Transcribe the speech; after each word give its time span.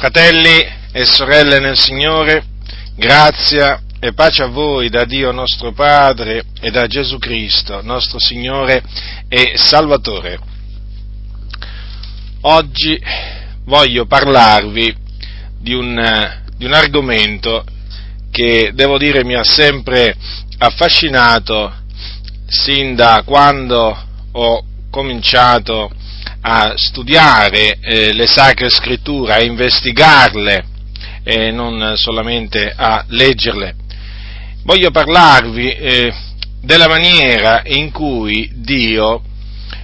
Fratelli 0.00 0.66
e 0.92 1.04
sorelle 1.04 1.60
nel 1.60 1.78
Signore, 1.78 2.42
grazia 2.96 3.82
e 4.00 4.14
pace 4.14 4.42
a 4.42 4.46
voi 4.46 4.88
da 4.88 5.04
Dio 5.04 5.30
nostro 5.30 5.72
Padre 5.72 6.44
e 6.58 6.70
da 6.70 6.86
Gesù 6.86 7.18
Cristo, 7.18 7.82
nostro 7.82 8.18
Signore 8.18 8.82
e 9.28 9.58
Salvatore. 9.58 10.38
Oggi 12.40 12.98
voglio 13.66 14.06
parlarvi 14.06 14.96
di 15.58 15.74
un, 15.74 16.40
di 16.56 16.64
un 16.64 16.72
argomento 16.72 17.62
che 18.30 18.70
devo 18.72 18.96
dire 18.96 19.22
mi 19.22 19.34
ha 19.34 19.44
sempre 19.44 20.16
affascinato 20.56 21.74
sin 22.46 22.94
da 22.94 23.22
quando 23.22 24.02
ho 24.32 24.64
cominciato 24.88 25.90
a 26.42 26.72
studiare 26.76 27.78
eh, 27.80 28.12
le 28.12 28.26
sacre 28.26 28.70
scritture, 28.70 29.34
a 29.34 29.42
investigarle 29.42 30.64
e 31.22 31.50
non 31.50 31.94
solamente 31.96 32.72
a 32.74 33.04
leggerle. 33.08 33.74
Voglio 34.64 34.90
parlarvi 34.90 35.70
eh, 35.70 36.14
della 36.60 36.88
maniera 36.88 37.62
in 37.64 37.90
cui 37.90 38.50
Dio 38.54 39.22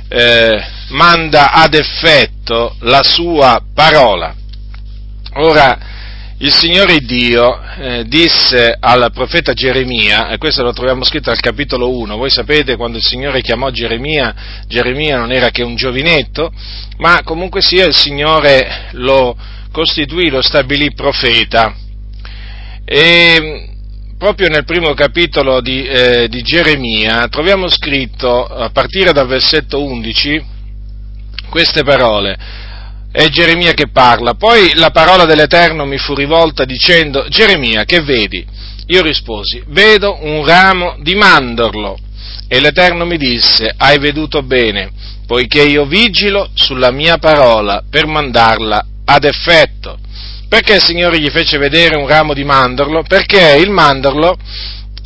eh, 0.08 0.64
manda 0.88 1.52
ad 1.52 1.74
effetto 1.74 2.76
la 2.80 3.02
sua 3.02 3.60
parola. 3.74 4.34
Ora, 5.34 5.95
il 6.38 6.52
Signore 6.52 6.98
Dio 6.98 7.58
eh, 7.78 8.04
disse 8.06 8.76
al 8.78 9.10
profeta 9.10 9.54
Geremia, 9.54 10.28
e 10.28 10.36
questo 10.36 10.62
lo 10.62 10.74
troviamo 10.74 11.02
scritto 11.02 11.30
al 11.30 11.40
capitolo 11.40 11.96
1, 11.98 12.14
voi 12.16 12.28
sapete 12.28 12.76
quando 12.76 12.98
il 12.98 13.02
Signore 13.02 13.40
chiamò 13.40 13.70
Geremia, 13.70 14.34
Geremia 14.66 15.16
non 15.16 15.32
era 15.32 15.48
che 15.48 15.62
un 15.62 15.76
giovinetto, 15.76 16.52
ma 16.98 17.22
comunque 17.24 17.62
sia 17.62 17.86
il 17.86 17.94
Signore 17.94 18.88
lo 18.92 19.34
costituì, 19.72 20.28
lo 20.28 20.42
stabilì 20.42 20.92
profeta. 20.92 21.74
E 22.84 23.68
proprio 24.18 24.48
nel 24.48 24.64
primo 24.66 24.92
capitolo 24.92 25.62
di, 25.62 25.86
eh, 25.86 26.28
di 26.28 26.42
Geremia 26.42 27.28
troviamo 27.28 27.66
scritto, 27.68 28.44
a 28.44 28.68
partire 28.68 29.12
dal 29.12 29.26
versetto 29.26 29.82
11, 29.82 30.44
queste 31.48 31.82
parole 31.82 32.65
è 33.16 33.30
Geremia 33.30 33.72
che 33.72 33.88
parla. 33.88 34.34
Poi 34.34 34.72
la 34.74 34.90
parola 34.90 35.24
dell'Eterno 35.24 35.86
mi 35.86 35.96
fu 35.96 36.14
rivolta 36.14 36.66
dicendo, 36.66 37.26
Geremia, 37.30 37.84
che 37.84 38.02
vedi? 38.02 38.44
Io 38.88 39.00
risposi, 39.00 39.62
vedo 39.68 40.18
un 40.20 40.44
ramo 40.44 40.96
di 41.00 41.14
mandorlo. 41.14 41.96
E 42.46 42.60
l'Eterno 42.60 43.06
mi 43.06 43.16
disse, 43.16 43.72
hai 43.74 43.98
veduto 43.98 44.42
bene, 44.42 44.90
poiché 45.26 45.62
io 45.62 45.86
vigilo 45.86 46.50
sulla 46.52 46.90
mia 46.90 47.16
parola 47.16 47.82
per 47.88 48.06
mandarla 48.06 48.84
ad 49.06 49.24
effetto. 49.24 49.98
Perché 50.46 50.74
il 50.74 50.82
Signore 50.82 51.18
gli 51.18 51.30
fece 51.30 51.56
vedere 51.56 51.96
un 51.96 52.06
ramo 52.06 52.34
di 52.34 52.44
mandorlo? 52.44 53.02
Perché 53.02 53.56
il 53.58 53.70
mandorlo 53.70 54.36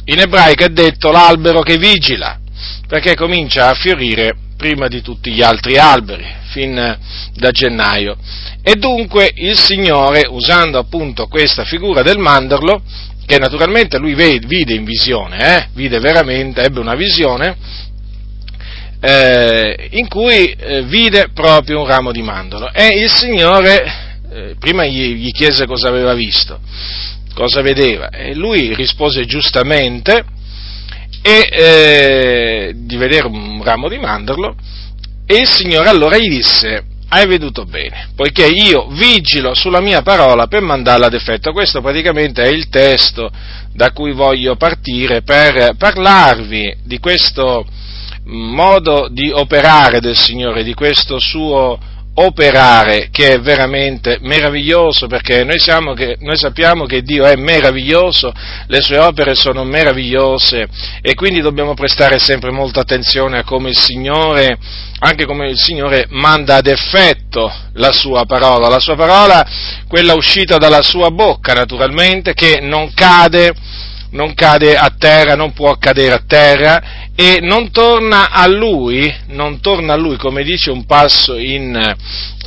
in 0.07 0.19
ebraico 0.19 0.65
è 0.65 0.69
detto 0.71 1.13
l'albero 1.13 1.61
che 1.61 1.77
vigila, 1.77 2.41
perché 2.89 3.15
comincia 3.15 3.69
a 3.69 3.75
fiorire 3.75 4.35
prima 4.61 4.89
di 4.89 5.01
tutti 5.01 5.33
gli 5.33 5.41
altri 5.41 5.79
alberi 5.79 6.27
fin 6.51 6.99
da 7.35 7.51
gennaio. 7.51 8.15
E 8.63 8.75
dunque 8.75 9.33
il 9.35 9.57
Signore, 9.57 10.27
usando 10.29 10.79
appunto 10.79 11.29
questa 11.29 11.65
figura 11.65 12.03
del 12.03 12.19
mandorlo, 12.19 12.83
che 13.25 13.39
naturalmente 13.39 13.97
lui 13.97 14.15
vide 14.15 14.75
in 14.75 14.85
visione, 14.85 15.57
eh, 15.57 15.69
vide 15.73 15.99
veramente, 15.99 16.61
ebbe 16.61 16.79
una 16.79 16.95
visione, 16.95 17.57
eh, 19.01 19.89
in 19.93 20.09
cui 20.09 20.51
eh, 20.51 20.83
vide 20.83 21.31
proprio 21.33 21.81
un 21.81 21.87
ramo 21.87 22.13
di 22.13 22.21
mandorlo. 22.21 22.71
E 22.71 23.01
il 23.01 23.11
Signore, 23.11 24.21
eh, 24.31 24.57
prima 24.59 24.85
gli, 24.85 25.15
gli, 25.15 25.31
chiese 25.31 25.65
cosa 25.65 25.89
aveva 25.89 26.13
visto, 26.13 26.61
cosa 27.33 27.63
vedeva, 27.63 28.11
e 28.11 28.35
lui 28.35 28.75
rispose 28.75 29.25
giustamente, 29.25 30.23
e 31.23 31.49
eh, 31.51 32.73
di 32.75 32.97
vedere 32.97 33.27
un 33.27 33.63
ramo 33.63 33.89
di 33.89 33.99
mandorlo, 33.99 34.55
e 35.27 35.41
il 35.41 35.49
Signore 35.49 35.89
allora 35.89 36.17
gli 36.17 36.29
disse, 36.29 36.85
hai 37.09 37.27
veduto 37.27 37.65
bene, 37.65 38.11
poiché 38.15 38.47
io 38.47 38.87
vigilo 38.89 39.55
sulla 39.55 39.81
mia 39.81 40.03
parola 40.03 40.47
per 40.47 40.63
mandarla 40.63 41.07
ad 41.07 41.15
effetto. 41.15 41.53
Questo 41.53 41.81
praticamente 41.81 42.43
è 42.43 42.49
il 42.49 42.69
testo 42.69 43.31
da 43.73 43.93
cui 43.93 44.13
voglio 44.13 44.57
partire 44.57 45.23
per 45.23 45.75
parlarvi 45.77 46.79
di 46.85 46.99
questo 46.99 47.67
modo 48.25 49.09
di 49.11 49.31
operare 49.33 50.01
del 50.01 50.17
Signore, 50.17 50.63
di 50.63 50.75
questo 50.75 51.19
suo 51.19 51.79
operare 52.15 53.09
che 53.11 53.35
è 53.35 53.41
veramente 53.41 54.19
meraviglioso 54.21 55.07
perché 55.07 55.45
noi, 55.45 55.59
che, 55.95 56.17
noi, 56.21 56.37
sappiamo 56.37 56.85
che 56.85 57.03
Dio 57.03 57.25
è 57.25 57.37
meraviglioso, 57.37 58.33
le 58.67 58.81
sue 58.81 58.99
opere 58.99 59.35
sono 59.35 59.65
meravigliose 59.65 60.69
e 61.01 61.15
quindi 61.15 61.41
dobbiamo 61.41 61.75
prestare 61.75 62.19
sempre 62.19 62.51
molta 62.51 62.81
attenzione 62.81 63.39
a 63.39 63.45
come 63.45 63.71
il 63.71 63.79
Signore, 63.79 64.59
anche 64.99 65.25
come 65.25 65.49
il 65.49 65.59
Signore 65.59 66.07
manda 66.11 66.57
ad 66.57 66.67
effetto 66.67 67.53
la 67.75 67.93
sua 67.93 68.25
parola, 68.25 68.69
la 68.69 68.81
sua 68.81 68.97
parola, 68.97 69.47
quella 69.87 70.15
uscita 70.15 70.59
dalla 70.59 70.83
sua 70.83 71.11
bocca 71.11 71.53
naturalmente, 71.53 72.35
che 72.35 72.59
non 72.61 72.93
cade, 72.93 73.55
non 74.11 74.35
cade 74.35 74.77
a 74.77 74.93
terra, 74.97 75.35
non 75.35 75.53
può 75.53 75.77
cadere 75.77 76.15
a 76.15 76.23
terra 76.27 76.83
e 77.15 77.39
non 77.41 77.71
torna 77.71 78.31
a 78.31 78.47
lui, 78.47 79.13
torna 79.61 79.93
a 79.93 79.97
lui, 79.97 80.17
come 80.17 80.43
dice 80.43 80.71
un 80.71 80.85
passo 80.87 81.37
in, 81.37 81.71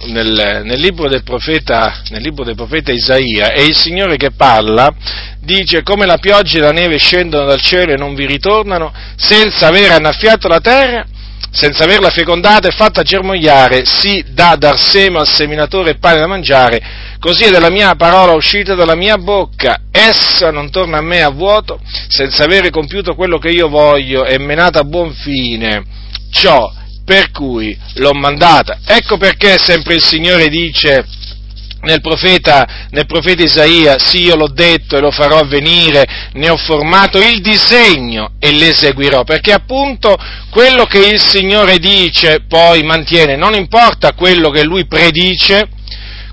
nel, 0.05 0.61
nel, 0.65 0.79
libro 0.79 1.07
profeta, 1.23 2.01
nel, 2.09 2.21
libro 2.21 2.43
del 2.43 2.55
profeta, 2.55 2.91
Isaia, 2.91 3.51
è 3.51 3.61
il 3.61 3.75
Signore 3.75 4.17
che 4.17 4.31
parla, 4.31 4.93
dice 5.39 5.83
come 5.83 6.05
la 6.05 6.17
pioggia 6.17 6.57
e 6.57 6.61
la 6.61 6.71
neve 6.71 6.97
scendono 6.97 7.45
dal 7.45 7.61
cielo 7.61 7.93
e 7.93 7.97
non 7.97 8.15
vi 8.15 8.25
ritornano, 8.25 8.91
senza 9.15 9.67
aver 9.67 9.91
annaffiato 9.91 10.47
la 10.47 10.59
terra, 10.59 11.05
senza 11.53 11.83
averla 11.83 12.09
fecondata 12.09 12.67
e 12.67 12.71
fatta 12.71 13.03
germogliare, 13.03 13.85
si 13.85 14.25
dà 14.29 14.55
dar 14.57 14.79
seme 14.79 15.19
al 15.19 15.27
seminatore 15.27 15.91
e 15.91 15.97
pane 15.97 16.19
da 16.19 16.25
mangiare, 16.25 16.81
così 17.19 17.43
è 17.43 17.51
della 17.51 17.69
mia 17.69 17.93
parola 17.93 18.33
uscita 18.33 18.73
dalla 18.73 18.95
mia 18.95 19.17
bocca, 19.17 19.81
essa 19.91 20.49
non 20.49 20.71
torna 20.71 20.97
a 20.97 21.01
me 21.01 21.21
a 21.21 21.29
vuoto, 21.29 21.79
senza 22.07 22.43
avere 22.43 22.71
compiuto 22.71 23.13
quello 23.13 23.37
che 23.37 23.49
io 23.49 23.69
voglio 23.69 24.25
e 24.25 24.39
menata 24.39 24.79
a 24.79 24.83
buon 24.83 25.13
fine, 25.13 25.83
ciò 26.31 26.73
per 27.05 27.29
cui 27.31 27.77
l'ho 27.95 28.13
mandata. 28.13 28.79
Ecco 28.85 29.17
perché 29.17 29.57
sempre 29.59 29.93
il 29.93 30.03
Signore 30.03 30.49
dice, 30.49 31.05
nel 31.83 32.01
profeta, 32.01 32.87
nel 32.89 33.05
profeta, 33.05 33.43
Isaia, 33.43 33.97
sì 33.99 34.23
io 34.23 34.35
l'ho 34.35 34.49
detto 34.49 34.97
e 34.97 34.99
lo 34.99 35.11
farò 35.11 35.39
avvenire, 35.39 36.29
ne 36.33 36.49
ho 36.49 36.57
formato 36.57 37.19
il 37.19 37.41
disegno 37.41 38.31
e 38.39 38.51
l'eseguirò, 38.51 39.23
perché 39.23 39.51
appunto 39.53 40.15
quello 40.49 40.85
che 40.85 40.99
il 40.99 41.19
Signore 41.19 41.77
dice 41.79 42.45
poi 42.47 42.83
mantiene, 42.83 43.35
non 43.35 43.53
importa 43.53 44.13
quello 44.13 44.49
che 44.49 44.63
lui 44.63 44.85
predice, 44.85 45.67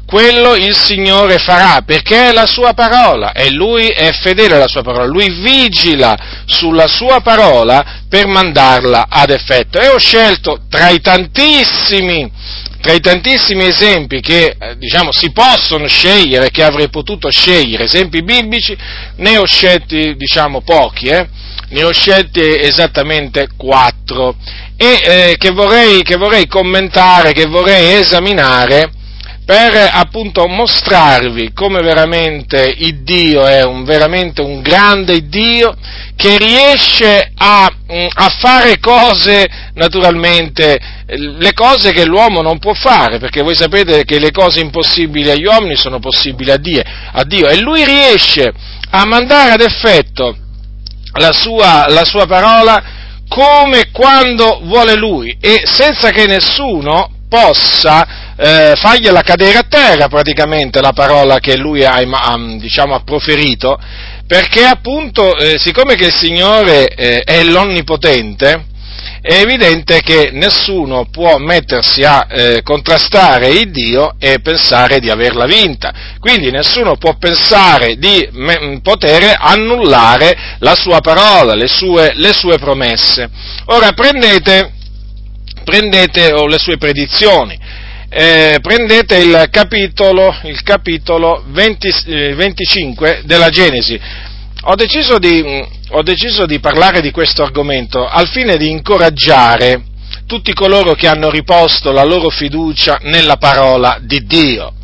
quello 0.06 0.56
il 0.56 0.74
Signore 0.74 1.38
farà, 1.38 1.82
perché 1.86 2.30
è 2.30 2.32
la 2.32 2.46
sua 2.46 2.72
parola 2.72 3.32
e 3.32 3.50
lui 3.52 3.86
è 3.86 4.10
fedele 4.12 4.56
alla 4.56 4.66
sua 4.66 4.82
parola, 4.82 5.04
lui 5.06 5.30
vigila 5.40 6.16
sulla 6.46 6.88
sua 6.88 7.20
parola 7.20 8.02
per 8.08 8.26
mandarla 8.26 9.06
ad 9.08 9.30
effetto. 9.30 9.78
E 9.78 9.88
ho 9.88 9.98
scelto 9.98 10.62
tra 10.68 10.88
i 10.88 11.00
tantissimi 11.00 12.28
tra 12.80 12.92
i 12.92 13.00
tantissimi 13.00 13.66
esempi 13.66 14.20
che 14.20 14.56
eh, 14.58 14.76
diciamo, 14.76 15.12
si 15.12 15.30
possono 15.32 15.86
scegliere, 15.86 16.50
che 16.50 16.62
avrei 16.64 16.88
potuto 16.88 17.30
scegliere, 17.30 17.84
esempi 17.84 18.22
biblici, 18.22 18.76
ne 19.16 19.36
ho 19.36 19.44
scelti 19.44 20.14
diciamo, 20.16 20.62
pochi, 20.62 21.08
eh? 21.08 21.28
ne 21.68 21.84
ho 21.84 21.92
scelti 21.92 22.40
esattamente 22.40 23.48
quattro 23.56 24.34
e 24.76 25.00
eh, 25.04 25.36
che, 25.38 25.50
vorrei, 25.50 26.02
che 26.02 26.16
vorrei 26.16 26.46
commentare, 26.46 27.32
che 27.32 27.46
vorrei 27.46 27.98
esaminare 27.98 28.90
per 29.50 29.90
appunto 29.92 30.46
mostrarvi 30.46 31.52
come 31.52 31.80
veramente 31.80 32.72
il 32.78 33.02
Dio 33.02 33.44
è 33.46 33.64
un, 33.64 33.82
veramente 33.82 34.42
un 34.42 34.60
grande 34.60 35.26
Dio 35.26 35.74
che 36.14 36.38
riesce 36.38 37.32
a, 37.34 37.68
mm, 37.68 38.06
a, 38.12 38.28
fare 38.28 38.78
cose, 38.78 39.44
naturalmente, 39.74 40.78
le 41.08 41.52
cose 41.52 41.90
che 41.90 42.04
l'uomo 42.04 42.42
non 42.42 42.60
può 42.60 42.74
fare, 42.74 43.18
perché 43.18 43.42
voi 43.42 43.56
sapete 43.56 44.04
che 44.04 44.20
le 44.20 44.30
cose 44.30 44.60
impossibili 44.60 45.28
agli 45.30 45.46
uomini 45.46 45.74
sono 45.74 45.98
possibili 45.98 46.52
a 46.52 46.56
Dio, 46.56 46.82
a 47.10 47.24
Dio. 47.24 47.48
E 47.48 47.58
lui 47.58 47.84
riesce 47.84 48.52
a 48.90 49.04
mandare 49.04 49.50
ad 49.50 49.62
effetto 49.62 50.36
la 51.14 51.32
sua, 51.32 51.86
la 51.88 52.04
sua 52.04 52.26
parola 52.26 52.80
come 53.26 53.90
quando 53.90 54.60
vuole 54.62 54.94
lui 54.94 55.36
e 55.40 55.62
senza 55.64 56.10
che 56.10 56.26
nessuno 56.26 57.18
possa 57.28 58.29
eh, 58.40 58.72
fargliela 58.76 59.20
cadere 59.20 59.58
a 59.58 59.66
terra 59.68 60.08
praticamente 60.08 60.80
la 60.80 60.92
parola 60.92 61.38
che 61.38 61.56
lui 61.56 61.84
ha, 61.84 62.02
diciamo, 62.58 62.94
ha 62.94 63.02
proferito, 63.04 63.78
perché 64.26 64.64
appunto, 64.64 65.36
eh, 65.36 65.58
siccome 65.58 65.94
che 65.94 66.06
il 66.06 66.14
Signore 66.14 66.88
eh, 66.88 67.20
è 67.20 67.42
l'Onnipotente, 67.44 68.64
è 69.20 69.34
evidente 69.34 70.00
che 70.00 70.30
nessuno 70.32 71.06
può 71.10 71.36
mettersi 71.36 72.02
a 72.02 72.26
eh, 72.30 72.62
contrastare 72.62 73.48
il 73.48 73.70
Dio 73.70 74.14
e 74.18 74.40
pensare 74.40 74.98
di 74.98 75.10
averla 75.10 75.44
vinta. 75.44 75.92
Quindi 76.18 76.50
nessuno 76.50 76.96
può 76.96 77.16
pensare 77.18 77.96
di 77.96 78.26
poter 78.82 79.36
annullare 79.38 80.56
la 80.60 80.74
sua 80.74 81.00
parola, 81.00 81.54
le 81.54 81.68
sue, 81.68 82.12
le 82.14 82.32
sue 82.32 82.56
promesse. 82.56 83.28
Ora 83.66 83.92
prendete, 83.92 84.72
prendete 85.64 86.32
oh, 86.32 86.46
le 86.46 86.58
sue 86.58 86.78
predizioni. 86.78 87.58
Eh, 88.12 88.58
prendete 88.60 89.18
il 89.18 89.46
capitolo, 89.52 90.34
il 90.42 90.60
capitolo 90.64 91.44
20, 91.46 91.94
eh, 92.06 92.34
25 92.34 93.22
della 93.24 93.50
Genesi. 93.50 93.98
Ho 94.62 94.74
deciso, 94.74 95.20
di, 95.20 95.64
ho 95.90 96.02
deciso 96.02 96.44
di 96.44 96.58
parlare 96.58 97.00
di 97.02 97.12
questo 97.12 97.44
argomento 97.44 98.04
al 98.04 98.26
fine 98.26 98.56
di 98.56 98.68
incoraggiare 98.68 99.84
tutti 100.26 100.52
coloro 100.54 100.94
che 100.94 101.06
hanno 101.06 101.30
riposto 101.30 101.92
la 101.92 102.02
loro 102.02 102.30
fiducia 102.30 102.98
nella 103.02 103.36
parola 103.36 103.98
di 104.02 104.26
Dio 104.26 104.74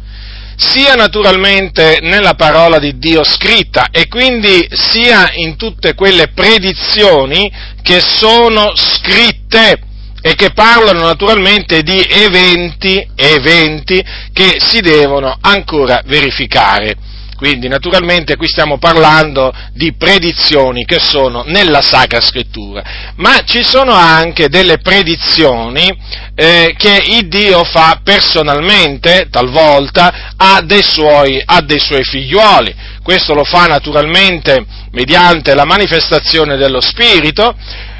sia 0.57 0.95
naturalmente 0.95 1.99
nella 2.01 2.35
parola 2.35 2.79
di 2.79 2.97
Dio 2.97 3.23
scritta 3.23 3.89
e 3.91 4.09
quindi 4.09 4.67
sia 4.71 5.33
in 5.35 5.57
tutte 5.57 5.95
quelle 5.95 6.29
predizioni 6.29 7.53
che 7.83 8.01
sono 8.01 8.73
scritte 8.75 9.86
e 10.27 10.35
che 10.35 10.51
parlano 10.51 11.05
naturalmente 11.05 11.83
di 11.83 12.05
eventi, 12.05 13.07
eventi 13.15 14.05
che 14.33 14.57
si 14.59 14.81
devono 14.81 15.39
ancora 15.41 16.03
verificare. 16.05 16.97
Quindi 17.37 17.69
naturalmente 17.69 18.35
qui 18.35 18.49
stiamo 18.49 18.77
parlando 18.79 19.55
di 19.73 19.95
predizioni 19.95 20.85
che 20.85 20.99
sono 20.99 21.45
nella 21.47 21.81
Sacra 21.81 22.21
Scrittura, 22.21 22.83
ma 23.17 23.45
ci 23.45 23.63
sono 23.63 23.93
anche 23.93 24.49
delle 24.49 24.79
predizioni 24.79 25.97
eh, 26.35 26.75
che 26.77 27.03
il 27.07 27.29
Dio 27.29 27.63
fa 27.63 28.01
personalmente, 28.03 29.29
talvolta, 29.31 30.33
a 30.37 30.61
dei, 30.61 30.83
suoi, 30.83 31.41
a 31.45 31.61
dei 31.61 31.79
suoi 31.79 32.03
figliuoli. 32.03 32.75
Questo 33.01 33.33
lo 33.33 33.45
fa 33.45 33.67
naturalmente 33.67 34.65
mediante 34.91 35.55
la 35.55 35.65
manifestazione 35.65 36.57
dello 36.57 36.81
Spirito, 36.81 37.55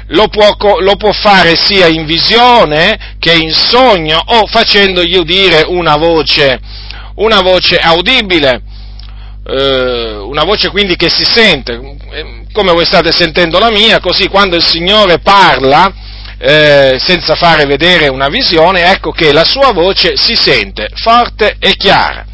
lo 0.07 0.27
può, 0.27 0.79
lo 0.79 0.95
può, 0.95 1.11
fare 1.11 1.55
sia 1.55 1.87
in 1.87 2.05
visione 2.05 3.15
che 3.19 3.33
in 3.33 3.53
sogno 3.53 4.21
o 4.25 4.47
facendogli 4.47 5.15
udire 5.15 5.63
una 5.67 5.95
voce, 5.97 6.59
una 7.15 7.41
voce 7.41 7.77
audibile 7.77 8.61
eh, 9.47 10.17
una 10.17 10.43
voce 10.43 10.69
quindi 10.69 10.95
che 10.97 11.09
si 11.09 11.23
sente, 11.23 11.73
eh, 12.11 12.45
come 12.51 12.73
voi 12.73 12.85
state 12.85 13.11
sentendo 13.11 13.59
la 13.59 13.71
mia, 13.71 13.99
così 13.99 14.27
quando 14.27 14.57
il 14.57 14.63
Signore 14.63 15.19
parla, 15.19 15.89
eh, 16.37 16.97
senza 16.99 17.35
fare 17.35 17.65
vedere 17.65 18.09
una 18.09 18.27
visione, 18.27 18.91
ecco 18.91 19.11
che 19.11 19.31
la 19.31 19.45
sua 19.45 19.71
voce 19.71 20.17
si 20.17 20.35
sente 20.35 20.89
forte 20.95 21.55
e 21.59 21.75
chiara. 21.75 22.25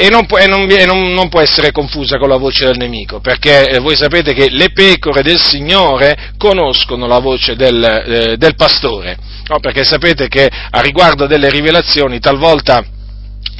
E, 0.00 0.10
non 0.10 0.26
può, 0.26 0.38
e 0.38 0.46
non, 0.46 0.66
non, 0.86 1.12
non 1.12 1.28
può, 1.28 1.40
essere 1.40 1.72
confusa 1.72 2.18
con 2.18 2.28
la 2.28 2.36
voce 2.36 2.66
del 2.66 2.76
nemico, 2.76 3.18
perché 3.18 3.68
eh, 3.68 3.80
voi 3.80 3.96
sapete 3.96 4.32
che 4.32 4.48
le 4.48 4.70
pecore 4.70 5.22
del 5.22 5.40
Signore 5.40 6.34
conoscono 6.38 7.08
la 7.08 7.18
voce 7.18 7.56
del, 7.56 7.82
eh, 7.82 8.36
del 8.36 8.54
pastore, 8.54 9.18
no? 9.48 9.58
perché 9.58 9.82
sapete 9.82 10.28
che 10.28 10.48
a 10.70 10.80
riguardo 10.80 11.26
delle 11.26 11.50
rivelazioni 11.50 12.20
talvolta 12.20 12.84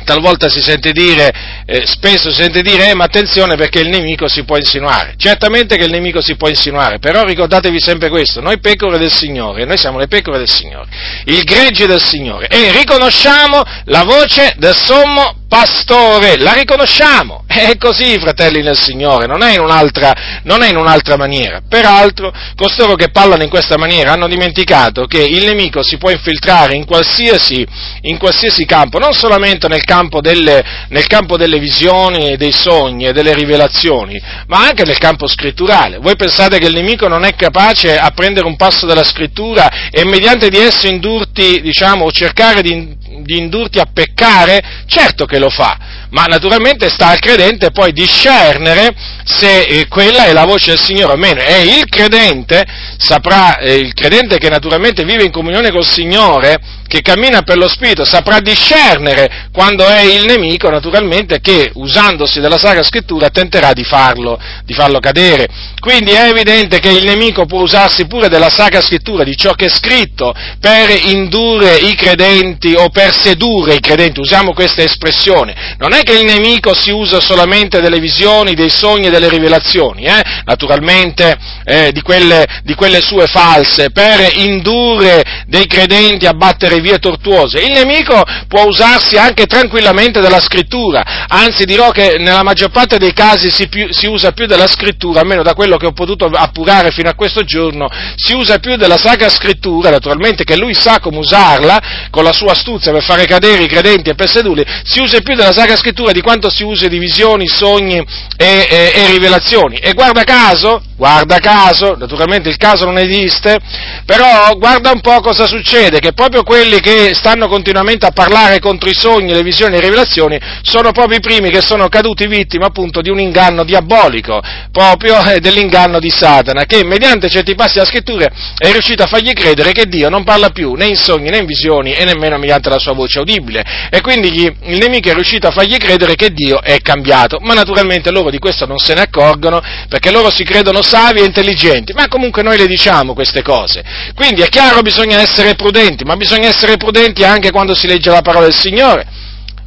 talvolta 0.08 0.48
si 0.48 0.62
sente 0.62 0.92
dire, 0.92 1.62
eh, 1.66 1.82
spesso 1.84 2.30
si 2.30 2.40
sente 2.40 2.62
dire, 2.62 2.90
eh, 2.90 2.94
ma 2.94 3.04
attenzione 3.04 3.56
perché 3.56 3.80
il 3.80 3.88
nemico 3.88 4.26
si 4.26 4.44
può 4.44 4.56
insinuare. 4.56 5.14
Certamente 5.18 5.76
che 5.76 5.84
il 5.84 5.90
nemico 5.90 6.22
si 6.22 6.36
può 6.36 6.48
insinuare, 6.48 6.98
però 6.98 7.24
ricordatevi 7.24 7.78
sempre 7.78 8.08
questo, 8.08 8.40
noi 8.40 8.58
pecore 8.58 8.98
del 8.98 9.12
Signore, 9.12 9.66
noi 9.66 9.76
siamo 9.76 9.98
le 9.98 10.08
pecore 10.08 10.38
del 10.38 10.48
Signore, 10.48 10.88
il 11.26 11.44
gregge 11.44 11.86
del 11.86 12.02
Signore, 12.02 12.46
e 12.46 12.72
riconosciamo 12.72 13.62
la 13.84 14.04
voce 14.04 14.54
del 14.56 14.74
sommo 14.74 15.38
pastore, 15.48 16.36
la 16.36 16.52
riconosciamo, 16.52 17.44
è 17.46 17.74
così 17.78 18.18
fratelli 18.18 18.62
nel 18.62 18.76
Signore, 18.76 19.26
non 19.26 19.42
è 19.42 19.54
in 19.54 19.60
un'altra, 19.60 20.12
è 20.12 20.68
in 20.68 20.76
un'altra 20.76 21.16
maniera. 21.16 21.62
Peraltro, 21.66 22.32
costoro 22.54 22.94
che 22.94 23.08
parlano 23.10 23.42
in 23.42 23.48
questa 23.48 23.78
maniera 23.78 24.12
hanno 24.12 24.28
dimenticato 24.28 25.06
che 25.06 25.24
il 25.24 25.44
nemico 25.46 25.82
si 25.82 25.96
può 25.96 26.10
infiltrare 26.10 26.74
in 26.74 26.84
qualsiasi, 26.84 27.66
in 28.02 28.18
qualsiasi 28.18 28.66
campo, 28.66 28.98
non 28.98 29.12
solamente 29.14 29.68
nel 29.68 29.84
campo, 29.84 29.96
delle, 30.20 30.64
nel 30.88 31.06
campo 31.06 31.36
delle 31.36 31.58
visioni, 31.58 32.36
dei 32.36 32.52
sogni 32.52 33.06
e 33.06 33.12
delle 33.12 33.34
rivelazioni, 33.34 34.20
ma 34.46 34.66
anche 34.66 34.84
nel 34.84 34.98
campo 34.98 35.26
scritturale. 35.26 35.98
Voi 35.98 36.16
pensate 36.16 36.58
che 36.58 36.66
il 36.66 36.74
nemico 36.74 37.08
non 37.08 37.24
è 37.24 37.34
capace 37.34 37.96
a 37.98 38.10
prendere 38.10 38.46
un 38.46 38.56
passo 38.56 38.86
della 38.86 39.04
scrittura 39.04 39.90
e 39.90 40.04
mediante 40.04 40.48
di 40.48 40.58
esso 40.58 40.86
indurti, 40.86 41.60
diciamo, 41.60 42.04
o 42.04 42.12
cercare 42.12 42.62
di 42.62 42.96
di 43.22 43.38
indurti 43.38 43.78
a 43.78 43.86
peccare? 43.92 44.84
Certo 44.86 45.24
che 45.24 45.38
lo 45.38 45.50
fa, 45.50 46.06
ma 46.10 46.24
naturalmente 46.24 46.88
sta 46.88 47.08
al 47.08 47.18
credente 47.18 47.70
poi 47.70 47.92
discernere 47.92 48.94
se 49.24 49.62
eh, 49.62 49.88
quella 49.88 50.24
è 50.24 50.32
la 50.32 50.44
voce 50.44 50.70
del 50.70 50.80
Signore 50.80 51.12
o 51.12 51.16
meno. 51.16 51.40
E 51.40 51.62
il 51.62 51.88
credente 51.88 52.64
saprà, 52.96 53.58
eh, 53.58 53.74
il 53.74 53.92
credente 53.92 54.38
che 54.38 54.48
naturalmente 54.48 55.04
vive 55.04 55.24
in 55.24 55.30
comunione 55.30 55.70
col 55.70 55.84
Signore, 55.84 56.58
che 56.88 57.02
cammina 57.02 57.42
per 57.42 57.58
lo 57.58 57.68
Spirito, 57.68 58.04
saprà 58.06 58.40
discernere 58.40 59.48
quando 59.52 59.86
è 59.86 60.00
il 60.00 60.24
nemico, 60.24 60.70
naturalmente, 60.70 61.40
che 61.40 61.70
usandosi 61.74 62.40
della 62.40 62.56
Sacra 62.56 62.82
Scrittura 62.82 63.28
tenterà 63.28 63.74
di 63.74 63.84
farlo, 63.84 64.40
di 64.64 64.72
farlo 64.72 64.98
cadere. 64.98 65.46
Quindi 65.78 66.12
è 66.12 66.28
evidente 66.30 66.80
che 66.80 66.88
il 66.88 67.04
nemico 67.04 67.44
può 67.44 67.60
usarsi 67.60 68.06
pure 68.06 68.28
della 68.28 68.50
Sacra 68.50 68.80
Scrittura, 68.80 69.22
di 69.22 69.36
ciò 69.36 69.52
che 69.52 69.66
è 69.66 69.68
scritto, 69.68 70.34
per 70.58 70.90
indurre 71.04 71.76
i 71.76 71.94
credenti 71.94 72.72
o 72.74 72.88
per 72.88 73.14
sedurre 73.14 73.74
i 73.74 73.80
credenti, 73.80 74.20
usiamo 74.20 74.54
questa 74.54 74.82
espressione. 74.82 75.76
Non 75.78 75.92
è 75.92 75.97
che 76.02 76.18
il 76.18 76.24
nemico 76.24 76.74
si 76.74 76.90
usa 76.90 77.20
solamente 77.20 77.80
delle 77.80 77.98
visioni, 77.98 78.54
dei 78.54 78.70
sogni 78.70 79.06
e 79.06 79.10
delle 79.10 79.28
rivelazioni, 79.28 80.04
eh? 80.04 80.22
naturalmente 80.44 81.36
eh, 81.64 81.92
di, 81.92 82.00
quelle, 82.02 82.46
di 82.62 82.74
quelle 82.74 83.00
sue 83.00 83.26
false, 83.26 83.90
per 83.90 84.30
indurre 84.36 85.44
dei 85.46 85.66
credenti 85.66 86.26
a 86.26 86.32
battere 86.32 86.80
vie 86.80 86.98
tortuose. 86.98 87.60
Il 87.60 87.72
nemico 87.72 88.22
può 88.48 88.64
usarsi 88.64 89.16
anche 89.16 89.46
tranquillamente 89.46 90.20
della 90.20 90.40
scrittura, 90.40 91.26
anzi 91.28 91.64
dirò 91.64 91.90
che 91.90 92.16
nella 92.18 92.42
maggior 92.42 92.70
parte 92.70 92.98
dei 92.98 93.12
casi 93.12 93.50
si, 93.50 93.68
più, 93.68 93.92
si 93.92 94.06
usa 94.06 94.32
più 94.32 94.46
della 94.46 94.66
scrittura, 94.66 95.20
almeno 95.20 95.42
da 95.42 95.54
quello 95.54 95.76
che 95.76 95.86
ho 95.86 95.92
potuto 95.92 96.26
appurare 96.26 96.90
fino 96.90 97.08
a 97.08 97.14
questo 97.14 97.44
giorno, 97.44 97.88
si 98.16 98.34
usa 98.34 98.58
più 98.58 98.76
della 98.76 98.98
sacra 98.98 99.28
scrittura, 99.28 99.90
naturalmente 99.90 100.44
che 100.44 100.56
lui 100.56 100.74
sa 100.74 101.00
come 101.00 101.18
usarla, 101.18 102.06
con 102.10 102.24
la 102.24 102.32
sua 102.32 102.52
astuzia 102.52 102.92
per 102.92 103.02
fare 103.02 103.26
cadere 103.26 103.62
i 103.62 103.68
credenti 103.68 104.10
e 104.10 104.14
per 104.14 104.28
sedurli, 104.28 104.64
si 104.84 105.00
usa 105.00 105.20
più 105.20 105.34
della 105.34 105.52
sacra 105.52 105.76
scrittura 105.76 105.86
di 105.92 106.20
quanto 106.20 106.50
si 106.50 106.62
usa 106.62 106.88
di 106.88 106.98
visioni, 106.98 107.46
sogni 107.46 107.96
e, 108.36 108.66
e, 108.68 108.92
e 108.94 109.06
rivelazioni. 109.10 109.76
E 109.76 109.92
guarda 109.92 110.24
caso, 110.24 110.82
guarda 110.96 111.38
caso, 111.38 111.96
naturalmente 111.96 112.48
il 112.48 112.56
caso 112.56 112.84
non 112.84 112.98
esiste, 112.98 113.58
però 114.04 114.54
guarda 114.56 114.90
un 114.90 115.00
po' 115.00 115.20
cosa 115.20 115.46
succede, 115.46 116.00
che 116.00 116.12
proprio 116.12 116.42
quelli 116.42 116.80
che 116.80 117.12
stanno 117.14 117.48
continuamente 117.48 118.06
a 118.06 118.10
parlare 118.10 118.58
contro 118.58 118.88
i 118.88 118.94
sogni, 118.94 119.32
le 119.32 119.42
visioni 119.42 119.76
e 119.76 119.80
le 119.80 119.84
rivelazioni 119.84 120.38
sono 120.62 120.92
proprio 120.92 121.18
i 121.18 121.20
primi 121.20 121.50
che 121.50 121.62
sono 121.62 121.88
caduti 121.88 122.26
vittime 122.26 122.66
appunto 122.66 123.00
di 123.00 123.10
un 123.10 123.18
inganno 123.18 123.64
diabolico, 123.64 124.40
proprio 124.70 125.22
eh, 125.24 125.40
dell'inganno 125.40 125.98
di 125.98 126.10
Satana, 126.10 126.64
che 126.64 126.84
mediante 126.84 127.28
certi 127.28 127.54
passi 127.54 127.74
della 127.74 127.86
scrittura 127.86 128.28
è 128.58 128.70
riuscito 128.70 129.02
a 129.02 129.06
fargli 129.06 129.32
credere 129.32 129.72
che 129.72 129.86
Dio 129.86 130.08
non 130.08 130.24
parla 130.24 130.50
più 130.50 130.74
né 130.74 130.86
in 130.86 130.96
sogni 130.96 131.30
né 131.30 131.38
in 131.38 131.46
visioni 131.46 131.92
e 131.92 132.04
nemmeno 132.04 132.38
mediante 132.38 132.68
la 132.68 132.78
sua 132.78 132.92
voce 132.92 133.18
audibile. 133.18 133.88
E 133.90 134.00
quindi 134.00 134.30
gli, 134.30 134.42
il 134.44 134.78
nemico 134.78 135.08
è 135.08 135.14
riuscito 135.14 135.46
a 135.46 135.50
fargli 135.50 135.76
credere 135.78 136.14
che 136.14 136.30
Dio 136.30 136.60
è 136.60 136.80
cambiato, 136.80 137.38
ma 137.40 137.54
naturalmente 137.54 138.10
loro 138.10 138.30
di 138.30 138.38
questo 138.38 138.66
non 138.66 138.78
se 138.78 138.94
ne 138.94 139.02
accorgono 139.02 139.60
perché 139.88 140.10
loro 140.10 140.30
si 140.30 140.44
credono 140.44 140.82
savi 140.82 141.20
e 141.20 141.24
intelligenti, 141.24 141.92
ma 141.92 142.08
comunque 142.08 142.42
noi 142.42 142.58
le 142.58 142.66
diciamo 142.66 143.14
queste 143.14 143.42
cose. 143.42 143.82
Quindi 144.14 144.42
è 144.42 144.48
chiaro 144.48 144.82
bisogna 144.82 145.20
essere 145.20 145.54
prudenti, 145.54 146.04
ma 146.04 146.16
bisogna 146.16 146.48
essere 146.48 146.76
prudenti 146.76 147.24
anche 147.24 147.50
quando 147.50 147.74
si 147.74 147.86
legge 147.86 148.10
la 148.10 148.22
parola 148.22 148.44
del 148.44 148.54
Signore. 148.54 149.06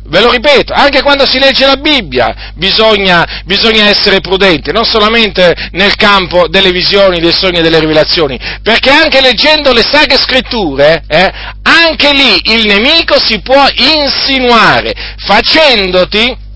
Ve 0.03 0.19
lo 0.19 0.31
ripeto, 0.31 0.73
anche 0.73 1.01
quando 1.01 1.25
si 1.25 1.39
legge 1.39 1.65
la 1.65 1.75
Bibbia 1.75 2.51
bisogna, 2.55 3.43
bisogna, 3.45 3.87
essere 3.87 4.19
prudenti, 4.19 4.71
non 4.71 4.83
solamente 4.83 5.69
nel 5.71 5.95
campo 5.95 6.47
delle 6.47 6.71
visioni, 6.71 7.19
dei 7.19 7.31
sogni 7.31 7.59
e 7.59 7.61
delle 7.61 7.79
rivelazioni, 7.79 8.39
perché 8.61 8.89
anche 8.89 9.21
leggendo 9.21 9.71
le 9.71 9.83
sacre 9.83 10.17
scritture, 10.17 11.03
eh, 11.07 11.31
anche 11.61 12.11
lì 12.13 12.41
il 12.53 12.65
nemico 12.65 13.19
si 13.19 13.39
può 13.41 13.65
insinuare, 13.75 14.93
facendoti 15.17 16.49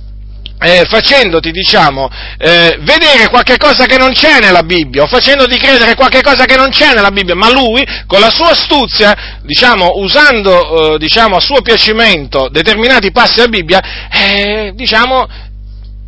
eh, 0.66 0.86
facendoti, 0.86 1.52
diciamo, 1.52 2.10
eh, 2.40 2.78
vedere 2.82 3.30
qualche 3.30 3.58
cosa 3.58 3.86
che 3.86 3.98
non 3.98 4.14
c'è 4.14 4.40
nella 4.40 4.64
Bibbia, 4.64 5.04
o 5.04 5.08
facendoti 5.08 5.58
credere 5.58 5.94
qualche 5.94 6.22
cosa 6.22 6.46
che 6.46 6.56
non 6.56 6.70
c'è 6.70 6.96
nella 6.96 7.12
Bibbia, 7.12 7.36
ma 7.36 7.52
lui, 7.52 7.86
con 8.08 8.20
la 8.20 8.32
sua 8.32 8.50
astuzia, 8.50 9.40
diciamo, 9.44 9.92
usando, 9.98 10.96
eh, 10.96 10.98
diciamo, 10.98 11.36
a 11.36 11.40
suo 11.40 11.62
piacimento 11.62 12.50
determinati 12.50 13.12
passi 13.12 13.36
della 13.36 13.48
Bibbia, 13.48 13.82
eh, 14.12 14.72
diciamo, 14.74 15.28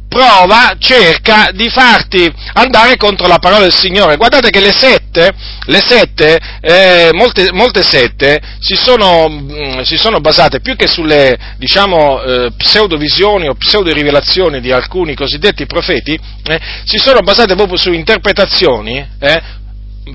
prova, 0.07 0.75
cerca 0.79 1.49
di 1.53 1.69
farti 1.69 2.31
andare 2.53 2.97
contro 2.97 3.27
la 3.27 3.39
parola 3.39 3.61
del 3.61 3.73
Signore. 3.73 4.17
Guardate 4.17 4.49
che 4.49 4.59
le 4.59 4.71
sette, 4.71 5.31
le 5.65 5.83
sette 5.85 6.39
eh, 6.61 7.09
molte, 7.13 7.51
molte, 7.51 7.83
sette 7.83 8.39
si 8.59 8.75
sono, 8.75 9.27
mh, 9.29 9.77
mm, 9.77 9.81
si 9.81 9.97
sono, 9.97 10.19
basate 10.19 10.59
più 10.59 10.75
che 10.75 10.87
sulle, 10.87 11.37
diciamo, 11.57 12.21
eh, 12.21 12.51
pseudovisioni 12.57 13.47
o 13.47 13.55
pseudorivelazioni 13.55 14.61
di 14.61 14.71
alcuni 14.71 15.15
cosiddetti 15.15 15.65
profeti, 15.65 16.19
eh, 16.43 16.59
si 16.85 16.97
sono 16.97 17.19
basate 17.19 17.55
proprio 17.55 17.77
su 17.77 17.91
interpretazioni 17.91 19.05
eh, 19.19 19.41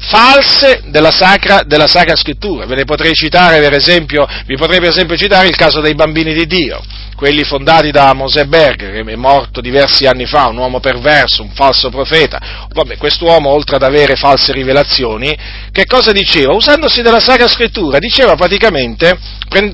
false 0.00 0.82
della 0.86 1.10
sacra, 1.10 1.62
della 1.64 1.86
sacra, 1.86 2.16
scrittura. 2.16 2.66
Ve 2.66 2.76
ne 2.76 2.84
potrei 2.84 3.14
citare, 3.14 3.60
per 3.60 3.74
esempio, 3.74 4.26
vi 4.46 4.56
potrei 4.56 4.80
per 4.80 4.90
esempio 4.90 5.16
citare 5.16 5.48
il 5.48 5.56
caso 5.56 5.80
dei 5.80 5.94
bambini 5.94 6.32
di 6.32 6.46
Dio, 6.46 6.82
quelli 7.22 7.44
fondati 7.44 7.92
da 7.92 8.12
Mosè 8.14 8.46
Berger, 8.46 8.90
che 8.90 9.12
è 9.12 9.14
morto 9.14 9.60
diversi 9.60 10.06
anni 10.06 10.26
fa, 10.26 10.48
un 10.48 10.56
uomo 10.56 10.80
perverso, 10.80 11.44
un 11.44 11.50
falso 11.54 11.88
profeta. 11.88 12.66
Vabbè, 12.68 12.96
quest'uomo, 12.96 13.48
oltre 13.48 13.76
ad 13.76 13.84
avere 13.84 14.16
false 14.16 14.50
rivelazioni, 14.50 15.32
che 15.70 15.86
cosa 15.86 16.10
diceva? 16.10 16.52
Usandosi 16.52 17.00
della 17.00 17.20
sacra 17.20 17.46
scrittura, 17.46 18.00
diceva 18.00 18.34
praticamente, 18.34 19.16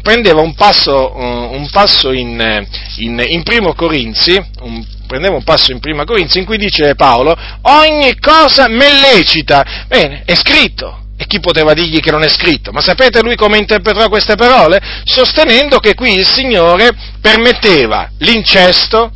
prendeva 0.02 0.43
un 0.43 0.55
passo, 0.55 1.14
un 1.17 1.67
passo 1.73 2.12
in, 2.12 2.67
in, 2.97 3.25
in 3.26 3.43
primo 3.45 3.73
Corinzi, 3.73 4.38
un 4.61 4.85
prendevo 5.07 5.37
un 5.37 5.43
passo 5.43 5.73
in 5.73 5.81
prima 5.81 6.05
Corinzi 6.05 6.40
in 6.40 6.45
cui 6.45 6.59
dice 6.59 6.95
Paolo, 6.97 7.35
ogni 7.62 8.14
cosa 8.19 8.69
me 8.69 8.88
lecita. 9.14 9.87
Bene, 9.88 10.21
è 10.26 10.35
scritto. 10.35 11.08
E 11.21 11.27
chi 11.27 11.41
poteva 11.41 11.75
dirgli 11.75 11.99
che 11.99 12.13
non 12.13 12.23
è 12.23 12.29
scritto? 12.29 12.71
Ma 12.71 12.81
sapete 12.81 13.23
lui 13.23 13.35
come 13.35 13.59
interpretò 13.59 14.09
queste 14.09 14.37
parole? 14.37 14.81
Sostenendo 15.03 15.81
che 15.81 15.95
qui 15.95 16.17
il 16.17 16.25
Signore 16.25 16.91
permetteva 17.21 18.09
l'incesto, 18.19 19.11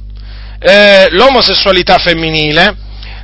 eh, 0.58 1.06
l'omosessualità 1.10 1.98
femminile, 1.98 2.76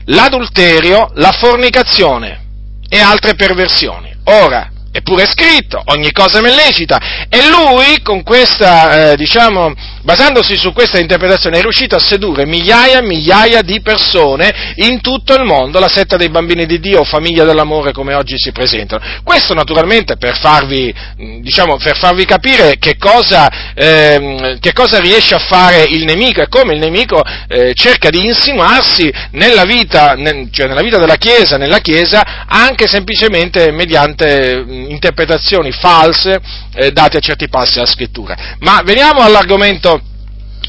l'adulterio, 0.04 1.10
la 1.14 1.32
fornicazione 1.32 2.44
e 2.88 3.00
altre 3.00 3.34
perversioni. 3.34 4.14
Ora, 4.24 4.70
è 4.92 5.26
scritto, 5.26 5.82
ogni 5.86 6.12
cosa 6.12 6.40
me 6.40 6.54
lecita. 6.54 7.26
E 7.28 7.48
lui, 7.48 8.00
con 8.02 8.22
questa, 8.22 9.10
eh, 9.10 9.16
diciamo, 9.16 9.72
basandosi 10.08 10.56
su 10.56 10.72
questa 10.72 10.98
interpretazione, 10.98 11.58
è 11.58 11.60
riuscito 11.60 11.94
a 11.94 11.98
sedurre 11.98 12.46
migliaia 12.46 13.00
e 13.00 13.02
migliaia 13.02 13.60
di 13.60 13.82
persone 13.82 14.72
in 14.76 15.02
tutto 15.02 15.34
il 15.34 15.44
mondo, 15.44 15.78
la 15.78 15.88
setta 15.88 16.16
dei 16.16 16.30
bambini 16.30 16.64
di 16.64 16.80
Dio, 16.80 17.04
famiglia 17.04 17.44
dell'amore 17.44 17.92
come 17.92 18.14
oggi 18.14 18.38
si 18.38 18.50
presentano. 18.50 19.04
Questo 19.22 19.52
naturalmente 19.52 20.16
per 20.16 20.38
farvi, 20.38 20.94
diciamo, 21.42 21.76
per 21.76 21.98
farvi 21.98 22.24
capire 22.24 22.78
che 22.78 22.96
cosa, 22.96 23.74
eh, 23.74 24.56
che 24.60 24.72
cosa, 24.72 24.98
riesce 24.98 25.34
a 25.34 25.40
fare 25.40 25.82
il 25.82 26.04
nemico 26.04 26.40
e 26.40 26.48
come 26.48 26.72
il 26.72 26.80
nemico 26.80 27.22
eh, 27.46 27.74
cerca 27.74 28.08
di 28.08 28.24
insinuarsi 28.24 29.12
nella 29.32 29.64
vita, 29.64 30.14
nel, 30.14 30.48
cioè 30.50 30.68
nella 30.68 30.80
vita 30.80 30.96
della 30.96 31.16
Chiesa, 31.16 31.58
nella 31.58 31.80
Chiesa, 31.80 32.46
anche 32.46 32.88
semplicemente 32.88 33.70
mediante 33.72 34.64
interpretazioni 34.66 35.70
false 35.70 36.40
eh, 36.72 36.92
date 36.92 37.18
a 37.18 37.20
certi 37.20 37.48
passi 37.48 37.74
della 37.74 37.86
scrittura. 37.86 38.56
Ma 38.60 38.80
veniamo 38.82 39.20
all'argomento, 39.20 39.97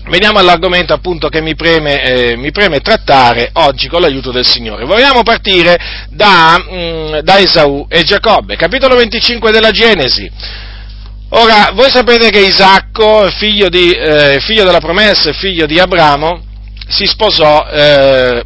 veniamo 0.10 0.40
all'argomento 0.40 0.94
appunto 0.94 1.30
che 1.30 1.42
mi 1.42 1.56
preme, 1.56 2.04
eh, 2.04 2.36
mi 2.36 2.52
preme, 2.52 2.80
trattare 2.82 3.52
oggi 3.54 3.88
con 3.88 4.02
l'aiuto 4.02 4.32
del 4.32 4.46
Signore. 4.46 4.86
Vogliamo 4.86 5.24
partire 5.24 5.78
da, 6.10 6.58
mh, 6.58 6.76
mm, 6.76 7.18
da 7.20 7.40
Esaù 7.40 7.86
e 7.88 8.04
Giacobbe, 8.04 8.56
capitolo 8.56 8.96
25 8.96 9.52
della 9.52 9.72
Genesi. 9.72 10.30
Ora, 11.32 11.72
voi 11.74 11.90
sapete 11.90 12.32
che 12.32 12.40
Isacco, 12.40 13.30
figlio, 13.30 13.70
di, 13.70 13.92
eh, 13.92 14.40
figlio 14.42 14.64
della 14.64 14.80
promessa 14.80 15.30
e 15.30 15.34
figlio 15.34 15.68
di 15.68 15.80
Abramo, 15.80 16.42
si 16.88 17.06
sposò, 17.06 17.68
eh, 17.72 18.44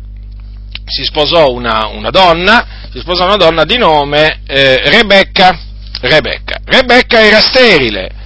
si 0.85 1.05
sposò 1.05 1.49
una, 1.51 1.87
una 1.87 2.09
donna, 2.09 2.67
si 2.91 2.99
sposò 2.99 3.23
una 3.23 3.37
donna 3.37 3.63
di 3.63 3.77
nome 3.77 4.41
eh, 4.45 4.81
Rebecca, 4.89 5.57
Rebecca. 6.01 6.57
Rebecca 6.65 7.21
era 7.21 7.39
sterile. 7.39 8.21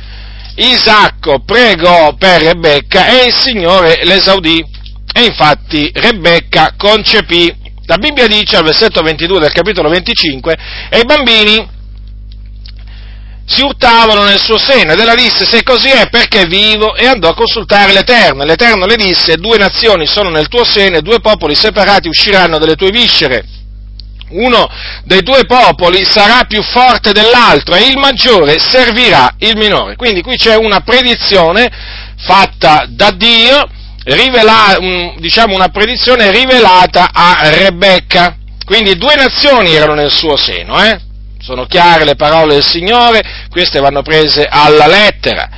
Isacco 0.60 1.44
pregò 1.46 2.14
per 2.16 2.42
Rebecca 2.42 3.08
e 3.08 3.28
il 3.28 3.34
Signore 3.34 4.04
l'esaudì. 4.04 4.66
E 5.14 5.24
infatti 5.24 5.92
Rebecca 5.94 6.74
concepì. 6.76 7.66
La 7.86 7.98
Bibbia 7.98 8.28
dice 8.28 8.58
al 8.58 8.64
versetto 8.64 9.02
22 9.02 9.40
del 9.40 9.52
capitolo 9.52 9.90
25, 9.90 10.58
e 10.90 11.00
i 11.00 11.06
bambini 11.06 11.76
si 13.46 13.62
urtavano 13.62 14.26
nel 14.26 14.42
suo 14.42 14.58
seno 14.58 14.92
ed 14.92 15.00
ella 15.00 15.16
disse 15.16 15.46
se 15.46 15.64
così 15.64 15.88
è 15.88 16.10
perché 16.10 16.46
vivo 16.48 16.96
e 16.96 17.06
andò 17.06 17.30
a 17.30 17.34
consultare 17.34 17.94
l'Eterno. 17.94 18.44
L'Eterno 18.44 18.86
le 18.86 18.98
disse 18.98 19.38
due 19.38 19.58
nazioni 19.58 20.06
sono 20.06 20.30
nel 20.30 20.50
tuo 20.50 20.66
seno 20.66 20.98
e 20.98 21.02
due 21.02 21.22
popoli 21.22 21.56
separati 21.56 22.10
usciranno 22.10 22.58
dalle 22.58 22.76
tue 22.76 22.90
viscere 22.90 23.57
uno 24.30 24.70
dei 25.04 25.22
due 25.22 25.46
popoli 25.46 26.04
sarà 26.04 26.44
più 26.46 26.62
forte 26.62 27.12
dell'altro 27.12 27.76
e 27.76 27.88
il 27.88 27.98
maggiore 27.98 28.60
servirà 28.60 29.36
il 29.40 29.58
minore. 29.58 29.96
Quindi 29.96 30.22
qui 30.22 30.36
c'è 30.36 30.56
una 30.56 30.82
predizione 30.82 31.70
fatta 32.18 32.86
da 32.90 33.12
Dio, 33.12 33.68
rivela, 34.04 34.78
diciamo 35.18 35.56
una 35.56 35.70
predizione 35.70 36.32
rivelata 36.32 37.10
a 37.14 37.50
Rebecca. 37.50 38.36
Quindi 38.66 38.98
due 38.98 39.16
nazioni 39.16 39.74
erano 39.74 39.94
nel 39.94 40.12
suo 40.12 40.36
seno, 40.36 40.84
eh? 40.84 41.00
sono 41.40 41.66
chiare 41.66 42.04
le 42.04 42.16
parole 42.16 42.56
del 42.56 42.64
Signore, 42.64 43.22
queste 43.50 43.80
vanno 43.80 44.02
prese 44.02 44.46
alla 44.50 44.88
lettera. 44.88 45.50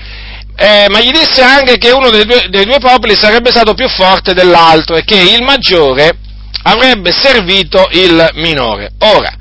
Eh, 0.55 0.85
ma 0.89 0.99
gli 0.99 1.09
disse 1.09 1.41
anche 1.41 1.77
che 1.77 1.89
uno 1.89 2.09
dei 2.09 2.25
due, 2.25 2.47
dei 2.49 2.65
due 2.65 2.79
popoli 2.79 3.15
sarebbe 3.15 3.49
stato 3.49 3.73
più 3.73 3.87
forte 3.87 4.33
dell'altro 4.33 4.97
e 4.97 5.03
che 5.03 5.15
il 5.15 5.41
maggiore 5.41 6.17
avrebbe 6.63 7.11
servito 7.11 7.87
il 7.91 8.29
minore. 8.35 8.91
Ora, 8.99 9.31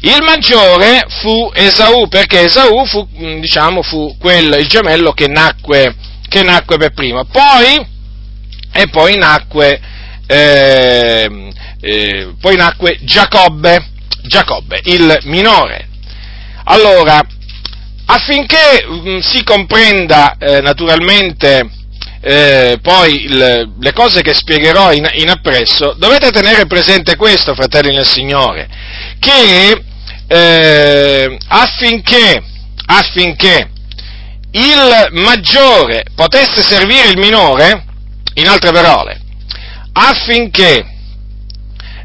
il 0.00 0.22
maggiore 0.22 1.06
fu 1.20 1.50
Esaù, 1.52 2.08
perché 2.08 2.42
Esaù 2.42 2.86
fu, 2.86 3.06
diciamo, 3.40 3.82
fu 3.82 4.16
quel, 4.18 4.56
il 4.60 4.68
gemello 4.68 5.12
che 5.12 5.26
nacque, 5.26 5.94
che 6.28 6.42
nacque 6.42 6.76
per 6.76 6.92
primo. 6.92 7.24
Poi, 7.24 7.86
e 8.72 8.88
poi 8.90 9.16
nacque, 9.16 9.80
eh, 10.26 11.50
eh, 11.80 12.34
poi 12.40 12.56
nacque 12.56 12.98
Giacobbe, 13.02 13.88
Giacobbe, 14.22 14.80
il 14.84 15.18
minore. 15.24 15.88
Allora, 16.64 17.20
affinché 18.06 18.86
mh, 18.86 19.10
mm, 19.10 19.18
si 19.18 19.42
comprenda 19.42 20.36
eh, 20.38 20.60
naturalmente 20.60 21.70
eh, 22.20 22.78
poi 22.82 23.24
il, 23.24 23.72
le 23.78 23.92
cose 23.92 24.22
che 24.22 24.34
spiegherò 24.34 24.92
in, 24.92 25.08
in, 25.14 25.28
appresso, 25.28 25.94
dovete 25.96 26.30
tenere 26.30 26.66
presente 26.66 27.16
questo, 27.16 27.54
fratelli 27.54 27.94
nel 27.94 28.06
Signore, 28.06 28.68
che 29.18 29.82
eh, 30.26 31.38
affinché, 31.48 32.42
affinché 32.86 33.70
il 34.50 35.08
maggiore 35.12 36.04
potesse 36.14 36.62
servire 36.62 37.10
il 37.10 37.18
minore, 37.18 37.84
in 38.34 38.48
altre 38.48 38.72
parole, 38.72 39.20
affinché 39.92 40.86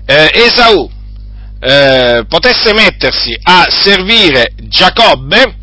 eh, 0.05 0.29
Esaù 0.33 0.89
eh, 1.59 2.25
potesse 2.27 2.73
mettersi 2.73 3.37
a 3.43 3.67
servire 3.69 4.53
Giacobbe, 4.63 5.55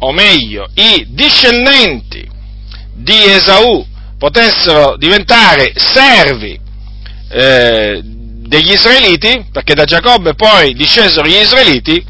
o 0.00 0.12
meglio, 0.12 0.68
i 0.74 1.06
discendenti 1.10 2.28
di 2.92 3.24
Esaù 3.32 3.86
potessero 4.18 4.96
diventare 4.96 5.72
servi 5.76 6.58
eh, 7.28 8.00
degli 8.02 8.72
israeliti, 8.72 9.46
perché 9.50 9.74
da 9.74 9.84
Giacobbe 9.84 10.34
poi 10.34 10.74
discesero 10.74 11.26
gli 11.26 11.36
israeliti, 11.36 12.04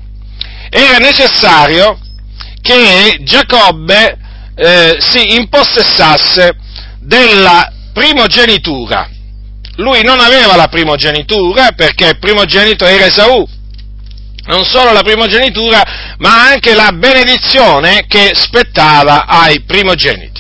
era 0.69 0.99
necessario 0.99 1.99
che 2.61 3.19
Giacobbe 3.21 4.19
eh, 4.57 4.97
si 4.99 5.37
impossessasse 5.37 6.57
della 7.01 7.71
primogenitura. 7.93 9.09
Lui 9.77 10.03
non 10.03 10.21
aveva 10.21 10.57
la 10.57 10.69
primogenitura 10.69 11.73
perché 11.73 12.09
il 12.09 12.19
primogenito 12.19 12.85
era 12.85 13.07
Esaù. 13.07 13.47
Non 14.47 14.65
solo 14.65 14.93
la 14.93 15.03
primogenitura, 15.03 15.83
ma 16.19 16.49
anche 16.49 16.75
la 16.75 16.93
benedizione 16.93 18.05
che 18.07 18.33
spettava 18.35 19.27
ai 19.27 19.63
primogeniti. 19.63 20.34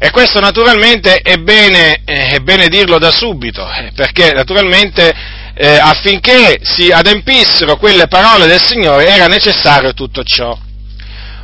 E 0.00 0.10
questo 0.10 0.38
naturalmente 0.38 1.18
è 1.18 1.38
bene, 1.38 2.02
eh, 2.04 2.26
è 2.34 2.38
bene 2.38 2.68
dirlo 2.68 2.98
da 2.98 3.10
subito, 3.10 3.68
eh, 3.68 3.90
perché 3.96 4.32
naturalmente 4.32 5.12
eh, 5.54 5.76
affinché 5.76 6.60
si 6.62 6.92
adempissero 6.92 7.76
quelle 7.76 8.06
parole 8.06 8.46
del 8.46 8.62
Signore 8.62 9.08
era 9.08 9.26
necessario 9.26 9.94
tutto 9.94 10.22
ciò. 10.22 10.56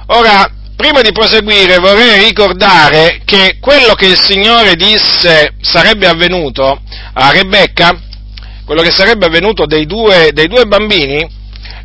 Ora, 0.06 0.48
prima 0.76 1.00
di 1.00 1.10
proseguire 1.10 1.78
vorrei 1.78 2.22
ricordare 2.22 3.22
che 3.24 3.56
quello 3.58 3.94
che 3.94 4.06
il 4.06 4.18
Signore 4.18 4.76
disse 4.76 5.54
sarebbe 5.60 6.06
avvenuto 6.06 6.80
a 7.12 7.30
Rebecca, 7.30 7.98
quello 8.64 8.82
che 8.82 8.92
sarebbe 8.92 9.26
avvenuto 9.26 9.66
dei 9.66 9.84
due, 9.84 10.30
dei 10.32 10.46
due 10.46 10.64
bambini, 10.66 11.28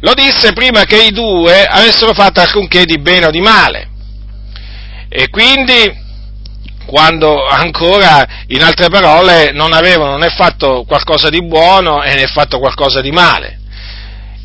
lo 0.02 0.14
disse 0.14 0.54
prima 0.54 0.84
che 0.84 1.02
i 1.02 1.12
due 1.12 1.66
avessero 1.66 2.14
fatto 2.14 2.42
alcunché 2.42 2.86
di 2.86 3.00
bene 3.00 3.26
o 3.26 3.32
di 3.32 3.42
male. 3.42 3.88
E 5.10 5.30
quindi 5.30 6.08
quando 6.90 7.46
ancora, 7.46 8.26
in 8.48 8.64
altre 8.64 8.90
parole, 8.90 9.52
non 9.52 9.74
avevano 9.74 10.18
né 10.18 10.30
fatto 10.30 10.84
qualcosa 10.88 11.30
di 11.30 11.46
buono 11.46 12.00
né 12.00 12.26
fatto 12.26 12.58
qualcosa 12.58 13.00
di 13.00 13.12
male. 13.12 13.60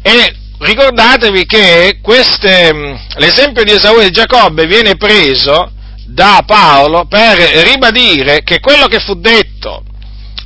E 0.03 0.35
ricordatevi 0.59 1.47
che 1.47 1.99
queste, 2.03 2.99
l'esempio 3.17 3.65
di 3.65 3.73
Esaù 3.73 3.99
e 3.99 4.11
Giacobbe 4.11 4.67
viene 4.67 4.97
preso 4.97 5.73
da 6.05 6.43
Paolo 6.47 7.07
per 7.07 7.39
ribadire 7.39 8.43
che 8.43 8.61
quello 8.61 8.87
che 8.89 9.01
fu 9.01 9.15
detto 9.15 9.83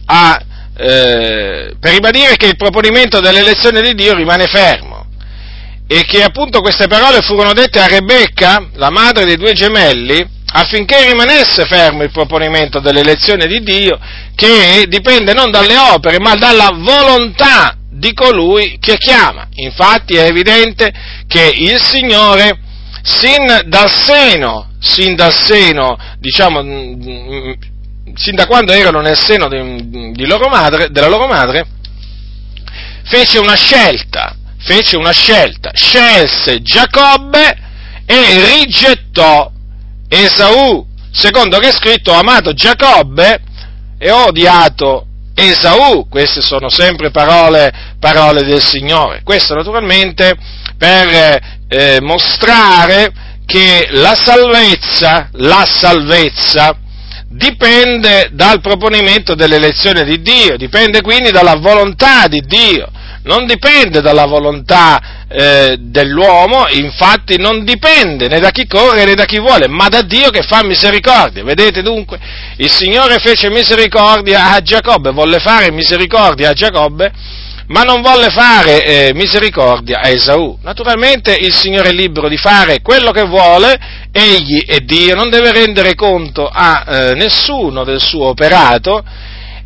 a, 0.06 0.40
eh, 0.76 1.74
per 1.80 1.92
ribadire 1.92 2.36
che 2.36 2.46
il 2.46 2.56
proponimento 2.56 3.18
dell'elezione 3.18 3.82
di 3.82 3.94
Dio 3.94 4.14
rimane 4.14 4.46
fermo 4.46 5.06
e 5.88 6.04
che 6.04 6.22
appunto 6.22 6.60
queste 6.60 6.86
parole 6.86 7.22
furono 7.22 7.54
dette 7.54 7.80
a 7.80 7.88
Rebecca, 7.88 8.68
la 8.74 8.90
madre 8.90 9.24
dei 9.24 9.36
due 9.36 9.54
gemelli, 9.54 10.36
affinché 10.50 11.06
rimanesse 11.10 11.66
fermo 11.66 12.02
il 12.02 12.10
proponimento 12.10 12.80
dell'elezione 12.80 13.46
di 13.46 13.60
Dio, 13.60 13.98
che 14.34 14.84
dipende 14.88 15.34
non 15.34 15.50
dalle 15.50 15.76
opere, 15.76 16.18
ma 16.18 16.34
dalla 16.36 16.70
volontà 16.74 17.76
di 17.90 18.12
colui 18.14 18.78
che 18.80 18.96
chiama. 18.96 19.48
Infatti 19.54 20.14
è 20.14 20.26
evidente 20.26 20.92
che 21.26 21.52
il 21.54 21.80
Signore, 21.82 22.58
sin 23.02 23.62
dal 23.66 23.90
seno, 23.90 24.70
sin 24.80 25.14
dal 25.14 25.34
seno, 25.34 25.96
diciamo, 26.18 26.60
sin 28.14 28.34
da 28.34 28.46
quando 28.46 28.72
erano 28.72 29.00
nel 29.00 29.16
seno 29.16 29.48
di, 29.48 30.12
di 30.12 30.26
loro 30.26 30.48
madre, 30.48 30.88
della 30.90 31.08
loro 31.08 31.26
madre, 31.26 31.66
fece 33.04 33.38
una 33.38 33.54
scelta, 33.54 34.34
fece 34.58 34.96
una 34.96 35.12
scelta, 35.12 35.70
scelse 35.74 36.62
Giacobbe 36.62 37.66
e 38.06 38.56
rigettò 38.56 39.52
Esaù, 40.08 40.86
secondo 41.12 41.58
che 41.58 41.68
è 41.68 41.72
scritto, 41.72 42.12
ho 42.12 42.18
amato 42.18 42.52
Giacobbe 42.52 43.40
e 43.98 44.10
ho 44.10 44.26
odiato 44.26 45.06
Esaù, 45.34 46.08
queste 46.08 46.40
sono 46.40 46.68
sempre 46.68 47.10
parole, 47.10 47.72
parole 48.00 48.42
del 48.42 48.62
Signore. 48.62 49.22
Questo 49.22 49.54
naturalmente 49.54 50.34
per 50.76 51.38
eh, 51.68 51.98
mostrare 52.00 53.12
che 53.46 53.88
la 53.92 54.14
salvezza, 54.14 55.28
la 55.32 55.64
salvezza, 55.70 56.76
dipende 57.28 58.30
dal 58.32 58.60
proponimento 58.60 59.34
dell'elezione 59.34 60.04
di 60.04 60.20
Dio, 60.20 60.56
dipende 60.56 61.02
quindi 61.02 61.30
dalla 61.30 61.54
volontà 61.54 62.26
di 62.26 62.40
Dio 62.40 62.90
non 63.24 63.46
dipende 63.46 64.00
dalla 64.00 64.26
volontà 64.26 65.26
eh, 65.28 65.76
dell'uomo, 65.78 66.66
infatti 66.70 67.36
non 67.38 67.64
dipende 67.64 68.28
né 68.28 68.40
da 68.40 68.50
chi 68.50 68.66
corre 68.66 69.04
né 69.04 69.14
da 69.14 69.24
chi 69.24 69.38
vuole, 69.38 69.68
ma 69.68 69.88
da 69.88 70.02
Dio 70.02 70.30
che 70.30 70.42
fa 70.42 70.64
misericordia. 70.64 71.44
Vedete 71.44 71.82
dunque, 71.82 72.18
il 72.56 72.70
Signore 72.70 73.18
fece 73.18 73.50
misericordia 73.50 74.52
a 74.52 74.60
Giacobbe, 74.60 75.10
volle 75.10 75.38
fare 75.38 75.70
misericordia 75.70 76.50
a 76.50 76.52
Giacobbe, 76.52 77.12
ma 77.68 77.82
non 77.82 78.00
volle 78.00 78.30
fare 78.30 78.84
eh, 78.84 79.12
misericordia 79.14 80.00
a 80.00 80.08
Esaù. 80.08 80.58
Naturalmente 80.62 81.34
il 81.34 81.52
Signore 81.52 81.90
è 81.90 81.92
libero 81.92 82.28
di 82.28 82.38
fare 82.38 82.80
quello 82.80 83.10
che 83.10 83.24
vuole, 83.24 83.78
egli 84.10 84.64
è 84.64 84.78
Dio, 84.78 85.14
non 85.14 85.28
deve 85.28 85.52
rendere 85.52 85.94
conto 85.94 86.48
a 86.50 86.84
eh, 86.86 87.14
nessuno 87.14 87.84
del 87.84 88.00
suo 88.00 88.28
operato, 88.28 89.04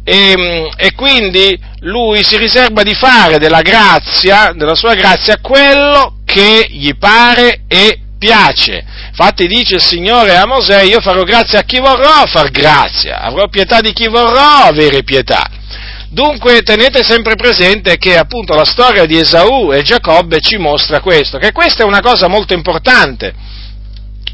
e, 0.04 0.68
e, 0.76 0.94
quindi 0.94 1.58
lui 1.80 2.24
si 2.24 2.36
riserva 2.36 2.82
di 2.82 2.94
fare 2.94 3.38
della 3.38 3.62
grazia, 3.62 4.52
della 4.54 4.74
sua 4.74 4.94
grazia, 4.94 5.38
quello 5.40 6.16
che 6.24 6.66
gli 6.68 6.94
pare 6.96 7.62
e 7.68 7.98
piace. 8.18 8.84
Infatti 9.08 9.46
dice 9.46 9.76
il 9.76 9.82
Signore 9.82 10.36
a 10.36 10.46
Mosè, 10.46 10.82
io 10.82 11.00
farò 11.00 11.22
grazia 11.22 11.60
a 11.60 11.64
chi 11.64 11.78
vorrò 11.78 12.24
far 12.26 12.50
grazia, 12.50 13.20
avrò 13.20 13.48
pietà 13.48 13.80
di 13.80 13.92
chi 13.92 14.08
vorrò 14.08 14.64
avere 14.64 15.02
pietà. 15.02 15.48
Dunque 16.08 16.60
tenete 16.62 17.02
sempre 17.02 17.36
presente 17.36 17.96
che 17.96 18.18
appunto 18.18 18.54
la 18.54 18.64
storia 18.64 19.06
di 19.06 19.18
Esaù 19.18 19.72
e 19.72 19.82
Giacobbe 19.82 20.40
ci 20.40 20.58
mostra 20.58 21.00
questo, 21.00 21.38
che 21.38 21.52
questa 21.52 21.84
è 21.84 21.86
una 21.86 22.00
cosa 22.00 22.28
molto 22.28 22.52
importante 22.52 23.34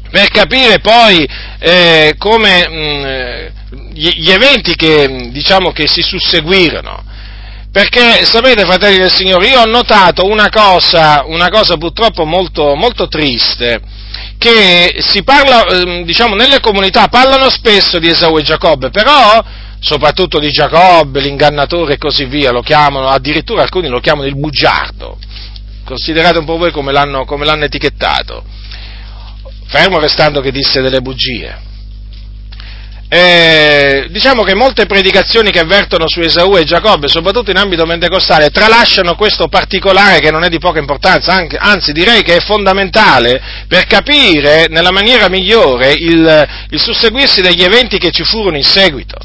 per 0.09 0.29
capire 0.29 0.79
poi 0.79 1.27
eh, 1.59 2.15
come 2.17 2.67
mh, 2.67 2.73
mm, 2.75 3.89
gli 3.93 4.31
eventi 4.31 4.75
che, 4.75 5.29
diciamo, 5.31 5.71
che 5.71 5.87
si 5.87 6.01
susseguirono. 6.01 7.03
Perché 7.71 8.25
sapete, 8.25 8.65
fratelli 8.65 8.97
del 8.97 9.13
Signore, 9.13 9.47
io 9.47 9.61
ho 9.61 9.65
notato 9.65 10.25
una 10.25 10.49
cosa, 10.49 11.23
una 11.27 11.49
cosa 11.49 11.77
purtroppo 11.77 12.25
molto, 12.25 12.73
molto 12.75 13.07
triste, 13.07 13.79
che 14.39 14.95
si 14.99 15.21
parla, 15.23 15.65
ehm, 15.65 16.03
diciamo, 16.03 16.33
nelle 16.33 16.61
comunità 16.61 17.09
parlano 17.09 17.49
spesso 17.51 17.99
di 17.99 18.09
Esau 18.09 18.37
e 18.37 18.41
Giacobbe, 18.41 18.89
però 18.89 19.43
soprattutto 19.79 20.39
di 20.39 20.49
Giacobbe, 20.49 21.21
l'ingannatore 21.21 21.93
e 21.93 21.97
così 21.97 22.25
via, 22.25 22.51
lo 22.51 22.61
chiamano, 22.61 23.07
addirittura 23.07 23.61
alcuni 23.61 23.87
lo 23.87 23.99
chiamano 23.99 24.27
il 24.27 24.37
bugiardo. 24.37 25.17
Considerate 25.85 26.39
un 26.39 26.45
po' 26.45 26.57
voi 26.57 26.71
come 26.71 26.91
l'hanno, 26.91 27.23
come 27.25 27.45
l'hanno 27.45 27.65
etichettato. 27.65 28.43
Fermo 29.69 29.99
restando 29.99 30.41
che 30.41 30.51
disse 30.51 30.81
delle 30.81 31.01
bugie 31.01 31.67
eh, 33.11 34.05
diciamo 34.11 34.43
che 34.43 34.53
molte 34.53 34.85
predicazioni 34.85 35.49
che 35.49 35.57
avvertono 35.57 36.07
su 36.07 36.19
Esaù 36.19 36.55
e 36.55 36.63
Giacobbe, 36.63 37.07
soprattutto 37.07 37.49
in 37.49 37.57
ambito 37.57 37.83
pentecostale, 37.83 38.51
tralasciano 38.51 39.15
questo 39.15 39.47
particolare 39.47 40.19
che 40.19 40.29
non 40.29 40.43
è 40.43 40.47
di 40.47 40.59
poca 40.59 40.77
importanza, 40.77 41.33
anche, 41.33 41.57
anzi 41.57 41.91
direi 41.91 42.21
che 42.21 42.35
è 42.35 42.39
fondamentale 42.39 43.41
per 43.67 43.87
capire 43.87 44.67
nella 44.69 44.91
maniera 44.91 45.27
migliore 45.27 45.91
il, 45.93 46.47
il 46.69 46.79
susseguirsi 46.79 47.41
degli 47.41 47.63
eventi 47.63 47.97
che 47.97 48.11
ci 48.11 48.23
furono 48.23 48.57
in 48.57 48.63
seguito. 48.63 49.17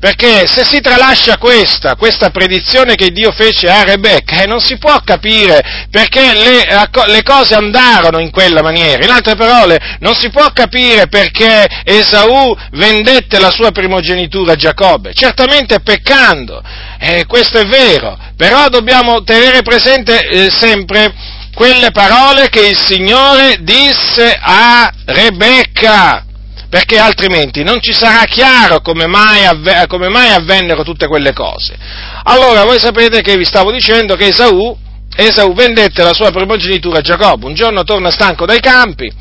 Perché 0.00 0.46
se 0.46 0.64
si 0.64 0.80
tralascia 0.80 1.36
questa, 1.36 1.94
questa 1.94 2.30
predizione 2.30 2.94
che 2.94 3.10
Dio 3.10 3.32
fece 3.32 3.68
a 3.68 3.84
Rebecca, 3.84 4.40
eh, 4.40 4.46
non 4.46 4.58
si 4.58 4.78
può 4.78 4.98
capire 5.04 5.86
perché 5.90 6.32
le, 6.32 6.88
le, 7.12 7.22
cose 7.22 7.54
andarono 7.54 8.18
in 8.18 8.30
quella 8.30 8.62
maniera. 8.62 9.04
In 9.04 9.10
altre 9.10 9.36
parole, 9.36 9.98
non 10.00 10.14
si 10.14 10.30
può 10.30 10.50
capire 10.54 11.08
perché 11.08 11.68
Esaù 11.84 12.56
vendette 12.70 13.38
la 13.38 13.50
sua 13.50 13.72
primogenitura 13.72 14.52
a 14.52 14.56
Giacobbe. 14.56 15.12
Certamente 15.12 15.80
peccando, 15.80 16.62
eh, 16.98 17.26
questo 17.26 17.58
è 17.58 17.66
vero, 17.66 18.18
però 18.38 18.70
dobbiamo 18.70 19.22
tenere 19.22 19.60
presente 19.60 20.26
eh, 20.26 20.48
sempre 20.50 21.12
quelle 21.52 21.90
parole 21.90 22.48
che 22.48 22.66
il 22.66 22.78
Signore 22.78 23.58
disse 23.60 24.34
a 24.40 24.90
Rebecca 25.04 26.24
perché 26.70 26.98
altrimenti 26.98 27.64
non 27.64 27.82
ci 27.82 27.92
sarà 27.92 28.24
chiaro 28.24 28.80
come 28.80 29.08
mai, 29.08 29.44
avve- 29.44 29.86
come 29.88 30.08
mai 30.08 30.30
avvennero 30.30 30.84
tutte 30.84 31.08
quelle 31.08 31.32
cose. 31.32 31.76
Allora, 32.22 32.64
voi 32.64 32.78
sapete 32.78 33.22
che 33.22 33.36
vi 33.36 33.44
stavo 33.44 33.72
dicendo 33.72 34.14
che 34.14 34.28
Esaù, 34.28 34.74
Esaù 35.16 35.52
vendette 35.52 36.04
la 36.04 36.14
sua 36.14 36.30
primogenitura 36.30 36.98
a 36.98 37.02
Giacobbe, 37.02 37.46
un 37.46 37.54
giorno 37.54 37.82
torna 37.82 38.12
stanco 38.12 38.46
dai 38.46 38.60
campi 38.60 39.12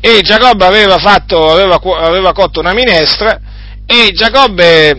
e 0.00 0.20
Giacobbe 0.22 0.64
aveva, 0.64 0.98
fatto, 0.98 1.50
aveva, 1.50 1.80
aveva 2.00 2.32
cotto 2.32 2.60
una 2.60 2.72
minestra 2.72 3.40
e 3.84 4.12
Giacobbe 4.12 4.96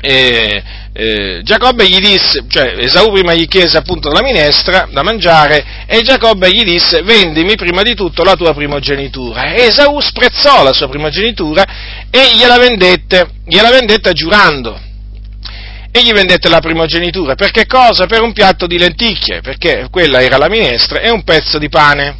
eh, 0.00 0.62
eh, 0.94 1.40
Giacobbe 1.42 1.88
gli 1.88 1.98
disse, 1.98 2.44
cioè 2.48 2.74
Esaù 2.76 3.10
prima 3.10 3.32
gli 3.32 3.48
chiese 3.48 3.78
appunto 3.78 4.10
la 4.10 4.20
minestra 4.20 4.86
da 4.90 5.02
mangiare 5.02 5.64
e 5.86 6.02
Giacobbe 6.02 6.50
gli 6.50 6.64
disse 6.64 7.00
vendimi 7.02 7.54
prima 7.56 7.80
di 7.82 7.94
tutto 7.94 8.22
la 8.22 8.34
tua 8.34 8.52
primogenitura. 8.52 9.54
E 9.54 9.62
Esaù 9.64 9.98
sprezzò 10.00 10.62
la 10.62 10.74
sua 10.74 10.88
primogenitura 10.88 11.64
e 12.10 12.36
gliela 12.36 12.58
vendette, 12.58 13.26
gliela 13.46 13.70
vendette 13.70 14.12
giurando. 14.12 14.78
E 15.94 16.02
gli 16.02 16.12
vendette 16.12 16.48
la 16.48 16.60
primogenitura. 16.60 17.34
Per 17.34 17.50
che 17.50 17.66
cosa? 17.66 18.06
Per 18.06 18.22
un 18.22 18.32
piatto 18.32 18.66
di 18.66 18.78
lenticchie, 18.78 19.40
perché 19.40 19.88
quella 19.90 20.22
era 20.22 20.36
la 20.36 20.48
minestra 20.48 21.00
e 21.00 21.10
un 21.10 21.22
pezzo 21.22 21.58
di 21.58 21.68
pane. 21.68 22.16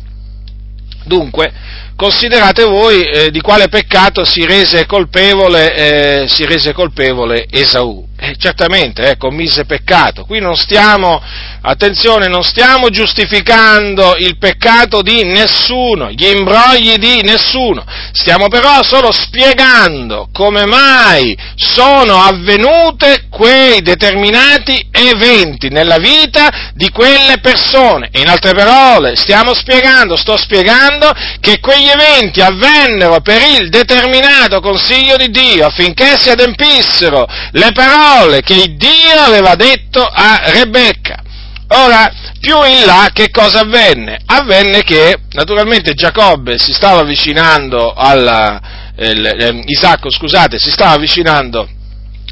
Dunque, 1.04 1.52
considerate 1.96 2.64
voi 2.64 3.02
eh, 3.02 3.30
di 3.30 3.40
quale 3.40 3.68
peccato 3.68 4.24
si 4.24 4.44
rese 4.44 4.86
colpevole, 4.86 5.74
eh, 5.74 6.28
si 6.28 6.44
rese 6.44 6.72
colpevole 6.72 7.46
Esaù. 7.50 8.08
Eh, 8.24 8.36
certamente, 8.38 9.10
eh, 9.10 9.16
commise 9.16 9.64
peccato. 9.64 10.24
Qui 10.24 10.38
non 10.38 10.54
stiamo, 10.54 11.20
attenzione, 11.62 12.28
non 12.28 12.44
stiamo 12.44 12.88
giustificando 12.88 14.14
il 14.16 14.38
peccato 14.38 15.02
di 15.02 15.24
nessuno, 15.24 16.08
gli 16.08 16.26
imbrogli 16.26 16.94
di 16.98 17.22
nessuno. 17.22 17.84
Stiamo 18.12 18.46
però 18.46 18.80
solo 18.84 19.10
spiegando 19.10 20.28
come 20.32 20.66
mai 20.66 21.36
sono 21.56 22.22
avvenute 22.22 23.24
quei 23.28 23.82
determinati 23.82 24.86
eventi 24.92 25.68
nella 25.68 25.96
vita 25.96 26.70
di 26.74 26.90
quelle 26.90 27.40
persone. 27.40 28.08
In 28.12 28.28
altre 28.28 28.54
parole, 28.54 29.16
stiamo 29.16 29.52
spiegando, 29.52 30.16
sto 30.16 30.36
spiegando 30.36 31.12
che 31.40 31.58
quegli 31.58 31.88
eventi 31.88 32.40
avvennero 32.40 33.20
per 33.20 33.42
il 33.58 33.68
determinato 33.68 34.60
consiglio 34.60 35.16
di 35.16 35.28
Dio 35.28 35.66
affinché 35.66 36.16
si 36.16 36.30
adempissero 36.30 37.26
le 37.50 37.72
parole 37.72 38.10
parole 38.12 38.42
che 38.42 38.74
Dio 38.76 39.20
aveva 39.24 39.54
detto 39.54 40.02
a 40.02 40.42
Rebecca. 40.44 41.22
Ora, 41.68 42.12
più 42.38 42.62
in 42.64 42.84
là 42.84 43.08
che 43.12 43.30
cosa 43.30 43.60
avvenne? 43.60 44.18
Avvenne 44.26 44.82
che 44.82 45.20
naturalmente 45.30 45.94
Giacobbe 45.94 46.58
si 46.58 46.72
stava 46.72 47.00
avvicinando 47.00 47.94
alla, 47.94 48.92
eh, 48.94 49.12
eh, 49.12 49.62
Isacco 49.66 50.10
scusate, 50.10 50.58
si 50.58 50.70
stava 50.70 50.92
avvicinando 50.92 51.66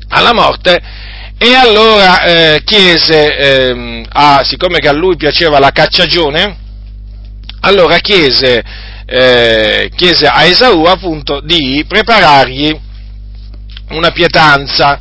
alla 0.09 0.35
morte 0.35 0.79
e 1.38 1.55
allora 1.55 2.23
eh, 2.25 2.62
chiese, 2.64 3.37
eh, 3.38 4.05
a, 4.11 4.43
siccome 4.45 4.79
che 4.79 4.88
a 4.88 4.93
lui 4.93 5.16
piaceva 5.16 5.59
la 5.59 5.71
cacciagione, 5.71 6.57
allora 7.61 7.97
chiese, 7.99 8.62
eh, 9.07 9.90
chiese 9.97 10.27
a 10.27 10.45
Esaù 10.45 10.85
appunto 10.85 11.40
di 11.40 11.83
preparargli 11.88 12.79
una 13.90 14.11
pietanza, 14.11 14.99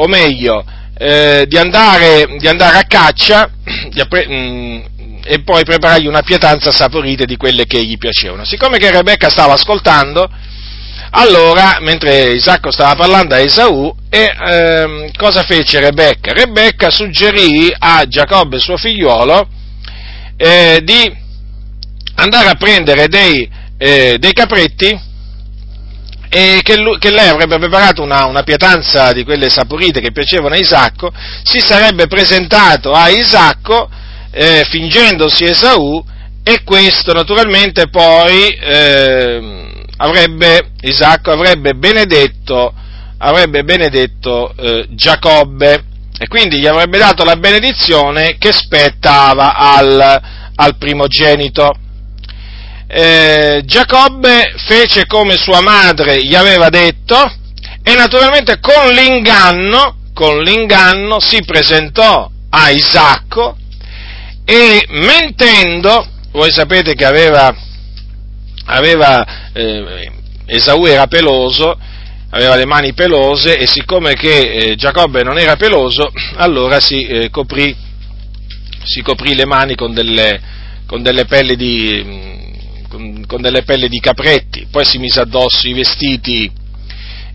o 0.00 0.06
meglio, 0.06 0.64
eh, 0.96 1.44
di 1.48 1.56
andare, 1.56 2.36
di, 2.38 2.48
andare, 2.48 2.78
a 2.78 2.84
caccia 2.84 3.50
di, 3.90 4.02
mh, 4.02 4.32
mm, 4.32 4.80
e 5.24 5.42
poi 5.42 5.64
preparargli 5.64 6.06
una 6.06 6.22
pietanza 6.22 6.70
saporita 6.70 7.24
di 7.24 7.36
quelle 7.36 7.66
che 7.66 7.84
gli 7.84 7.98
piacevano. 7.98 8.44
Siccome 8.44 8.78
che 8.78 8.90
Rebecca 8.90 9.28
stava 9.28 9.54
ascoltando, 9.54 10.28
allora, 11.10 11.78
mentre 11.80 12.32
Isacco 12.32 12.70
stava 12.70 12.94
parlando 12.94 13.34
a 13.34 13.38
Esaù, 13.38 13.94
e, 14.08 14.32
ehm, 14.46 15.10
cosa 15.16 15.42
fece 15.42 15.80
Rebecca? 15.80 16.32
Rebecca 16.32 16.90
suggerì 16.90 17.72
a 17.76 18.06
Giacobbe, 18.06 18.58
suo 18.58 18.76
figliuolo, 18.76 19.48
eh, 20.36 20.80
di 20.82 21.16
andare 22.14 22.48
a 22.48 22.54
prendere 22.54 23.08
dei, 23.08 23.48
eh, 23.76 24.16
dei 24.18 24.32
capretti 24.32 25.06
e 26.28 26.60
che, 26.62 26.76
lui, 26.76 26.98
che, 26.98 27.10
lei 27.10 27.28
avrebbe 27.28 27.58
preparato 27.58 28.02
una, 28.02 28.26
una, 28.26 28.42
pietanza 28.42 29.12
di 29.12 29.24
quelle 29.24 29.48
saporite 29.48 30.00
che 30.00 30.12
piacevano 30.12 30.54
a 30.54 30.58
Isacco, 30.58 31.12
si 31.42 31.60
sarebbe 31.60 32.06
presentato 32.06 32.92
a 32.92 33.08
Isacco 33.08 33.88
eh, 34.30 34.64
fingendosi 34.68 35.44
Esaù 35.44 36.04
e 36.42 36.62
questo 36.64 37.12
naturalmente 37.12 37.88
poi 37.88 38.50
eh, 38.50 39.68
avrebbe, 39.96 40.70
Isacco 40.82 41.30
avrebbe 41.30 41.74
benedetto, 41.74 42.72
avrebbe 43.18 43.64
benedetto 43.64 44.54
eh, 44.56 44.86
Giacobbe 44.90 45.84
e 46.18 46.26
quindi 46.26 46.58
gli 46.58 46.66
avrebbe 46.66 46.98
dato 46.98 47.24
la 47.24 47.36
benedizione 47.36 48.36
che 48.38 48.52
spettava 48.52 49.54
al, 49.54 50.20
al 50.54 50.76
primogenito. 50.76 51.74
Eh, 52.90 53.62
Giacobbe 53.66 54.54
fece 54.66 55.04
come 55.04 55.36
sua 55.36 55.60
madre 55.60 56.24
gli 56.24 56.34
aveva 56.34 56.70
detto 56.70 57.16
e 57.82 57.94
naturalmente 57.94 58.60
con 58.60 58.88
l'inganno, 58.94 59.96
con 60.14 60.42
l'inganno 60.42 61.20
si 61.20 61.44
presentò 61.44 62.30
a 62.48 62.70
Isacco 62.70 63.58
e 64.46 64.86
mentendo, 64.88 66.06
voi 66.32 66.50
sapete 66.50 66.94
che 66.94 67.04
aveva, 67.04 67.54
aveva 68.64 69.50
eh, 69.52 70.10
Esaù 70.46 70.86
era 70.86 71.06
peloso, 71.08 71.78
aveva 72.30 72.56
le 72.56 72.64
mani 72.64 72.94
pelose 72.94 73.58
e 73.58 73.66
siccome 73.66 74.14
che 74.14 74.38
eh, 74.38 74.74
Giacobbe 74.76 75.22
non 75.22 75.36
era 75.38 75.56
peloso, 75.56 76.10
allora 76.36 76.80
si, 76.80 77.04
eh, 77.04 77.28
coprì, 77.28 77.76
si 78.82 79.02
coprì, 79.02 79.34
le 79.34 79.44
mani 79.44 79.74
con 79.74 79.92
delle, 79.92 80.40
con 80.86 81.02
delle 81.02 81.26
pelli 81.26 81.54
di, 81.54 82.37
con, 82.88 83.24
con 83.26 83.40
delle 83.40 83.62
pelli 83.62 83.88
di 83.88 84.00
capretti, 84.00 84.66
poi 84.70 84.84
si 84.84 84.98
mise 84.98 85.20
addosso 85.20 85.68
i 85.68 85.72
vestiti, 85.72 86.50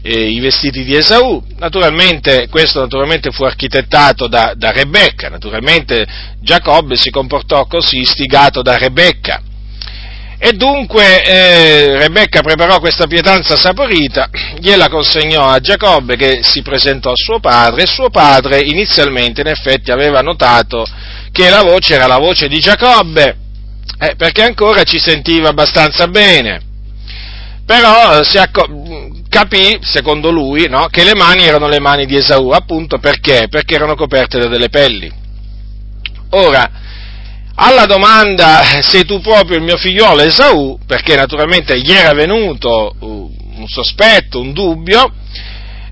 eh, 0.02 0.30
i 0.30 0.39
vestiti 0.39 0.84
di 0.84 0.96
Esaù, 0.96 1.42
naturalmente 1.58 2.48
questo 2.50 2.82
naturalmente 2.82 3.32
fu 3.32 3.44
architettato 3.44 4.28
da, 4.28 4.54
da 4.56 4.72
Rebecca, 4.72 5.30
naturalmente 5.30 6.06
Giacobbe 6.42 6.98
si 6.98 7.10
comportò 7.10 7.66
così 7.66 8.00
istigato 8.00 8.62
da 8.62 8.78
Rebecca. 8.78 9.42
E 10.46 10.52
dunque 10.52 11.24
eh, 11.24 11.98
Rebecca 12.00 12.42
preparò 12.42 12.82
questa 12.82 13.08
pietanza 13.08 13.56
saporita, 13.56 14.30
gliela 14.60 14.89
consegnò 14.89 15.48
a 15.48 15.62
Giacobbe 15.62 16.18
che 16.18 16.39
si 16.44 16.62
presentò 16.62 17.12
a 17.12 17.16
suo 17.16 17.39
padre 17.39 17.84
e 17.84 17.88
suo 17.88 18.10
padre 18.10 18.60
inizialmente 18.60 19.39
in 19.39 19.48
effetti 19.48 19.89
aveva 19.89 20.20
notato 20.20 20.86
che 21.32 21.50
la 21.50 21.62
voce 21.62 21.94
era 21.94 22.08
la 22.08 22.18
voce 22.18 22.50
di 22.50 22.60
Giacobbe, 22.60 23.38
eh, 24.00 24.15
perché 24.15 24.43
ancora 24.43 24.84
ci 24.84 25.00
sentiva 25.00 25.50
abbastanza 25.50 26.08
bene. 26.08 26.62
Però 27.65 28.19
eh, 28.19 28.24
si 28.24 28.38
acco- 28.38 28.67
capì, 29.30 29.80
secondo 29.82 30.30
lui, 30.30 30.67
no, 30.67 30.88
che 30.88 31.04
le 31.04 31.15
mani 31.15 31.43
erano 31.43 31.67
le 31.67 31.80
mani 31.80 32.06
di 32.06 32.17
Esaù, 32.17 32.50
appunto 32.50 33.00
perché? 33.00 33.48
Perché 33.50 33.76
erano 33.76 33.96
coperte 33.96 34.39
da 34.39 34.48
delle 34.48 34.69
pelli. 34.69 35.12
Ora, 36.32 36.69
alla 37.56 37.86
domanda 37.86 38.63
sei 38.82 39.06
tu 39.06 39.22
proprio 39.22 39.58
il 39.58 39.63
mio 39.63 39.78
figliolo 39.78 40.22
Esaù, 40.22 40.80
perché 40.86 41.15
naturalmente 41.15 41.80
gli 41.80 41.91
era 41.91 42.13
venuto 42.13 42.96
un 43.00 43.67
sospetto, 43.67 44.39
un 44.39 44.52
dubbio, 44.52 45.13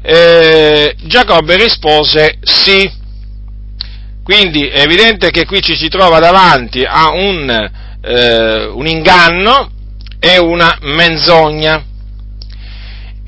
eh, 0.01 0.95
Giacobbe 1.03 1.55
rispose 1.57 2.39
sì. 2.41 2.99
Quindi 4.23 4.67
è 4.67 4.81
evidente 4.81 5.31
che 5.31 5.45
qui 5.45 5.61
ci 5.61 5.75
si 5.75 5.87
trova 5.87 6.19
davanti 6.19 6.83
a 6.83 7.09
un, 7.11 7.71
eh, 8.01 8.65
un 8.65 8.87
inganno 8.87 9.71
e 10.19 10.37
una 10.37 10.77
menzogna 10.81 11.85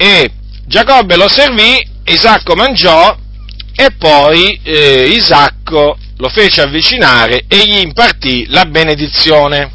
e 0.03 0.29
Giacobbe 0.65 1.15
lo 1.15 1.27
servì, 1.27 1.81
Isacco 2.05 2.55
mangiò 2.55 3.15
e 3.75 3.87
poi 3.97 4.59
eh, 4.63 5.07
Isacco 5.15 5.97
lo 6.17 6.29
fece 6.29 6.61
avvicinare 6.61 7.45
e 7.47 7.65
gli 7.65 7.79
impartì 7.79 8.45
la 8.49 8.65
benedizione. 8.65 9.71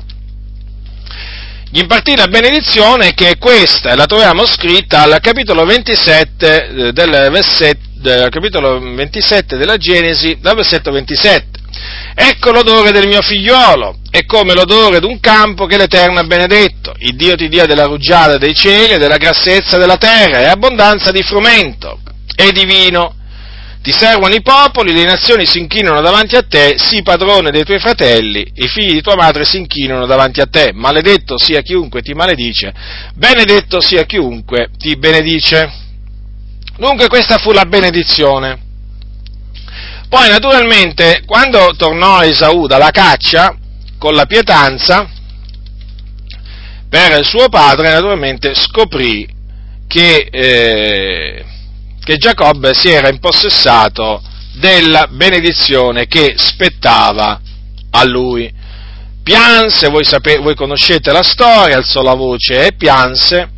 Gli 1.71 1.81
impartì 1.81 2.17
la 2.17 2.29
benedizione 2.29 3.13
che 3.15 3.31
è 3.31 3.39
questa, 3.39 3.95
la 3.95 4.07
troviamo 4.07 4.47
scritta 4.47 5.03
al 5.03 5.19
capitolo 5.21 5.65
27 5.65 6.69
eh, 6.69 6.93
del, 6.93 7.29
versetto, 7.31 7.88
del 7.99 8.29
capitolo 8.31 8.79
27 8.79 9.57
della 9.57 9.77
Genesi, 9.77 10.39
dal 10.41 10.55
versetto 10.55 10.91
27. 10.91 11.47
Ecco 12.15 12.51
l'odore 12.51 12.93
del 12.93 13.07
mio 13.07 13.21
figliolo, 13.21 13.99
è 14.11 14.25
come 14.25 14.55
l'odore 14.55 15.01
d'un 15.01 15.21
campo 15.21 15.67
che 15.67 15.77
l'Eterno 15.77 16.21
ha 16.21 16.25
benedetto. 16.25 16.95
Il 16.99 17.17
Dio 17.17 17.35
ti 17.35 17.49
dia 17.49 17.67
della 17.67 17.85
rugiada 17.85 18.39
dei 18.39 18.55
cieli 18.55 18.95
e 18.95 18.99
della 18.99 19.17
grassezza 19.17 19.79
della 19.79 19.97
terra 19.97 20.41
e 20.41 20.45
abbondanza 20.47 21.11
di 21.11 21.23
frumento 21.23 22.01
e 22.35 22.53
di 22.53 22.65
vino. 22.65 23.15
Ti 23.81 23.93
servono 23.93 24.35
i 24.35 24.43
popoli, 24.43 24.93
le 24.93 25.05
nazioni 25.05 25.47
si 25.47 25.61
inchinano 25.61 26.01
davanti 26.01 26.37
a 26.37 26.43
te, 26.43 26.75
sii 26.77 27.03
padrone 27.03 27.51
dei 27.51 27.65
tuoi 27.65 27.79
fratelli, 27.79 28.47
i 28.55 28.69
figli 28.69 28.93
di 28.93 29.01
tua 29.01 29.15
madre 29.15 29.45
si 29.45 29.57
inchinano 29.57 30.05
davanti 30.05 30.41
a 30.41 30.47
te. 30.47 30.73
Maledetto 30.75 31.39
sia 31.39 31.63
chiunque 31.63 32.03
ti 32.03 32.13
maledice, 32.13 32.73
benedetto 33.15 33.81
sia 33.81 34.05
chiunque 34.05 34.71
ti 34.77 34.97
benedice. 34.97 35.87
Dunque 36.79 37.09
questa 37.09 37.39
fu 37.39 37.51
la 37.51 37.65
benedizione. 37.65 38.57
Poi 40.09 40.29
naturalmente 40.29 41.23
quando 41.27 41.75
tornò 41.77 42.23
Esaù 42.23 42.69
dalla 42.69 42.93
caccia 42.93 43.55
con 43.99 44.15
la 44.15 44.27
pietanza, 44.27 45.11
per 46.89 47.27
suo 47.27 47.49
padre 47.49 47.91
naturalmente 47.91 48.55
scoprì 48.55 49.29
che, 49.89 50.29
eh, 50.31 51.45
che 52.01 52.17
Giacobbe 52.17 52.73
si 52.75 52.89
era 52.91 53.09
impossessato 53.09 54.23
della 54.55 55.09
benedizione 55.11 56.07
che 56.07 56.35
spettava 56.37 57.41
a 57.91 58.05
lui. 58.05 58.55
Pianse, 59.25 59.89
voi, 59.89 60.05
sapete, 60.05 60.39
voi 60.39 60.55
conoscete 60.55 61.11
la 61.11 61.25
storia, 61.25 61.77
alzò 61.77 62.03
la 62.03 62.15
voce 62.15 62.67
e 62.67 62.73
pianse, 62.73 63.51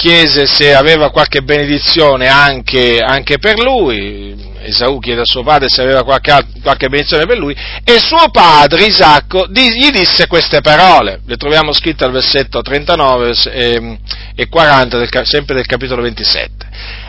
chiese 0.00 0.46
se 0.46 0.74
aveva 0.74 1.10
qualche 1.10 1.42
benedizione 1.42 2.26
anche, 2.26 3.00
anche 3.06 3.38
per 3.38 3.58
lui, 3.58 4.34
Esaù 4.62 4.98
chiede 4.98 5.20
a 5.20 5.26
suo 5.26 5.42
padre 5.42 5.68
se 5.68 5.82
aveva 5.82 6.04
qualche, 6.04 6.34
qualche 6.62 6.88
benedizione 6.88 7.26
per 7.26 7.36
lui, 7.36 7.54
e 7.84 7.98
suo 7.98 8.30
padre 8.30 8.86
Isacco 8.86 9.46
gli 9.50 9.90
disse 9.90 10.26
queste 10.26 10.62
parole, 10.62 11.20
le 11.26 11.36
troviamo 11.36 11.74
scritte 11.74 12.04
al 12.04 12.12
versetto 12.12 12.62
39 12.62 13.98
e 14.34 14.48
40, 14.48 14.96
del, 14.96 15.08
sempre 15.24 15.56
del 15.56 15.66
capitolo 15.66 16.00
27. 16.00 16.68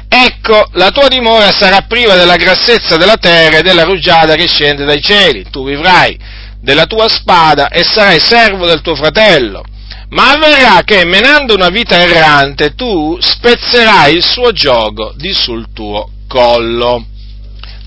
Ecco, 0.09 0.67
la 0.73 0.91
tua 0.91 1.07
dimora 1.07 1.49
sarà 1.53 1.85
priva 1.87 2.15
della 2.15 2.35
grassezza 2.35 2.97
della 2.97 3.15
terra 3.15 3.59
e 3.59 3.61
della 3.61 3.83
rugiada 3.83 4.35
che 4.35 4.49
scende 4.49 4.83
dai 4.83 5.01
cieli, 5.01 5.45
tu 5.49 5.63
vivrai 5.63 6.19
della 6.59 6.87
tua 6.87 7.07
spada 7.07 7.69
e 7.69 7.85
sarai 7.85 8.19
servo 8.19 8.67
del 8.67 8.81
tuo 8.81 8.95
fratello. 8.95 9.63
Ma 10.11 10.31
avverrà 10.31 10.81
che, 10.83 11.05
menando 11.05 11.53
una 11.53 11.69
vita 11.69 12.01
errante, 12.01 12.75
tu 12.75 13.17
spezzerai 13.19 14.13
il 14.13 14.23
suo 14.23 14.51
gioco 14.51 15.13
di 15.15 15.31
sul 15.31 15.67
tuo 15.73 16.09
collo. 16.27 17.05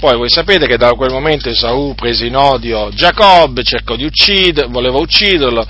Poi 0.00 0.16
voi 0.16 0.30
sapete 0.30 0.66
che 0.66 0.78
da 0.78 0.92
quel 0.94 1.12
momento 1.12 1.50
Esaù 1.50 1.94
prese 1.94 2.26
in 2.26 2.36
odio 2.36 2.88
Giacobbe, 2.90 3.62
cercò 3.62 3.94
di 3.94 4.04
ucciderlo, 4.04 4.70
voleva 4.70 4.98
ucciderlo, 4.98 5.66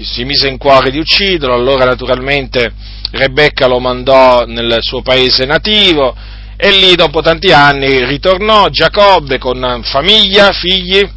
si 0.00 0.24
mise 0.24 0.48
in 0.48 0.58
cuore 0.58 0.90
di 0.90 0.98
ucciderlo, 0.98 1.54
allora 1.54 1.84
naturalmente 1.84 2.72
Rebecca 3.12 3.66
lo 3.66 3.78
mandò 3.78 4.44
nel 4.44 4.78
suo 4.80 5.02
paese 5.02 5.44
nativo 5.46 6.16
e 6.56 6.70
lì 6.70 6.94
dopo 6.96 7.22
tanti 7.22 7.52
anni 7.52 8.04
ritornò 8.04 8.68
Giacobbe 8.68 9.38
con 9.38 9.80
famiglia, 9.84 10.50
figli 10.52 11.08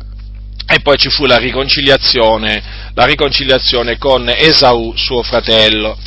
e 0.68 0.80
poi 0.80 0.98
ci 0.98 1.10
fu 1.10 1.26
la 1.26 1.38
riconciliazione, 1.38 2.92
la 2.94 3.06
riconciliazione 3.06 3.98
con 3.98 4.28
Esaù, 4.30 4.94
suo 4.96 5.22
fratello. 5.22 5.98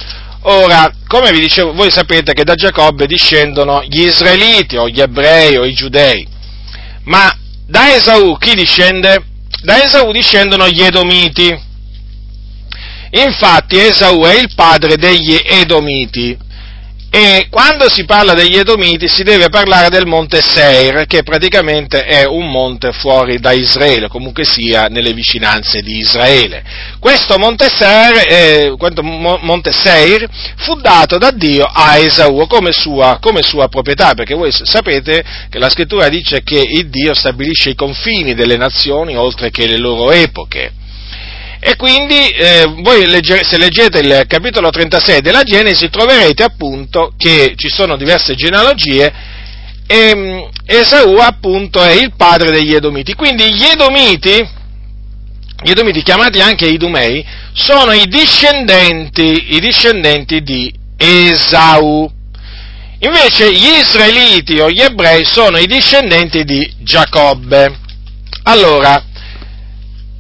Ora, 0.43 0.93
come 1.07 1.31
vi 1.31 1.41
dicevo, 1.41 1.73
voi 1.73 1.91
sapete 1.91 2.33
che 2.33 2.45
da 2.45 2.55
Giacobbe 2.55 3.07
discendono 3.07 3.83
gli 3.85 4.03
israeliti 4.03 4.77
o 4.77 4.89
gli 4.89 5.01
ebrei 5.01 5.57
o 5.57 5.65
i 5.65 5.75
giudei, 5.75 6.27
ma 7.05 7.37
da 7.67 7.95
Esaù 7.95 8.37
chi 8.39 8.55
discende? 8.55 9.23
Da 9.63 9.85
Esaù 9.85 10.11
discendono 10.13 10.69
gli 10.69 10.83
edomiti. 10.83 11.67
Infatti 13.11 13.79
Esaù 13.79 14.23
è 14.23 14.39
il 14.39 14.53
padre 14.55 14.97
degli 14.97 15.41
edomiti. 15.45 16.37
E 17.11 17.47
quando 17.49 17.89
si 17.89 18.05
parla 18.05 18.35
degli 18.35 18.59
Edomiti 18.59 19.09
si 19.09 19.23
deve 19.23 19.49
parlare 19.49 19.89
del 19.89 20.07
monte 20.07 20.43
Seir, 20.43 21.07
che 21.07 21.23
praticamente 21.23 22.05
è 22.05 22.27
un 22.27 22.51
monte 22.51 22.93
fuori 22.93 23.41
da 23.41 23.53
Israele, 23.53 24.09
comunque 24.09 24.45
sia 24.45 24.89
nelle 24.89 25.15
vicinanze 25.15 25.81
di 25.81 25.97
Israele. 25.97 26.63
Questo 26.99 27.39
monte 27.39 27.71
Seir, 27.71 28.25
eh, 28.29 28.77
monte 29.41 29.73
Seir 29.73 30.29
fu 30.57 30.75
dato 30.75 31.17
da 31.17 31.31
Dio 31.31 31.65
a 31.65 31.97
Esaù 31.97 32.47
come 32.47 32.73
sua, 32.73 33.19
come 33.23 33.43
sua 33.43 33.69
proprietà, 33.69 34.13
perché 34.13 34.35
voi 34.35 34.51
sapete 34.53 35.25
che 35.49 35.59
la 35.59 35.71
scrittura 35.71 36.11
dice 36.11 36.43
che 36.43 36.63
Dio 36.89 37.15
stabilisce 37.15 37.71
i 37.71 37.75
confini 37.75 38.35
delle 38.35 38.59
nazioni 38.59 39.17
oltre 39.17 39.51
che 39.51 39.67
le 39.67 39.79
loro 39.79 40.13
epoche. 40.13 40.78
E 41.61 41.75
quindi 41.77 42.29
eh, 42.29 42.65
voi 42.83 43.07
legge, 43.07 43.43
se 43.45 43.59
leggete 43.59 43.99
il 43.99 44.25
capitolo 44.29 44.71
36 44.71 45.21
della 45.21 45.43
Genesi 45.43 45.91
troverete 45.91 46.45
appunto 46.45 47.13
che 47.17 47.55
ci 47.57 47.69
sono 47.69 47.97
diverse 47.97 48.35
genealogie 48.37 49.13
e 49.87 50.15
mm, 50.15 50.39
Esaù 50.67 51.17
appunto 51.17 51.83
è 51.83 51.93
il 51.93 52.13
padre 52.15 52.51
degli 52.51 52.75
Edomiti. 52.75 53.15
Quindi 53.15 53.53
gli 53.55 53.65
Edomiti, 53.65 54.47
gli 55.65 55.71
Edomiti 55.71 56.03
chiamati 56.03 56.41
anche 56.41 56.67
Idumei, 56.67 57.25
sono 57.55 57.93
i 57.93 58.07
discendenti, 58.07 59.55
i 59.55 59.61
discendenti 59.61 60.43
di 60.43 60.73
Esau. 60.97 62.13
Invece 63.01 63.53
gli 63.53 63.79
israeliti 63.81 64.59
o 64.61 64.71
gli 64.71 64.81
ebrei 64.81 65.25
sono 65.25 65.59
i 65.59 65.67
discendenti 65.67 66.45
di 66.45 66.71
Giacobbe. 66.81 67.79
Allora, 68.43 69.05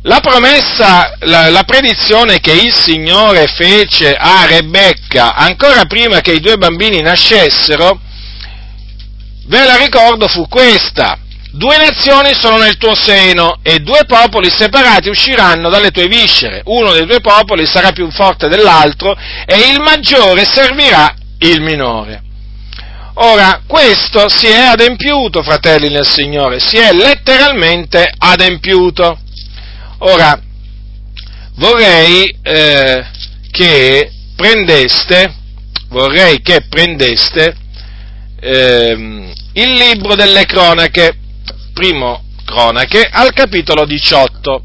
la 0.09 0.21
promessa, 0.21 1.16
la, 1.21 1.51
la, 1.51 1.64
predizione 1.64 2.40
che 2.40 2.53
il 2.53 2.73
Signore 2.73 3.47
fece 3.47 4.14
a 4.14 4.47
Rebecca 4.47 5.35
ancora 5.35 5.85
prima 5.85 6.23
che 6.23 6.33
i 6.33 6.40
due 6.40 6.57
bambini 6.57 7.03
nascessero, 7.03 8.01
ve 9.47 9.64
la 9.64 9.77
ricordo, 9.77 10.27
fu 10.27 10.49
questa. 10.49 11.18
Due 11.51 11.77
nazioni 11.77 12.33
sono 12.35 12.57
nel 12.57 12.79
tuo 12.79 12.94
seno 12.94 13.59
e 13.62 13.81
due 13.81 14.05
popoli 14.07 14.51
separati 14.51 15.11
usciranno 15.11 15.68
dalle 15.68 15.90
tue 15.90 16.07
viscere. 16.07 16.62
Uno 16.64 16.92
dei 16.92 17.05
due 17.05 17.21
popoli 17.21 17.66
sarà 17.66 17.92
più 17.92 18.11
forte 18.11 18.49
dell'altro 18.49 19.14
e 19.44 19.71
il 19.71 19.81
maggiore 19.81 20.44
servirà 20.44 21.14
il 21.40 21.61
minore. 21.61 22.23
Ora, 23.21 23.61
questo 23.66 24.29
si 24.31 24.47
è 24.47 24.66
adempiuto, 24.66 25.42
fratelli 25.42 25.90
nel 25.90 26.07
Signore, 26.07 26.61
si 26.61 26.77
è 26.77 26.92
letteralmente 26.92 28.11
adempiuto. 28.16 29.18
Ora, 30.01 30.41
vorrei 31.57 32.33
eh, 32.41 33.05
che 33.51 34.13
prendeste, 34.37 35.35
vorrei 35.89 36.41
che 36.41 36.67
prendeste 36.69 37.57
eh, 38.41 39.33
il 39.55 39.73
libro 39.73 40.15
delle 40.15 40.47
cronache, 40.47 41.19
primo 41.73 42.23
cronache, 42.45 43.09
al 43.11 43.33
capitolo 43.33 43.85
18, 43.85 44.63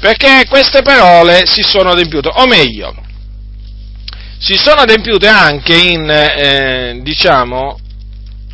perché 0.00 0.44
queste 0.46 0.82
parole 0.82 1.46
si 1.46 1.62
sono 1.62 1.92
adempiute, 1.92 2.28
o 2.34 2.46
meglio, 2.46 2.94
si 4.38 4.56
sono 4.56 4.82
adempiute 4.82 5.26
anche 5.26 5.74
in, 5.74 6.10
eh, 6.10 6.98
diciamo, 7.02 7.78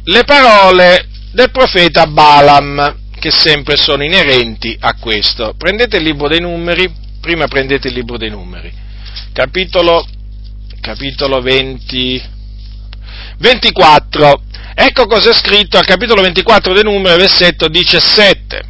le 0.05 0.23
parole 0.23 1.09
del 1.33 1.51
profeta 1.51 2.07
Balaam, 2.07 3.01
che 3.23 3.31
sempre 3.31 3.77
sono 3.77 4.03
inerenti 4.03 4.77
a 4.81 4.97
questo. 4.99 5.55
Prendete 5.57 5.99
il 5.99 6.03
libro 6.03 6.27
dei 6.27 6.41
numeri, 6.41 6.93
prima 7.21 7.47
prendete 7.47 7.87
il 7.87 7.95
libro 7.95 8.19
dei 8.19 8.31
numeri, 8.31 8.73
capitolo, 9.33 10.05
capitolo 10.81 11.41
20, 11.41 12.21
24. 13.39 14.43
Ecco 14.75 15.07
cosa 15.07 15.31
è 15.31 15.35
scritto 15.35 15.79
al 15.79 15.85
capitolo 15.85 16.21
24 16.21 16.73
dei 16.73 16.83
numeri, 16.83 17.17
versetto 17.17 17.69
17. 17.69 18.63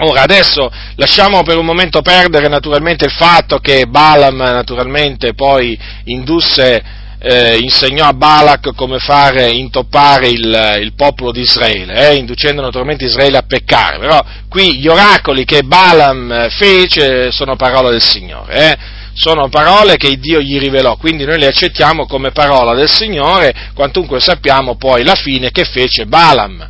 Ora, 0.00 0.20
adesso 0.20 0.70
lasciamo 0.96 1.42
per 1.42 1.56
un 1.56 1.64
momento 1.64 2.02
perdere 2.02 2.48
naturalmente 2.48 3.06
il 3.06 3.12
fatto 3.12 3.60
che 3.60 3.86
Balaam 3.86 4.36
naturalmente 4.36 5.32
poi 5.32 5.78
indusse 6.04 6.84
eh, 7.26 7.56
insegnò 7.58 8.04
a 8.04 8.12
Balak 8.12 8.74
come 8.74 8.98
fare 8.98 9.48
intoppare 9.48 10.28
il, 10.28 10.78
il 10.82 10.92
popolo 10.94 11.32
di 11.32 11.40
Israele, 11.40 12.10
eh, 12.10 12.16
inducendo 12.16 12.60
naturalmente 12.60 13.06
Israele 13.06 13.38
a 13.38 13.44
peccare, 13.46 13.98
però 13.98 14.22
qui 14.46 14.76
gli 14.76 14.88
oracoli 14.88 15.46
che 15.46 15.62
Balaam 15.62 16.50
fece 16.50 17.32
sono 17.32 17.56
parole 17.56 17.92
del 17.92 18.02
Signore, 18.02 18.54
eh, 18.54 18.76
sono 19.14 19.48
parole 19.48 19.96
che 19.96 20.18
Dio 20.18 20.38
gli 20.40 20.58
rivelò, 20.58 20.96
quindi 20.96 21.24
noi 21.24 21.38
le 21.38 21.46
accettiamo 21.46 22.04
come 22.04 22.30
parola 22.30 22.74
del 22.74 22.90
Signore, 22.90 23.70
quantunque 23.72 24.20
sappiamo 24.20 24.76
poi 24.76 25.02
la 25.02 25.14
fine 25.14 25.50
che 25.50 25.64
fece 25.64 26.04
Balaam. 26.04 26.68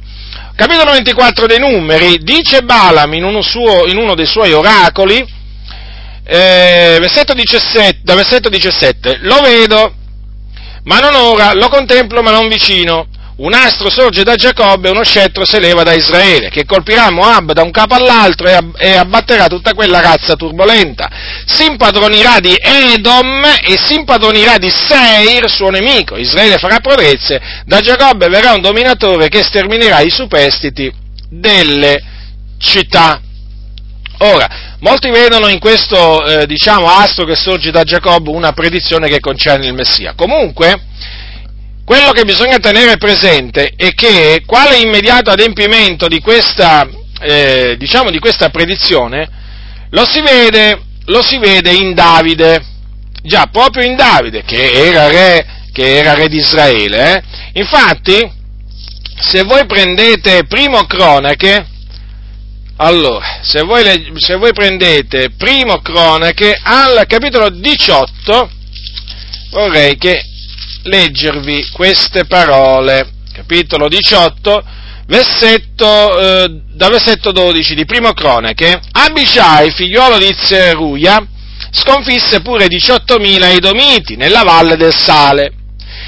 Capitolo 0.55 0.93
24 0.93 1.47
dei 1.47 1.59
numeri, 1.59 2.19
dice 2.19 2.63
Balaam 2.63 3.13
in 3.15 3.25
uno, 3.25 3.43
suo, 3.43 3.87
in 3.87 3.97
uno 3.97 4.15
dei 4.15 4.27
suoi 4.27 4.53
oracoli, 4.53 5.17
eh, 6.23 6.97
versetto 7.01 7.35
17, 7.35 8.03
da 8.05 8.15
versetto 8.15 8.49
17, 8.49 9.19
lo 9.23 9.41
vedo 9.41 9.95
ma 10.85 10.99
non 10.99 11.15
ora, 11.15 11.53
lo 11.55 11.69
contemplo 11.69 12.23
ma 12.23 12.31
non 12.31 12.49
vicino. 12.49 13.07
Un 13.37 13.53
astro 13.53 13.91
sorge 13.91 14.23
da 14.23 14.37
Giacobbe 14.37 14.87
e 14.87 14.93
uno 14.93 15.03
scettro 15.03 15.45
si 15.45 15.59
leva 15.59 15.83
da 15.83 15.93
Israele, 15.93 16.51
che 16.51 16.65
colpirà 16.65 17.11
Moab 17.11 17.51
da 17.51 17.63
un 17.63 17.73
capo 17.73 17.95
all'altro 17.95 18.47
e 18.77 18.97
abbatterà 18.97 19.49
tutta 19.49 19.75
quella 19.75 20.01
razza 20.01 20.37
turbolenta. 20.37 21.11
Si 21.45 21.65
impadronirà 21.65 22.39
di 22.39 22.55
Edom 22.57 23.43
e 23.45 23.77
si 23.85 23.95
impadronirà 23.95 24.57
di 24.59 24.71
Seir, 24.71 25.51
suo 25.51 25.71
nemico. 25.71 26.17
Israele 26.17 26.59
farà 26.59 26.79
prodezze, 26.79 27.41
da 27.65 27.81
Giacobbe 27.81 28.29
verrà 28.29 28.53
un 28.53 28.61
dominatore 28.61 29.29
che 29.29 29.43
sterminerà 29.43 29.99
i 29.99 30.11
superstiti 30.11 30.93
delle 31.29 32.01
città. 32.59 33.21
Ora, 34.19 34.77
molti 34.81 35.11
vedono 35.11 35.49
in 35.49 35.59
questo, 35.59 36.25
eh, 36.25 36.47
diciamo, 36.47 36.87
astro 36.87 37.25
che 37.25 37.35
sorge 37.35 37.71
da 37.71 37.83
Giacobbe 37.83 38.31
una 38.31 38.53
predizione 38.53 39.09
che 39.09 39.21
concerne 39.21 39.67
il 39.67 39.75
Messia. 39.75 40.15
Comunque, 40.15 40.81
quello 41.85 42.13
che 42.13 42.25
bisogna 42.25 42.59
tenere 42.59 42.97
presente 42.97 43.73
è 43.77 43.93
che 43.93 44.43
quale 44.47 44.79
immediato 44.79 45.31
adempimento 45.31 46.09
di 46.09 46.21
questa, 46.21 46.89
eh, 47.21 47.77
diciamo, 47.77 48.11
di 48.11 48.19
questa 48.19 48.49
predizione 48.51 49.29
lo 49.91 50.05
si, 50.07 50.21
vede, 50.23 50.81
lo 51.07 51.23
si 51.23 51.39
vede 51.39 51.73
in 51.73 51.95
Davide, 51.95 52.65
già 53.23 53.49
proprio 53.51 53.85
in 53.85 53.97
Davide, 53.97 54.43
che 54.45 54.73
era 54.73 55.09
re, 55.09 55.47
che 55.73 55.97
era 55.97 56.15
re 56.15 56.29
di 56.29 56.39
Israele. 56.39 57.17
Eh? 57.17 57.23
Infatti, 57.61 58.33
se 59.17 59.43
voi 59.43 59.67
prendete 59.67 60.47
primo 60.47 60.85
cronache, 60.87 61.67
allora, 62.77 63.39
se 63.43 63.63
voi, 63.63 64.13
se 64.17 64.35
voi 64.35 64.53
prendete 64.53 65.31
primo 65.31 65.81
cronache 65.81 66.59
al 66.61 67.05
capitolo 67.07 67.49
18, 67.49 68.51
vorrei 69.51 69.97
che 69.97 70.25
leggervi 70.83 71.69
queste 71.73 72.25
parole, 72.25 73.09
capitolo 73.33 73.89
18, 73.89 74.65
versetto, 75.07 76.19
eh, 76.19 76.63
da 76.73 76.89
versetto 76.89 77.31
12 77.31 77.75
di 77.77 77.85
primo 77.85 78.13
cronache, 78.13 78.81
Abishai, 78.91 79.71
figliuolo 79.71 80.19
di 80.19 80.35
Zeruia, 80.37 81.25
sconfisse 81.71 82.41
pure 82.41 82.67
18.000 82.67 83.55
edomiti 83.55 84.17
nella 84.17 84.43
valle 84.43 84.77
del 84.77 84.95
Sale 84.95 85.53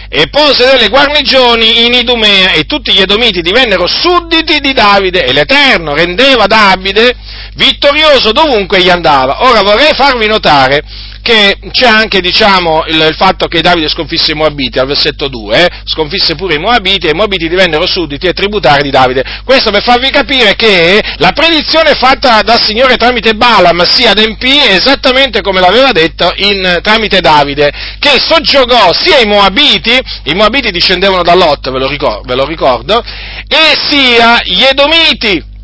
e 0.08 0.28
pose 0.28 0.64
delle 0.64 0.88
guarnigioni 0.88 1.86
in 1.86 1.94
Idumea 1.94 2.52
e 2.52 2.64
tutti 2.64 2.92
gli 2.92 3.00
Edomiti 3.00 3.40
divennero 3.40 3.86
sudditi 3.86 4.60
di 4.60 4.72
Davide 4.72 5.24
e 5.24 5.32
l'Eterno 5.32 5.94
rendeva 5.94 6.46
Davide 6.46 7.14
vittorioso 7.54 8.32
dovunque 8.32 8.80
gli 8.80 8.90
andava. 8.90 9.44
Ora 9.46 9.62
vorrei 9.62 9.94
farvi 9.94 10.26
notare 10.26 10.82
che 11.26 11.58
c'è 11.72 11.88
anche 11.88 12.20
diciamo, 12.20 12.84
il, 12.86 12.94
il, 12.94 13.16
fatto 13.16 13.48
che 13.48 13.60
Davide 13.60 13.88
sconfisse 13.88 14.30
i 14.30 14.34
Moabiti, 14.36 14.78
al 14.78 14.86
versetto 14.86 15.26
2, 15.26 15.64
eh? 15.64 15.68
sconfisse 15.82 16.36
pure 16.36 16.54
i 16.54 16.58
Moabiti 16.58 17.08
e 17.08 17.10
i 17.10 17.14
Moabiti 17.14 17.48
divennero 17.48 17.84
sudditi 17.84 18.28
e 18.28 18.32
tributari 18.32 18.84
di 18.84 18.90
Davide. 18.90 19.24
Questo 19.44 19.72
per 19.72 19.82
farvi 19.82 20.10
capire 20.10 20.54
che 20.54 21.02
la 21.16 21.32
predizione 21.32 21.94
fatta 21.94 22.42
dal 22.42 22.60
Signore 22.60 22.96
tramite 22.96 23.34
Balaam 23.34 23.82
si 23.82 24.06
adempì 24.06 24.56
esattamente 24.68 25.40
come 25.40 25.58
l'aveva 25.58 25.90
detto 25.90 26.32
in, 26.36 26.78
tramite 26.80 27.20
Davide, 27.20 27.72
che 27.98 28.20
soggiogò 28.24 28.92
sia 28.92 29.18
i 29.18 29.26
Moabiti, 29.26 29.98
i 30.26 30.34
Moabiti 30.34 30.70
discendevano 30.70 31.24
da 31.24 31.34
Lot, 31.34 31.72
ve 31.72 31.78
lo 31.80 31.88
ricordo, 31.88 32.22
ve 32.24 32.36
lo 32.36 32.44
ricordo 32.44 33.02
e 33.48 33.76
sia 33.88 34.38
gli 34.44 34.62
Edomiti 34.62 35.54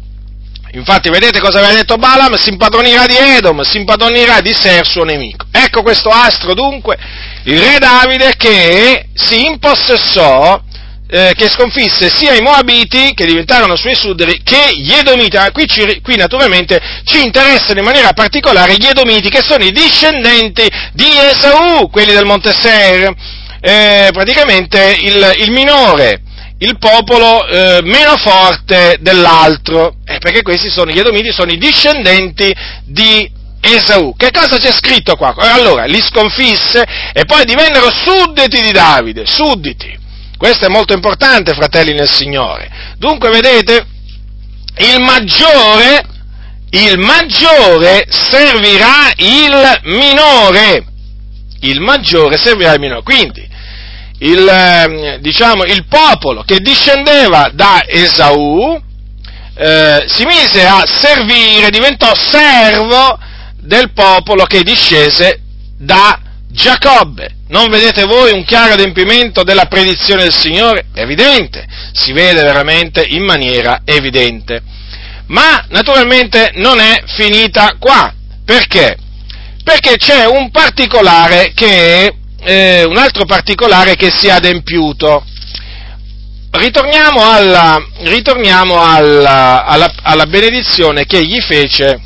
Infatti, 0.75 1.11
vedete 1.11 1.39
cosa 1.39 1.59
aveva 1.59 1.75
detto 1.75 1.97
Balaam? 1.97 2.35
Si 2.35 2.49
impadronirà 2.49 3.07
di 3.07 3.17
Edom, 3.17 3.61
si 3.63 3.79
impadronirà 3.79 4.41
di 4.41 4.55
Ser, 4.55 4.87
suo 4.87 5.05
nemico. 5.05 5.47
Ecco 5.51 5.83
questo 5.83 6.09
astro, 6.09 6.55
dunque, 6.55 6.97
il 7.45 7.59
re 7.59 7.79
Davide 7.79 8.35
che 8.37 9.09
si 9.15 9.45
impossessò 9.45 10.61
eh, 11.15 11.35
che 11.37 11.51
sconfisse 11.51 12.09
sia 12.09 12.33
i 12.33 12.41
Moabiti, 12.41 13.13
che 13.13 13.27
diventarono 13.27 13.77
suoi 13.77 13.95
sudderi, 13.95 14.41
che 14.43 14.71
gli 14.75 14.93
Edomiti. 14.95 15.37
Ah, 15.37 15.51
qui, 15.51 15.67
ci, 15.67 16.01
qui, 16.01 16.17
naturalmente 16.17 16.81
ci 17.05 17.23
interessano 17.23 17.81
in 17.81 17.85
maniera 17.85 18.15
particolare 18.15 18.77
gli 18.77 18.87
Edomiti, 18.87 19.29
che 19.29 19.43
sono 19.47 19.63
i 19.63 19.73
discendenti 19.73 20.67
di 20.95 21.05
Esau, 21.05 21.91
quelli 21.91 22.15
del 22.15 22.25
Monte 22.25 22.53
Seir, 22.59 23.13
eh, 23.61 24.09
praticamente 24.11 24.97
il, 25.03 25.35
il, 25.41 25.51
minore, 25.51 26.23
il 26.63 26.79
popolo 26.79 27.45
eh, 27.47 27.81
meno 27.83 28.17
forte 28.17 28.97
dell'altro, 29.01 29.97
eh, 30.05 30.19
perché 30.19 30.43
questi 30.43 30.71
sono, 30.71 30.93
gli 30.93 30.99
Edomiti 30.99 31.33
sono 31.33 31.51
i 31.51 31.59
discendenti 31.59 32.55
di 32.85 33.29
Esau. 33.61 34.15
Che 34.17 34.31
cosa 34.31 34.59
c'è 34.59 34.71
scritto 34.71 35.17
qua? 35.17 35.35
Allora, 35.37 35.85
li 35.85 36.01
sconfisse 36.01 36.85
e 37.13 37.25
poi 37.25 37.45
divennero 37.45 37.91
sudditi 37.91 38.61
di 38.63 38.71
Davide, 38.71 39.27
sudditi. 39.27 39.99
Questo 40.37 40.67
è 40.67 40.69
molto 40.69 40.93
importante, 40.93 41.53
fratelli 41.53 41.95
nel 41.95 42.09
Signore. 42.09 42.71
Dunque, 42.97 43.31
vedete, 43.31 43.85
il 44.79 45.01
maggiore, 45.01 46.05
il 46.71 46.99
maggiore 46.99 48.07
servirà 48.09 49.11
il 49.17 49.81
minore. 49.85 50.85
Il 51.61 51.81
maggiore 51.81 52.39
servirà 52.39 52.73
il 52.73 52.81
minore. 52.81 53.03
Quindi, 53.03 53.49
il, 54.23 54.47
ehm, 54.47 55.17
diciamo, 55.17 55.65
il 55.65 55.87
popolo 55.87 56.43
che 56.43 56.59
discendeva 56.59 57.51
da 57.53 57.83
Esaù 57.87 58.81
eh, 59.55 60.05
si 60.07 60.25
mise 60.25 60.65
a 60.65 60.83
servire, 60.87 61.71
diventò 61.71 62.13
servo 62.15 63.19
del 63.61 63.93
popolo 63.93 64.45
che 64.45 64.63
discese 64.63 65.41
da 65.77 66.19
Giacobbe. 66.49 67.37
Non 67.49 67.69
vedete 67.69 68.05
voi 68.05 68.33
un 68.33 68.45
chiaro 68.45 68.73
adempimento 68.73 69.43
della 69.43 69.67
predizione 69.67 70.23
del 70.23 70.33
Signore? 70.33 70.87
Evidente, 70.95 71.67
si 71.93 72.13
vede 72.13 72.43
veramente 72.43 73.05
in 73.07 73.25
maniera 73.25 73.83
evidente. 73.85 74.63
Ma 75.27 75.67
naturalmente 75.69 76.53
non 76.55 76.81
è 76.81 77.03
finita 77.07 77.77
qua. 77.79 78.13
Perché? 78.45 78.97
Perché 79.63 79.97
c'è 79.97 80.25
un 80.25 80.51
particolare 80.51 81.53
che, 81.55 82.15
eh, 82.43 82.85
un 82.85 82.97
altro 82.97 83.25
particolare 83.25 83.95
che 83.95 84.11
si 84.11 84.27
è 84.27 84.31
adempiuto. 84.31 85.25
Ritorniamo 86.51 87.25
alla, 87.25 87.83
ritorniamo 88.01 88.83
alla, 88.83 89.65
alla, 89.65 89.91
alla 90.03 90.27
benedizione 90.27 91.07
che 91.07 91.25
gli 91.25 91.41
fece, 91.41 92.01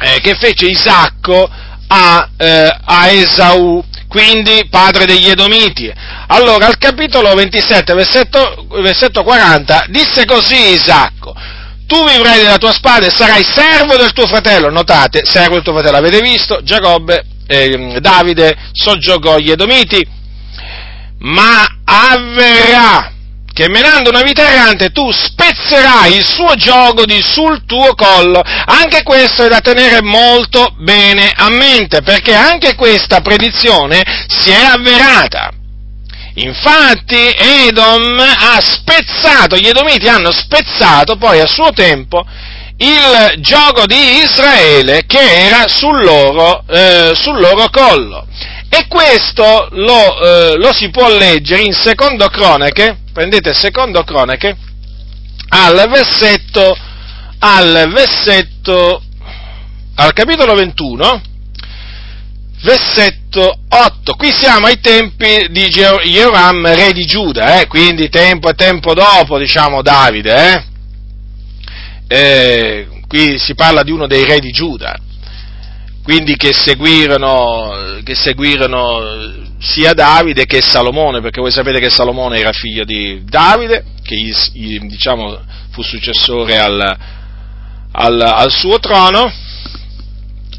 eh, 0.00 0.20
che 0.20 0.36
fece 0.38 0.66
Isacco 0.66 1.50
a, 1.88 2.28
eh, 2.36 2.76
a 2.84 3.08
Esau, 3.08 3.82
quindi 4.08 4.68
padre 4.70 5.04
degli 5.04 5.28
Edomiti. 5.28 5.92
Allora, 6.28 6.66
al 6.66 6.78
capitolo 6.78 7.34
27, 7.34 7.92
versetto, 7.94 8.66
versetto 8.80 9.24
40, 9.24 9.86
disse 9.88 10.24
così 10.26 10.74
Isacco, 10.74 11.34
tu 11.86 12.04
vivrai 12.04 12.42
della 12.42 12.58
tua 12.58 12.72
spada 12.72 13.06
e 13.06 13.10
sarai 13.10 13.42
servo 13.42 13.96
del 13.96 14.12
tuo 14.12 14.26
fratello. 14.28 14.70
Notate, 14.70 15.22
servo 15.24 15.54
del 15.54 15.62
tuo 15.62 15.72
fratello, 15.72 15.96
avete 15.96 16.20
visto? 16.20 16.60
Giacobbe, 16.62 17.24
eh, 17.46 17.98
Davide 18.00 18.56
soggiogò 18.72 19.38
gli 19.38 19.50
Edomiti, 19.50 20.06
ma 21.18 21.66
avverrà 21.84 23.12
che 23.56 23.70
menando 23.70 24.10
una 24.10 24.20
vita 24.20 24.52
errante 24.52 24.90
tu 24.90 25.10
spezzerai 25.10 26.14
il 26.14 26.26
suo 26.26 26.54
gioco 26.56 27.06
di 27.06 27.22
sul 27.22 27.64
tuo 27.64 27.94
collo. 27.94 28.42
Anche 28.44 29.02
questo 29.02 29.44
è 29.44 29.48
da 29.48 29.60
tenere 29.60 30.02
molto 30.02 30.74
bene 30.76 31.32
a 31.34 31.48
mente, 31.48 32.02
perché 32.02 32.34
anche 32.34 32.74
questa 32.74 33.22
predizione 33.22 34.02
si 34.28 34.50
è 34.50 34.62
avverata. 34.62 35.50
Infatti 36.34 37.34
Edom 37.34 38.18
ha 38.18 38.60
spezzato, 38.60 39.56
gli 39.56 39.68
Edomiti 39.68 40.06
hanno 40.06 40.32
spezzato 40.32 41.16
poi 41.16 41.40
a 41.40 41.46
suo 41.46 41.72
tempo 41.72 42.26
il 42.78 43.40
gioco 43.40 43.86
di 43.86 44.18
Israele 44.22 45.04
che 45.06 45.46
era 45.46 45.66
sul 45.66 46.02
loro, 46.02 46.62
eh, 46.68 47.12
sul 47.14 47.38
loro 47.38 47.68
collo. 47.70 48.26
E 48.68 48.86
questo 48.88 49.68
lo, 49.70 50.20
eh, 50.20 50.56
lo 50.56 50.72
si 50.74 50.90
può 50.90 51.08
leggere 51.08 51.62
in 51.62 51.72
secondo 51.72 52.28
cronache, 52.28 52.98
prendete 53.12 53.54
secondo 53.54 54.02
cronache, 54.02 54.56
al 55.48 55.88
versetto, 55.88 56.76
al 57.38 57.88
versetto, 57.92 59.02
al 59.94 60.12
capitolo 60.12 60.54
21, 60.54 61.22
versetto 62.62 63.60
8. 63.68 64.14
Qui 64.14 64.30
siamo 64.32 64.66
ai 64.66 64.80
tempi 64.80 65.46
di 65.50 65.68
Jehoram, 65.68 66.74
re 66.74 66.92
di 66.92 67.06
Giuda, 67.06 67.60
eh? 67.60 67.66
quindi 67.68 68.10
tempo 68.10 68.50
e 68.50 68.54
tempo 68.54 68.92
dopo, 68.92 69.38
diciamo, 69.38 69.80
Davide. 69.80 70.52
Eh? 70.52 70.75
Eh, 72.08 72.86
qui 73.08 73.38
si 73.38 73.54
parla 73.54 73.82
di 73.82 73.90
uno 73.90 74.06
dei 74.06 74.24
re 74.24 74.38
di 74.38 74.50
Giuda, 74.50 74.96
quindi 76.02 76.36
che 76.36 76.52
seguirono, 76.52 78.00
che 78.04 78.14
seguirono 78.14 79.44
sia 79.58 79.92
Davide 79.92 80.46
che 80.46 80.62
Salomone, 80.62 81.20
perché 81.20 81.40
voi 81.40 81.50
sapete 81.50 81.80
che 81.80 81.90
Salomone 81.90 82.38
era 82.38 82.52
figlio 82.52 82.84
di 82.84 83.24
Davide, 83.24 83.84
che 84.02 84.14
gli, 84.14 84.78
diciamo, 84.80 85.36
fu 85.70 85.82
successore 85.82 86.58
al, 86.58 86.96
al, 87.90 88.20
al 88.20 88.52
suo 88.52 88.78
trono, 88.78 89.28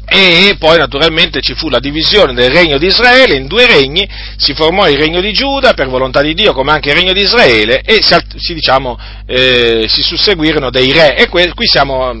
e 0.08 0.56
poi 0.58 0.78
naturalmente 0.78 1.40
ci 1.40 1.54
fu 1.54 1.68
la 1.68 1.78
divisione 1.78 2.32
del 2.32 2.50
regno 2.50 2.78
di 2.78 2.86
Israele 2.86 3.34
in 3.34 3.46
due 3.46 3.66
regni, 3.66 4.08
si 4.36 4.54
formò 4.54 4.88
il 4.88 4.96
regno 4.96 5.20
di 5.20 5.32
Giuda 5.32 5.74
per 5.74 5.88
volontà 5.88 6.22
di 6.22 6.34
Dio 6.34 6.54
come 6.54 6.72
anche 6.72 6.90
il 6.90 6.96
regno 6.96 7.12
di 7.12 7.22
Israele 7.22 7.82
e 7.82 7.98
si, 8.02 8.16
si, 8.36 8.54
diciamo, 8.54 8.98
eh, 9.26 9.84
si 9.86 10.02
susseguirono 10.02 10.70
dei 10.70 10.92
re 10.92 11.16
e 11.16 11.28
que, 11.28 11.52
qui 11.54 11.66
siamo 11.66 12.12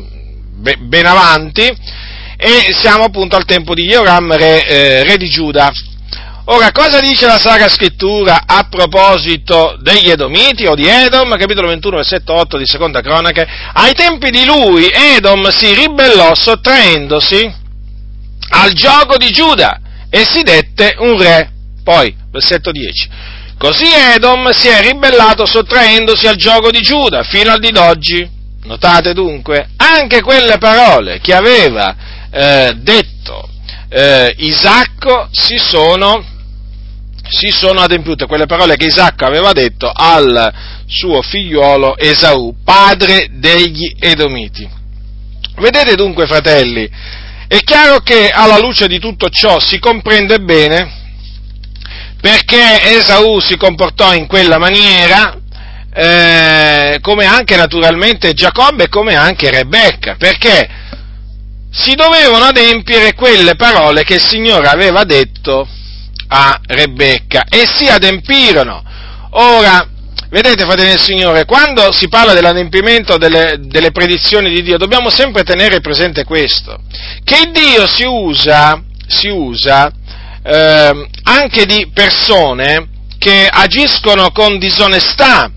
ben 0.58 1.06
avanti 1.06 1.62
e 2.36 2.72
siamo 2.72 3.04
appunto 3.04 3.36
al 3.36 3.44
tempo 3.44 3.74
di 3.74 3.86
Joram, 3.86 4.36
re, 4.36 4.66
eh, 4.66 5.04
re 5.04 5.16
di 5.16 5.28
Giuda. 5.28 5.72
Ora, 6.50 6.72
cosa 6.72 7.00
dice 7.00 7.26
la 7.26 7.38
Sacra 7.38 7.68
Scrittura 7.68 8.44
a 8.46 8.66
proposito 8.70 9.76
degli 9.80 10.08
Edomiti 10.08 10.64
o 10.64 10.74
di 10.74 10.86
Edom? 10.86 11.36
Capitolo 11.36 11.68
21, 11.68 11.96
versetto 11.96 12.32
8 12.32 12.56
di 12.56 12.66
Seconda 12.66 13.02
Cronache. 13.02 13.46
Ai 13.74 13.92
tempi 13.92 14.30
di 14.30 14.46
lui 14.46 14.88
Edom 14.90 15.48
si 15.50 15.74
ribellò 15.74 16.34
sottraendosi 16.34 17.66
al 18.48 18.72
gioco 18.72 19.16
di 19.16 19.30
Giuda 19.30 19.80
e 20.10 20.24
si 20.24 20.42
dette 20.42 20.96
un 20.98 21.20
re. 21.20 21.50
Poi, 21.82 22.14
versetto 22.30 22.70
10. 22.70 23.08
Così 23.58 23.86
Edom 24.14 24.50
si 24.50 24.68
è 24.68 24.80
ribellato 24.80 25.44
sottraendosi 25.44 26.26
al 26.26 26.36
gioco 26.36 26.70
di 26.70 26.80
Giuda 26.80 27.22
fino 27.24 27.50
al 27.50 27.60
di 27.60 27.70
d'oggi. 27.70 28.36
Notate 28.64 29.14
dunque, 29.14 29.70
anche 29.76 30.20
quelle 30.20 30.58
parole 30.58 31.20
che 31.20 31.34
aveva 31.34 31.96
eh, 32.30 32.74
detto 32.76 33.48
eh, 33.88 34.34
Isacco 34.36 35.28
si 35.32 35.56
sono 35.56 36.36
si 37.30 37.50
sono 37.50 37.80
adempiute 37.80 38.26
quelle 38.26 38.46
parole 38.46 38.76
che 38.76 38.86
Isacco 38.86 39.26
aveva 39.26 39.52
detto 39.52 39.90
al 39.94 40.52
suo 40.86 41.20
figliuolo 41.20 41.96
Esaù, 41.98 42.54
padre 42.64 43.28
degli 43.32 43.94
Edomiti. 43.98 44.66
Vedete 45.56 45.94
dunque, 45.94 46.26
fratelli, 46.26 46.88
è 47.48 47.58
chiaro 47.60 48.00
che 48.00 48.28
alla 48.28 48.58
luce 48.58 48.86
di 48.86 48.98
tutto 48.98 49.30
ciò 49.30 49.58
si 49.58 49.78
comprende 49.78 50.38
bene 50.38 50.96
perché 52.20 52.82
Esaù 52.96 53.40
si 53.40 53.56
comportò 53.56 54.12
in 54.12 54.26
quella 54.26 54.58
maniera, 54.58 55.38
eh, 55.94 56.98
come 57.00 57.24
anche 57.24 57.56
naturalmente 57.56 58.34
Giacobbe 58.34 58.84
e 58.84 58.88
come 58.88 59.14
anche 59.14 59.50
Rebecca, 59.50 60.16
perché 60.18 60.68
si 61.70 61.94
dovevano 61.94 62.46
adempiere 62.46 63.14
quelle 63.14 63.54
parole 63.54 64.04
che 64.04 64.14
il 64.14 64.24
Signore 64.24 64.68
aveva 64.68 65.04
detto 65.04 65.66
a 66.28 66.60
Rebecca 66.66 67.44
e 67.48 67.66
si 67.66 67.88
adempirono. 67.88 68.82
Ora, 69.30 69.88
vedete, 70.30 70.64
fratelli 70.64 70.90
del 70.90 71.00
Signore, 71.00 71.44
quando 71.44 71.92
si 71.92 72.08
parla 72.08 72.34
dell'adempimento 72.34 73.16
delle, 73.16 73.56
delle, 73.60 73.90
predizioni 73.90 74.50
di 74.50 74.62
Dio, 74.62 74.76
dobbiamo 74.76 75.10
sempre 75.10 75.42
tenere 75.42 75.80
presente 75.80 76.24
questo, 76.24 76.80
che 77.24 77.50
Dio 77.52 77.86
si 77.86 78.04
usa, 78.04 78.82
si 79.06 79.28
usa 79.28 79.90
eh, 80.42 81.08
anche 81.22 81.66
di 81.66 81.90
persone 81.92 82.88
che 83.18 83.48
agiscono 83.50 84.30
con 84.30 84.58
disonestà 84.58 85.50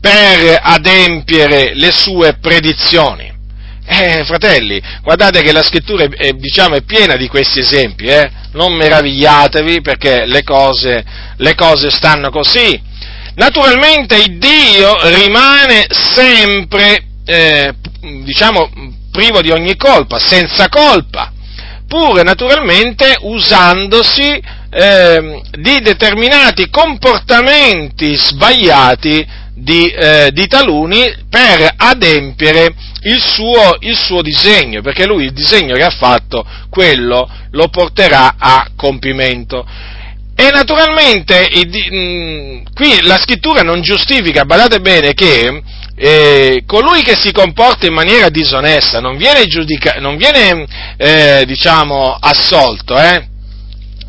per 0.00 0.58
adempiere 0.62 1.74
le 1.74 1.92
sue 1.92 2.38
predizioni. 2.40 3.28
Eh, 3.92 4.24
fratelli, 4.24 4.80
guardate 5.02 5.42
che 5.42 5.52
la 5.52 5.62
scrittura 5.62 6.04
è, 6.04 6.08
è, 6.08 6.32
diciamo, 6.32 6.76
è 6.76 6.82
piena 6.82 7.16
di 7.16 7.28
questi 7.28 7.60
esempi, 7.60 8.04
eh? 8.04 8.30
non 8.52 8.72
meravigliatevi 8.74 9.80
perché 9.80 10.26
le 10.26 10.42
cose, 10.42 11.04
le 11.36 11.54
cose 11.54 11.90
stanno 11.90 12.30
così. 12.30 12.88
Naturalmente 13.34 14.36
Dio 14.38 14.96
rimane 15.14 15.86
sempre, 15.88 17.04
eh, 17.24 17.74
diciamo, 18.24 18.70
privo 19.10 19.40
di 19.40 19.50
ogni 19.50 19.76
colpa, 19.76 20.18
senza 20.18 20.68
colpa, 20.68 21.32
pure 21.86 22.22
naturalmente 22.22 23.16
usandosi 23.20 24.40
eh, 24.70 25.42
di 25.58 25.80
determinati 25.80 26.70
comportamenti 26.70 28.14
sbagliati 28.14 29.26
di, 29.54 29.88
eh, 29.88 30.30
di 30.32 30.46
taluni 30.46 31.12
per 31.28 31.74
adempiere 31.76 32.74
il 33.02 33.20
suo, 33.20 33.76
il 33.80 33.96
suo, 33.96 34.22
disegno, 34.22 34.80
perché 34.80 35.06
lui 35.06 35.24
il 35.24 35.32
disegno 35.32 35.74
che 35.74 35.84
ha 35.84 35.90
fatto, 35.90 36.46
quello 36.70 37.28
lo 37.50 37.68
porterà 37.68 38.36
a 38.38 38.68
compimento. 38.76 39.66
E 40.40 40.50
naturalmente 40.52 41.50
mm, 41.92 42.62
qui 42.72 43.02
la 43.02 43.18
scrittura 43.18 43.60
non 43.60 43.82
giustifica, 43.82 44.46
badate 44.46 44.80
bene, 44.80 45.12
che 45.12 45.62
eh, 45.94 46.62
colui 46.64 47.02
che 47.02 47.14
si 47.14 47.30
comporta 47.30 47.86
in 47.86 47.92
maniera 47.92 48.30
disonesta 48.30 49.00
non 49.00 49.18
viene, 49.18 49.44
giudica- 49.44 49.98
non 50.00 50.16
viene 50.16 50.64
eh, 50.96 51.44
diciamo, 51.44 52.16
assolto, 52.18 52.96
eh? 52.98 53.28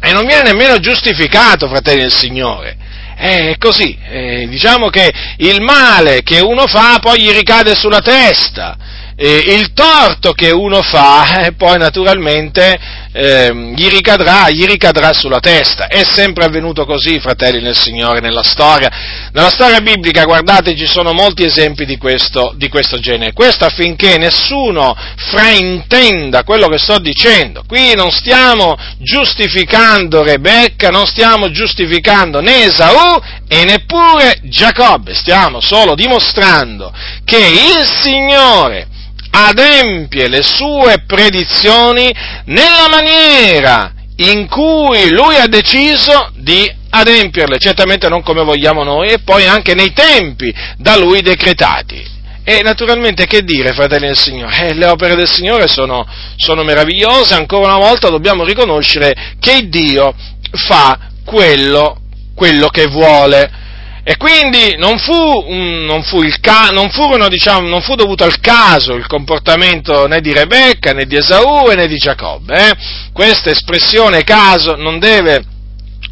e 0.02 0.14
non 0.14 0.26
viene 0.26 0.44
nemmeno 0.44 0.78
giustificato, 0.78 1.68
fratelli 1.68 2.04
del 2.04 2.14
Signore. 2.14 2.78
È 3.18 3.56
così, 3.60 3.98
eh, 4.10 4.48
diciamo 4.48 4.88
che 4.88 5.12
il 5.36 5.62
male 5.62 6.24
che 6.24 6.40
uno 6.40 6.66
fa 6.66 7.00
poi 7.02 7.24
gli 7.24 7.32
ricade 7.32 7.76
sulla 7.76 8.00
testa, 8.00 8.78
eh, 9.18 9.44
il 9.54 9.74
torto 9.74 10.32
che 10.32 10.50
uno 10.50 10.82
fa 10.82 11.46
eh, 11.46 11.52
poi 11.54 11.78
naturalmente 11.78 12.80
eh, 13.14 13.74
gli, 13.76 13.88
ricadrà, 13.90 14.50
gli, 14.50 14.66
ricadrà, 14.66 15.14
sulla 15.14 15.40
testa. 15.40 15.88
È 15.88 16.04
sempre 16.04 16.46
avvenuto 16.46 16.86
così, 16.86 17.20
fratelli 17.20 17.62
nel 17.62 17.78
Signore, 17.78 18.20
nella 18.20 18.44
storia. 18.44 18.90
Nella 19.32 19.50
storia 19.50 19.82
biblica, 19.82 20.24
guardate, 20.24 20.76
ci 20.76 20.86
sono 20.86 21.12
molti 21.12 21.44
esempi 21.44 21.86
di 21.86 21.98
questo, 21.98 22.54
di 22.56 22.70
questo 22.70 23.00
genere. 23.00 23.34
Questo 23.34 23.66
affinché 23.66 24.18
nessuno 24.18 24.96
fraintenda 25.16 26.44
quello 26.44 26.68
che 26.68 26.78
sto 26.78 27.00
dicendo. 27.00 27.64
Qui 27.68 27.94
non 27.96 28.12
stiamo 28.12 28.78
giustificando 29.00 30.24
Rebecca, 30.24 30.90
non 30.90 31.06
stiamo 31.06 31.52
giustificando 31.52 32.40
né 32.40 32.66
Esaù 32.66 33.20
e 33.48 33.64
neppure 33.66 34.40
Giacobbe, 34.44 35.14
stiamo 35.14 35.60
solo 35.60 35.96
dimostrando 35.96 36.94
che 37.26 37.38
il 37.38 37.86
Signore 38.02 38.88
adempie 39.32 40.28
le 40.28 40.44
sue 40.44 41.04
predizioni 41.08 42.14
nella 42.46 42.88
maniera 42.90 43.94
in 44.18 44.48
cui 44.48 45.10
lui 45.10 45.36
ha 45.38 45.48
deciso 45.48 46.32
di 46.36 46.72
adempierle, 46.90 47.58
certamente 47.58 48.08
non 48.10 48.22
come 48.22 48.44
vogliamo 48.44 48.84
noi, 48.84 49.10
e 49.10 49.20
poi 49.20 49.46
anche 49.46 49.74
nei 49.74 49.94
tempi 49.94 50.54
da 50.78 50.98
lui 50.98 51.22
decretati. 51.22 52.20
E 52.44 52.62
naturalmente 52.64 53.28
che 53.28 53.44
dire, 53.44 53.72
fratelli 53.72 54.08
del 54.08 54.18
Signore? 54.18 54.70
Eh, 54.70 54.74
le 54.74 54.88
opere 54.88 55.16
del 55.16 55.30
Signore 55.30 55.68
sono, 55.68 56.06
sono 56.36 56.64
meravigliose, 56.64 57.34
ancora 57.34 57.76
una 57.76 57.86
volta 57.86 58.10
dobbiamo 58.10 58.44
riconoscere 58.44 59.36
che 59.40 59.70
Dio 59.70 60.14
fa 60.68 60.98
quello, 61.24 62.02
quello 62.36 62.68
che 62.68 62.88
vuole. 62.88 63.60
E 64.04 64.18
quindi 64.18 64.76
non 64.78 64.98
fu, 64.98 65.46
non 65.48 66.02
fu, 66.02 66.22
ca- 66.40 66.70
non 66.72 66.90
furono, 66.90 67.28
diciamo, 67.28 67.68
non 67.68 67.82
fu 67.82 67.94
dovuto 67.94 68.24
al 68.24 68.40
caso 68.40 68.96
il 68.96 69.06
comportamento 69.06 70.08
né 70.08 70.22
di 70.22 70.34
Rebecca, 70.34 70.92
né 70.92 71.06
di 71.06 71.18
Esaù 71.18 71.68
né 71.68 71.88
di 71.88 71.98
Giacobbe. 71.98 72.70
Eh? 72.70 72.74
Questa 73.14 73.52
espressione 73.52 74.24
caso 74.24 74.76
non 74.76 74.98
deve, 74.98 75.44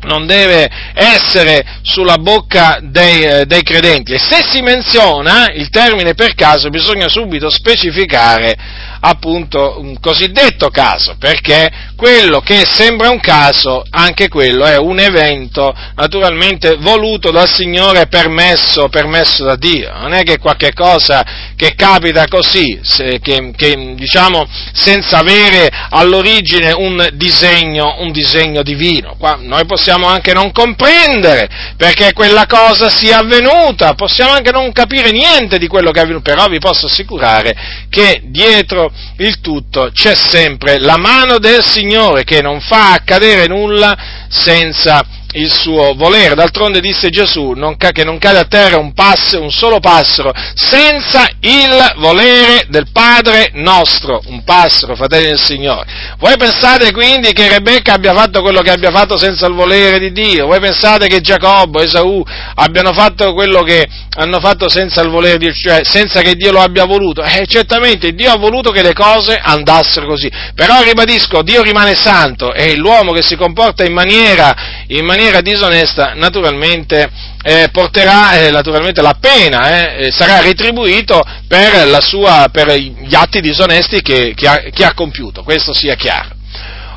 non 0.01 0.27
deve 0.27 0.69
essere 0.93 1.65
sulla 1.81 2.17
bocca 2.17 2.77
dei, 2.83 3.23
eh, 3.23 3.45
dei, 3.45 3.63
credenti 3.63 4.13
e 4.13 4.19
se 4.19 4.45
si 4.47 4.61
menziona 4.61 5.49
il 5.51 5.69
termine 5.69 6.13
per 6.13 6.35
caso 6.35 6.69
bisogna 6.69 7.09
subito 7.09 7.49
specificare 7.49 8.55
appunto 9.01 9.77
un 9.79 9.99
cosiddetto 9.99 10.69
caso, 10.69 11.15
perché 11.17 11.69
quello 11.95 12.41
che 12.41 12.65
sembra 12.65 13.09
un 13.09 13.19
caso, 13.19 13.83
anche 13.89 14.27
quello 14.27 14.65
è 14.65 14.77
un 14.77 14.99
evento 14.99 15.73
naturalmente 15.95 16.75
voluto 16.77 17.31
dal 17.31 17.49
Signore, 17.49 18.07
permesso, 18.07 18.89
permesso 18.89 19.43
da 19.43 19.55
Dio, 19.55 19.91
non 19.99 20.13
è 20.13 20.23
che 20.23 20.37
qualche 20.37 20.73
cosa 20.73 21.51
che 21.55 21.75
capita 21.75 22.25
così, 22.27 22.79
se, 22.81 23.19
che, 23.21 23.51
che, 23.55 23.93
diciamo 23.95 24.47
senza 24.73 25.17
avere 25.17 25.69
all'origine 25.89 26.71
un 26.71 27.09
disegno, 27.13 27.97
un 27.99 28.11
disegno 28.11 28.63
divino. 28.63 29.15
Qua 29.17 29.37
noi 29.41 29.65
possiamo 29.65 30.07
anche 30.07 30.33
non 30.33 30.51
comprendere 30.51 31.49
perché 31.75 32.13
quella 32.13 32.45
cosa 32.45 32.89
sia 32.89 33.19
avvenuta, 33.19 33.93
possiamo 33.93 34.31
anche 34.31 34.51
non 34.51 34.71
capire 34.71 35.11
niente 35.11 35.57
di 35.57 35.67
quello 35.67 35.91
che 35.91 35.99
è 35.99 36.03
avvenuto, 36.03 36.31
però 36.31 36.47
vi 36.47 36.59
posso 36.59 36.85
assicurare 36.85 37.87
che 37.89 38.21
dietro 38.25 38.88
il 39.17 39.39
tutto 39.41 39.91
c'è 39.93 40.15
sempre 40.15 40.79
la 40.79 40.97
mano 40.97 41.39
del 41.39 41.63
Signore 41.63 42.23
che 42.23 42.41
non 42.41 42.59
fa 42.59 42.93
accadere 42.93 43.47
nulla 43.47 43.97
senza 44.29 45.03
il 45.33 45.51
suo 45.53 45.93
volere. 45.95 46.35
D'altronde 46.35 46.79
disse 46.79 47.09
Gesù 47.09 47.51
non, 47.51 47.75
che 47.77 48.03
non 48.03 48.17
cade 48.17 48.39
a 48.39 48.45
terra 48.45 48.77
un, 48.77 48.93
passo, 48.93 49.41
un 49.41 49.51
solo 49.51 49.79
passero 49.79 50.31
senza 50.55 51.27
il 51.41 51.93
volere 51.97 52.65
del 52.69 52.87
Padre 52.91 53.51
nostro, 53.53 54.21
un 54.25 54.43
passero, 54.43 54.95
fratelli 54.95 55.27
del 55.27 55.39
Signore. 55.39 56.15
Voi 56.17 56.35
pensate 56.37 56.91
quindi 56.91 57.31
che 57.33 57.47
Rebecca 57.47 57.93
abbia 57.93 58.13
fatto 58.13 58.41
quello 58.41 58.61
che 58.61 58.71
abbia 58.71 58.91
fatto 58.91 59.17
senza 59.17 59.45
il 59.45 59.53
volere 59.53 59.99
di 59.99 60.11
Dio? 60.11 60.47
Voi 60.47 60.59
pensate 60.59 61.07
che 61.07 61.21
Giacobbo, 61.21 61.81
Esaù 61.81 62.23
abbiano 62.55 62.93
fatto 62.93 63.33
quello 63.33 63.61
che 63.61 63.87
hanno 64.17 64.39
fatto 64.39 64.67
senza 64.69 65.01
il 65.01 65.09
volere 65.09 65.37
di 65.37 65.45
Dio, 65.45 65.53
cioè 65.53 65.81
senza 65.83 66.21
che 66.21 66.35
Dio 66.35 66.51
lo 66.51 66.61
abbia 66.61 66.85
voluto? 66.85 67.21
Eh, 67.21 67.45
certamente 67.47 68.13
Dio 68.13 68.31
ha 68.31 68.37
voluto 68.37 68.71
che 68.71 68.81
le 68.81 68.93
cose 68.93 69.39
andassero 69.41 70.07
così. 70.07 70.29
Però 70.55 70.81
ribadisco, 70.81 71.41
Dio 71.43 71.61
rimane 71.61 71.95
santo 71.95 72.53
e 72.53 72.75
l'uomo 72.75 73.11
che 73.11 73.21
si 73.21 73.35
comporta 73.35 73.83
in 73.85 73.93
maniera, 73.93 74.83
in 74.87 75.05
maniera 75.05 75.18
maniera 75.19 75.41
disonesta 75.41 76.13
naturalmente 76.15 77.09
eh, 77.43 77.69
porterà 77.71 78.39
eh, 78.39 78.51
naturalmente 78.51 79.01
la 79.01 79.17
pena, 79.19 79.97
eh, 79.97 80.11
sarà 80.11 80.39
retribuito 80.39 81.21
per, 81.47 82.01
sua, 82.01 82.47
per, 82.51 82.73
gli 82.73 83.13
atti 83.13 83.41
disonesti 83.41 84.01
che, 84.01 84.33
che, 84.33 84.47
ha, 84.47 84.57
che 84.71 84.85
ha 84.85 84.93
compiuto, 84.93 85.43
questo 85.43 85.73
sia 85.73 85.95
chiaro. 85.95 86.29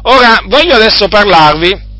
Ora 0.02 0.40
voglio 0.46 0.74
adesso 0.74 1.08
parlarvi 1.08 1.90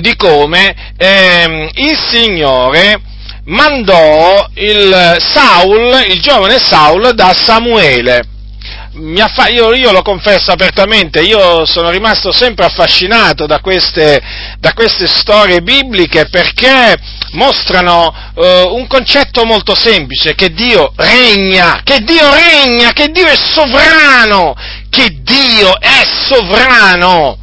di 0.00 0.16
come 0.16 0.74
ehm, 0.96 1.68
il 1.74 1.98
Signore 2.10 3.00
mandò 3.44 4.48
il 4.54 5.16
Saul, 5.18 6.04
il 6.08 6.20
giovane 6.20 6.58
Saul, 6.58 7.12
da 7.14 7.34
Samuele 7.34 8.22
affa- 9.18 9.48
io, 9.48 9.72
io, 9.72 9.92
lo 9.92 10.02
confesso 10.02 10.50
apertamente, 10.50 11.20
io 11.20 11.64
sono 11.64 11.90
rimasto 11.90 12.32
sempre 12.32 12.64
affascinato 12.64 13.46
da 13.46 13.60
queste, 13.60 14.20
da 14.58 14.72
queste 14.72 15.06
storie 15.06 15.60
bibliche 15.60 16.28
perché 16.28 16.96
mostrano 17.32 18.12
uh, 18.34 18.74
un 18.74 18.86
concetto 18.88 19.44
molto 19.44 19.74
semplice, 19.76 20.34
che 20.34 20.52
Dio 20.52 20.92
regna, 20.96 21.80
che 21.84 22.00
Dio 22.00 22.32
regna, 22.32 22.92
che 22.92 23.08
Dio 23.08 23.26
è 23.26 23.36
sovrano, 23.36 24.54
che 24.88 25.20
Dio 25.22 25.78
è 25.78 26.04
sovrano. 26.28 27.38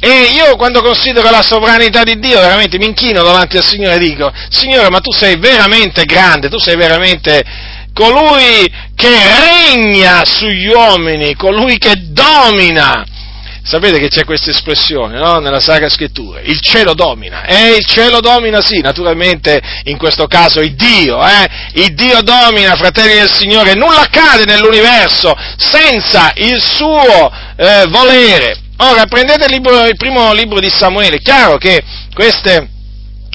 E 0.00 0.32
io 0.34 0.56
quando 0.56 0.82
considero 0.82 1.30
la 1.30 1.40
sovranità 1.40 2.02
di 2.02 2.18
Dio 2.18 2.38
veramente 2.38 2.76
mi 2.76 2.84
inchino 2.84 3.22
davanti 3.22 3.56
al 3.56 3.64
Signore 3.64 3.94
e 3.94 3.98
dico, 4.00 4.30
Signore 4.50 4.90
ma 4.90 5.00
tu 5.00 5.10
sei 5.12 5.36
veramente 5.38 6.04
grande, 6.04 6.50
tu 6.50 6.58
sei 6.58 6.76
veramente 6.76 7.42
colui 7.94 8.70
che 8.94 9.16
regna 9.38 10.24
sugli 10.26 10.66
uomini, 10.66 11.34
colui 11.34 11.78
che 11.78 11.94
domina. 12.10 13.06
Sapete 13.66 13.98
che 13.98 14.08
c'è 14.08 14.24
questa 14.24 14.50
espressione 14.50 15.18
no? 15.18 15.38
nella 15.38 15.60
Sacra 15.60 15.88
Scrittura? 15.88 16.40
Il 16.40 16.60
cielo 16.60 16.92
domina. 16.92 17.44
E 17.46 17.76
il 17.78 17.86
cielo 17.86 18.20
domina, 18.20 18.60
sì, 18.60 18.80
naturalmente 18.80 19.58
in 19.84 19.96
questo 19.96 20.26
caso 20.26 20.60
il 20.60 20.74
Dio. 20.74 21.24
Eh? 21.26 21.48
Il 21.72 21.94
Dio 21.94 22.20
domina, 22.20 22.76
fratelli 22.76 23.14
del 23.14 23.30
Signore. 23.30 23.72
Nulla 23.72 24.02
accade 24.02 24.44
nell'universo 24.44 25.34
senza 25.56 26.32
il 26.34 26.60
suo 26.60 27.32
eh, 27.56 27.86
volere. 27.88 28.58
Ora, 28.78 29.06
prendete 29.06 29.46
il, 29.46 29.52
libro, 29.52 29.86
il 29.86 29.96
primo 29.96 30.34
libro 30.34 30.60
di 30.60 30.68
Samuele. 30.68 31.16
È 31.16 31.22
chiaro 31.22 31.56
che 31.56 31.82
queste 32.12 32.68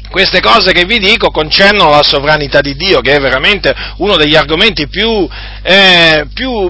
queste 0.10 0.42
cose 0.42 0.72
che 0.72 0.86
vi 0.86 1.00
dico 1.00 1.30
concernono 1.30 1.92
la 1.92 2.04
sovranità 2.04 2.62
di 2.62 2.76
Dio, 2.76 3.00
che 3.02 3.16
è 3.16 3.20
veramente 3.20 3.74
uno 3.98 4.16
degli 4.18 4.36
argomenti 4.36 4.88
più, 4.88 5.28
eh, 5.64 6.26
più 6.34 6.70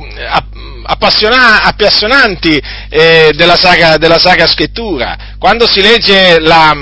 appassiona- 0.84 1.64
appassionanti 1.64 2.62
eh, 2.90 3.32
della, 3.36 3.56
saga, 3.56 3.98
della, 3.98 4.20
saga, 4.20 4.48
Scrittura. 4.48 5.36
Quando 5.38 5.68
si 5.68 5.82
legge 5.82 6.40
la, 6.40 6.76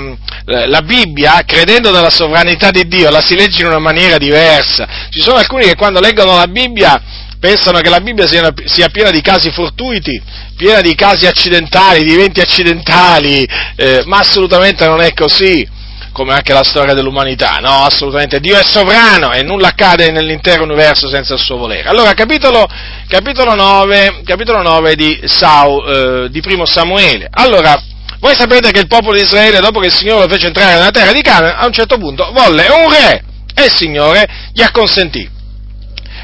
la, 0.44 0.82
Bibbia, 0.82 1.42
credendo 1.46 1.90
nella 1.92 2.10
sovranità 2.10 2.70
di 2.70 2.86
Dio, 2.88 3.10
la 3.10 3.20
si 3.20 3.36
legge 3.36 3.62
in 3.62 3.68
una 3.68 3.78
maniera 3.78 4.18
diversa. 4.18 4.86
Ci 5.10 5.20
sono 5.20 5.36
alcuni 5.36 5.64
che 5.64 5.76
quando 5.76 6.00
leggono 6.00 6.36
la 6.36 6.48
Bibbia 6.48 7.00
pensano 7.38 7.80
che 7.80 7.88
la 7.88 8.00
Bibbia 8.00 8.26
sia, 8.26 8.52
sia 8.64 8.88
piena 8.88 9.10
di 9.10 9.20
casi 9.20 9.50
fortuiti, 9.52 10.20
piena 10.56 10.80
di 10.80 10.94
casi 10.94 11.26
accidentali, 11.26 12.02
di 12.02 12.14
eventi 12.14 12.40
accidentali, 12.40 13.46
eh, 13.76 14.02
ma 14.06 14.18
assolutamente 14.18 14.86
non 14.86 15.00
è 15.00 15.12
così 15.12 15.76
come 16.12 16.32
anche 16.32 16.52
la 16.52 16.62
storia 16.62 16.94
dell'umanità, 16.94 17.58
no, 17.60 17.84
assolutamente, 17.84 18.40
Dio 18.40 18.56
è 18.56 18.64
sovrano 18.64 19.32
e 19.32 19.42
nulla 19.42 19.68
accade 19.68 20.10
nell'intero 20.10 20.64
universo 20.64 21.08
senza 21.08 21.34
il 21.34 21.40
suo 21.40 21.56
volere. 21.56 21.88
Allora, 21.88 22.12
capitolo, 22.14 22.66
capitolo 23.06 23.54
9, 23.54 24.22
capitolo 24.24 24.62
9 24.62 24.94
di, 24.94 25.20
Sau, 25.24 25.82
eh, 25.86 26.28
di 26.30 26.40
primo 26.40 26.66
Samuele. 26.66 27.28
Allora, 27.30 27.80
voi 28.20 28.34
sapete 28.34 28.70
che 28.70 28.80
il 28.80 28.88
popolo 28.88 29.16
di 29.16 29.22
Israele, 29.22 29.60
dopo 29.60 29.80
che 29.80 29.86
il 29.86 29.94
Signore 29.94 30.22
lo 30.22 30.28
fece 30.28 30.46
entrare 30.46 30.74
nella 30.74 30.90
terra 30.90 31.12
di 31.12 31.22
Canaan, 31.22 31.54
a 31.56 31.66
un 31.66 31.72
certo 31.72 31.98
punto 31.98 32.30
volle 32.32 32.66
un 32.68 32.90
re 32.90 33.22
e 33.54 33.64
il 33.64 33.74
Signore 33.74 34.26
gli 34.52 34.62
acconsentì 34.62 35.36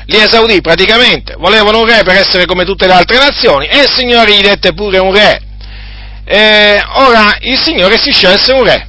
li 0.07 0.21
esaudì 0.21 0.61
praticamente, 0.61 1.35
volevano 1.39 1.81
un 1.81 1.87
re 1.87 2.03
per 2.03 2.17
essere 2.17 2.45
come 2.47 2.65
tutte 2.65 2.87
le 2.87 2.93
altre 2.93 3.19
nazioni 3.19 3.67
e 3.67 3.79
il 3.79 3.89
Signore 3.89 4.35
gli 4.35 4.43
dette 4.43 4.75
pure 4.75 4.99
un 4.99 5.13
re. 5.15 5.41
E 6.27 6.83
ora 6.95 7.37
il 7.41 7.59
Signore 7.61 7.99
si 7.99 8.11
scelse 8.11 8.53
un 8.53 8.65
re, 8.65 8.89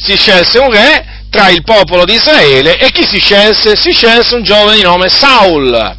si 0.00 0.16
scelse 0.16 0.58
un 0.58 0.70
re 0.70 1.24
tra 1.30 1.48
il 1.48 1.62
popolo 1.62 2.04
di 2.04 2.14
Israele 2.14 2.78
e 2.78 2.90
chi 2.90 3.04
si 3.04 3.18
scelse? 3.18 3.76
Si 3.76 3.92
scelse 3.92 4.34
un 4.34 4.42
giovane 4.42 4.76
di 4.76 4.82
nome 4.82 5.08
Saul. 5.08 5.96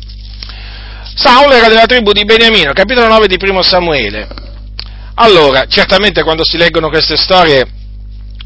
Saul 1.16 1.52
era 1.52 1.68
della 1.68 1.86
tribù 1.86 2.12
di 2.12 2.26
Beniamino, 2.26 2.74
capitolo 2.74 3.08
9 3.08 3.28
di 3.28 3.38
primo 3.38 3.62
Samuele. 3.62 4.28
Allora, 5.16 5.66
certamente 5.68 6.24
quando 6.24 6.44
si 6.44 6.58
leggono 6.58 6.90
queste 6.90 7.16
storie 7.16 7.68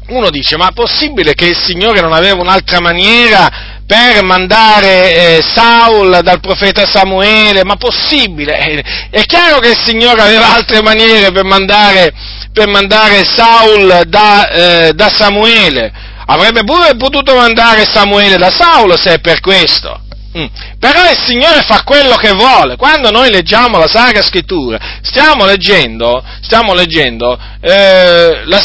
uno 0.08 0.30
dice, 0.30 0.56
ma 0.56 0.68
è 0.68 0.72
possibile 0.72 1.34
che 1.34 1.46
il 1.46 1.56
Signore 1.56 2.00
non 2.00 2.12
aveva 2.12 2.40
un'altra 2.40 2.80
maniera 2.80 3.75
per 3.86 4.24
mandare 4.24 5.14
eh, 5.14 5.42
Saul 5.42 6.20
dal 6.22 6.40
profeta 6.40 6.84
Samuele, 6.86 7.64
ma 7.64 7.76
possibile? 7.76 8.82
È 9.10 9.22
chiaro 9.22 9.60
che 9.60 9.68
il 9.68 9.78
Signore 9.82 10.22
aveva 10.22 10.54
altre 10.54 10.82
maniere 10.82 11.30
per 11.30 11.44
mandare, 11.44 12.12
per 12.52 12.66
mandare 12.66 13.24
Saul 13.24 14.02
da, 14.06 14.48
eh, 14.48 14.92
da 14.92 15.08
Samuele. 15.08 15.92
Avrebbe 16.26 16.64
pure 16.64 16.96
potuto 16.96 17.36
mandare 17.36 17.84
Samuele 17.84 18.36
da 18.36 18.50
Saul 18.50 18.98
se 18.98 19.14
è 19.14 19.18
per 19.20 19.40
questo. 19.40 20.00
Mm. 20.36 20.46
Però 20.78 21.08
il 21.08 21.18
Signore 21.24 21.62
fa 21.62 21.82
quello 21.82 22.16
che 22.16 22.32
vuole. 22.32 22.76
Quando 22.76 23.10
noi 23.10 23.30
leggiamo 23.30 23.78
la 23.78 23.86
Sacra 23.86 24.20
Scrittura, 24.20 24.78
stiamo 25.00 25.46
leggendo, 25.46 26.22
stiamo 26.42 26.74
leggendo 26.74 27.38
eh, 27.60 28.42
la, 28.44 28.62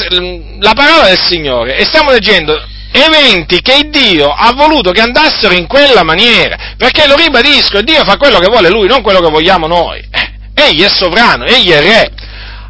la, 0.59 0.73
parola 0.73 1.05
del 1.05 1.19
Signore 1.19 1.77
e 1.77 1.85
stiamo 1.85 2.11
leggendo 2.11 2.59
eventi 2.91 3.61
che 3.61 3.87
Dio 3.89 4.27
ha 4.27 4.51
voluto 4.53 4.91
che 4.91 5.01
andassero 5.01 5.53
in 5.53 5.67
quella 5.67 6.03
maniera, 6.03 6.75
perché 6.77 7.07
lo 7.07 7.15
ribadisco, 7.15 7.81
Dio 7.81 8.03
fa 8.03 8.17
quello 8.17 8.39
che 8.39 8.49
vuole 8.49 8.69
Lui, 8.69 8.87
non 8.87 9.01
quello 9.01 9.19
che 9.19 9.29
vogliamo 9.29 9.67
noi. 9.67 9.99
Eh, 10.11 10.33
egli 10.53 10.81
è 10.81 10.89
sovrano, 10.89 11.45
egli 11.45 11.69
è 11.69 11.81
re. 11.81 12.11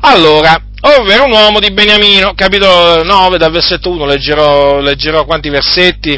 Allora, 0.02 0.60
ovvero 0.82 1.26
un 1.26 1.32
uomo 1.32 1.60
di 1.60 1.72
Beniamino, 1.72 2.34
capitolo 2.36 3.04
9, 3.04 3.38
dal 3.38 3.52
versetto 3.52 3.90
1, 3.90 4.06
leggerò, 4.06 4.80
leggerò 4.80 5.26
quanti 5.26 5.50
versetti? 5.50 6.18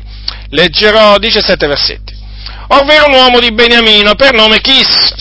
Leggerò 0.49 1.17
17 1.17 1.67
versetti. 1.67 2.13
Ovvero 2.67 3.07
un 3.07 3.13
uomo 3.13 3.39
di 3.39 3.51
Beniamino, 3.51 4.15
per 4.15 4.33
nome 4.33 4.59
Chis, 4.59 5.13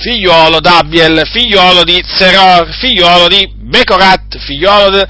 figliuolo 0.00 0.60
d'Abiel, 0.60 1.28
figliuolo 1.30 1.84
di 1.84 2.02
Zeror, 2.06 2.68
figliuolo 2.78 3.28
di 3.28 3.48
Becorat, 3.54 4.38
figliuolo 4.38 4.90
di 4.90 4.96
da 4.96 5.06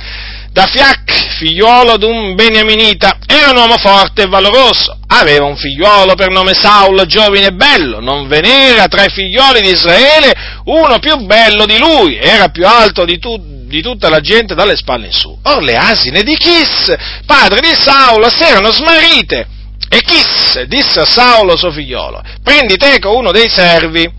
Fiac, 0.66 1.36
figliuolo 1.38 1.96
d'un 1.96 2.34
beniaminita, 2.34 3.18
era 3.26 3.50
un 3.50 3.56
uomo 3.56 3.76
forte 3.76 4.22
e 4.22 4.26
valoroso, 4.26 4.98
aveva 5.06 5.44
un 5.44 5.56
figliuolo 5.56 6.14
per 6.14 6.30
nome 6.30 6.54
Saul, 6.54 7.06
giovane 7.06 7.46
e 7.46 7.52
bello, 7.52 8.00
non 8.00 8.26
ve 8.28 8.40
n'era 8.40 8.88
tra 8.88 9.04
i 9.04 9.10
figlioli 9.10 9.60
di 9.60 9.70
Israele 9.70 10.32
uno 10.64 10.98
più 10.98 11.16
bello 11.24 11.66
di 11.66 11.78
lui, 11.78 12.16
era 12.16 12.48
più 12.48 12.66
alto 12.66 13.04
di, 13.04 13.18
tu, 13.18 13.36
di 13.66 13.82
tutta 13.82 14.08
la 14.08 14.20
gente 14.20 14.54
dalle 14.54 14.76
spalle 14.76 15.06
in 15.06 15.12
su. 15.12 15.36
Or 15.42 15.62
le 15.62 15.76
asine 15.76 16.22
di 16.22 16.36
Chis, 16.36 16.94
padre 17.24 17.60
di 17.60 17.74
Saul, 17.74 18.30
si 18.30 18.42
erano 18.42 18.72
smarrite, 18.72 19.46
e 19.90 20.02
Chis 20.02 20.64
disse 20.64 21.00
a 21.00 21.06
Saulo 21.06 21.56
suo 21.56 21.70
figliolo, 21.70 22.22
prendi 22.42 22.76
teco 22.76 23.16
uno 23.16 23.32
dei 23.32 23.48
servi, 23.48 24.10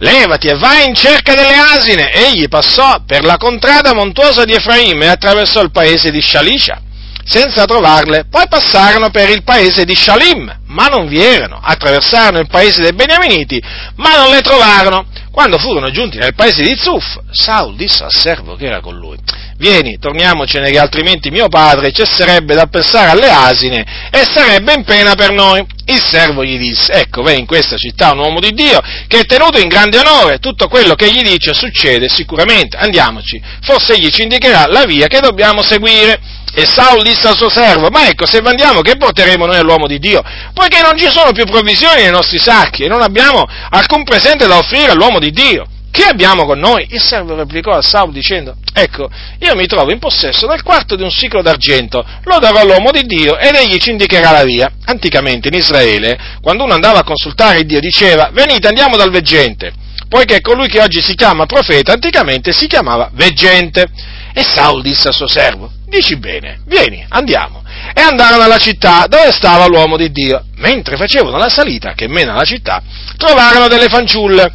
levati 0.00 0.48
e 0.48 0.56
vai 0.56 0.88
in 0.88 0.94
cerca 0.94 1.34
delle 1.34 1.54
asine. 1.54 2.12
Egli 2.12 2.48
passò 2.48 3.02
per 3.06 3.24
la 3.24 3.36
contrada 3.36 3.94
montuosa 3.94 4.44
di 4.44 4.52
Efraim 4.52 5.02
e 5.02 5.06
attraversò 5.06 5.62
il 5.62 5.70
paese 5.70 6.10
di 6.10 6.20
Shalisha, 6.20 6.80
senza 7.24 7.64
trovarle. 7.64 8.26
Poi 8.28 8.46
passarono 8.48 9.10
per 9.10 9.30
il 9.30 9.42
paese 9.42 9.84
di 9.84 9.94
Shalim, 9.94 10.60
ma 10.66 10.86
non 10.86 11.06
vi 11.06 11.22
erano. 11.22 11.60
Attraversarono 11.62 12.40
il 12.40 12.48
paese 12.48 12.82
dei 12.82 12.92
Beniaminiti, 12.92 13.62
ma 13.96 14.16
non 14.16 14.30
le 14.30 14.40
trovarono. 14.40 15.06
Quando 15.30 15.58
furono 15.58 15.90
giunti 15.90 16.18
nel 16.18 16.34
paese 16.34 16.62
di 16.62 16.76
Zuf, 16.76 17.18
Saul 17.30 17.76
disse 17.76 18.02
al 18.02 18.12
servo 18.12 18.56
che 18.56 18.66
era 18.66 18.80
con 18.80 18.96
lui, 18.96 19.16
vieni, 19.60 19.98
torniamocene 19.98 20.70
che 20.70 20.78
altrimenti 20.78 21.30
mio 21.30 21.48
padre 21.48 21.92
cesserebbe 21.92 22.54
da 22.54 22.66
pensare 22.66 23.10
alle 23.10 23.28
asine 23.28 24.08
e 24.10 24.24
sarebbe 24.24 24.72
in 24.72 24.84
pena 24.84 25.14
per 25.14 25.30
noi. 25.32 25.64
Il 25.84 26.00
servo 26.02 26.44
gli 26.44 26.56
disse, 26.56 26.92
ecco, 26.92 27.22
vedi 27.22 27.40
in 27.40 27.46
questa 27.46 27.76
città 27.76 28.12
un 28.12 28.20
uomo 28.20 28.40
di 28.40 28.52
Dio 28.52 28.80
che 29.06 29.20
è 29.20 29.24
tenuto 29.24 29.58
in 29.58 29.68
grande 29.68 29.98
onore, 29.98 30.38
tutto 30.38 30.68
quello 30.68 30.94
che 30.94 31.10
gli 31.10 31.20
dice 31.20 31.52
succede 31.52 32.08
sicuramente, 32.08 32.76
andiamoci, 32.76 33.40
forse 33.62 33.94
egli 33.94 34.08
ci 34.08 34.22
indicherà 34.22 34.66
la 34.66 34.84
via 34.84 35.06
che 35.06 35.20
dobbiamo 35.20 35.62
seguire. 35.62 36.38
E 36.52 36.66
Saul 36.66 37.02
disse 37.02 37.28
al 37.28 37.36
suo 37.36 37.48
servo, 37.48 37.90
ma 37.90 38.08
ecco, 38.08 38.26
se 38.26 38.38
andiamo 38.38 38.80
che 38.80 38.96
porteremo 38.96 39.46
noi 39.46 39.56
all'uomo 39.56 39.86
di 39.86 40.00
Dio? 40.00 40.20
Poiché 40.52 40.80
non 40.82 40.98
ci 40.98 41.08
sono 41.08 41.30
più 41.30 41.44
provvisioni 41.44 42.02
nei 42.02 42.10
nostri 42.10 42.40
sacchi 42.40 42.82
e 42.82 42.88
non 42.88 43.02
abbiamo 43.02 43.46
alcun 43.70 44.02
presente 44.02 44.48
da 44.48 44.56
offrire 44.56 44.90
all'uomo 44.90 45.20
di 45.20 45.30
Dio. 45.30 45.64
Che 45.90 46.04
abbiamo 46.04 46.46
con 46.46 46.58
noi? 46.60 46.86
Il 46.90 47.00
servo 47.00 47.34
replicò 47.34 47.72
a 47.72 47.82
Saul 47.82 48.12
dicendo, 48.12 48.56
ecco, 48.72 49.10
io 49.40 49.56
mi 49.56 49.66
trovo 49.66 49.90
in 49.90 49.98
possesso 49.98 50.46
del 50.46 50.62
quarto 50.62 50.94
di 50.94 51.02
un 51.02 51.10
ciclo 51.10 51.42
d'argento, 51.42 52.04
lo 52.24 52.38
darò 52.38 52.60
all'uomo 52.60 52.92
di 52.92 53.02
Dio 53.02 53.36
ed 53.36 53.56
egli 53.56 53.76
ci 53.78 53.90
indicherà 53.90 54.30
la 54.30 54.44
via. 54.44 54.70
Anticamente 54.84 55.48
in 55.48 55.54
Israele, 55.54 56.18
quando 56.40 56.62
uno 56.62 56.74
andava 56.74 57.00
a 57.00 57.04
consultare 57.04 57.64
Dio, 57.64 57.80
diceva, 57.80 58.30
venite 58.32 58.68
andiamo 58.68 58.96
dal 58.96 59.10
veggente, 59.10 59.72
poiché 60.08 60.40
colui 60.40 60.68
che 60.68 60.80
oggi 60.80 61.02
si 61.02 61.14
chiama 61.14 61.46
profeta, 61.46 61.92
anticamente 61.92 62.52
si 62.52 62.68
chiamava 62.68 63.10
veggente. 63.12 63.86
E 64.32 64.44
Saul 64.44 64.82
disse 64.82 65.08
al 65.08 65.14
suo 65.14 65.26
servo, 65.26 65.72
dici 65.86 66.16
bene, 66.16 66.60
vieni, 66.66 67.04
andiamo. 67.08 67.64
E 67.92 68.00
andarono 68.00 68.44
alla 68.44 68.58
città 68.58 69.06
dove 69.08 69.32
stava 69.32 69.66
l'uomo 69.66 69.96
di 69.96 70.12
Dio. 70.12 70.44
Mentre 70.58 70.96
facevano 70.96 71.36
la 71.36 71.48
salita 71.48 71.94
che 71.94 72.06
mena 72.06 72.34
alla 72.34 72.44
città, 72.44 72.80
trovarono 73.16 73.66
delle 73.66 73.88
fanciulle 73.88 74.52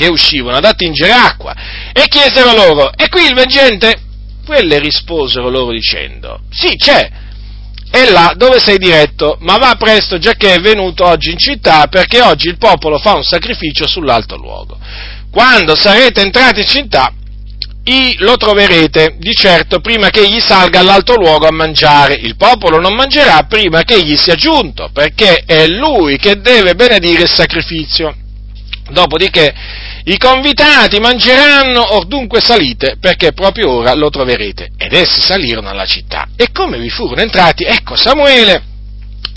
che 0.00 0.08
uscivano 0.08 0.56
ad 0.56 0.64
attingere 0.64 1.12
acqua 1.12 1.54
e 1.92 2.04
chiesero 2.08 2.54
loro, 2.54 2.90
e 2.96 3.10
qui 3.10 3.26
il 3.26 3.34
veggente? 3.34 4.00
Quelle 4.46 4.78
risposero 4.78 5.50
loro 5.50 5.72
dicendo, 5.72 6.40
sì 6.50 6.74
c'è, 6.76 7.10
è 7.90 8.10
là 8.10 8.32
dove 8.34 8.58
sei 8.60 8.78
diretto, 8.78 9.36
ma 9.40 9.58
va 9.58 9.76
presto 9.78 10.18
già 10.18 10.32
che 10.32 10.54
è 10.54 10.58
venuto 10.60 11.04
oggi 11.04 11.30
in 11.30 11.38
città 11.38 11.86
perché 11.88 12.22
oggi 12.22 12.48
il 12.48 12.56
popolo 12.56 12.98
fa 12.98 13.14
un 13.14 13.22
sacrificio 13.24 13.86
sull'alto 13.86 14.36
luogo. 14.36 14.78
Quando 15.30 15.76
sarete 15.76 16.22
entrati 16.22 16.60
in 16.60 16.66
città, 16.66 17.12
lo 18.18 18.36
troverete 18.36 19.16
di 19.18 19.34
certo 19.34 19.80
prima 19.80 20.08
che 20.10 20.20
egli 20.20 20.40
salga 20.40 20.80
all'alto 20.80 21.14
luogo 21.14 21.46
a 21.46 21.52
mangiare. 21.52 22.14
Il 22.14 22.36
popolo 22.36 22.78
non 22.78 22.94
mangerà 22.94 23.44
prima 23.48 23.82
che 23.82 23.94
egli 23.94 24.16
sia 24.16 24.34
giunto, 24.34 24.90
perché 24.92 25.42
è 25.44 25.66
lui 25.66 26.16
che 26.16 26.40
deve 26.40 26.74
benedire 26.74 27.22
il 27.22 27.30
sacrificio. 27.30 28.14
Dopodiché 28.90 29.54
i 30.04 30.16
convitati 30.16 30.98
mangeranno 30.98 31.94
ordunque 31.94 32.40
salite, 32.40 32.96
perché 33.00 33.32
proprio 33.32 33.70
ora 33.70 33.94
lo 33.94 34.10
troverete. 34.10 34.70
Ed 34.76 34.92
essi 34.92 35.20
salirono 35.20 35.68
alla 35.68 35.86
città. 35.86 36.28
E 36.36 36.50
come 36.52 36.78
vi 36.78 36.90
furono 36.90 37.20
entrati, 37.20 37.64
ecco 37.64 37.96
Samuele, 37.96 38.62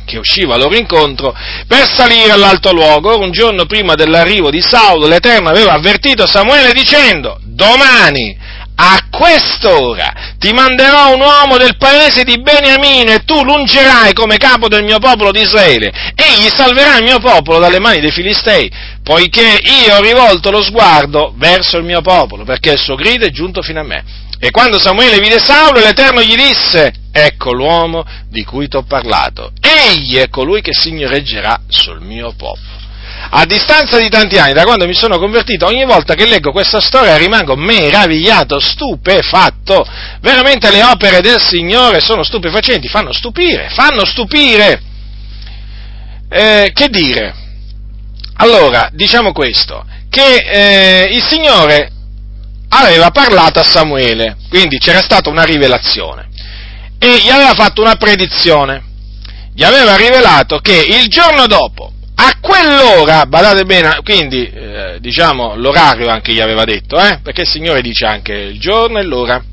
che 0.05 0.17
usciva 0.17 0.55
a 0.55 0.57
loro 0.57 0.75
incontro, 0.75 1.35
per 1.67 1.89
salire 1.93 2.31
all'alto 2.31 2.73
luogo. 2.73 3.13
Ora 3.13 3.25
un 3.25 3.31
giorno 3.31 3.65
prima 3.65 3.95
dell'arrivo 3.95 4.49
di 4.49 4.61
Saulo, 4.61 5.07
l'Eterno 5.07 5.49
aveva 5.49 5.73
avvertito 5.73 6.27
Samuele 6.27 6.71
dicendo, 6.73 7.39
domani 7.43 8.37
a 8.75 9.07
quest'ora 9.09 10.33
ti 10.39 10.51
manderò 10.51 11.13
un 11.13 11.21
uomo 11.21 11.57
del 11.57 11.77
paese 11.77 12.23
di 12.23 12.41
Beniamino 12.41 13.11
e 13.11 13.23
tu 13.23 13.43
l'ungerai 13.43 14.13
come 14.13 14.37
capo 14.37 14.67
del 14.67 14.83
mio 14.83 14.99
popolo 14.99 15.31
di 15.31 15.41
Israele. 15.41 15.91
Egli 16.15 16.49
salverà 16.53 16.97
il 16.97 17.03
mio 17.03 17.19
popolo 17.19 17.59
dalle 17.59 17.79
mani 17.79 17.99
dei 17.99 18.11
Filistei, 18.11 18.69
poiché 19.03 19.59
io 19.63 19.95
ho 19.95 20.01
rivolto 20.01 20.51
lo 20.51 20.61
sguardo 20.61 21.33
verso 21.37 21.77
il 21.77 21.83
mio 21.83 22.01
popolo, 22.01 22.43
perché 22.43 22.71
il 22.71 22.79
suo 22.79 22.95
grido 22.95 23.25
è 23.25 23.29
giunto 23.29 23.61
fino 23.61 23.79
a 23.79 23.83
me. 23.83 24.03
E 24.39 24.51
quando 24.51 24.79
Samuele 24.79 25.19
vide 25.19 25.39
Saulo, 25.39 25.79
l'Eterno 25.79 26.21
gli 26.21 26.35
disse, 26.35 26.93
ecco 27.13 27.53
l'uomo 27.53 28.03
di 28.29 28.43
cui 28.43 28.67
ti 28.67 28.75
ho 28.75 28.83
parlato, 28.83 29.51
egli 29.61 30.17
è 30.17 30.27
colui 30.27 30.61
che 30.61 30.73
signoreggerà 30.73 31.61
sul 31.69 32.01
mio 32.01 32.33
popolo 32.35 32.82
a 33.35 33.45
distanza 33.45 33.97
di 33.97 34.09
tanti 34.09 34.37
anni, 34.37 34.53
da 34.53 34.63
quando 34.63 34.85
mi 34.85 34.93
sono 34.93 35.17
convertito, 35.17 35.65
ogni 35.65 35.85
volta 35.85 36.13
che 36.13 36.27
leggo 36.27 36.51
questa 36.51 36.79
storia 36.79 37.17
rimango 37.17 37.55
meravigliato, 37.55 38.59
stupefatto. 38.59 39.83
Veramente 40.21 40.69
le 40.69 40.83
opere 40.83 41.19
del 41.19 41.41
Signore 41.41 41.99
sono 41.99 42.23
stupefacenti, 42.23 42.87
fanno 42.87 43.11
stupire, 43.11 43.69
fanno 43.69 44.05
stupire. 44.05 44.81
Eh, 46.29 46.71
che 46.73 46.89
dire? 46.89 47.33
Allora, 48.35 48.89
diciamo 48.91 49.31
questo, 49.31 49.83
che 50.09 50.35
eh, 50.35 51.09
il 51.11 51.23
Signore 51.23 51.89
aveva 52.69 53.09
parlato 53.09 53.59
a 53.59 53.63
Samuele, 53.63 54.37
quindi 54.49 54.77
c'era 54.77 55.01
stata 55.01 55.29
una 55.29 55.43
rivelazione. 55.43 56.29
e 56.99 57.19
gli 57.19 57.29
aveva 57.29 57.53
fatto 57.55 57.81
una 57.81 57.95
predizione. 57.95 58.91
Gli 59.55 59.63
aveva 59.63 59.95
rivelato 59.95 60.59
che 60.59 60.85
il 60.87 61.07
giorno 61.07 61.47
dopo, 61.47 61.92
a 62.15 62.37
quell'ora, 62.39 63.25
badate 63.25 63.63
bene, 63.63 63.99
quindi 64.03 64.47
eh, 64.47 64.97
diciamo 64.99 65.55
l'orario 65.55 66.09
anche 66.09 66.33
gli 66.33 66.41
aveva 66.41 66.63
detto, 66.63 66.97
eh, 66.97 67.19
perché 67.23 67.41
il 67.41 67.47
Signore 67.47 67.81
dice 67.81 68.05
anche 68.05 68.33
il 68.33 68.59
giorno 68.59 68.99
e 68.99 69.03
l'ora 69.03 69.43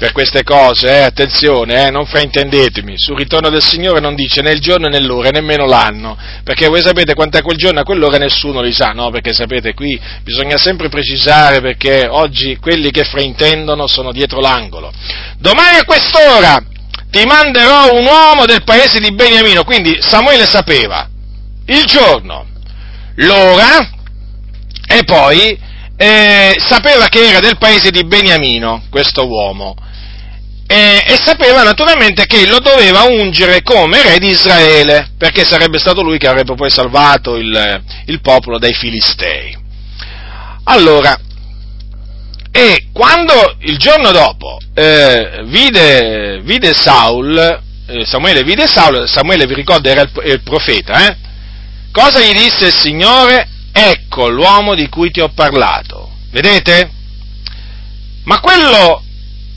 per 0.00 0.12
queste 0.12 0.44
cose, 0.44 0.86
eh, 0.86 1.02
attenzione, 1.02 1.86
eh, 1.86 1.90
non 1.90 2.06
fraintendetemi, 2.06 2.94
sul 2.96 3.18
ritorno 3.18 3.50
del 3.50 3.62
Signore 3.62 4.00
non 4.00 4.14
dice 4.14 4.40
né 4.40 4.50
il 4.52 4.60
giorno 4.60 4.88
né 4.88 4.98
l'ora, 4.98 5.28
nemmeno 5.28 5.66
l'anno, 5.66 6.16
perché 6.42 6.68
voi 6.68 6.80
sapete 6.80 7.12
quant'è 7.12 7.42
quel 7.42 7.58
giorno 7.58 7.80
e 7.80 7.84
quell'ora 7.84 8.16
nessuno 8.16 8.62
li 8.62 8.72
sa, 8.72 8.92
no? 8.92 9.10
Perché 9.10 9.34
sapete 9.34 9.74
qui 9.74 10.00
bisogna 10.22 10.56
sempre 10.56 10.88
precisare 10.88 11.60
perché 11.60 12.06
oggi 12.08 12.56
quelli 12.56 12.90
che 12.90 13.04
fraintendono 13.04 13.86
sono 13.86 14.10
dietro 14.10 14.40
l'angolo. 14.40 14.90
Domani 15.36 15.76
a 15.76 15.84
quest'ora 15.84 16.64
ti 17.10 17.22
manderò 17.26 17.92
un 17.92 18.06
uomo 18.06 18.46
del 18.46 18.64
paese 18.64 19.00
di 19.00 19.12
Beniamino, 19.12 19.64
quindi 19.64 19.98
Samuele 20.00 20.46
sapeva 20.46 21.06
il 21.66 21.84
giorno, 21.84 22.46
l'ora 23.16 23.90
e 24.86 25.04
poi 25.04 25.58
eh, 25.96 26.54
sapeva 26.58 27.08
che 27.08 27.28
era 27.28 27.40
del 27.40 27.58
paese 27.58 27.90
di 27.90 28.04
Beniamino 28.04 28.84
questo 28.90 29.26
uomo 29.28 29.74
e, 30.66 31.02
e, 31.04 31.16
sapeva 31.16 31.64
naturalmente 31.64 32.26
che 32.26 32.46
lo 32.46 32.60
doveva 32.60 33.02
ungere 33.02 33.60
come 33.60 34.02
re 34.04 34.18
di 34.18 34.28
Israele, 34.28 35.10
perché 35.18 35.42
sarebbe 35.42 35.80
stato 35.80 36.00
lui 36.00 36.16
che 36.16 36.28
avrebbe 36.28 36.54
poi 36.54 36.70
salvato 36.70 37.34
il, 37.34 37.82
il 38.06 38.20
popolo 38.20 38.56
dai 38.56 38.72
Filistei. 38.72 39.58
Allora, 40.64 41.18
e 42.52 42.86
quando 42.92 43.56
il 43.62 43.78
giorno 43.78 44.12
dopo 44.12 44.58
eh, 44.72 45.42
vide, 45.46 46.38
vide, 46.44 46.72
Saul, 46.72 47.36
eh, 47.88 48.06
Samuele 48.06 48.44
vide 48.44 48.68
Saul, 48.68 49.08
Samuele 49.08 49.46
vi 49.46 49.54
ricorda 49.54 49.90
era 49.90 50.02
il, 50.02 50.10
il 50.24 50.42
profeta, 50.42 51.04
eh? 51.04 51.16
Cosa 51.92 52.20
gli 52.20 52.32
disse 52.32 52.66
il 52.66 52.74
Signore? 52.74 53.48
Ecco 53.72 54.28
l'uomo 54.28 54.74
di 54.74 54.88
cui 54.88 55.10
ti 55.10 55.20
ho 55.20 55.28
parlato, 55.28 56.10
vedete? 56.30 56.90
Ma 58.24 58.40
quello 58.40 59.02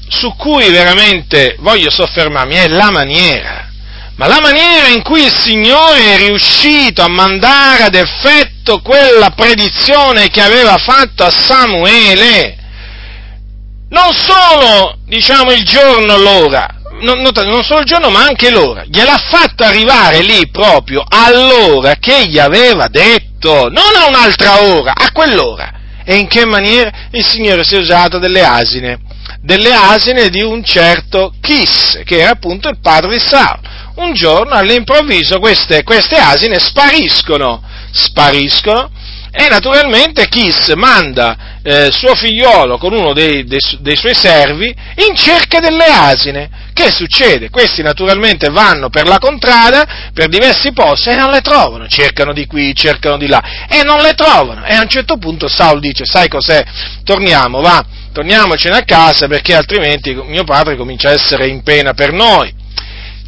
su 0.08 0.36
cui 0.36 0.70
veramente 0.70 1.56
voglio 1.60 1.90
soffermarmi 1.90 2.56
è 2.56 2.68
la 2.68 2.92
maniera, 2.92 3.70
ma 4.16 4.28
la 4.28 4.40
maniera 4.40 4.88
in 4.88 5.02
cui 5.02 5.24
il 5.24 5.34
Signore 5.34 6.14
è 6.14 6.18
riuscito 6.18 7.02
a 7.02 7.10
mandare 7.10 7.84
ad 7.84 7.96
effetto 7.96 8.82
quella 8.82 9.32
predizione 9.32 10.30
che 10.30 10.42
aveva 10.42 10.78
fatto 10.78 11.24
a 11.24 11.32
Samuele. 11.32 12.58
Non 13.90 14.12
solo, 14.14 14.98
diciamo, 15.06 15.52
il 15.52 15.64
giorno, 15.64 16.18
l'ora, 16.18 16.82
non, 17.04 17.22
non 17.22 17.64
solo 17.64 17.82
il 17.82 17.86
giorno, 17.86 18.10
ma 18.10 18.24
anche 18.24 18.50
l'ora. 18.50 18.84
Gliel'ha 18.86 19.18
fatto 19.18 19.64
arrivare 19.64 20.22
lì 20.22 20.50
proprio 20.50 21.04
all'ora 21.08 21.96
che 21.96 22.26
gli 22.28 22.40
aveva 22.40 22.88
detto, 22.88 23.70
non 23.70 23.96
a 23.96 24.08
un'altra 24.08 24.64
ora, 24.64 24.94
a 24.96 25.12
quell'ora. 25.12 25.72
E 26.06 26.16
in 26.16 26.28
che 26.28 26.46
maniera 26.46 26.92
il 27.12 27.24
Signore 27.24 27.64
si 27.64 27.76
è 27.76 27.80
usato 27.80 28.20
delle 28.20 28.44
asine 28.44 29.00
delle 29.44 29.74
asine 29.74 30.30
di 30.30 30.42
un 30.42 30.64
certo 30.64 31.34
Chis, 31.42 32.02
che 32.06 32.20
era 32.20 32.32
appunto 32.32 32.70
il 32.70 32.80
padre 32.80 33.18
di 33.18 33.20
Saul. 33.20 33.60
Un 33.96 34.14
giorno 34.14 34.54
all'improvviso 34.54 35.40
queste, 35.40 35.84
queste 35.84 36.16
asine 36.16 36.60
spariscono, 36.60 37.62
spariscono 37.92 38.90
e 39.32 39.50
naturalmente 39.50 40.30
Chis 40.30 40.70
manda 40.76 41.60
eh, 41.62 41.92
suo 41.92 42.16
figliolo 42.16 42.78
con 42.78 42.94
uno 42.94 43.14
dei, 43.14 43.44
dei, 43.44 43.60
dei, 43.80 43.96
suoi 43.98 44.16
servi 44.16 44.74
in 45.08 45.16
cerca 45.16 45.60
delle 45.60 45.86
asine. 45.86 46.50
Che 46.74 46.92
succede? 46.92 47.52
Questi 47.52 47.84
naturalmente 47.84 48.50
vanno 48.50 48.90
per 48.90 49.08
la 49.08 49.20
contrada, 49.20 50.10
per 50.12 50.28
diversi 50.28 50.74
posti 50.74 51.10
e 51.10 51.16
non 51.16 51.30
le 51.30 51.42
trovano, 51.42 51.88
cercano 51.88 52.34
di 52.34 52.48
qui, 52.48 52.74
cercano 52.74 53.18
di 53.18 53.28
là 53.28 53.68
e 53.70 53.84
non 53.84 54.02
le 54.02 54.14
trovano. 54.14 54.66
E 54.66 54.74
a 54.74 54.82
un 54.82 54.90
certo 54.90 55.18
punto 55.18 55.48
Saul 55.48 55.80
dice, 55.80 56.06
sai 56.06 56.28
cos'è? 56.28 56.64
Torniamo, 57.04 57.62
va 57.62 57.86
torniamocene 58.14 58.78
a 58.78 58.84
casa 58.84 59.28
perché 59.28 59.56
altrimenti 59.56 60.14
mio 60.14 60.44
padre 60.44 60.76
comincia 60.78 61.10
a 61.10 61.14
essere 61.14 61.48
in 61.48 61.64
pena 61.64 61.94
per 61.94 62.12
noi. 62.14 62.62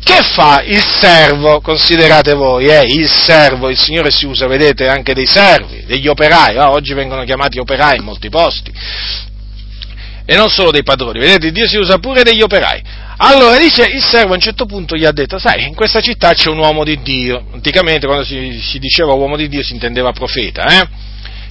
Che 0.04 0.22
fa 0.22 0.62
il 0.62 0.84
servo, 0.86 1.62
considerate 1.62 2.34
voi, 2.36 2.66
eh, 2.66 2.86
il 2.86 3.10
servo, 3.10 3.70
il 3.70 3.78
Signore 3.78 4.12
si 4.12 4.28
usa, 4.28 4.46
vedete, 4.46 4.88
anche 4.88 5.16
dei 5.16 5.26
servi, 5.26 5.84
degli 5.86 6.08
operai, 6.08 6.58
ah, 6.58 6.70
oggi 6.70 6.93
vengono 6.93 7.24
chiamati 7.24 7.58
operai 7.58 7.98
in 7.98 8.04
molti 8.04 8.30
posti, 8.30 8.72
e 10.24 10.36
non 10.36 10.50
solo 10.50 10.70
dei 10.70 10.84
padroni, 10.84 11.18
vedete, 11.18 11.52
Dio 11.52 11.68
si 11.68 11.78
usa 11.78 11.98
pure 11.98 12.22
degli 12.22 12.43
operai. 12.43 12.84
Allora 13.18 13.57
dice, 13.57 13.86
il 13.86 14.01
servo 14.03 14.34
a 14.34 14.36
un 14.36 14.41
certo 14.41 14.66
punto 14.66 14.95
gli 14.95 15.05
ha 15.05 15.11
detto, 15.11 15.39
sai, 15.39 15.66
in 15.68 15.74
questa 15.74 16.01
città 16.01 16.34
c'è 16.34 16.49
un 16.49 16.57
uomo 16.57 16.84
di 16.84 17.01
Dio, 17.01 17.45
anticamente 17.53 18.05
quando 18.05 18.26
si, 18.26 18.59
si 18.61 18.78
diceva 18.78 19.13
uomo 19.13 19.38
di 19.38 19.47
Dio 19.47 19.63
si 19.63 19.74
intendeva 19.74 20.11
profeta, 20.11 20.66
eh? 20.66 20.88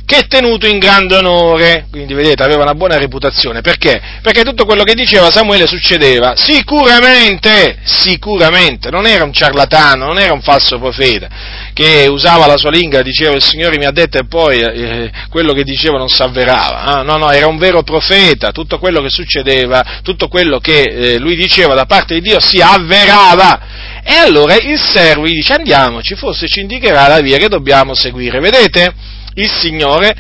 Che 0.07 0.19
è 0.19 0.27
tenuto 0.27 0.67
in 0.67 0.79
grande 0.79 1.17
onore, 1.17 1.87
quindi 1.91 2.13
vedete 2.13 2.43
aveva 2.43 2.63
una 2.63 2.75
buona 2.75 2.99
reputazione, 2.99 3.63
perché? 3.63 4.01
Perché 4.21 4.43
tutto 4.43 4.67
quello 4.67 4.83
che 4.83 4.95
diceva 4.95 5.31
Samuele 5.31 5.67
succedeva, 5.67 6.35
sicuramente, 6.37 7.79
sicuramente, 7.85 8.91
non 8.91 9.07
era 9.07 9.25
un 9.25 9.33
ciarlatano, 9.33 10.07
non 10.07 10.19
era 10.19 10.35
un 10.35 10.43
falso 10.43 10.79
profeta, 10.79 11.29
che 11.73 12.07
usava 12.09 12.47
la 12.47 12.59
sua 12.59 12.71
lingua, 12.71 13.01
diceva 13.01 13.35
il 13.35 13.43
Signore 13.43 13.79
mi 13.79 13.87
ha 13.87 13.93
detto 13.93 14.19
e 14.19 14.27
poi 14.27 14.61
eh, 14.61 15.11
quello 15.31 15.55
che 15.55 15.65
diceva 15.65 15.97
non 15.97 16.09
si 16.09 16.23
avverava, 16.23 17.01
eh? 17.01 17.05
no, 17.05 17.17
no, 17.17 17.31
era 17.31 17.47
un 17.47 17.57
vero 17.57 17.83
profeta, 17.83 18.51
tutto 18.51 18.79
quello 18.79 19.01
che 19.01 19.09
succedeva, 19.09 20.01
tutto 20.03 20.29
quello 20.29 20.59
che 20.59 20.83
eh, 20.83 21.19
lui 21.19 21.35
diceva 21.35 21.75
da 21.75 21.87
parte 21.87 22.15
di 22.15 22.21
Dio 22.21 22.41
si 22.41 22.61
avverava. 22.61 24.03
E 24.07 24.17
allora 24.17 24.55
il 24.55 24.79
servo 24.79 25.27
gli 25.27 25.33
dice 25.33 25.55
andiamoci, 25.55 26.15
forse 26.15 26.47
ci 26.47 26.61
indicherà 26.61 27.09
la 27.09 27.21
via 27.21 27.39
che 27.39 27.49
dobbiamo 27.49 27.95
seguire, 27.95 28.39
vedete? 28.39 28.93
Il 29.35 29.51
Signore 29.51 30.15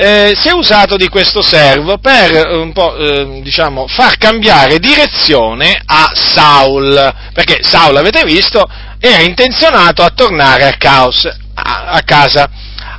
eh, 0.00 0.32
si 0.36 0.46
è 0.46 0.52
usato 0.52 0.96
di 0.96 1.08
questo 1.08 1.42
servo 1.42 1.98
per 1.98 2.36
eh, 2.36 2.54
un 2.54 2.72
po', 2.72 2.96
eh, 2.96 3.40
diciamo, 3.42 3.88
far 3.88 4.16
cambiare 4.16 4.78
direzione 4.78 5.76
a 5.84 6.12
Saul, 6.14 7.14
perché 7.32 7.58
Saul, 7.62 7.96
avete 7.96 8.22
visto, 8.22 8.64
era 9.00 9.22
intenzionato 9.22 10.04
a 10.04 10.10
tornare 10.10 10.68
a, 10.68 10.76
caos, 10.76 11.24
a, 11.54 11.86
a 11.86 12.02
casa. 12.02 12.48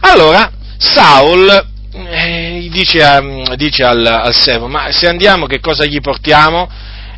Allora, 0.02 0.52
Saul 0.78 1.68
eh, 1.94 2.68
dice, 2.70 3.02
a, 3.02 3.22
dice 3.56 3.86
al, 3.86 4.06
al 4.06 4.36
servo, 4.36 4.68
ma 4.68 4.92
se 4.92 5.08
andiamo 5.08 5.46
che 5.46 5.62
cosa 5.62 5.86
gli 5.86 6.02
portiamo? 6.02 6.70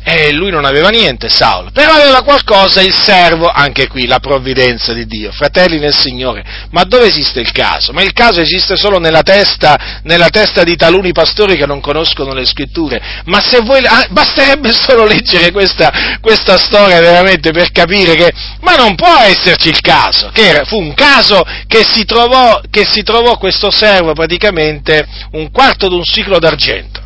E 0.04 0.32
lui 0.32 0.50
non 0.50 0.64
aveva 0.64 0.88
niente, 0.88 1.28
Saulo, 1.28 1.70
però 1.72 1.92
aveva 1.92 2.22
qualcosa 2.22 2.80
il 2.80 2.92
servo, 2.92 3.48
anche 3.48 3.86
qui 3.86 4.06
la 4.06 4.18
provvidenza 4.18 4.92
di 4.92 5.06
Dio, 5.06 5.30
fratelli 5.30 5.78
nel 5.78 5.94
Signore. 5.94 6.44
Ma 6.70 6.82
dove 6.82 7.06
esiste 7.06 7.38
il 7.38 7.52
caso? 7.52 7.92
Ma 7.92 8.02
il 8.02 8.12
caso 8.12 8.40
esiste 8.40 8.76
solo 8.76 8.98
nella 8.98 9.22
testa, 9.22 10.00
nella 10.02 10.28
testa 10.28 10.64
di 10.64 10.74
taluni 10.74 11.12
pastori 11.12 11.56
che 11.56 11.66
non 11.66 11.80
conoscono 11.80 12.34
le 12.34 12.44
scritture. 12.44 13.00
Ma 13.26 13.40
se 13.40 13.60
voi, 13.60 13.80
ah, 13.86 14.06
basterebbe 14.10 14.72
solo 14.72 15.06
leggere 15.06 15.52
questa, 15.52 16.18
questa, 16.20 16.58
storia 16.58 17.00
veramente 17.00 17.52
per 17.52 17.70
capire 17.70 18.14
che, 18.14 18.32
ma 18.60 18.74
non 18.74 18.96
può 18.96 19.16
esserci 19.20 19.68
il 19.68 19.80
caso, 19.80 20.30
che 20.32 20.48
era, 20.48 20.64
fu 20.64 20.78
un 20.78 20.94
caso 20.94 21.44
che 21.68 21.84
si 21.88 22.04
trovò, 22.04 22.60
che 22.70 22.84
si 22.90 23.04
trovò 23.04 23.38
questo 23.38 23.70
servo 23.70 24.14
praticamente 24.14 25.06
un 25.32 25.50
quarto 25.52 25.88
di 25.88 25.94
un 25.94 26.02
ciclo 26.02 26.40
d'argento 26.40 27.01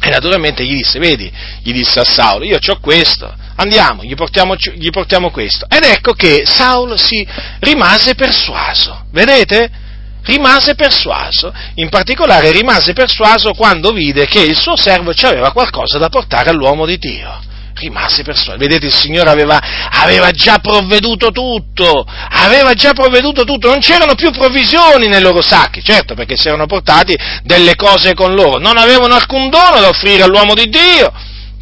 e 0.00 0.10
naturalmente 0.10 0.64
gli 0.64 0.76
disse, 0.76 0.98
vedi, 0.98 1.30
gli 1.62 1.72
disse 1.72 2.00
a 2.00 2.04
Saulo, 2.04 2.44
io 2.44 2.58
ho 2.64 2.78
questo, 2.80 3.32
andiamo, 3.56 4.04
gli 4.04 4.14
portiamo, 4.14 4.54
gli 4.54 4.90
portiamo 4.90 5.30
questo. 5.30 5.66
Ed 5.68 5.84
ecco 5.84 6.12
che 6.12 6.42
Saulo 6.44 6.96
si 6.96 7.26
rimase 7.60 8.14
persuaso, 8.14 9.06
vedete? 9.10 9.86
Rimase 10.22 10.74
persuaso, 10.74 11.52
in 11.76 11.88
particolare 11.88 12.50
rimase 12.50 12.92
persuaso 12.92 13.54
quando 13.54 13.92
vide 13.92 14.26
che 14.26 14.40
il 14.40 14.56
suo 14.56 14.76
servo 14.76 15.12
aveva 15.22 15.52
qualcosa 15.52 15.96
da 15.98 16.08
portare 16.08 16.50
all'uomo 16.50 16.84
di 16.84 16.98
Dio 16.98 17.46
rimase 17.78 18.22
persuaso. 18.22 18.58
Vedete, 18.58 18.86
il 18.86 18.94
Signore 18.94 19.30
aveva, 19.30 19.58
aveva, 19.90 20.30
già 20.30 20.58
provveduto 20.58 21.30
tutto, 21.30 22.04
aveva 22.06 22.74
già 22.74 22.92
provveduto 22.92 23.44
tutto, 23.44 23.68
non 23.68 23.80
c'erano 23.80 24.14
più 24.14 24.30
provvisioni 24.30 25.06
nei 25.08 25.20
loro 25.20 25.40
sacchi, 25.40 25.82
certo, 25.82 26.14
perché 26.14 26.36
si 26.36 26.48
erano 26.48 26.66
portati 26.66 27.16
delle 27.42 27.74
cose 27.74 28.14
con 28.14 28.34
loro, 28.34 28.58
non 28.58 28.76
avevano 28.76 29.14
alcun 29.14 29.48
dono 29.48 29.80
da 29.80 29.88
offrire 29.88 30.22
all'uomo 30.22 30.54
di 30.54 30.68
Dio, 30.68 31.12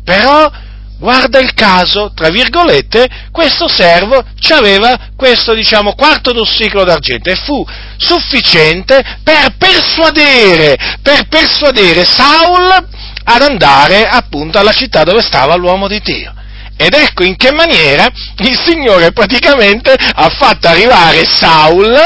però, 0.05 0.51
guarda 0.99 1.39
il 1.39 1.53
caso, 1.55 2.13
tra 2.15 2.29
virgolette, 2.29 3.09
questo 3.31 3.69
servo 3.69 4.25
aveva 4.49 5.11
questo, 5.17 5.55
diciamo, 5.55 5.95
quarto 5.95 6.33
d'un 6.33 6.45
ciclo 6.45 6.85
d'argento 6.85 7.31
e 7.31 7.35
fu 7.35 7.67
sufficiente 7.97 9.19
per 9.23 9.57
persuadere, 9.59 10.77
per 11.03 11.27
persuadere 11.29 12.05
Saul 12.05 12.89
ad 13.29 13.43
andare 13.43 14.07
appunto 14.07 14.59
alla 14.59 14.73
città 14.73 15.03
dove 15.03 15.21
stava 15.21 15.57
l'uomo 15.57 15.89
di 15.89 16.01
Dio. 16.01 16.33
Ed 16.79 16.93
ecco 16.93 17.25
in 17.25 17.37
che 17.37 17.53
maniera 17.53 18.07
il 18.39 18.59
Signore 18.59 19.11
praticamente 19.13 19.93
ha 19.93 20.29
fatto 20.29 20.69
arrivare 20.69 21.25
Saul 21.25 21.97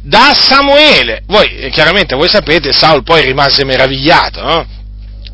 da 0.00 0.32
Samuele. 0.34 1.22
Voi, 1.26 1.70
chiaramente, 1.70 2.16
voi 2.16 2.28
sapete, 2.28 2.72
Saul 2.72 3.02
poi 3.02 3.22
rimase 3.22 3.64
meravigliato, 3.64 4.42
no? 4.42 4.66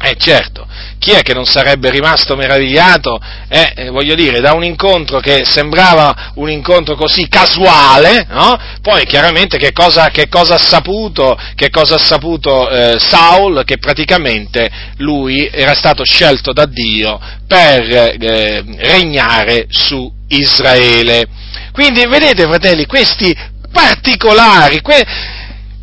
Eh 0.03 0.17
certo, 0.19 0.67
chi 1.01 1.13
è 1.13 1.23
che 1.23 1.33
non 1.33 1.47
sarebbe 1.47 1.89
rimasto 1.89 2.37
meravigliato, 2.37 3.19
eh, 3.49 3.73
eh, 3.75 3.89
voglio 3.89 4.15
dire, 4.15 4.41
da 4.41 4.53
un 4.53 4.63
incontro 4.63 5.19
che 5.19 5.47
sembrava 5.47 6.33
un 6.35 6.51
incontro 6.51 6.95
così 6.95 7.27
casuale, 7.27 8.27
no? 8.29 8.59
Poi 8.83 9.07
chiaramente 9.07 9.57
che 9.57 9.73
cosa, 9.73 10.11
che 10.11 10.29
cosa 10.29 10.57
ha 10.57 10.59
saputo, 10.59 11.39
cosa 11.71 11.95
ha 11.95 11.99
saputo 11.99 12.69
eh, 12.69 12.99
Saul? 12.99 13.63
Che 13.65 13.79
praticamente 13.79 14.71
lui 14.99 15.49
era 15.51 15.75
stato 15.75 16.05
scelto 16.05 16.53
da 16.53 16.67
Dio 16.67 17.19
per 17.49 17.81
eh, 17.81 18.63
regnare 18.81 19.69
su 19.71 20.13
Israele. 20.29 21.27
Quindi 21.73 22.05
vedete 22.07 22.43
fratelli, 22.43 22.85
questi 22.85 23.35
particolari, 23.73 24.83
que- 24.83 25.07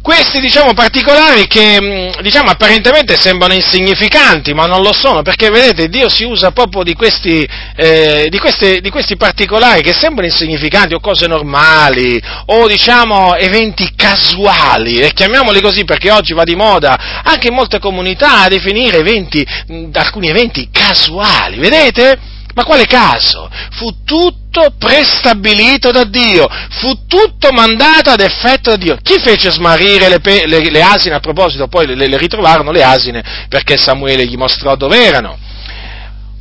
questi 0.07 0.39
diciamo, 0.39 0.73
particolari 0.73 1.47
che 1.47 1.81
mm, 1.81 2.21
diciamo, 2.21 2.49
apparentemente 2.49 3.17
sembrano 3.17 3.53
insignificanti, 3.53 4.53
ma 4.53 4.65
non 4.65 4.81
lo 4.81 4.93
sono, 4.93 5.21
perché 5.21 5.49
vedete 5.49 5.89
Dio 5.89 6.07
si 6.07 6.23
usa 6.23 6.51
proprio 6.51 6.83
di 6.83 6.93
questi, 6.93 7.45
eh, 7.75 8.27
di, 8.29 8.39
queste, 8.39 8.79
di 8.79 8.89
questi, 8.89 9.17
particolari 9.17 9.81
che 9.81 9.91
sembrano 9.91 10.31
insignificanti 10.31 10.93
o 10.93 11.01
cose 11.01 11.27
normali 11.27 12.21
o 12.45 12.67
diciamo 12.67 13.35
eventi 13.35 13.91
casuali, 13.97 15.01
e 15.01 15.11
chiamiamoli 15.11 15.59
così 15.59 15.83
perché 15.83 16.09
oggi 16.09 16.33
va 16.33 16.45
di 16.45 16.55
moda 16.55 17.21
anche 17.23 17.49
in 17.49 17.55
molte 17.55 17.79
comunità 17.79 18.43
a 18.43 18.47
definire 18.47 18.99
eventi, 18.99 19.45
mm, 19.69 19.89
alcuni 19.91 20.29
eventi 20.29 20.69
casuali, 20.71 21.57
vedete? 21.57 22.36
Ma 22.57 22.63
quale 22.63 22.87
caso? 22.87 23.47
Fu 23.73 24.03
tutto 24.03 24.73
prestabilito 24.79 25.91
da 25.91 26.05
Dio, 26.05 26.47
fu 26.79 27.05
tutto 27.05 27.51
mandato 27.51 28.09
ad 28.09 28.19
effetto 28.19 28.71
da 28.71 28.77
Dio. 28.77 28.97
Chi 28.99 29.19
fece 29.19 29.51
smarrire 29.51 30.09
le, 30.09 30.19
pe- 30.19 30.47
le, 30.47 30.67
le 30.71 30.81
asine? 30.81 31.13
A 31.13 31.19
proposito, 31.19 31.67
poi 31.67 31.85
le, 31.85 32.07
le 32.07 32.17
ritrovarono 32.17 32.71
le 32.71 32.81
asine 32.81 33.23
perché 33.47 33.77
Samuele 33.77 34.25
gli 34.25 34.35
mostrò 34.37 34.75
dove 34.75 35.05
erano. 35.05 35.37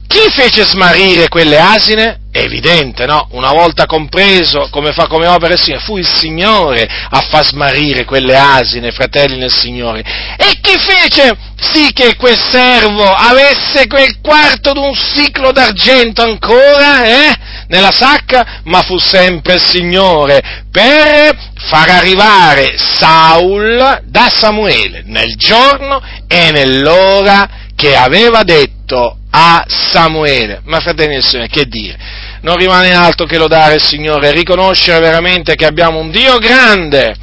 Chi 0.06 0.30
fece 0.30 0.64
smarrire 0.64 1.28
quelle 1.28 1.58
asine? 1.58 2.20
È 2.32 2.38
evidente, 2.38 3.04
no? 3.04 3.28
Una 3.32 3.50
volta 3.50 3.84
compreso 3.84 4.68
come 4.70 4.92
fa 4.92 5.06
come 5.08 5.26
opera 5.26 5.52
il 5.52 5.60
Signore, 5.60 5.84
fu 5.84 5.98
il 5.98 6.06
Signore 6.06 6.88
a 7.10 7.20
far 7.28 7.44
smarrire 7.44 8.06
quelle 8.06 8.38
asine, 8.38 8.90
fratelli 8.90 9.36
nel 9.36 9.52
Signore. 9.52 10.00
E 10.38 10.60
chi 10.62 10.78
fece 10.78 11.36
sì 11.59 11.90
che 11.92 12.16
quel 12.16 12.36
servo 12.36 13.04
avesse 13.04 13.86
quel 13.86 14.20
quarto 14.20 14.72
d'un 14.72 14.92
ciclo 14.94 15.52
d'argento 15.52 16.22
ancora, 16.22 17.04
eh? 17.04 17.36
Nella 17.68 17.90
sacca? 17.90 18.61
Ma 18.64 18.82
fu 18.82 18.98
sempre 18.98 19.54
il 19.54 19.62
Signore 19.62 20.64
per 20.70 21.36
far 21.68 21.88
arrivare 21.88 22.76
Saul 22.76 24.02
da 24.04 24.28
Samuele 24.30 25.02
nel 25.07 25.34
giorno 25.36 26.00
e 26.28 26.50
nell'ora 26.52 27.48
che 27.74 27.96
aveva 27.96 28.42
detto 28.42 29.18
a 29.30 29.64
Samuele. 29.66 30.61
Ma 30.64 30.80
fratelli 30.80 31.14
del 31.14 31.24
Signore, 31.24 31.48
che 31.48 31.66
dire? 31.66 31.98
Non 32.42 32.57
rimane 32.57 32.92
altro 32.92 33.26
che 33.26 33.38
lodare 33.38 33.74
il 33.74 33.82
Signore, 33.82 34.30
riconoscere 34.30 35.00
veramente 35.00 35.54
che 35.54 35.66
abbiamo 35.66 35.98
un 35.98 36.11
Dio 36.11 36.38
grande, 36.38 37.14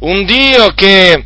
un 0.00 0.24
Dio 0.24 0.72
che 0.74 1.24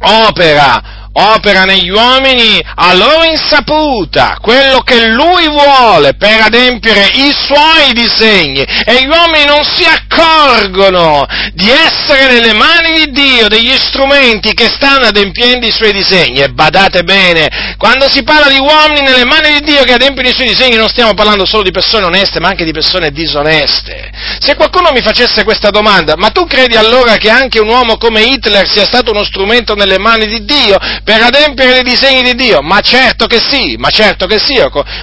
opera 0.00 1.03
opera 1.14 1.64
negli 1.64 1.90
uomini 1.90 2.60
a 2.74 2.94
loro 2.94 3.24
insaputa 3.24 4.38
quello 4.40 4.80
che 4.80 5.06
lui 5.06 5.48
vuole 5.48 6.14
per 6.14 6.40
adempiere 6.40 7.08
i 7.14 7.32
suoi 7.32 7.92
disegni 7.92 8.62
e 8.62 9.02
gli 9.02 9.06
uomini 9.06 9.44
non 9.44 9.62
si 9.64 9.84
accorgono 9.84 11.26
di 11.52 11.70
essere 11.70 12.32
nelle 12.32 12.52
mani 12.52 13.04
di 13.04 13.10
Dio 13.12 13.48
degli 13.48 13.74
strumenti 13.76 14.54
che 14.54 14.68
stanno 14.68 15.06
adempiendo 15.06 15.66
i 15.66 15.72
suoi 15.72 15.92
disegni 15.92 16.40
e 16.40 16.48
badate 16.48 17.02
bene, 17.04 17.74
quando 17.78 18.08
si 18.08 18.22
parla 18.22 18.50
di 18.50 18.58
uomini 18.58 19.02
nelle 19.02 19.24
mani 19.24 19.58
di 19.58 19.72
Dio 19.72 19.84
che 19.84 19.92
adempiono 19.92 20.28
i 20.28 20.34
suoi 20.34 20.48
disegni 20.48 20.76
non 20.76 20.88
stiamo 20.88 21.14
parlando 21.14 21.46
solo 21.46 21.62
di 21.62 21.70
persone 21.70 22.04
oneste 22.04 22.40
ma 22.40 22.48
anche 22.48 22.64
di 22.64 22.72
persone 22.72 23.10
disoneste. 23.10 24.10
Se 24.38 24.56
qualcuno 24.56 24.90
mi 24.92 25.00
facesse 25.00 25.44
questa 25.44 25.70
domanda, 25.70 26.14
ma 26.16 26.30
tu 26.30 26.46
credi 26.46 26.76
allora 26.76 27.16
che 27.16 27.30
anche 27.30 27.60
un 27.60 27.68
uomo 27.68 27.96
come 27.96 28.22
Hitler 28.22 28.68
sia 28.68 28.84
stato 28.84 29.10
uno 29.10 29.24
strumento 29.24 29.74
nelle 29.74 29.98
mani 29.98 30.26
di 30.26 30.44
Dio? 30.44 30.78
Per 31.04 31.20
adempiere 31.20 31.80
i 31.80 31.82
disegni 31.82 32.22
di 32.22 32.34
Dio? 32.34 32.60
Ma 32.62 32.80
certo 32.80 33.26
che 33.26 33.38
sì, 33.38 33.76
ma 33.78 33.90
certo 33.90 34.26
che 34.26 34.38
sì, 34.38 34.54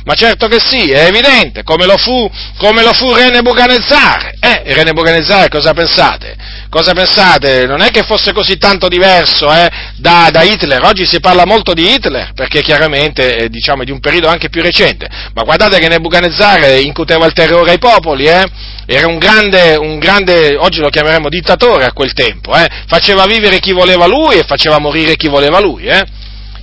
ma 0.03 0.13
certo 0.15 0.47
che 0.47 0.59
sì, 0.59 0.89
è 0.89 1.05
evidente, 1.05 1.63
come 1.63 1.85
lo 1.85 1.97
fu, 1.97 2.29
come 2.57 2.81
lo 2.83 2.91
fu 2.93 3.13
Re 3.13 3.29
Nebuchadnezzar. 3.29 4.33
Eh, 4.39 4.63
Re 4.65 4.83
Nebuchadnezzar 4.83 5.47
cosa 5.47 5.73
pensate? 5.73 6.35
Cosa 6.71 6.93
pensate? 6.93 7.65
Non 7.65 7.81
è 7.81 7.89
che 7.89 8.03
fosse 8.03 8.31
così 8.31 8.57
tanto 8.57 8.87
diverso 8.87 9.51
eh, 9.51 9.69
da, 9.97 10.29
da, 10.31 10.41
Hitler, 10.43 10.81
oggi 10.85 11.05
si 11.05 11.19
parla 11.19 11.45
molto 11.45 11.73
di 11.73 11.93
Hitler, 11.93 12.31
perché 12.33 12.61
chiaramente 12.61 13.35
eh, 13.35 13.49
diciamo, 13.49 13.81
è 13.81 13.85
di 13.85 13.91
un 13.91 13.99
periodo 13.99 14.29
anche 14.29 14.47
più 14.47 14.61
recente, 14.61 15.05
ma 15.33 15.43
guardate 15.43 15.79
che 15.79 15.89
Nebuchadnezzar 15.89 16.79
incuteva 16.79 17.25
il 17.25 17.33
terrore 17.33 17.71
ai 17.71 17.77
popoli, 17.77 18.23
eh? 18.23 18.45
era 18.85 19.05
un 19.05 19.17
grande, 19.17 19.75
un 19.75 19.99
grande, 19.99 20.55
oggi 20.55 20.79
lo 20.79 20.87
chiameremo 20.87 21.27
dittatore 21.27 21.83
a 21.83 21.91
quel 21.91 22.13
tempo, 22.13 22.55
eh? 22.55 22.69
faceva 22.87 23.25
vivere 23.25 23.59
chi 23.59 23.73
voleva 23.73 24.05
lui 24.05 24.35
e 24.35 24.43
faceva 24.43 24.79
morire 24.79 25.17
chi 25.17 25.27
voleva 25.27 25.59
lui. 25.59 25.87
Eh? 25.87 26.05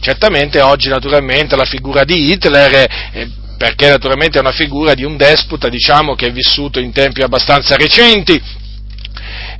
Certamente 0.00 0.62
oggi 0.62 0.88
naturalmente 0.88 1.54
la 1.54 1.66
figura 1.66 2.04
di 2.04 2.32
Hitler, 2.32 2.88
perché 3.58 3.90
naturalmente 3.90 4.38
è 4.38 4.40
una 4.40 4.52
figura 4.52 4.94
di 4.94 5.04
un 5.04 5.18
despota 5.18 5.68
diciamo, 5.68 6.14
che 6.14 6.28
è 6.28 6.32
vissuto 6.32 6.78
in 6.78 6.92
tempi 6.92 7.20
abbastanza 7.20 7.76
recenti, 7.76 8.40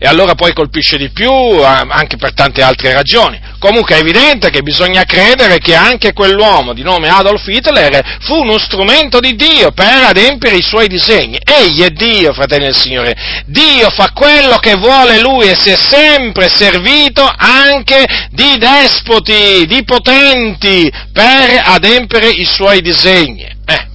e 0.01 0.07
allora 0.07 0.35
poi 0.35 0.53
colpisce 0.53 0.97
di 0.97 1.11
più 1.11 1.31
anche 1.33 2.17
per 2.17 2.33
tante 2.33 2.63
altre 2.63 2.93
ragioni. 2.93 3.41
Comunque 3.59 3.97
è 3.97 4.01
evidente 4.01 4.51
che 4.51 4.63
bisogna 4.63 5.03
credere 5.03 5.59
che 5.59 5.75
anche 5.75 6.13
quell'uomo 6.13 6.73
di 6.73 6.83
nome 6.83 7.09
Adolf 7.09 7.45
Hitler 7.49 8.19
fu 8.21 8.37
uno 8.37 8.59
strumento 8.59 9.19
di 9.19 9.35
Dio 9.35 9.73
per 9.73 10.05
adempiere 10.05 10.57
i 10.57 10.63
suoi 10.63 10.87
disegni. 10.87 11.39
Egli 11.43 11.83
è 11.83 11.91
Dio, 11.91 12.33
fratelli 12.33 12.67
del 12.67 12.77
Signore. 12.77 13.17
Dio 13.47 13.91
fa 13.91 14.13
quello 14.15 14.59
che 14.59 14.75
vuole 14.75 15.21
Lui 15.21 15.49
e 15.49 15.57
si 15.57 15.71
è 15.71 15.77
sempre 15.77 16.49
servito 16.49 17.29
anche 17.37 18.29
di 18.31 18.57
despoti, 18.59 19.67
di 19.67 19.83
potenti 19.85 20.89
per 21.13 21.61
adempiere 21.65 22.29
i 22.29 22.45
suoi 22.45 22.81
disegni. 22.81 23.43
Eh, 23.67 23.87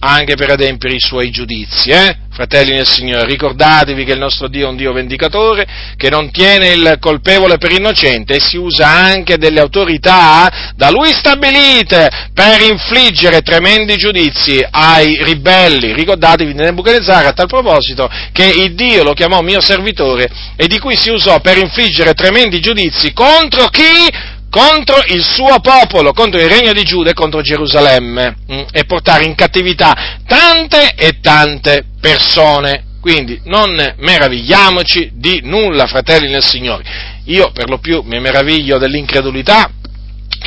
anche 0.00 0.34
per 0.34 0.50
adempiere 0.50 0.96
i 0.96 1.00
suoi 1.00 1.30
giudizi, 1.30 1.90
eh? 1.90 2.21
Fratelli 2.34 2.72
nel 2.72 2.86
Signore, 2.86 3.26
ricordatevi 3.26 4.04
che 4.04 4.12
il 4.12 4.18
nostro 4.18 4.48
Dio 4.48 4.64
è 4.64 4.70
un 4.70 4.76
Dio 4.76 4.94
vendicatore, 4.94 5.66
che 5.98 6.08
non 6.08 6.30
tiene 6.30 6.68
il 6.68 6.96
colpevole 6.98 7.58
per 7.58 7.72
innocente 7.72 8.36
e 8.36 8.40
si 8.40 8.56
usa 8.56 8.86
anche 8.86 9.36
delle 9.36 9.60
autorità 9.60 10.72
da 10.74 10.88
lui 10.88 11.12
stabilite 11.12 12.08
per 12.32 12.62
infliggere 12.62 13.42
tremendi 13.42 13.98
giudizi 13.98 14.66
ai 14.70 15.22
ribelli. 15.22 15.92
Ricordatevi 15.92 16.54
di 16.54 16.58
Nebuchadnezzar 16.58 17.26
a 17.26 17.32
tal 17.32 17.48
proposito 17.48 18.08
che 18.32 18.46
il 18.46 18.74
Dio 18.74 19.02
lo 19.02 19.12
chiamò 19.12 19.42
mio 19.42 19.60
servitore 19.60 20.26
e 20.56 20.66
di 20.68 20.78
cui 20.78 20.96
si 20.96 21.10
usò 21.10 21.38
per 21.40 21.58
infliggere 21.58 22.14
tremendi 22.14 22.60
giudizi 22.60 23.12
contro 23.12 23.66
chi? 23.66 24.31
Contro 24.52 25.02
il 25.06 25.24
suo 25.24 25.60
popolo, 25.60 26.12
contro 26.12 26.38
il 26.38 26.46
regno 26.46 26.74
di 26.74 26.82
Giuda 26.82 27.08
e 27.08 27.14
contro 27.14 27.40
Gerusalemme 27.40 28.36
mm, 28.52 28.62
e 28.70 28.84
portare 28.84 29.24
in 29.24 29.34
cattività 29.34 30.18
tante 30.26 30.92
e 30.94 31.20
tante 31.22 31.86
persone. 31.98 32.90
Quindi 33.00 33.40
non 33.46 33.94
meravigliamoci 33.96 35.12
di 35.14 35.40
nulla, 35.42 35.86
fratelli 35.86 36.28
nel 36.28 36.44
Signore. 36.44 36.84
Io 37.24 37.50
per 37.50 37.70
lo 37.70 37.78
più 37.78 38.02
mi 38.04 38.20
meraviglio 38.20 38.76
dell'incredulità 38.76 39.70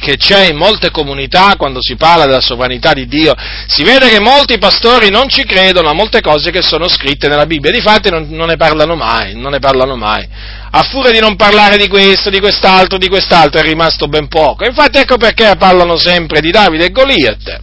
che 0.05 0.17
c'è 0.17 0.49
in 0.49 0.55
molte 0.55 0.91
comunità 0.91 1.55
quando 1.57 1.79
si 1.81 1.95
parla 1.95 2.27
della 2.27 2.39
sovranità 2.39 2.93
di 2.93 3.07
Dio, 3.07 3.33
si 3.65 3.83
vede 3.83 4.07
che 4.07 4.19
molti 4.19 4.59
pastori 4.59 5.09
non 5.09 5.27
ci 5.27 5.43
credono 5.45 5.89
a 5.89 5.93
molte 5.93 6.21
cose 6.21 6.51
che 6.51 6.61
sono 6.61 6.87
scritte 6.87 7.27
nella 7.27 7.47
Bibbia, 7.47 7.71
difatti 7.71 8.11
non, 8.11 8.27
non 8.29 8.47
ne 8.47 8.55
parlano 8.55 8.95
mai, 8.95 9.33
non 9.35 9.51
ne 9.53 9.59
parlano 9.59 9.95
mai. 9.95 10.27
A 10.69 10.83
furia 10.83 11.09
di 11.09 11.19
non 11.19 11.35
parlare 11.35 11.77
di 11.77 11.87
questo, 11.87 12.29
di 12.29 12.39
quest'altro, 12.39 12.99
di 12.99 13.07
quest'altro 13.07 13.59
è 13.59 13.63
rimasto 13.63 14.07
ben 14.07 14.27
poco. 14.27 14.63
Infatti 14.63 14.99
ecco 14.99 15.17
perché 15.17 15.55
parlano 15.57 15.97
sempre 15.97 16.39
di 16.39 16.51
Davide 16.51 16.85
e 16.85 16.91
Goliath 16.91 17.59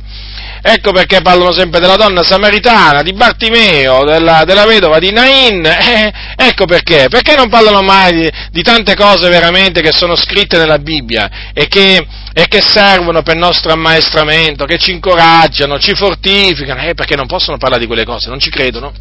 Ecco 0.65 0.93
perché 0.93 1.21
parlano 1.23 1.53
sempre 1.53 1.81
della 1.81 1.97
donna 1.97 2.23
samaritana, 2.23 3.03
di 3.03 3.13
Bartimeo, 3.13 4.05
della, 4.05 4.45
della 4.45 4.65
vedova 4.65 4.99
di 4.99 5.11
Nain. 5.11 5.61
Eh, 5.93 6.13
ecco 6.37 6.65
perché. 6.65 7.09
Perché 7.11 7.35
non 7.37 7.49
parlano 7.49 7.83
mai 7.83 8.13
di, 8.13 8.31
di, 8.51 8.63
tante 8.63 8.95
cose 8.95 9.29
veramente 9.29 9.83
che 9.83 9.93
sono 9.93 10.17
scritte 10.17 10.57
nella 10.57 10.79
Bibbia 10.79 11.51
e 11.53 11.67
che, 11.67 12.07
e 12.33 12.47
che 12.49 12.63
servono 12.63 13.23
per 13.23 13.35
il 13.35 13.41
nostro 13.41 13.73
ammaestramento, 13.73 14.65
che 14.65 14.79
ci 14.79 14.93
incoraggiano, 14.93 15.79
ci 15.79 15.95
fortificano? 15.95 16.83
Eh, 16.83 16.95
perché 16.95 17.17
non 17.17 17.27
possono 17.27 17.59
parlare 17.59 17.83
di 17.83 17.87
quelle 17.87 18.05
cose, 18.05 18.31
non 18.31 18.39
ci 18.39 18.49
credono. 18.49 18.93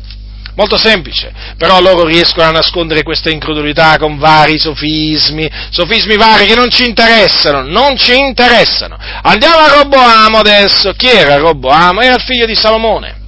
Molto 0.55 0.77
semplice, 0.77 1.31
però 1.57 1.79
loro 1.79 2.05
riescono 2.05 2.47
a 2.47 2.51
nascondere 2.51 3.03
questa 3.03 3.29
incredulità 3.29 3.97
con 3.97 4.17
vari 4.17 4.59
sofismi, 4.59 5.49
sofismi 5.69 6.17
vari 6.17 6.45
che 6.45 6.55
non 6.55 6.69
ci 6.69 6.85
interessano, 6.85 7.61
non 7.61 7.95
ci 7.95 8.17
interessano. 8.17 8.97
Andiamo 9.21 9.57
a 9.57 9.73
Roboamo 9.75 10.37
adesso. 10.37 10.93
Chi 10.93 11.07
era 11.07 11.37
Roboamo? 11.37 12.01
Era 12.01 12.15
il 12.15 12.21
figlio 12.21 12.45
di 12.45 12.55
Salomone. 12.55 13.20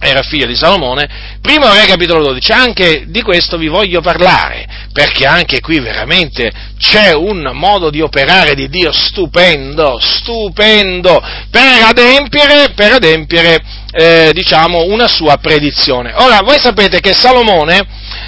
Era 0.00 0.22
figlio 0.22 0.46
di 0.46 0.54
Salomone, 0.54 1.08
primo 1.40 1.72
re 1.72 1.84
capitolo 1.86 2.22
12, 2.22 2.52
anche 2.52 3.04
di 3.08 3.20
questo 3.22 3.56
vi 3.56 3.66
voglio 3.66 4.00
parlare, 4.00 4.66
perché 4.92 5.26
anche 5.26 5.60
qui 5.60 5.80
veramente 5.80 6.50
c'è 6.78 7.12
un 7.14 7.50
modo 7.54 7.90
di 7.90 8.00
operare 8.00 8.54
di 8.54 8.68
Dio 8.68 8.92
stupendo, 8.92 9.98
stupendo, 10.00 11.20
per 11.50 11.82
adempiere, 11.82 12.72
per 12.76 12.92
adempiere 12.92 13.58
eh, 13.90 14.30
diciamo, 14.32 14.84
una 14.84 15.08
sua 15.08 15.36
predizione. 15.38 16.12
Ora, 16.14 16.42
voi 16.42 16.60
sapete 16.60 17.00
che 17.00 17.12
Salomone, 17.12 17.80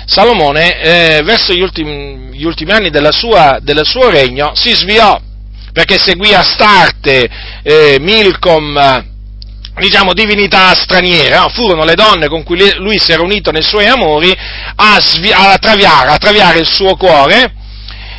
Salomone 0.06 0.80
eh, 0.80 1.22
verso 1.22 1.52
gli 1.52 1.62
ultimi, 1.62 2.36
gli 2.36 2.44
ultimi, 2.44 2.72
anni 2.72 2.90
della 2.90 3.12
sua, 3.12 3.58
del 3.62 3.82
suo 3.84 4.10
regno, 4.10 4.52
si 4.54 4.74
sviò, 4.74 5.20
perché 5.72 5.98
seguì 5.98 6.34
Astarte, 6.34 7.30
eh, 7.62 7.98
Milcom, 8.00 9.09
diciamo, 9.78 10.12
divinità 10.12 10.74
straniere, 10.74 11.36
no? 11.36 11.48
furono 11.48 11.84
le 11.84 11.94
donne 11.94 12.28
con 12.28 12.42
cui 12.42 12.58
lui 12.78 12.98
si 12.98 13.12
era 13.12 13.22
unito 13.22 13.50
nei 13.50 13.62
suoi 13.62 13.86
amori 13.86 14.34
a, 14.76 15.00
svi- 15.00 15.32
a, 15.32 15.56
traviare, 15.58 16.10
a 16.10 16.18
traviare 16.18 16.58
il 16.58 16.68
suo 16.68 16.96
cuore 16.96 17.54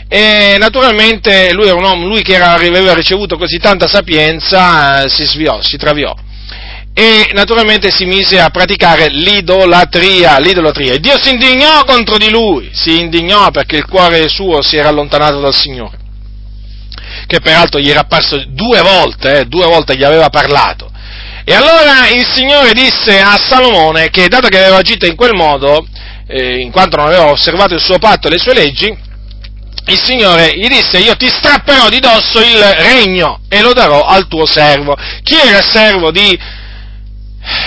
e 0.08 0.58
naturalmente 0.60 1.54
lui, 1.54 1.70
uomo, 1.70 2.06
lui 2.06 2.22
che 2.22 2.34
era, 2.34 2.54
aveva 2.54 2.94
ricevuto 2.94 3.38
così 3.38 3.58
tanta 3.58 3.88
sapienza 3.88 5.08
si 5.08 5.24
sviò, 5.26 5.62
si 5.62 5.78
traviò 5.78 6.14
e 6.94 7.30
naturalmente 7.34 7.90
si 7.90 8.06
mise 8.06 8.40
a 8.40 8.50
praticare 8.50 9.08
l'idolatria, 9.08 10.38
l'idolatria. 10.40 10.94
E 10.94 11.00
Dio 11.00 11.18
si 11.22 11.30
indignò 11.30 11.86
contro 11.86 12.18
di 12.18 12.30
lui, 12.30 12.70
si 12.74 13.00
indignò 13.00 13.50
perché 13.52 13.78
il 13.78 13.86
cuore 13.86 14.28
suo 14.28 14.62
si 14.62 14.76
era 14.76 14.90
allontanato 14.90 15.40
dal 15.40 15.56
Signore, 15.56 15.98
che 17.28 17.40
peraltro 17.40 17.80
gli 17.80 17.90
era 17.90 18.02
apparso 18.02 18.44
due 18.48 18.82
volte, 18.82 19.40
eh, 19.40 19.46
due 19.46 19.66
volte 19.66 19.96
gli 19.96 20.04
aveva 20.04 20.30
parlato. 20.30 20.91
E 21.44 21.54
allora 21.54 22.08
il 22.10 22.26
Signore 22.26 22.74
disse 22.74 23.20
a 23.20 23.38
Salomone 23.38 24.10
che 24.10 24.28
dato 24.28 24.48
che 24.48 24.60
aveva 24.60 24.78
agito 24.78 25.06
in 25.06 25.16
quel 25.16 25.34
modo, 25.34 25.86
eh, 26.28 26.60
in 26.60 26.72
quanto 26.72 26.98
non 26.98 27.08
aveva 27.08 27.32
osservato 27.32 27.74
il 27.74 27.82
suo 27.82 27.98
patto 27.98 28.28
e 28.28 28.32
le 28.32 28.38
sue 28.38 28.54
leggi, 28.54 29.10
il 29.88 30.00
Signore 30.00 30.56
gli 30.56 30.68
disse 30.68 31.00
io 31.00 31.16
ti 31.16 31.28
strapperò 31.28 31.90
di 31.90 32.00
dosso 32.00 32.40
il 32.40 32.62
regno 32.62 33.42
e 33.50 33.62
lo 33.62 33.74
darò 33.74 34.04
al 34.04 34.28
tuo 34.28 34.46
servo. 34.46 34.96
Chi 35.24 35.36
era 35.36 35.58
il 35.58 35.66
servo 35.66 36.12
di, 36.12 36.40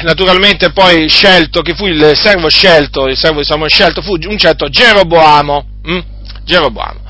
naturalmente 0.03 0.70
poi 0.70 1.09
scelto, 1.09 1.61
che 1.62 1.75
fu 1.75 1.87
il 1.87 2.12
servo 2.14 2.49
scelto, 2.49 3.09
il 3.09 3.16
servo 3.16 3.41
di 3.41 3.45
Samuele 3.45 3.70
scelto, 3.70 4.03
fu 4.03 4.16
un 4.20 4.39
certo 4.39 4.68
Geroboamo. 4.68 5.66
Hm? 5.87 5.99
Geroboamo. 6.45 7.03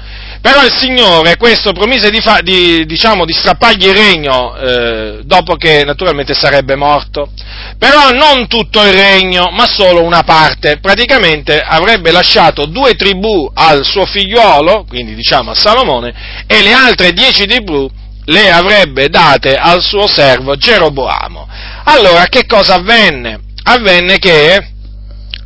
Però 0.44 0.62
il 0.62 0.76
Signore 0.76 1.38
questo 1.38 1.72
promise 1.72 2.10
di, 2.10 2.20
fa, 2.20 2.40
di, 2.42 2.84
diciamo, 2.84 3.24
di 3.24 3.32
strappargli 3.32 3.86
il 3.86 3.94
regno 3.94 4.54
eh, 4.54 5.20
dopo 5.22 5.56
che 5.56 5.84
naturalmente 5.86 6.34
sarebbe 6.34 6.76
morto. 6.76 7.30
Però 7.78 8.10
non 8.10 8.46
tutto 8.46 8.82
il 8.82 8.92
regno, 8.92 9.48
ma 9.52 9.64
solo 9.66 10.02
una 10.02 10.22
parte. 10.22 10.80
Praticamente 10.80 11.60
avrebbe 11.60 12.10
lasciato 12.10 12.66
due 12.66 12.92
tribù 12.92 13.50
al 13.54 13.86
suo 13.86 14.04
figliuolo, 14.04 14.84
quindi 14.86 15.14
diciamo 15.14 15.52
a 15.52 15.54
Salomone, 15.54 16.44
e 16.46 16.62
le 16.62 16.74
altre 16.74 17.12
dieci 17.12 17.46
tribù 17.46 17.90
le 18.26 18.50
avrebbe 18.50 19.08
date 19.08 19.54
al 19.54 19.80
suo 19.80 20.06
servo 20.06 20.56
Geroboamo. 20.56 21.48
Allora, 21.84 22.26
che 22.26 22.44
cosa 22.44 22.74
avvenne? 22.74 23.40
Avvenne 23.62 24.18
che, 24.18 24.72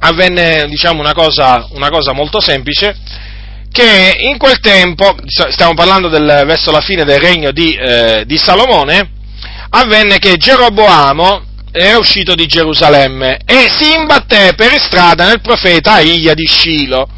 avvenne 0.00 0.66
diciamo 0.68 0.98
una 0.98 1.14
cosa, 1.14 1.68
una 1.70 1.88
cosa 1.88 2.12
molto 2.12 2.40
semplice, 2.40 2.96
che 3.70 4.16
in 4.20 4.38
quel 4.38 4.60
tempo, 4.60 5.14
stiamo 5.26 5.74
parlando 5.74 6.08
del, 6.08 6.42
verso 6.46 6.70
la 6.70 6.80
fine 6.80 7.04
del 7.04 7.20
regno 7.20 7.52
di, 7.52 7.72
eh, 7.72 8.24
di 8.26 8.38
Salomone, 8.38 9.10
avvenne 9.70 10.18
che 10.18 10.36
Geroboamo 10.36 11.42
era 11.70 11.98
uscito 11.98 12.34
di 12.34 12.46
Gerusalemme 12.46 13.40
e 13.44 13.68
si 13.70 13.92
imbatté 13.92 14.54
per 14.54 14.80
strada 14.80 15.26
nel 15.26 15.40
profeta 15.40 15.92
Aia 15.92 16.34
di 16.34 16.46
Scilo. 16.46 17.08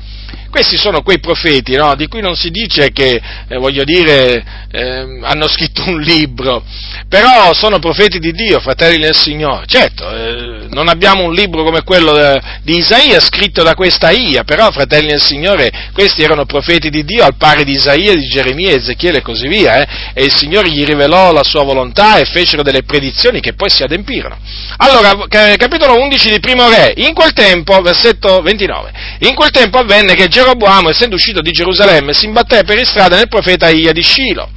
Questi 0.50 0.76
sono 0.76 1.02
quei 1.02 1.20
profeti 1.20 1.76
no? 1.76 1.94
di 1.94 2.08
cui 2.08 2.20
non 2.20 2.34
si 2.34 2.50
dice 2.50 2.90
che, 2.90 3.20
eh, 3.48 3.56
voglio 3.56 3.84
dire, 3.84 4.44
eh, 4.72 5.18
hanno 5.22 5.48
scritto 5.48 5.82
un 5.88 6.00
libro, 6.00 6.62
però 7.08 7.52
sono 7.54 7.78
profeti 7.78 8.18
di 8.18 8.32
Dio, 8.32 8.60
fratelli 8.60 8.98
del 8.98 9.14
Signore. 9.14 9.64
Certo, 9.66 10.08
eh, 10.10 10.66
non 10.70 10.88
abbiamo 10.88 11.24
un 11.24 11.32
libro 11.32 11.62
come 11.62 11.82
quello 11.82 12.12
de, 12.12 12.40
di 12.62 12.78
Isaia 12.78 13.20
scritto 13.20 13.62
da 13.62 13.74
questa 13.74 14.10
Ia, 14.10 14.44
però, 14.44 14.70
fratelli 14.70 15.08
del 15.08 15.20
Signore, 15.20 15.70
questi 15.92 16.22
erano 16.22 16.44
profeti 16.44 16.90
di 16.90 17.04
Dio 17.04 17.24
al 17.24 17.36
pari 17.36 17.64
di 17.64 17.72
Isaia, 17.72 18.14
di 18.14 18.28
Geremia, 18.28 18.74
Ezechiele 18.74 19.18
e 19.18 19.22
così 19.22 19.48
via, 19.48 19.80
eh? 19.80 19.88
e 20.14 20.24
il 20.24 20.32
Signore 20.32 20.68
gli 20.70 20.84
rivelò 20.84 21.32
la 21.32 21.44
sua 21.44 21.62
volontà 21.62 22.18
e 22.18 22.24
fecero 22.24 22.62
delle 22.62 22.82
predizioni 22.82 23.40
che 23.40 23.54
poi 23.54 23.70
si 23.70 23.82
adempirono. 23.82 24.36
Allora, 24.78 25.16
capitolo 25.28 26.00
11 26.00 26.30
di 26.30 26.40
Primo 26.40 26.68
Re, 26.68 26.92
in 26.96 27.12
quel 27.12 27.32
tempo, 27.32 27.80
versetto 27.80 28.40
29, 28.40 28.92
in 29.20 29.34
quel 29.34 29.50
tempo 29.50 29.78
avvenne 29.78 30.14
che 30.14 30.28
Geroboamo, 30.40 30.88
essendo 30.88 31.16
uscito 31.16 31.42
di 31.42 31.50
Gerusalemme, 31.50 32.14
si 32.14 32.24
imbatté 32.24 32.64
per 32.64 32.82
strada 32.86 33.16
nel 33.16 33.28
profeta 33.28 33.68
Ia 33.68 33.92
di 33.92 34.02
Scilo, 34.02 34.48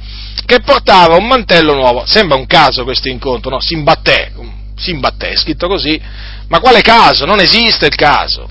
che 0.46 0.60
portava 0.60 1.16
un 1.16 1.26
mantello 1.26 1.74
nuovo. 1.74 2.04
Sembra 2.06 2.38
un 2.38 2.46
caso 2.46 2.84
questo 2.84 3.08
incontro, 3.08 3.50
no? 3.50 3.60
Si 3.60 3.74
imbatté, 3.74 4.32
si 4.76 4.90
imbatté, 4.90 5.30
è 5.32 5.36
scritto 5.36 5.68
così, 5.68 6.00
ma 6.48 6.58
quale 6.60 6.80
caso? 6.80 7.26
Non 7.26 7.38
esiste 7.38 7.84
il 7.84 7.94
caso. 7.94 8.48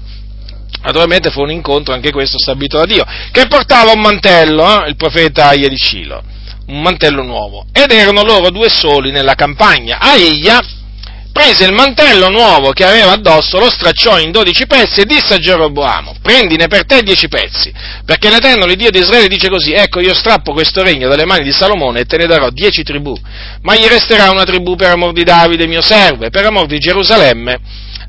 Naturalmente 0.83 1.31
fu 1.31 1.41
un 1.41 1.49
incontro, 1.49 1.93
anche 1.93 2.11
questo 2.11 2.37
stabilito 2.37 2.77
da 2.77 2.85
Dio, 2.85 3.05
che 3.31 3.47
portava 3.47 3.93
un 3.93 4.01
mantello, 4.01 4.83
eh? 4.83 4.89
il 4.89 4.95
profeta 4.95 5.53
Ia 5.53 5.69
di 5.69 5.77
Scilo, 5.77 6.21
un 6.67 6.81
mantello 6.81 7.23
nuovo, 7.23 7.65
ed 7.71 7.91
erano 7.91 8.21
loro 8.23 8.51
due 8.51 8.69
soli 8.69 9.09
nella 9.09 9.33
campagna. 9.33 9.97
Aia 9.99 10.59
prese 11.33 11.65
il 11.65 11.73
mantello 11.73 12.29
nuovo 12.29 12.71
che 12.71 12.85
aveva 12.85 13.11
addosso, 13.11 13.59
lo 13.59 13.69
stracciò 13.69 14.19
in 14.19 14.31
dodici 14.31 14.67
pezzi 14.67 15.01
e 15.01 15.05
disse 15.05 15.33
a 15.33 15.37
Geroboamo, 15.37 16.17
prendine 16.21 16.67
per 16.67 16.85
te 16.85 17.01
dieci 17.01 17.27
pezzi, 17.27 17.73
perché 18.05 18.29
l'Eterno, 18.29 18.65
l'Iddio 18.65 18.91
di 18.91 18.99
Israele, 18.99 19.27
dice 19.27 19.49
così, 19.49 19.73
ecco 19.73 19.99
io 19.99 20.13
strappo 20.13 20.53
questo 20.53 20.83
regno 20.83 21.09
dalle 21.09 21.25
mani 21.25 21.43
di 21.43 21.51
Salomone 21.51 22.01
e 22.01 22.05
te 22.05 22.17
ne 22.17 22.27
darò 22.27 22.51
dieci 22.51 22.83
tribù, 22.83 23.19
ma 23.61 23.75
gli 23.75 23.87
resterà 23.87 24.29
una 24.29 24.43
tribù 24.43 24.75
per 24.75 24.91
amor 24.91 25.11
di 25.11 25.23
Davide, 25.23 25.65
mio 25.65 25.81
servo, 25.81 26.25
e 26.25 26.29
per 26.29 26.45
amor 26.45 26.67
di 26.67 26.77
Gerusalemme, 26.77 27.59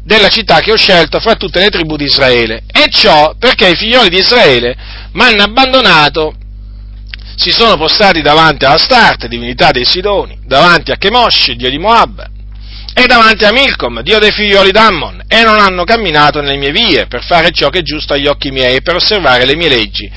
della 0.05 0.29
città 0.29 0.61
che 0.61 0.73
ho 0.73 0.77
scelto 0.77 1.19
fra 1.19 1.35
tutte 1.35 1.61
le 1.61 1.71
tribù 1.71 1.97
di 1.97 2.05
Israele. 2.05 2.65
E 2.71 2.89
ciò 2.91 3.35
perché 3.39 3.71
i 3.71 3.75
figlioli 3.75 4.11
di 4.11 4.19
Israele 4.19 4.77
mi 5.13 5.23
hanno 5.23 5.43
abbandonato 5.45 6.35
si 7.37 7.51
sono 7.51 7.77
postati 7.77 8.21
davanti 8.21 8.65
a 8.65 8.73
Astarte, 8.73 9.27
divinità 9.29 9.71
dei 9.73 9.85
Sidoni, 9.85 10.39
davanti 10.45 10.93
a 10.93 10.97
Chemosh, 10.97 11.53
dio 11.53 11.69
di 11.69 11.79
Moab, 11.79 12.31
e 12.97 13.07
davanti 13.07 13.45
a 13.45 13.51
Milcom, 13.51 14.03
dio 14.03 14.21
dei 14.21 14.31
figlioli 14.31 14.71
d'Ammon, 14.71 15.25
e 15.27 15.43
non 15.43 15.59
hanno 15.59 15.83
camminato 15.83 16.41
nelle 16.41 16.57
mie 16.57 16.71
vie 16.71 17.07
per 17.07 17.25
fare 17.25 17.51
ciò 17.51 17.69
che 17.69 17.81
è 17.81 17.83
giusto 17.83 18.15
agli 18.15 18.29
occhi 18.29 18.53
miei 18.53 18.77
e 18.77 18.83
per 18.83 18.95
osservare 18.95 19.45
le 19.45 19.57
mie 19.57 19.69
leggi 19.69 20.09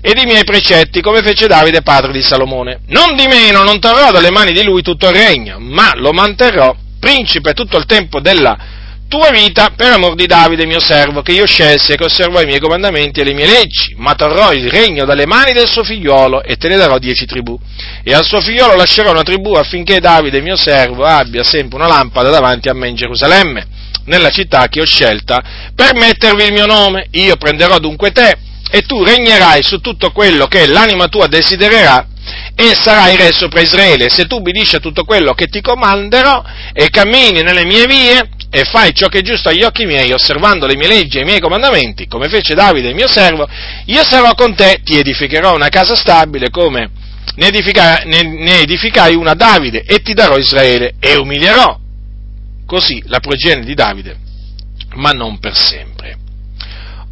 ed 0.00 0.18
i 0.18 0.24
miei 0.24 0.42
precetti, 0.42 1.02
come 1.02 1.22
fece 1.22 1.46
Davide 1.46 1.82
padre 1.82 2.10
di 2.10 2.22
Salomone. 2.22 2.80
Non 2.86 3.14
di 3.14 3.26
meno 3.26 3.62
non 3.62 3.78
terrò 3.78 4.10
dalle 4.10 4.30
mani 4.30 4.52
di 4.52 4.64
lui 4.64 4.82
tutto 4.82 5.08
il 5.08 5.14
regno, 5.14 5.58
ma 5.60 5.92
lo 5.94 6.12
manterrò 6.12 6.74
principe 6.98 7.52
tutto 7.52 7.76
il 7.76 7.84
tempo 7.84 8.20
della 8.20 8.80
tua 9.12 9.28
vita 9.28 9.74
per 9.76 9.92
amor 9.92 10.14
di 10.14 10.24
Davide 10.24 10.64
mio 10.64 10.80
servo, 10.80 11.20
che 11.20 11.32
io 11.32 11.44
scelsi 11.44 11.92
e 11.92 11.96
che 11.96 12.04
osservò 12.04 12.40
i 12.40 12.46
miei 12.46 12.58
comandamenti 12.58 13.20
e 13.20 13.24
le 13.24 13.34
mie 13.34 13.46
leggi, 13.46 13.94
ma 13.98 14.14
terrò 14.14 14.54
il 14.54 14.70
regno 14.70 15.04
dalle 15.04 15.26
mani 15.26 15.52
del 15.52 15.68
suo 15.68 15.84
figliolo 15.84 16.42
e 16.42 16.56
te 16.56 16.68
ne 16.68 16.76
darò 16.76 16.96
dieci 16.96 17.26
tribù. 17.26 17.58
E 18.02 18.14
al 18.14 18.24
suo 18.24 18.40
figliolo 18.40 18.74
lascerò 18.74 19.10
una 19.10 19.22
tribù 19.22 19.52
affinché 19.52 20.00
Davide 20.00 20.40
mio 20.40 20.56
servo 20.56 21.04
abbia 21.04 21.44
sempre 21.44 21.76
una 21.76 21.88
lampada 21.88 22.30
davanti 22.30 22.70
a 22.70 22.72
me 22.72 22.88
in 22.88 22.94
Gerusalemme, 22.94 23.66
nella 24.06 24.30
città 24.30 24.68
che 24.68 24.80
ho 24.80 24.86
scelta, 24.86 25.42
per 25.74 25.94
mettervi 25.94 26.44
il 26.44 26.52
mio 26.54 26.64
nome. 26.64 27.08
Io 27.10 27.36
prenderò 27.36 27.78
dunque 27.78 28.12
te 28.12 28.34
e 28.70 28.80
tu 28.80 29.04
regnerai 29.04 29.62
su 29.62 29.82
tutto 29.82 30.10
quello 30.12 30.46
che 30.46 30.66
l'anima 30.66 31.08
tua 31.08 31.26
desidererà 31.26 32.06
e 32.54 32.74
sarai 32.80 33.16
re 33.16 33.30
sopra 33.30 33.60
Israele. 33.60 34.08
Se 34.08 34.24
tu 34.24 34.36
ubbidisci 34.36 34.76
a 34.76 34.80
tutto 34.80 35.04
quello 35.04 35.34
che 35.34 35.48
ti 35.48 35.60
comanderò 35.60 36.42
e 36.72 36.88
cammini 36.88 37.42
nelle 37.42 37.66
mie 37.66 37.84
vie 37.84 38.28
e 38.54 38.64
fai 38.64 38.92
ciò 38.92 39.08
che 39.08 39.20
è 39.20 39.22
giusto 39.22 39.48
agli 39.48 39.62
occhi 39.62 39.86
miei, 39.86 40.12
osservando 40.12 40.66
le 40.66 40.76
mie 40.76 40.86
leggi 40.86 41.16
e 41.16 41.22
i 41.22 41.24
miei 41.24 41.40
comandamenti, 41.40 42.06
come 42.06 42.28
fece 42.28 42.52
Davide 42.52 42.90
il 42.90 42.94
mio 42.94 43.08
servo, 43.08 43.48
io 43.86 44.02
sarò 44.06 44.34
con 44.34 44.54
te, 44.54 44.80
ti 44.84 44.98
edificherò 44.98 45.54
una 45.54 45.70
casa 45.70 45.96
stabile 45.96 46.50
come 46.50 46.90
ne 47.34 47.46
edificai, 47.46 48.06
ne, 48.08 48.22
ne 48.22 48.60
edificai 48.60 49.14
una 49.14 49.30
a 49.30 49.34
Davide 49.34 49.84
e 49.84 50.02
ti 50.02 50.12
darò 50.12 50.36
Israele 50.36 50.96
e 51.00 51.16
umilierò 51.16 51.78
così 52.66 53.02
la 53.06 53.20
progenie 53.20 53.64
di 53.64 53.72
Davide, 53.72 54.18
ma 54.96 55.12
non 55.12 55.38
per 55.38 55.56
sempre. 55.56 56.18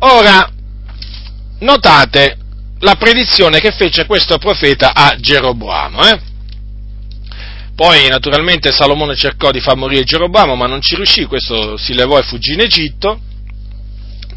Ora, 0.00 0.46
notate 1.60 2.36
la 2.80 2.96
predizione 2.96 3.60
che 3.60 3.72
fece 3.72 4.04
questo 4.04 4.36
profeta 4.36 4.92
a 4.94 5.16
Geroboamo. 5.18 6.06
Eh? 6.06 6.20
Poi 7.80 8.08
naturalmente 8.08 8.72
Salomone 8.72 9.16
cercò 9.16 9.50
di 9.50 9.58
far 9.58 9.74
morire 9.74 10.04
Geroboamo, 10.04 10.54
ma 10.54 10.66
non 10.66 10.82
ci 10.82 10.96
riuscì, 10.96 11.24
questo 11.24 11.78
si 11.78 11.94
levò 11.94 12.18
e 12.18 12.22
fuggì 12.24 12.52
in 12.52 12.60
Egitto, 12.60 13.18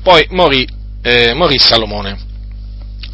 poi 0.01 0.25
morì, 0.29 0.65
eh, 1.01 1.33
morì 1.33 1.59
Salomone. 1.59 2.17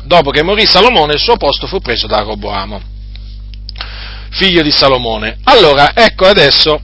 Dopo 0.03 0.29
che 0.29 0.43
morì 0.43 0.67
Salomone 0.67 1.13
il 1.13 1.19
suo 1.19 1.35
posto 1.35 1.65
fu 1.65 1.79
preso 1.79 2.05
da 2.05 2.19
Roboamo, 2.19 2.79
figlio 4.29 4.61
di 4.61 4.69
Salomone. 4.69 5.39
Allora, 5.45 5.95
ecco 5.95 6.27
adesso 6.27 6.79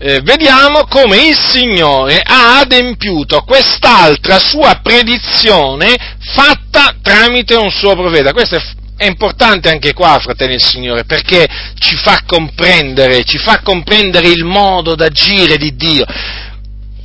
eh, 0.00 0.20
vediamo 0.22 0.86
come 0.88 1.18
il 1.18 1.38
Signore 1.38 2.20
ha 2.20 2.58
adempiuto 2.58 3.42
quest'altra 3.42 4.40
sua 4.40 4.80
predizione 4.82 5.94
fatta 6.18 6.96
tramite 7.00 7.54
un 7.54 7.70
suo 7.70 7.94
profeta. 7.94 8.32
Questo 8.32 8.56
è, 8.56 8.60
è 8.96 9.04
importante 9.04 9.68
anche 9.68 9.92
qua, 9.92 10.18
fratelli 10.18 10.52
del 10.52 10.62
Signore, 10.62 11.04
perché 11.04 11.46
ci 11.78 11.96
fa 11.96 12.22
comprendere, 12.26 13.24
ci 13.24 13.38
fa 13.38 13.60
comprendere 13.60 14.28
il 14.28 14.44
modo 14.44 14.94
d'agire 14.94 15.58
di 15.58 15.76
Dio. 15.76 16.04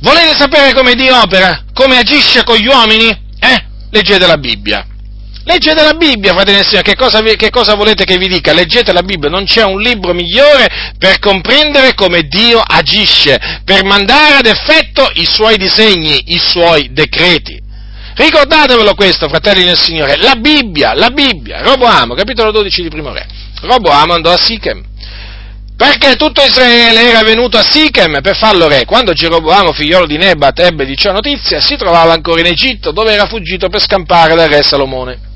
Volete 0.00 0.34
sapere 0.36 0.72
come 0.72 0.94
Dio 0.94 1.20
opera? 1.20 1.64
Come 1.72 1.98
agisce 1.98 2.44
con 2.44 2.56
gli 2.56 2.66
uomini? 2.66 3.08
Eh? 3.38 3.64
Leggete 3.90 4.26
la 4.26 4.38
Bibbia. 4.38 4.86
Leggete 5.44 5.82
la 5.82 5.94
Bibbia, 5.94 6.32
fratelli 6.32 6.60
e 6.60 6.62
signori, 6.62 6.84
che 6.84 6.96
cosa, 6.96 7.20
che 7.20 7.50
cosa 7.50 7.74
volete 7.74 8.04
che 8.04 8.16
vi 8.16 8.28
dica? 8.28 8.52
Leggete 8.52 8.92
la 8.92 9.02
Bibbia, 9.02 9.28
non 9.28 9.44
c'è 9.44 9.64
un 9.64 9.80
libro 9.80 10.14
migliore 10.14 10.92
per 10.96 11.18
comprendere 11.18 11.94
come 11.94 12.22
Dio 12.22 12.60
agisce, 12.60 13.60
per 13.64 13.84
mandare 13.84 14.36
ad 14.36 14.46
effetto 14.46 15.10
i 15.14 15.26
suoi 15.26 15.56
disegni, 15.56 16.32
i 16.32 16.38
suoi 16.38 16.92
decreti. 16.92 17.60
Ricordatevelo 18.14 18.94
questo, 18.94 19.28
fratelli 19.28 19.64
del 19.64 19.78
Signore, 19.78 20.16
la 20.16 20.34
Bibbia, 20.34 20.94
la 20.94 21.10
Bibbia, 21.10 21.62
Roboamo, 21.62 22.14
capitolo 22.14 22.50
12 22.50 22.82
di 22.82 22.88
Primo 22.88 23.12
Re. 23.12 23.26
Roboamo 23.62 24.12
andò 24.12 24.32
a 24.32 24.38
Sichem, 24.38 24.82
perché 25.76 26.16
tutto 26.16 26.42
Israele 26.42 27.08
era 27.08 27.22
venuto 27.22 27.56
a 27.56 27.62
Sichem 27.62 28.20
per 28.20 28.36
farlo 28.36 28.68
re. 28.68 28.84
Quando 28.84 29.12
Geroboamo, 29.12 29.72
figliolo 29.72 30.06
di 30.06 30.18
Nebat, 30.18 30.60
ebbe 30.60 30.84
di 30.84 30.96
ciò 30.96 31.12
notizia, 31.12 31.60
si 31.60 31.76
trovava 31.76 32.12
ancora 32.12 32.40
in 32.40 32.46
Egitto, 32.46 32.92
dove 32.92 33.12
era 33.12 33.26
fuggito 33.26 33.68
per 33.68 33.80
scampare 33.80 34.34
dal 34.34 34.48
re 34.48 34.62
Salomone 34.62 35.30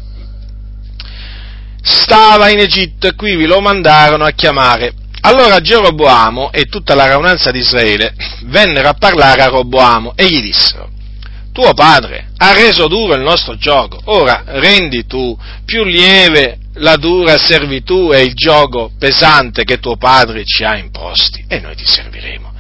stava 1.87 2.51
in 2.51 2.59
Egitto 2.59 3.07
e 3.07 3.15
qui 3.15 3.47
lo 3.47 3.61
mandarono 3.61 4.25
a 4.25 4.33
chiamare. 4.33 4.93
Allora 5.21 5.61
Geroboamo 5.61 6.51
e 6.53 6.65
tutta 6.65 6.95
la 6.95 7.07
raunanza 7.07 7.53
di 7.53 7.61
Israele 7.61 8.15
vennero 8.47 8.89
a 8.89 8.95
parlare 8.95 9.43
a 9.43 9.49
Roboamo 9.49 10.15
e 10.17 10.29
gli 10.29 10.43
dissero, 10.43 10.91
tuo 11.53 11.73
padre 11.75 12.26
ha 12.39 12.53
reso 12.53 12.87
duro 12.89 13.15
il 13.15 13.23
nostro 13.23 13.57
gioco, 13.57 14.01
ora 14.05 14.43
rendi 14.47 15.07
tu 15.07 15.37
più 15.65 15.85
lieve 15.85 16.59
la 16.75 16.97
dura 16.97 17.39
servitù 17.39 18.13
e 18.13 18.23
il 18.23 18.35
gioco 18.35 18.91
pesante 18.99 19.65
che 19.65 19.79
tuo 19.79 19.97
padre 19.97 20.45
ci 20.45 20.63
ha 20.65 20.77
imposti 20.77 21.45
e 21.49 21.61
noi 21.61 21.75
ti 21.75 21.87
serviremo. 21.87 22.53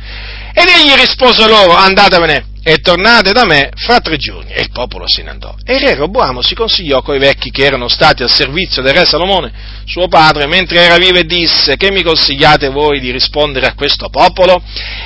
Ed 0.59 0.69
egli 0.69 0.99
rispose 0.99 1.47
loro, 1.47 1.75
andatevene 1.75 2.47
e 2.63 2.79
tornate 2.79 3.33
da 3.33 3.45
me 3.45 3.69
fra 3.75 4.01
tre 4.01 4.17
giorni. 4.17 4.53
E 4.53 4.63
il 4.63 4.71
popolo 4.71 5.07
se 5.07 5.23
ne 5.23 5.29
andò. 5.29 5.55
E 5.63 5.75
il 5.75 5.83
re 5.83 5.95
Roboamo 5.97 6.41
si 6.41 6.55
consigliò 6.55 7.03
coi 7.03 7.19
vecchi 7.19 7.51
che 7.51 7.63
erano 7.63 7.89
stati 7.89 8.23
al 8.23 8.31
servizio 8.31 8.81
del 8.81 8.95
re 8.95 9.05
Salomone, 9.05 9.53
suo 9.85 10.09
padre, 10.09 10.47
mentre 10.47 10.81
era 10.81 10.97
vivo 10.97 11.19
e 11.19 11.25
disse, 11.25 11.77
che 11.77 11.91
mi 11.91 12.03
consigliate 12.03 12.71
voi 12.71 13.01
di 13.01 13.11
rispondere 13.11 13.67
a 13.67 13.75
questo 13.75 14.09
popolo? 14.09 14.63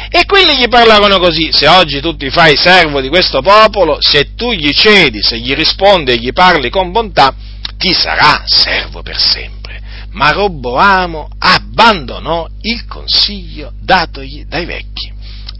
E 0.08 0.24
quelli 0.24 0.56
gli 0.56 0.68
parlarono 0.68 1.18
così, 1.18 1.50
se 1.52 1.66
oggi 1.66 2.00
tu 2.00 2.14
ti 2.14 2.30
fai 2.30 2.56
servo 2.56 3.00
di 3.00 3.08
questo 3.08 3.42
popolo, 3.42 3.98
se 4.00 4.36
tu 4.36 4.52
gli 4.52 4.70
cedi, 4.70 5.20
se 5.20 5.36
gli 5.36 5.52
rispondi 5.52 6.12
e 6.12 6.16
gli 6.16 6.32
parli 6.32 6.70
con 6.70 6.92
bontà, 6.92 7.34
ti 7.76 7.92
sarà 7.92 8.44
servo 8.46 9.02
per 9.02 9.18
sempre. 9.18 9.80
Ma 10.12 10.30
Roboamo 10.30 11.28
abbandonò 11.40 12.46
il 12.62 12.86
consiglio 12.86 13.72
datogli 13.80 14.44
dai 14.44 14.64
vecchi 14.64 15.09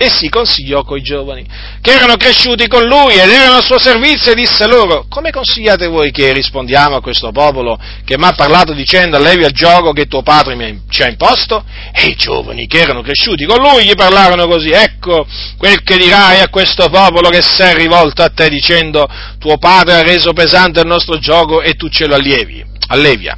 e 0.03 0.09
si 0.09 0.31
consigliò 0.31 0.83
coi 0.83 1.03
giovani, 1.03 1.45
che 1.83 1.91
erano 1.91 2.17
cresciuti 2.17 2.67
con 2.69 2.87
lui 2.87 3.13
ed 3.17 3.29
erano 3.29 3.57
al 3.57 3.63
suo 3.63 3.79
servizio 3.79 4.33
e 4.33 4.35
disse 4.35 4.67
loro, 4.67 5.05
come 5.11 5.31
consigliate 5.31 5.89
voi 5.89 6.11
che 6.11 6.33
rispondiamo 6.33 6.97
a 6.97 7.03
questo 7.03 7.33
popolo 7.33 7.79
che 8.03 8.17
mi 8.17 8.25
ha 8.25 8.33
parlato 8.33 8.73
dicendo 8.73 9.19
allevi 9.19 9.45
al 9.45 9.51
gioco 9.51 9.93
che 9.93 10.07
tuo 10.07 10.23
padre 10.23 10.55
mi, 10.55 10.85
ci 10.89 11.03
ha 11.03 11.07
imposto? 11.07 11.63
E 11.93 12.07
i 12.07 12.17
giovani 12.17 12.67
che 12.67 12.79
erano 12.79 13.03
cresciuti 13.03 13.45
con 13.45 13.61
lui 13.61 13.85
gli 13.85 13.95
parlarono 13.95 14.47
così, 14.47 14.71
ecco 14.71 15.27
quel 15.59 15.83
che 15.83 15.99
dirai 15.99 16.41
a 16.41 16.49
questo 16.49 16.89
popolo 16.89 17.29
che 17.29 17.43
si 17.43 17.61
è 17.61 17.75
rivolto 17.75 18.23
a 18.23 18.31
te 18.31 18.49
dicendo 18.49 19.07
tuo 19.39 19.59
padre 19.59 19.97
ha 19.97 20.03
reso 20.03 20.33
pesante 20.33 20.81
il 20.81 20.87
nostro 20.87 21.19
gioco 21.19 21.61
e 21.61 21.75
tu 21.75 21.91
ce 21.91 22.07
lo 22.07 22.15
allievi, 22.15 22.65
allevia 22.87 23.37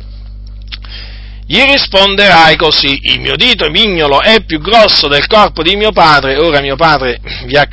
gli 1.52 1.60
risponderai 1.60 2.56
così, 2.56 2.98
il 3.02 3.20
mio 3.20 3.36
dito 3.36 3.68
mignolo 3.68 4.22
è 4.22 4.42
più 4.42 4.58
grosso 4.58 5.06
del 5.06 5.26
corpo 5.26 5.62
di 5.62 5.76
mio 5.76 5.92
padre, 5.92 6.38
ora 6.38 6.62
mio 6.62 6.76
padre 6.76 7.20
vi 7.44 7.58
ha, 7.58 7.68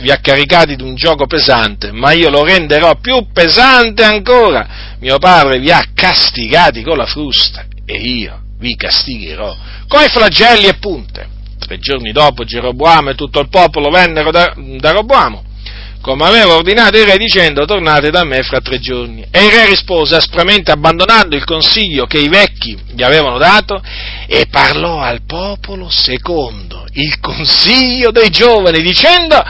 vi 0.00 0.10
ha 0.12 0.18
caricati 0.18 0.76
di 0.76 0.84
un 0.84 0.94
gioco 0.94 1.26
pesante, 1.26 1.90
ma 1.90 2.12
io 2.12 2.30
lo 2.30 2.44
renderò 2.44 2.94
più 3.00 3.26
pesante 3.32 4.04
ancora. 4.04 4.94
Mio 5.00 5.18
padre 5.18 5.58
vi 5.58 5.72
ha 5.72 5.86
castigati 5.92 6.84
con 6.84 6.98
la 6.98 7.06
frusta 7.06 7.64
e 7.84 7.96
io 7.96 8.42
vi 8.60 8.76
castigherò 8.76 9.56
coi 9.88 10.08
flagelli 10.08 10.66
e 10.66 10.74
punte. 10.74 11.28
Tre 11.58 11.78
giorni 11.78 12.12
dopo 12.12 12.44
Geroboamo 12.44 13.10
e 13.10 13.16
tutto 13.16 13.40
il 13.40 13.48
popolo 13.48 13.90
vennero 13.90 14.30
da, 14.30 14.54
da 14.54 14.92
Roboamo 14.92 15.42
come 16.06 16.24
aveva 16.24 16.54
ordinato 16.54 16.96
il 16.98 17.04
re 17.04 17.16
dicendo 17.16 17.64
tornate 17.64 18.10
da 18.10 18.22
me 18.22 18.44
fra 18.44 18.60
tre 18.60 18.78
giorni. 18.78 19.26
E 19.28 19.44
il 19.44 19.50
re 19.50 19.66
rispose 19.66 20.14
aspramente 20.14 20.70
abbandonando 20.70 21.34
il 21.34 21.44
consiglio 21.44 22.06
che 22.06 22.18
i 22.18 22.28
vecchi 22.28 22.78
gli 22.94 23.02
avevano 23.02 23.38
dato 23.38 23.82
e 24.28 24.46
parlò 24.48 25.00
al 25.00 25.22
popolo 25.26 25.88
secondo 25.90 26.86
il 26.92 27.18
consiglio 27.18 28.12
dei 28.12 28.30
giovani 28.30 28.82
dicendo 28.82 29.42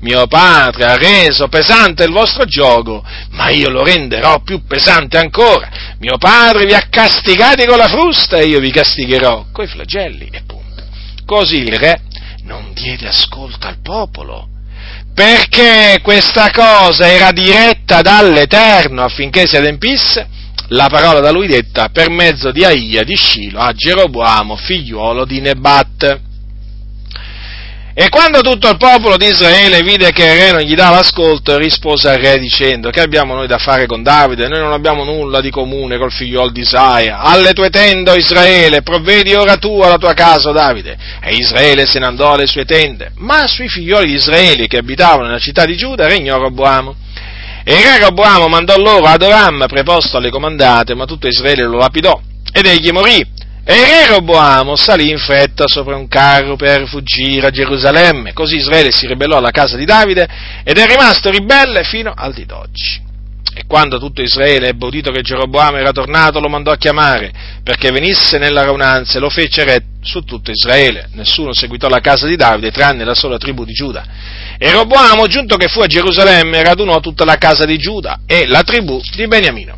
mio 0.00 0.26
padre 0.28 0.84
ha 0.86 0.96
reso 0.96 1.48
pesante 1.48 2.04
il 2.04 2.12
vostro 2.12 2.46
gioco, 2.46 3.04
ma 3.32 3.50
io 3.50 3.68
lo 3.68 3.84
renderò 3.84 4.40
più 4.40 4.64
pesante 4.64 5.18
ancora. 5.18 5.68
Mio 5.98 6.16
padre 6.16 6.64
vi 6.64 6.72
ha 6.72 6.86
castigati 6.88 7.66
con 7.66 7.76
la 7.76 7.88
frusta 7.88 8.38
e 8.38 8.46
io 8.46 8.60
vi 8.60 8.70
castigherò 8.70 9.48
coi 9.52 9.66
flagelli 9.66 10.30
e 10.32 10.42
punto. 10.46 10.84
Così 11.26 11.58
il 11.58 11.76
re 11.76 12.00
non 12.44 12.72
diede 12.72 13.08
ascolto 13.08 13.66
al 13.66 13.82
popolo 13.82 14.56
perché 15.18 15.98
questa 16.00 16.48
cosa 16.52 17.10
era 17.10 17.32
diretta 17.32 18.02
dall'Eterno 18.02 19.02
affinché 19.02 19.48
si 19.48 19.56
adempisse 19.56 20.28
la 20.68 20.86
parola 20.88 21.18
da 21.18 21.32
lui 21.32 21.48
detta 21.48 21.88
per 21.88 22.08
mezzo 22.08 22.52
di 22.52 22.64
Aia 22.64 23.02
di 23.02 23.16
Scilo 23.16 23.58
a 23.58 23.72
Geroboamo, 23.72 24.54
figliuolo 24.54 25.24
di 25.24 25.40
Nebat. 25.40 26.20
E 28.00 28.10
quando 28.10 28.42
tutto 28.42 28.68
il 28.68 28.76
popolo 28.76 29.16
di 29.16 29.26
Israele 29.26 29.82
vide 29.82 30.12
che 30.12 30.22
il 30.22 30.38
re 30.38 30.52
non 30.52 30.60
gli 30.60 30.76
dava 30.76 31.00
ascolto, 31.00 31.58
rispose 31.58 32.08
al 32.08 32.18
re 32.18 32.38
dicendo, 32.38 32.90
che 32.90 33.00
abbiamo 33.00 33.34
noi 33.34 33.48
da 33.48 33.58
fare 33.58 33.86
con 33.86 34.04
Davide? 34.04 34.46
Noi 34.46 34.60
non 34.60 34.70
abbiamo 34.70 35.02
nulla 35.02 35.40
di 35.40 35.50
comune 35.50 35.98
col 35.98 36.12
figliuolo 36.12 36.50
di 36.50 36.60
Isaia. 36.60 37.18
Alle 37.18 37.54
tue 37.54 37.70
tende, 37.70 38.14
Israele, 38.14 38.82
provvedi 38.82 39.34
ora 39.34 39.56
tu 39.56 39.80
alla 39.80 39.96
tua 39.96 40.14
casa, 40.14 40.52
Davide. 40.52 40.96
E 41.20 41.34
Israele 41.34 41.86
se 41.86 41.98
ne 41.98 42.06
andò 42.06 42.34
alle 42.34 42.46
sue 42.46 42.64
tende. 42.64 43.10
Ma 43.16 43.48
sui 43.48 43.68
figlioli 43.68 44.10
di 44.10 44.14
Israele 44.14 44.68
che 44.68 44.78
abitavano 44.78 45.26
nella 45.26 45.40
città 45.40 45.64
di 45.64 45.76
Giuda 45.76 46.06
regnò 46.06 46.38
Roboamo. 46.38 46.94
E 47.64 47.74
il 47.74 47.82
re 47.82 47.98
Roboamo 47.98 48.46
mandò 48.46 48.76
loro 48.76 49.06
Adoram, 49.06 49.64
preposto 49.66 50.18
alle 50.18 50.30
comandate, 50.30 50.94
ma 50.94 51.04
tutto 51.04 51.26
Israele 51.26 51.64
lo 51.64 51.78
lapidò. 51.78 52.16
Ed 52.52 52.64
egli 52.64 52.92
morì 52.92 53.37
e 53.70 53.84
re 53.84 54.06
Roboamo 54.06 54.76
salì 54.76 55.10
in 55.10 55.18
fretta 55.18 55.64
sopra 55.66 55.94
un 55.94 56.08
carro 56.08 56.56
per 56.56 56.88
fuggire 56.88 57.48
a 57.48 57.50
Gerusalemme, 57.50 58.32
così 58.32 58.56
Israele 58.56 58.90
si 58.90 59.06
ribellò 59.06 59.36
alla 59.36 59.50
casa 59.50 59.76
di 59.76 59.84
Davide 59.84 60.26
ed 60.64 60.78
è 60.78 60.86
rimasto 60.86 61.28
ribelle 61.28 61.84
fino 61.84 62.14
al 62.16 62.32
di 62.32 62.46
d'oggi. 62.46 63.02
E 63.52 63.64
quando 63.66 63.98
tutto 63.98 64.22
Israele 64.22 64.68
ebbe 64.68 64.86
udito 64.86 65.10
che 65.10 65.20
Geroboamo 65.20 65.76
era 65.76 65.92
tornato, 65.92 66.40
lo 66.40 66.48
mandò 66.48 66.70
a 66.70 66.78
chiamare 66.78 67.30
perché 67.62 67.90
venisse 67.90 68.38
nella 68.38 68.62
raunanza 68.62 69.18
e 69.18 69.20
lo 69.20 69.28
fece 69.28 69.64
re 69.64 69.82
su 70.00 70.22
tutto 70.22 70.50
Israele. 70.50 71.10
Nessuno 71.12 71.52
seguitò 71.52 71.88
la 71.88 72.00
casa 72.00 72.26
di 72.26 72.36
Davide 72.36 72.70
tranne 72.70 73.04
la 73.04 73.14
sola 73.14 73.36
tribù 73.36 73.66
di 73.66 73.74
Giuda. 73.74 74.02
E 74.56 74.72
Roboamo, 74.72 75.26
giunto 75.26 75.56
che 75.56 75.68
fu 75.68 75.80
a 75.80 75.86
Gerusalemme, 75.86 76.62
radunò 76.62 77.00
tutta 77.00 77.26
la 77.26 77.36
casa 77.36 77.66
di 77.66 77.76
Giuda 77.76 78.20
e 78.24 78.46
la 78.46 78.62
tribù 78.62 78.98
di 79.14 79.26
Beniamino. 79.26 79.76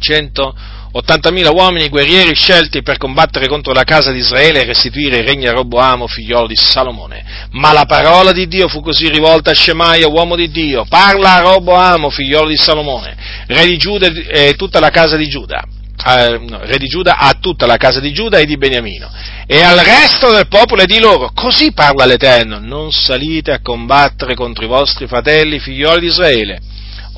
100 0.00 0.54
80.000 0.94 1.54
uomini 1.54 1.88
guerrieri 1.88 2.34
scelti 2.34 2.82
per 2.82 2.96
combattere 2.96 3.46
contro 3.46 3.72
la 3.72 3.84
casa 3.84 4.10
di 4.10 4.18
Israele 4.18 4.62
e 4.62 4.64
restituire 4.64 5.18
il 5.18 5.26
regno 5.26 5.50
a 5.50 5.52
Roboamo, 5.52 6.06
figliolo 6.06 6.46
di 6.46 6.56
Salomone. 6.56 7.48
Ma 7.50 7.72
la 7.72 7.84
parola 7.84 8.32
di 8.32 8.48
Dio 8.48 8.68
fu 8.68 8.80
così 8.80 9.08
rivolta 9.10 9.50
a 9.50 9.54
Shemaia, 9.54 10.08
uomo 10.08 10.34
di 10.34 10.50
Dio, 10.50 10.86
parla 10.88 11.34
a 11.34 11.40
Roboamo, 11.40 12.08
figliolo 12.08 12.48
di 12.48 12.56
Salomone, 12.56 13.16
re 13.46 13.66
di 13.66 13.76
Giuda 13.76 14.06
e 14.06 14.54
tutta 14.56 14.80
la 14.80 14.90
casa 14.90 15.16
di 15.16 15.28
Giuda. 15.28 15.62
Eh, 16.06 16.40
re 16.60 16.78
di 16.78 16.86
Giuda 16.86 17.18
a 17.18 17.34
tutta 17.40 17.66
la 17.66 17.76
casa 17.76 17.98
di 17.98 18.12
Giuda 18.12 18.38
e 18.38 18.46
di 18.46 18.56
Beniamino. 18.56 19.10
E 19.46 19.60
al 19.60 19.78
resto 19.78 20.30
del 20.30 20.46
popolo 20.46 20.82
e 20.82 20.86
di 20.86 21.00
loro. 21.00 21.32
Così 21.34 21.72
parla 21.72 22.06
l'Eterno. 22.06 22.60
Non 22.60 22.92
salite 22.92 23.50
a 23.50 23.60
combattere 23.60 24.34
contro 24.34 24.64
i 24.64 24.68
vostri 24.68 25.06
fratelli 25.08 25.58
figlioli 25.58 26.00
di 26.00 26.06
Israele 26.06 26.60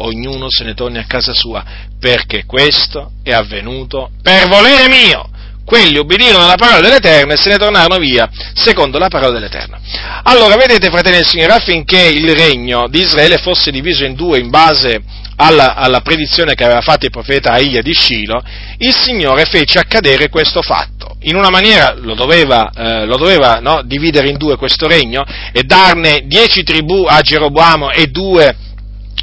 ognuno 0.03 0.51
se 0.51 0.65
ne 0.65 0.75
torni 0.75 0.99
a 0.99 1.05
casa 1.07 1.33
sua, 1.33 1.65
perché 1.99 2.45
questo 2.47 3.13
è 3.23 3.33
avvenuto 3.33 4.11
per 4.23 4.49
volere 4.49 4.89
mio. 4.89 5.29
Quelli 5.65 5.99
ubbidirono 5.99 6.45
alla 6.45 6.57
parola 6.57 6.81
dell'Eterno 6.81 7.33
e 7.33 7.37
se 7.37 7.49
ne 7.49 7.57
tornarono 7.57 7.99
via, 7.99 8.29
secondo 8.55 8.99
la 8.99 9.09
parola 9.09 9.35
dell'Eterno. 9.35 9.79
Allora, 10.25 10.57
vedete, 10.57 10.91
fratelli 10.91 11.17
del 11.17 11.27
Signore, 11.27 11.53
affinché 11.53 12.09
il 12.09 12.35
regno 12.35 12.89
di 12.89 13.03
Israele 13.03 13.39
fosse 13.39 13.71
diviso 13.71 14.05
in 14.05 14.15
due 14.15 14.39
in 14.39 14.51
base 14.51 15.01
alla, 15.37 15.75
alla 15.75 16.01
predizione 16.01 16.55
che 16.55 16.65
aveva 16.65 16.81
fatto 16.81 17.05
il 17.05 17.13
profeta 17.13 17.53
Aia 17.53 17.83
di 17.83 17.93
Scilo, 17.93 18.43
il 18.79 18.95
Signore 18.97 19.45
fece 19.45 19.79
accadere 19.79 20.29
questo 20.29 20.61
fatto 20.61 21.01
in 21.23 21.37
una 21.37 21.51
maniera 21.51 21.95
lo 21.99 22.15
doveva, 22.15 22.71
eh, 22.75 23.05
lo 23.05 23.17
doveva 23.17 23.59
no, 23.61 23.83
dividere 23.85 24.29
in 24.29 24.37
due 24.37 24.57
questo 24.57 24.87
regno 24.87 25.25
e 25.53 25.65
darne 25.65 26.23
dieci 26.25 26.63
tribù 26.63 27.05
a 27.07 27.21
Geroboamo 27.21 27.91
e 27.91 28.07
due 28.07 28.57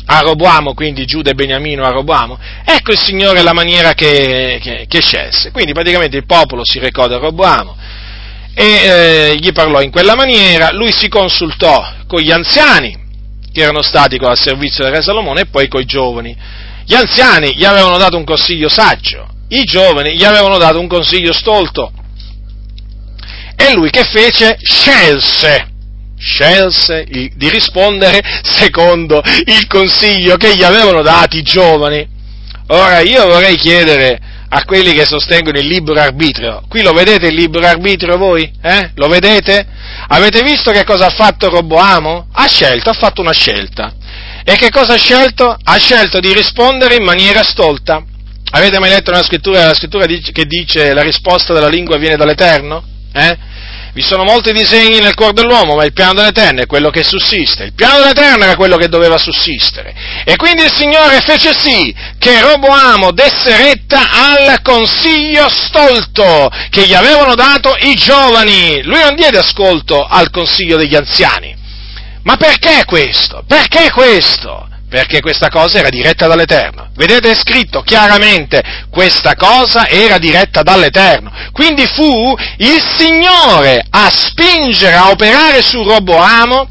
a 0.06 0.20
Roboamo, 0.20 0.74
quindi 0.74 1.06
Giuda 1.06 1.32
e 1.32 1.34
Beniamino 1.34 1.84
a 1.84 1.89
Roboamo, 1.89 2.39
ecco 2.64 2.91
il 2.91 2.98
Signore 2.98 3.41
la 3.41 3.54
maniera 3.54 3.93
che, 3.93 4.60
che, 4.62 4.86
che 4.88 5.02
scelse. 5.02 5.52
Quindi 5.52 5.74
praticamente 5.74 6.18
il 6.18 6.26
popolo 6.26 6.64
si 6.64 6.80
recò 6.80 7.08
da 7.08 7.18
Roboamo 7.18 7.76
e 8.54 8.66
eh, 8.66 9.36
gli 9.38 9.52
parlò 9.52 9.82
in 9.82 9.91
quella 9.91 10.16
maniera, 10.16 10.72
lui 10.72 10.91
si 10.91 11.10
consultò 11.10 11.93
con 12.08 12.22
gli 12.22 12.32
anziani 12.32 13.06
che 13.52 13.62
erano 13.62 13.82
stati 13.82 14.18
al 14.20 14.38
servizio 14.38 14.84
del 14.84 14.93
re 14.93 15.02
Salomone 15.02 15.41
e 15.41 15.45
poi 15.45 15.68
con 15.68 15.82
i 15.82 15.86
giovani. 15.86 16.36
Gli 16.86 16.95
anziani 16.95 17.56
gli 17.56 17.66
avevano 17.66 17.98
dato 17.98 18.18
un 18.18 18.24
consiglio 18.24 18.70
saggio, 18.70 19.28
i 19.50 19.64
giovani 19.64 20.16
gli 20.16 20.24
avevano 20.24 20.58
dato 20.58 20.80
un 20.80 20.88
consiglio 20.88 21.34
stolto. 21.34 21.91
E 23.56 23.74
lui 23.74 23.89
che 23.89 24.04
fece? 24.04 24.58
Scelse 24.62 25.76
scelse 26.18 27.05
di 27.05 27.49
rispondere 27.49 28.22
secondo 28.43 29.22
il 29.45 29.68
consiglio 29.68 30.36
che 30.38 30.55
gli 30.55 30.63
avevano 30.63 31.01
dato 31.01 31.38
i 31.38 31.43
giovani. 31.43 32.15
Ora 32.68 32.99
io 32.99 33.26
vorrei 33.28 33.55
chiedere 33.55 34.20
a 34.49 34.63
quelli 34.63 34.93
che 34.93 35.05
sostengono 35.05 35.59
il 35.59 35.68
libero 35.68 35.99
arbitrio, 35.99 36.63
qui 36.70 36.82
lo 36.82 36.93
vedete 36.93 37.28
il 37.28 37.36
libero 37.36 37.65
arbitrio 37.65 38.18
voi? 38.18 38.49
Eh? 38.61 38.91
Lo 38.95 39.07
vedete? 39.07 39.65
Avete 40.07 40.41
visto 40.41 40.72
che 40.72 40.84
cosa 40.84 41.07
ha 41.07 41.09
fatto 41.09 41.49
Roboamo? 41.49 42.28
Ha 42.32 42.47
scelto, 42.47 42.89
ha 42.89 42.93
fatto 42.93 43.22
una 43.22 43.34
scelta. 43.34 43.93
E 44.43 44.55
che 44.55 44.70
cosa 44.70 44.93
ha 44.93 44.97
scelto? 44.97 45.57
Ha 45.61 45.78
scelto 45.78 46.22
di 46.22 46.34
rispondere 46.34 46.95
in 46.95 47.03
maniera 47.03 47.43
stolta. 47.43 48.01
Avete 48.51 48.80
mai 48.80 48.89
letto 48.89 49.11
una 49.11 49.24
scrittura, 49.24 49.65
la 49.65 49.74
scrittura 49.74 50.05
che 50.05 50.45
dice 50.45 50.93
la 50.93 51.01
risposta 51.01 51.53
della 51.53 51.68
lingua 51.68 51.97
viene 51.97 52.15
dall'Eterno? 52.15 52.82
Eh? 53.11 53.38
Vi 53.98 54.04
sono 54.04 54.26
molti 54.26 54.52
disegni 54.52 55.00
nel 55.00 55.16
cuore 55.16 55.34
dell'uomo, 55.34 55.74
ma 55.74 55.84
il 55.84 55.91
piano 55.91 56.14
dell'Eterno 56.14 56.62
è 56.62 56.68
quello 56.68 56.91
che 56.91 57.04
sussiste. 57.04 57.64
Il 57.64 57.74
piano 57.74 57.98
dell'Eterno 57.98 58.43
era 58.43 58.56
quello 58.56 58.78
che 58.78 58.89
doveva 58.89 59.18
sussistere. 59.18 59.91
E 60.24 60.36
quindi 60.36 60.62
il 60.62 60.72
Signore 60.72 61.20
fece 61.22 61.52
sì 61.58 61.95
che 62.20 62.39
Roboamo 62.39 63.10
desse 63.10 63.58
retta 63.58 64.02
al 64.12 64.62
consiglio 64.62 65.50
stolto 65.50 66.48
che 66.70 66.86
gli 66.86 66.93
avevano 66.93 67.34
dato 67.34 67.76
i 67.80 67.95
giovani. 67.95 68.84
Lui 68.84 69.00
non 69.00 69.16
diede 69.16 69.39
ascolto 69.39 70.06
al 70.06 70.30
consiglio 70.30 70.78
degli 70.78 70.95
anziani. 70.95 71.56
Ma 72.22 72.38
perché 72.38 72.84
questo? 72.86 73.45
Perché 73.48 73.89
questo? 73.89 74.68
Perché 74.89 75.19
questa 75.19 75.49
cosa 75.49 75.79
era 75.79 75.89
diretta 75.89 76.27
dall'Eterno. 76.27 76.89
Vedete 76.95 77.31
è 77.31 77.35
scritto 77.35 77.81
chiaramente, 77.81 78.61
questa 78.89 79.35
cosa 79.35 79.88
era 79.88 80.17
diretta 80.17 80.63
dall'Eterno. 80.63 81.31
Quindi 81.51 81.85
fu 81.88 82.35
il 82.57 82.81
Signore 82.97 83.85
a 83.89 84.09
spingere, 84.09 84.95
a 84.95 85.09
operare 85.09 85.61
su 85.61 85.83
Roboamo 85.83 86.69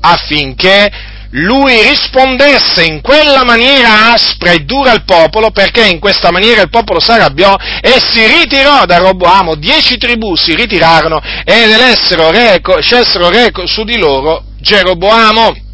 affinché 0.00 0.90
lui 1.32 1.82
rispondesse 1.82 2.84
in 2.84 3.02
quella 3.02 3.44
maniera 3.44 4.12
aspra 4.14 4.52
e 4.52 4.60
dura 4.60 4.92
al 4.92 5.04
popolo, 5.04 5.50
perché 5.50 5.84
in 5.84 5.98
questa 5.98 6.30
maniera 6.30 6.62
il 6.62 6.70
popolo 6.70 7.00
si 7.00 7.10
arrabbiò 7.10 7.54
e 7.82 8.00
si 8.00 8.26
ritirò 8.26 8.86
da 8.86 8.96
Roboamo, 8.96 9.54
dieci 9.56 9.98
tribù 9.98 10.34
si 10.36 10.54
ritirarono 10.54 11.20
ed 11.44 11.70
elessero 11.70 12.30
re, 12.30 12.62
scelsero 12.80 13.28
re 13.28 13.50
su 13.66 13.84
di 13.84 13.98
loro 13.98 14.44
Geroboamo. 14.58 15.66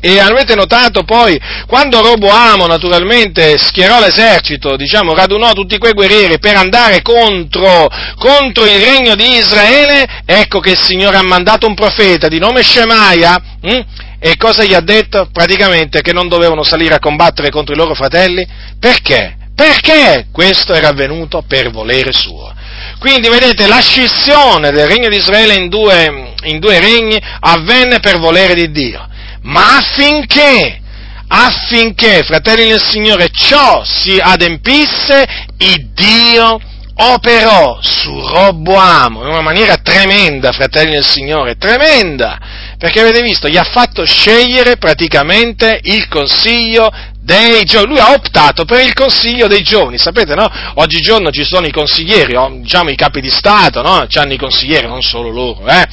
E 0.00 0.18
avete 0.18 0.54
notato 0.54 1.04
poi, 1.04 1.40
quando 1.66 2.02
Roboamo 2.02 2.66
naturalmente 2.66 3.56
schierò 3.56 3.98
l'esercito, 3.98 4.76
diciamo, 4.76 5.14
radunò 5.14 5.52
tutti 5.52 5.78
quei 5.78 5.92
guerrieri 5.92 6.38
per 6.38 6.56
andare 6.56 7.00
contro, 7.02 7.88
contro 8.16 8.64
il 8.66 8.78
regno 8.78 9.14
di 9.14 9.36
Israele, 9.36 10.06
ecco 10.26 10.60
che 10.60 10.70
il 10.70 10.78
Signore 10.78 11.16
ha 11.16 11.22
mandato 11.22 11.66
un 11.66 11.74
profeta 11.74 12.28
di 12.28 12.38
nome 12.38 12.62
Shemaia, 12.62 13.40
hm? 13.62 13.80
e 14.18 14.36
cosa 14.36 14.64
gli 14.64 14.74
ha 14.74 14.80
detto? 14.80 15.28
Praticamente 15.32 16.02
che 16.02 16.12
non 16.12 16.28
dovevano 16.28 16.62
salire 16.62 16.94
a 16.94 17.00
combattere 17.00 17.50
contro 17.50 17.74
i 17.74 17.78
loro 17.78 17.94
fratelli. 17.94 18.46
Perché? 18.78 19.36
Perché 19.54 20.26
questo 20.30 20.74
era 20.74 20.88
avvenuto 20.88 21.42
per 21.46 21.70
volere 21.70 22.12
suo. 22.12 22.52
Quindi 22.98 23.28
vedete, 23.28 23.66
la 23.66 23.80
scissione 23.80 24.70
del 24.70 24.86
regno 24.86 25.08
di 25.08 25.16
Israele 25.16 25.54
in 25.54 25.68
due, 25.68 26.34
in 26.44 26.58
due 26.58 26.80
regni 26.80 27.18
avvenne 27.40 28.00
per 28.00 28.18
volere 28.18 28.54
di 28.54 28.70
Dio 28.70 29.08
ma 29.46 29.76
affinché, 29.76 30.80
affinché, 31.28 32.22
fratelli 32.24 32.68
del 32.68 32.82
Signore, 32.82 33.28
ciò 33.30 33.84
si 33.84 34.18
adempisse, 34.20 35.24
il 35.58 35.90
Dio 35.94 36.60
operò 36.98 37.78
su 37.80 38.10
Roboamo 38.26 39.22
in 39.22 39.28
una 39.28 39.42
maniera 39.42 39.76
tremenda, 39.76 40.52
fratelli 40.52 40.92
del 40.92 41.04
Signore, 41.04 41.56
tremenda, 41.56 42.38
perché 42.78 43.00
avete 43.00 43.22
visto, 43.22 43.48
gli 43.48 43.56
ha 43.56 43.64
fatto 43.64 44.04
scegliere 44.04 44.76
praticamente 44.76 45.80
il 45.84 46.08
consiglio 46.08 46.90
dei 47.26 47.64
giovani, 47.64 47.90
lui 47.90 47.98
ha 47.98 48.12
optato 48.12 48.64
per 48.64 48.80
il 48.80 48.92
consiglio 48.94 49.48
dei 49.48 49.62
giovani, 49.62 49.98
sapete 49.98 50.34
no? 50.34 50.48
Oggigiorno 50.74 51.30
ci 51.30 51.44
sono 51.44 51.66
i 51.66 51.72
consiglieri, 51.72 52.36
diciamo 52.60 52.90
i 52.90 52.96
capi 52.96 53.20
di 53.20 53.30
Stato, 53.30 53.82
no? 53.82 54.06
C'hanno 54.08 54.32
i 54.32 54.38
consiglieri, 54.38 54.86
non 54.86 55.02
solo 55.02 55.30
loro, 55.30 55.66
eh? 55.66 55.84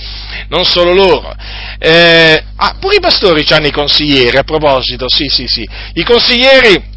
Non 0.49 0.63
solo 0.63 0.93
loro. 0.93 1.33
Eh, 1.79 2.43
ah, 2.55 2.75
pure 2.79 2.97
i 2.97 2.99
pastori 2.99 3.43
hanno 3.49 3.67
i 3.67 3.71
consiglieri, 3.71 4.37
a 4.37 4.43
proposito, 4.43 5.05
sì, 5.09 5.25
sì, 5.27 5.45
sì. 5.47 5.67
I 5.93 6.03
consiglieri 6.03 6.91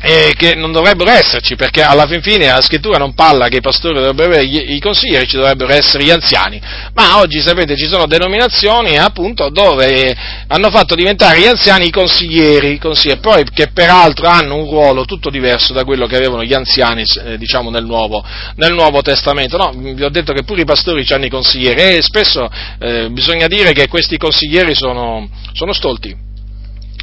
eh, 0.00 0.32
che 0.36 0.54
non 0.54 0.70
dovrebbero 0.70 1.10
esserci, 1.10 1.56
perché 1.56 1.82
alla 1.82 2.06
fin 2.06 2.22
fine 2.22 2.46
la 2.46 2.60
scrittura 2.60 2.98
non 2.98 3.14
parla 3.14 3.48
che 3.48 3.56
i 3.56 3.60
pastori 3.60 3.94
dovrebbero 3.94 4.28
avere, 4.28 4.44
i 4.44 4.80
consiglieri 4.80 5.26
ci 5.26 5.36
dovrebbero 5.36 5.72
essere 5.72 6.04
gli 6.04 6.10
anziani, 6.10 6.60
ma 6.94 7.18
oggi 7.18 7.40
sapete 7.40 7.76
ci 7.76 7.86
sono 7.86 8.06
denominazioni 8.06 8.96
appunto 8.96 9.50
dove 9.50 10.16
hanno 10.46 10.70
fatto 10.70 10.94
diventare 10.94 11.40
gli 11.40 11.46
anziani 11.46 11.86
i 11.86 11.90
consiglieri, 11.90 12.78
consiglieri 12.78 13.20
poi 13.20 13.44
che 13.52 13.68
peraltro 13.72 14.28
hanno 14.28 14.56
un 14.56 14.70
ruolo 14.70 15.04
tutto 15.04 15.30
diverso 15.30 15.72
da 15.72 15.84
quello 15.84 16.06
che 16.06 16.16
avevano 16.16 16.44
gli 16.44 16.54
anziani 16.54 17.04
eh, 17.24 17.36
diciamo 17.36 17.70
nel 17.70 17.84
nuovo, 17.84 18.24
nel 18.56 18.72
nuovo, 18.72 19.02
Testamento, 19.02 19.56
no, 19.56 19.72
vi 19.74 20.02
ho 20.02 20.10
detto 20.10 20.32
che 20.32 20.44
pure 20.44 20.62
i 20.62 20.64
pastori 20.64 21.04
hanno 21.10 21.24
i 21.24 21.30
consiglieri 21.30 21.96
e 21.96 22.02
spesso 22.02 22.48
eh, 22.78 23.08
bisogna 23.10 23.46
dire 23.46 23.72
che 23.72 23.88
questi 23.88 24.16
consiglieri 24.16 24.74
sono, 24.74 25.28
sono 25.52 25.72
stolti 25.72 26.27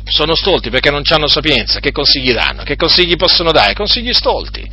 sono 0.05 0.35
stolti 0.35 0.69
perché 0.69 0.91
non 0.91 1.01
hanno 1.09 1.27
sapienza, 1.27 1.79
che 1.79 1.91
consigli 1.91 2.31
danno? 2.31 2.63
Che 2.63 2.75
consigli 2.75 3.15
possono 3.15 3.51
dare? 3.51 3.73
Consigli 3.73 4.13
stolti. 4.13 4.69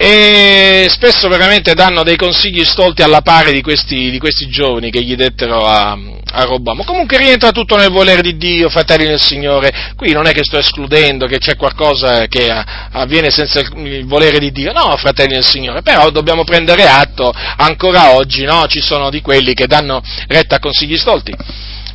E 0.00 0.86
spesso 0.90 1.26
veramente 1.26 1.74
danno 1.74 2.04
dei 2.04 2.14
consigli 2.14 2.64
stolti 2.64 3.02
alla 3.02 3.20
pari 3.20 3.52
di 3.52 3.62
questi, 3.62 4.12
di 4.12 4.18
questi 4.20 4.46
giovani 4.46 4.92
che 4.92 5.02
gli 5.02 5.16
dettero 5.16 5.66
a, 5.66 5.98
a 6.34 6.44
Robamo. 6.44 6.84
Comunque 6.84 7.18
rientra 7.18 7.50
tutto 7.50 7.74
nel 7.74 7.90
volere 7.90 8.22
di 8.22 8.36
Dio, 8.36 8.68
fratelli 8.68 9.06
del 9.06 9.20
Signore. 9.20 9.92
Qui 9.96 10.12
non 10.12 10.26
è 10.26 10.32
che 10.32 10.44
sto 10.44 10.56
escludendo 10.56 11.26
che 11.26 11.38
c'è 11.38 11.56
qualcosa 11.56 12.26
che 12.28 12.48
avviene 12.48 13.30
senza 13.30 13.58
il 13.58 14.06
volere 14.06 14.38
di 14.38 14.52
Dio. 14.52 14.70
No, 14.72 14.96
fratelli 14.96 15.34
del 15.34 15.44
Signore, 15.44 15.82
però 15.82 16.10
dobbiamo 16.10 16.44
prendere 16.44 16.86
atto, 16.86 17.32
ancora 17.56 18.12
oggi, 18.12 18.44
no? 18.44 18.66
Ci 18.68 18.80
sono 18.80 19.10
di 19.10 19.20
quelli 19.20 19.52
che 19.52 19.66
danno 19.66 20.00
retta 20.28 20.56
a 20.56 20.60
consigli 20.60 20.96
stolti 20.96 21.34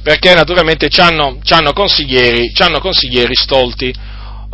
perché 0.04 0.34
naturalmente 0.34 0.90
hanno 1.00 1.74
consiglieri, 1.74 2.52
consiglieri 2.80 3.34
stolti. 3.36 3.94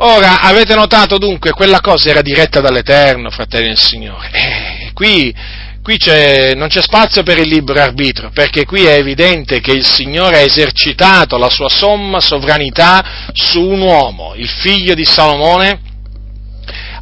Ora, 0.02 0.39
avete 0.39 0.76
notato 0.76 1.18
dunque, 1.18 1.52
quella 1.52 1.82
cosa 1.82 2.10
era 2.10 2.22
diretta 2.22 2.62
dall'Eterno, 2.62 3.30
fratelli 3.30 3.68
del 3.68 3.78
Signore. 3.78 4.30
Eh, 4.32 4.91
qui, 4.93 5.36
qui 5.84 5.97
c'è, 5.97 6.54
non 6.56 6.70
c'è 6.70 6.82
spazio 6.82 7.24
per 7.24 7.38
il 7.39 7.50
libero 7.50 7.82
arbitro, 7.82 8.30
perché 8.30 8.64
qui 8.64 8.86
è 8.86 8.93
evidente 8.93 9.60
che 9.60 9.72
il 9.72 9.86
Signore 9.86 10.38
ha 10.38 10.41
esercitato 10.41 11.38
la 11.38 11.50
sua 11.50 11.68
somma 11.68 12.22
sovranità 12.22 13.28
su 13.34 13.60
un 13.60 13.82
uomo, 13.82 14.36
il 14.36 14.47
figlio 14.47 14.93
di 14.93 15.04
Salomone, 15.04 15.82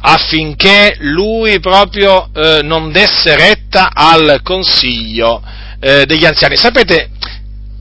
affinché 0.00 0.96
lui 0.98 1.60
proprio 1.60 2.30
eh, 2.34 2.62
non 2.62 2.90
desse 2.90 3.36
retta 3.36 3.90
al 3.92 4.40
consiglio 4.42 5.42
eh, 5.80 6.04
degli 6.06 6.24
anziani. 6.24 6.56
Sapete, 6.56 7.10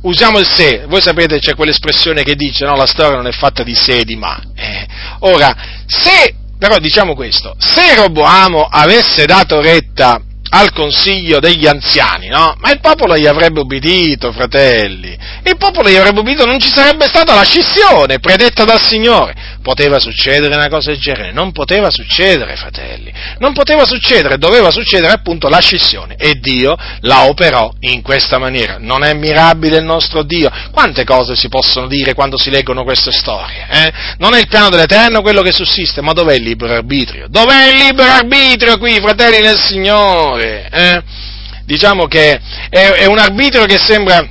usiamo 0.08 0.40
il 0.40 0.48
se, 0.48 0.86
voi 0.88 1.02
sapete 1.02 1.40
c'è 1.40 1.54
quell'espressione 1.54 2.24
che 2.24 2.36
dice 2.36 2.66
no, 2.66 2.76
la 2.76 2.86
storia 2.86 3.18
non 3.18 3.28
è 3.28 3.32
fatta 3.32 3.64
di 3.64 3.76
se 3.76 4.00
e 4.00 4.04
di 4.06 4.16
ma. 4.16 4.42
Eh, 4.56 4.88
ora, 5.20 5.56
se, 5.86 6.34
però 6.58 6.78
diciamo 6.78 7.14
questo, 7.14 7.56
se 7.60 7.96
Roboamo 7.96 8.64
avesse 8.64 9.26
dato 9.26 9.62
retta 9.62 10.22
al 10.50 10.72
consiglio 10.72 11.40
degli 11.40 11.68
anziani, 11.68 12.28
no? 12.28 12.56
Ma 12.60 12.72
il 12.72 12.80
popolo 12.80 13.18
gli 13.18 13.28
avrebbe 13.28 13.62
ubbidito, 13.62 14.32
fratelli. 14.32 15.18
Il 15.44 15.58
popolo 15.58 15.90
gli 15.90 15.96
avrebbe 15.96 16.20
ubbidito, 16.20 16.46
non 16.46 16.60
ci 16.60 16.72
sarebbe 16.74 17.08
stata 17.08 17.34
la 17.34 17.44
scissione 17.44 18.20
predetta 18.20 18.64
dal 18.64 18.82
Signore. 18.82 19.56
Poteva 19.62 20.00
succedere 20.00 20.56
una 20.56 20.70
cosa 20.70 20.92
del 20.92 21.00
genere? 21.00 21.32
Non 21.32 21.52
poteva 21.52 21.90
succedere, 21.90 22.56
fratelli. 22.56 23.12
Non 23.40 23.54
poteva 23.54 23.86
succedere, 23.86 24.38
doveva 24.38 24.72
succedere 24.72 25.12
appunto 25.12 25.50
la 25.50 25.60
scissione. 25.60 26.16
E 26.18 26.36
Dio 26.40 26.76
la 27.02 27.26
operò 27.28 27.74
in 27.82 28.02
questa 28.02 28.38
maniera. 28.38 28.78
Non 28.80 29.04
è 29.04 29.14
mirabile 29.14 29.78
il 29.78 29.84
nostro 29.84 30.24
Dio? 30.24 30.50
Quante 30.72 31.04
cose 31.04 31.36
si 31.36 31.50
possono 31.50 31.88
dire 31.88 32.14
quando 32.14 32.38
si 32.38 32.50
leggono 32.50 32.84
queste 32.84 33.12
storie? 33.12 33.68
Eh? 33.70 33.92
Non 34.20 34.34
è 34.34 34.40
il 34.40 34.48
piano 34.48 34.70
dell'Eterno 34.70 35.22
quello 35.22 35.42
che 35.42 35.52
sussiste, 35.52 36.02
ma 36.02 36.14
dov'è 36.14 36.36
il 36.36 36.44
libero 36.44 36.74
arbitrio? 36.74 37.28
Dov'è 37.30 37.68
il 37.70 37.78
libero 37.86 38.10
arbitrio 38.10 38.78
qui, 38.78 39.00
fratelli 39.02 39.42
del 39.42 39.60
Signore? 39.60 40.37
Signore. 40.38 40.70
Eh? 40.72 41.04
Diciamo 41.66 42.08
che 42.08 42.40
è, 42.70 42.92
è 42.92 43.06
un 43.06 43.18
arbitrio 43.18 43.66
che 43.66 43.78
sembra 43.78 44.26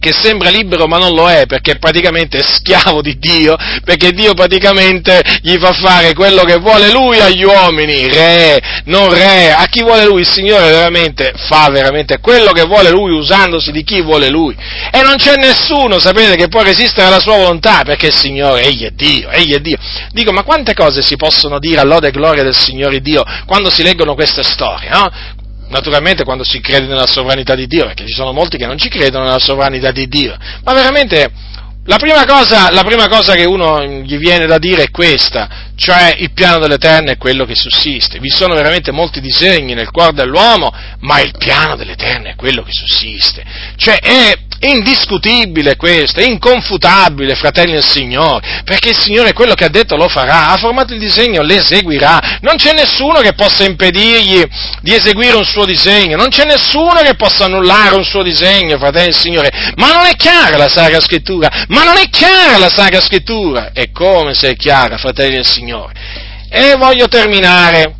che 0.00 0.12
sembra 0.12 0.48
libero 0.48 0.86
ma 0.86 0.96
non 0.96 1.14
lo 1.14 1.28
è 1.28 1.46
perché 1.46 1.76
praticamente 1.78 2.38
è 2.38 2.42
schiavo 2.42 3.02
di 3.02 3.18
Dio, 3.18 3.56
perché 3.84 4.10
Dio 4.10 4.34
praticamente 4.34 5.22
gli 5.42 5.56
fa 5.58 5.72
fare 5.72 6.14
quello 6.14 6.42
che 6.42 6.56
vuole 6.56 6.90
lui 6.90 7.20
agli 7.20 7.44
uomini, 7.44 8.08
re, 8.08 8.82
non 8.86 9.12
re, 9.12 9.52
a 9.52 9.66
chi 9.66 9.82
vuole 9.82 10.04
lui, 10.06 10.20
il 10.20 10.26
Signore 10.26 10.70
veramente 10.70 11.32
fa 11.36 11.68
veramente 11.70 12.18
quello 12.18 12.52
che 12.52 12.64
vuole 12.64 12.90
lui 12.90 13.12
usandosi 13.12 13.70
di 13.70 13.84
chi 13.84 14.00
vuole 14.00 14.28
lui. 14.30 14.56
E 14.90 15.02
non 15.02 15.16
c'è 15.16 15.36
nessuno, 15.36 15.98
sapete, 15.98 16.36
che 16.36 16.48
può 16.48 16.62
resistere 16.62 17.06
alla 17.06 17.20
sua 17.20 17.36
volontà, 17.36 17.82
perché 17.84 18.06
il 18.06 18.16
Signore, 18.16 18.62
egli 18.62 18.84
è 18.84 18.90
Dio, 18.90 19.30
egli 19.30 19.54
è 19.54 19.58
Dio. 19.58 19.76
Dico, 20.12 20.32
ma 20.32 20.42
quante 20.42 20.74
cose 20.74 21.02
si 21.02 21.16
possono 21.16 21.58
dire 21.58 21.80
all'ode 21.80 22.08
e 22.08 22.10
gloria 22.10 22.42
del 22.42 22.56
Signore 22.56 23.00
Dio 23.00 23.22
quando 23.46 23.70
si 23.70 23.82
leggono 23.82 24.14
queste 24.14 24.42
storie, 24.42 24.88
no? 24.88 25.38
Naturalmente 25.70 26.24
quando 26.24 26.44
si 26.44 26.60
crede 26.60 26.86
nella 26.86 27.06
sovranità 27.06 27.54
di 27.54 27.66
Dio, 27.66 27.86
perché 27.86 28.06
ci 28.06 28.12
sono 28.12 28.32
molti 28.32 28.56
che 28.56 28.66
non 28.66 28.78
ci 28.78 28.88
credono 28.88 29.24
nella 29.24 29.38
sovranità 29.38 29.90
di 29.90 30.06
Dio, 30.06 30.36
ma 30.62 30.72
veramente 30.72 31.32
la 31.84 31.96
prima, 31.96 32.24
cosa, 32.26 32.70
la 32.70 32.84
prima 32.84 33.08
cosa, 33.08 33.34
che 33.34 33.44
uno 33.44 33.82
gli 33.84 34.18
viene 34.18 34.46
da 34.46 34.58
dire 34.58 34.84
è 34.84 34.90
questa, 34.90 35.70
cioè 35.76 36.14
il 36.18 36.30
piano 36.32 36.58
dell'Eterno 36.58 37.10
è 37.10 37.16
quello 37.16 37.46
che 37.46 37.54
sussiste. 37.54 38.18
Vi 38.18 38.28
sono 38.28 38.54
veramente 38.54 38.92
molti 38.92 39.20
disegni 39.20 39.72
nel 39.72 39.90
cuore 39.90 40.12
dell'uomo, 40.12 40.72
ma 41.00 41.20
il 41.20 41.32
piano 41.38 41.76
dell'Eterno 41.76 42.28
è 42.28 42.34
quello 42.36 42.62
che 42.62 42.72
sussiste. 42.72 43.42
Cioè 43.76 43.98
è 43.98 44.34
indiscutibile 44.60 45.76
questo, 45.76 46.20
inconfutabile, 46.20 47.34
fratelli 47.34 47.72
del 47.72 47.84
Signore, 47.84 48.62
perché 48.64 48.90
il 48.90 48.98
Signore 48.98 49.32
quello 49.32 49.54
che 49.54 49.64
ha 49.64 49.68
detto 49.68 49.96
lo 49.96 50.08
farà, 50.08 50.50
ha 50.50 50.56
formato 50.56 50.92
il 50.92 50.98
disegno, 50.98 51.42
l'eseguirà, 51.42 52.38
non 52.42 52.56
c'è 52.56 52.72
nessuno 52.72 53.20
che 53.20 53.32
possa 53.32 53.64
impedirgli 53.64 54.44
di 54.82 54.94
eseguire 54.94 55.36
un 55.36 55.44
suo 55.44 55.64
disegno, 55.64 56.16
non 56.16 56.28
c'è 56.28 56.44
nessuno 56.44 57.00
che 57.02 57.14
possa 57.14 57.44
annullare 57.44 57.94
un 57.94 58.04
suo 58.04 58.22
disegno, 58.22 58.78
fratelli 58.78 59.06
del 59.06 59.18
Signore, 59.18 59.50
ma 59.76 59.92
non 59.92 60.06
è 60.06 60.14
chiara 60.14 60.56
la 60.56 60.68
Sacra 60.68 61.00
Scrittura, 61.00 61.64
ma 61.68 61.84
non 61.84 61.96
è 61.96 62.08
chiara 62.10 62.58
la 62.58 62.70
Sacra 62.70 63.00
Scrittura, 63.00 63.70
è 63.72 63.90
come 63.90 64.34
se 64.34 64.50
è 64.50 64.56
chiara, 64.56 64.98
fratelli 64.98 65.36
del 65.36 65.46
Signore. 65.46 65.92
E 66.50 66.74
voglio 66.76 67.06
terminare 67.06 67.94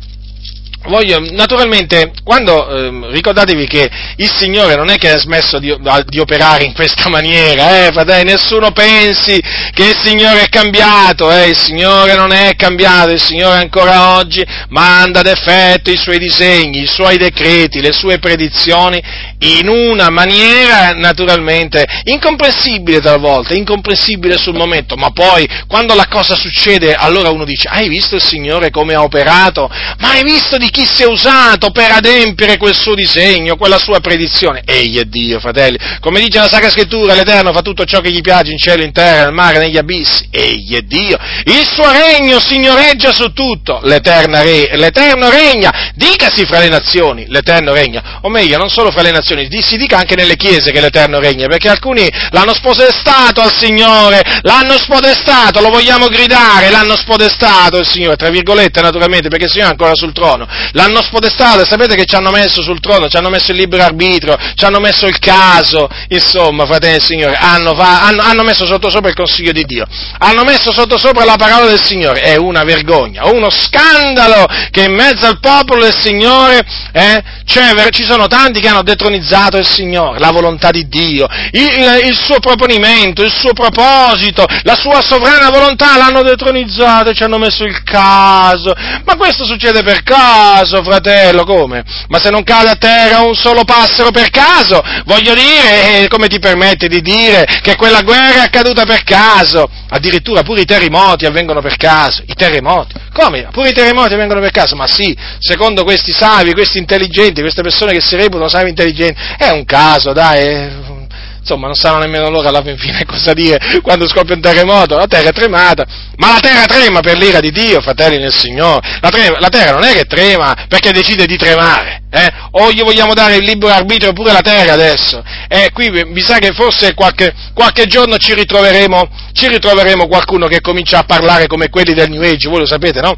Voglio, 0.83 1.19
naturalmente, 1.19 2.11
quando, 2.23 2.67
eh, 2.67 3.11
ricordatevi 3.11 3.67
che 3.67 3.87
il 4.15 4.31
Signore 4.35 4.75
non 4.75 4.89
è 4.89 4.97
che 4.97 5.11
ha 5.11 5.19
smesso 5.19 5.59
di, 5.59 5.75
di 6.07 6.19
operare 6.19 6.63
in 6.63 6.73
questa 6.73 7.07
maniera, 7.09 7.85
eh, 7.85 7.91
fratelli, 7.91 8.31
nessuno 8.31 8.71
pensi 8.71 9.39
che 9.73 9.83
il 9.83 9.95
Signore 10.03 10.41
è 10.41 10.49
cambiato, 10.49 11.31
eh, 11.31 11.49
il 11.49 11.57
Signore 11.57 12.15
non 12.15 12.31
è 12.31 12.55
cambiato, 12.55 13.11
il 13.11 13.21
Signore 13.21 13.59
ancora 13.59 14.17
oggi 14.17 14.43
manda 14.69 15.19
ad 15.19 15.27
effetto 15.27 15.91
i 15.91 15.97
suoi 15.97 16.17
disegni, 16.17 16.81
i 16.81 16.87
suoi 16.87 17.17
decreti, 17.17 17.79
le 17.79 17.91
sue 17.91 18.17
predizioni 18.17 18.99
in 19.41 19.67
una 19.67 20.09
maniera 20.09 20.93
naturalmente 20.93 21.85
incomprensibile 22.05 22.99
talvolta, 22.99 23.53
incomprensibile 23.53 24.37
sul 24.37 24.55
momento, 24.55 24.95
ma 24.95 25.11
poi 25.11 25.47
quando 25.67 25.93
la 25.93 26.07
cosa 26.07 26.35
succede 26.35 26.95
allora 26.95 27.29
uno 27.29 27.45
dice, 27.45 27.67
hai 27.67 27.87
visto 27.87 28.15
il 28.15 28.23
Signore 28.23 28.71
come 28.71 28.95
ha 28.95 29.03
operato? 29.03 29.69
Ma 29.99 30.11
hai 30.11 30.23
visto 30.23 30.57
di 30.57 30.69
chi 30.71 30.85
si 30.85 31.03
è 31.03 31.05
usato 31.05 31.69
per 31.69 31.91
adempiere 31.91 32.57
quel 32.57 32.73
suo 32.73 32.95
disegno, 32.95 33.57
quella 33.57 33.77
sua 33.77 33.99
predizione. 33.99 34.63
Egli 34.65 34.97
è 34.97 35.03
Dio, 35.03 35.39
fratelli. 35.39 35.77
Come 35.99 36.19
dice 36.19 36.39
la 36.39 36.47
Sacra 36.47 36.69
Scrittura, 36.69 37.13
l'Eterno 37.13 37.53
fa 37.53 37.61
tutto 37.61 37.85
ciò 37.85 37.99
che 37.99 38.11
gli 38.11 38.21
piace 38.21 38.51
in 38.51 38.57
cielo, 38.57 38.83
in 38.83 38.91
terra, 38.91 39.25
nel 39.25 39.33
mare, 39.33 39.59
negli 39.59 39.77
abissi. 39.77 40.27
Egli 40.31 40.75
è 40.75 40.81
Dio. 40.81 41.17
Il 41.43 41.67
suo 41.71 41.91
regno 41.91 42.39
signoreggia 42.39 43.13
su 43.13 43.31
tutto. 43.33 43.79
Re, 43.83 44.69
l'Eterno 44.73 45.29
regna. 45.29 45.91
Dicasi 45.93 46.45
fra 46.45 46.59
le 46.59 46.69
nazioni, 46.69 47.25
l'Eterno 47.27 47.73
regna. 47.73 48.19
O 48.21 48.29
meglio, 48.29 48.57
non 48.57 48.69
solo 48.69 48.89
fra 48.89 49.01
le 49.01 49.11
nazioni, 49.11 49.47
si 49.61 49.77
dica 49.77 49.97
anche 49.97 50.15
nelle 50.15 50.37
chiese 50.37 50.71
che 50.71 50.81
l'Eterno 50.81 51.19
regna, 51.19 51.47
perché 51.47 51.69
alcuni 51.69 52.09
l'hanno 52.31 52.53
spodestato 52.53 53.41
al 53.41 53.55
Signore, 53.55 54.21
l'hanno 54.41 54.77
spodestato, 54.77 55.59
lo 55.61 55.69
vogliamo 55.69 56.07
gridare, 56.07 56.69
l'hanno 56.69 56.95
spodestato 56.95 57.77
il 57.77 57.87
Signore, 57.87 58.15
tra 58.15 58.29
virgolette 58.29 58.81
naturalmente, 58.81 59.27
perché 59.27 59.45
il 59.45 59.51
Signore 59.51 59.69
è 59.69 59.71
ancora 59.73 59.93
sul 59.93 60.13
trono 60.13 60.47
l'hanno 60.73 61.01
spodestato 61.01 61.65
sapete 61.65 61.95
che 61.95 62.05
ci 62.05 62.15
hanno 62.15 62.31
messo 62.31 62.61
sul 62.61 62.79
trono, 62.79 63.07
ci 63.07 63.17
hanno 63.17 63.29
messo 63.29 63.51
il 63.51 63.57
libero 63.57 63.83
arbitro, 63.83 64.37
ci 64.55 64.65
hanno 64.65 64.79
messo 64.79 65.07
il 65.07 65.19
caso, 65.19 65.89
insomma, 66.09 66.65
fratelli 66.65 66.97
e 66.97 67.01
signori, 67.01 67.35
hanno, 67.37 67.71
hanno, 67.77 68.21
hanno 68.21 68.43
messo 68.43 68.65
sotto 68.65 68.89
sopra 68.89 69.09
il 69.09 69.15
consiglio 69.15 69.51
di 69.51 69.63
Dio, 69.63 69.85
hanno 70.19 70.43
messo 70.43 70.71
sotto 70.71 70.97
sopra 70.97 71.23
la 71.25 71.35
parola 71.37 71.67
del 71.67 71.81
Signore, 71.81 72.21
è 72.21 72.35
una 72.35 72.63
vergogna, 72.63 73.25
uno 73.25 73.49
scandalo 73.49 74.45
che 74.69 74.83
in 74.83 74.93
mezzo 74.93 75.25
al 75.25 75.39
popolo 75.39 75.83
del 75.83 75.95
Signore 75.95 76.61
eh, 76.91 77.23
ci 77.45 78.03
sono 78.03 78.27
tanti 78.27 78.59
che 78.59 78.67
hanno 78.67 78.83
detronizzato 78.83 79.57
il 79.57 79.67
Signore, 79.67 80.19
la 80.19 80.31
volontà 80.31 80.71
di 80.71 80.87
Dio, 80.87 81.27
il, 81.51 82.01
il 82.05 82.15
suo 82.15 82.39
proponimento, 82.39 83.23
il 83.23 83.31
suo 83.31 83.53
proposito, 83.53 84.45
la 84.63 84.75
sua 84.75 85.01
sovrana 85.01 85.49
volontà 85.49 85.97
l'hanno 85.97 86.21
detronizzato 86.21 87.09
e 87.09 87.13
ci 87.13 87.23
hanno 87.23 87.37
messo 87.37 87.63
il 87.63 87.81
caso, 87.83 88.73
ma 89.05 89.15
questo 89.15 89.45
succede 89.45 89.83
per 89.83 90.03
caso 90.03 90.50
caso, 90.51 90.83
fratello, 90.83 91.45
come? 91.45 91.83
Ma 92.07 92.19
se 92.19 92.29
non 92.29 92.43
cade 92.43 92.69
a 92.69 92.75
terra 92.75 93.21
un 93.21 93.35
solo 93.35 93.63
passero 93.63 94.11
per 94.11 94.29
caso, 94.29 94.81
voglio 95.05 95.33
dire, 95.33 96.03
eh, 96.03 96.07
come 96.09 96.27
ti 96.27 96.39
permetti 96.39 96.87
di 96.87 97.01
dire 97.01 97.45
che 97.61 97.75
quella 97.75 98.01
guerra 98.01 98.41
è 98.41 98.45
accaduta 98.45 98.83
per 98.83 99.03
caso? 99.03 99.69
Addirittura 99.89 100.43
pure 100.43 100.61
i 100.61 100.65
terremoti 100.65 101.25
avvengono 101.25 101.61
per 101.61 101.77
caso, 101.77 102.23
i 102.25 102.33
terremoti. 102.33 102.95
Come? 103.13 103.47
Pure 103.51 103.69
i 103.69 103.73
terremoti 103.73 104.13
avvengono 104.13 104.41
per 104.41 104.51
caso? 104.51 104.75
Ma 104.75 104.87
sì, 104.87 105.15
secondo 105.39 105.83
questi 105.83 106.11
savi, 106.11 106.53
questi 106.53 106.77
intelligenti, 106.77 107.41
queste 107.41 107.61
persone 107.61 107.93
che 107.93 108.01
si 108.01 108.15
reputano 108.15 108.49
savi 108.49 108.69
intelligenti, 108.69 109.19
è 109.37 109.49
un 109.49 109.65
caso, 109.65 110.11
dai, 110.11 110.99
insomma 111.41 111.65
non 111.65 111.75
sanno 111.75 111.97
nemmeno 111.97 112.29
loro 112.29 112.47
alla 112.47 112.61
fin 112.61 112.77
fine 112.77 113.03
cosa 113.05 113.33
dire 113.33 113.59
quando 113.81 114.07
scoppia 114.07 114.35
un 114.35 114.41
terremoto, 114.41 114.95
la 114.95 115.07
terra 115.07 115.29
è 115.29 115.33
tremata, 115.33 115.85
ma 116.17 116.33
la 116.33 116.39
terra 116.39 116.65
trema 116.65 117.01
per 117.01 117.17
l'ira 117.17 117.39
di 117.39 117.51
Dio, 117.51 117.81
fratelli 117.81 118.17
nel 118.17 118.33
Signore, 118.33 118.99
la, 119.01 119.09
trema, 119.09 119.39
la 119.39 119.49
terra 119.49 119.73
non 119.73 119.83
è 119.83 119.93
che 119.93 120.05
trema 120.05 120.55
perché 120.67 120.91
decide 120.91 121.25
di 121.25 121.35
tremare, 121.35 122.03
eh? 122.11 122.27
o 122.51 122.71
gli 122.71 122.81
vogliamo 122.81 123.13
dare 123.13 123.35
il 123.35 123.43
libero 123.43 123.73
arbitrio 123.73 124.13
pure 124.13 124.29
alla 124.29 124.41
terra 124.41 124.73
adesso, 124.73 125.23
eh, 125.47 125.71
qui 125.73 125.89
mi 125.89 126.21
sa 126.21 126.37
che 126.37 126.53
forse 126.53 126.93
qualche, 126.93 127.33
qualche 127.53 127.85
giorno 127.87 128.17
ci 128.17 128.33
ritroveremo, 128.33 129.09
ci 129.33 129.47
ritroveremo 129.47 130.07
qualcuno 130.07 130.47
che 130.47 130.61
comincia 130.61 130.99
a 130.99 131.03
parlare 131.03 131.47
come 131.47 131.69
quelli 131.69 131.93
del 131.93 132.09
New 132.09 132.21
Age, 132.21 132.47
voi 132.47 132.59
lo 132.59 132.67
sapete, 132.67 133.01
no? 133.01 133.15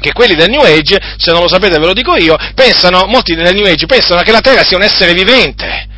che 0.00 0.12
quelli 0.12 0.34
del 0.34 0.50
New 0.50 0.60
Age, 0.60 0.98
se 1.16 1.32
non 1.32 1.40
lo 1.40 1.48
sapete 1.48 1.78
ve 1.78 1.86
lo 1.86 1.94
dico 1.94 2.14
io, 2.16 2.36
pensano, 2.54 3.06
molti 3.06 3.34
del 3.34 3.54
New 3.54 3.64
Age 3.64 3.86
pensano 3.86 4.20
che 4.20 4.32
la 4.32 4.40
Terra 4.40 4.62
sia 4.62 4.76
un 4.76 4.82
essere 4.82 5.14
vivente. 5.14 5.92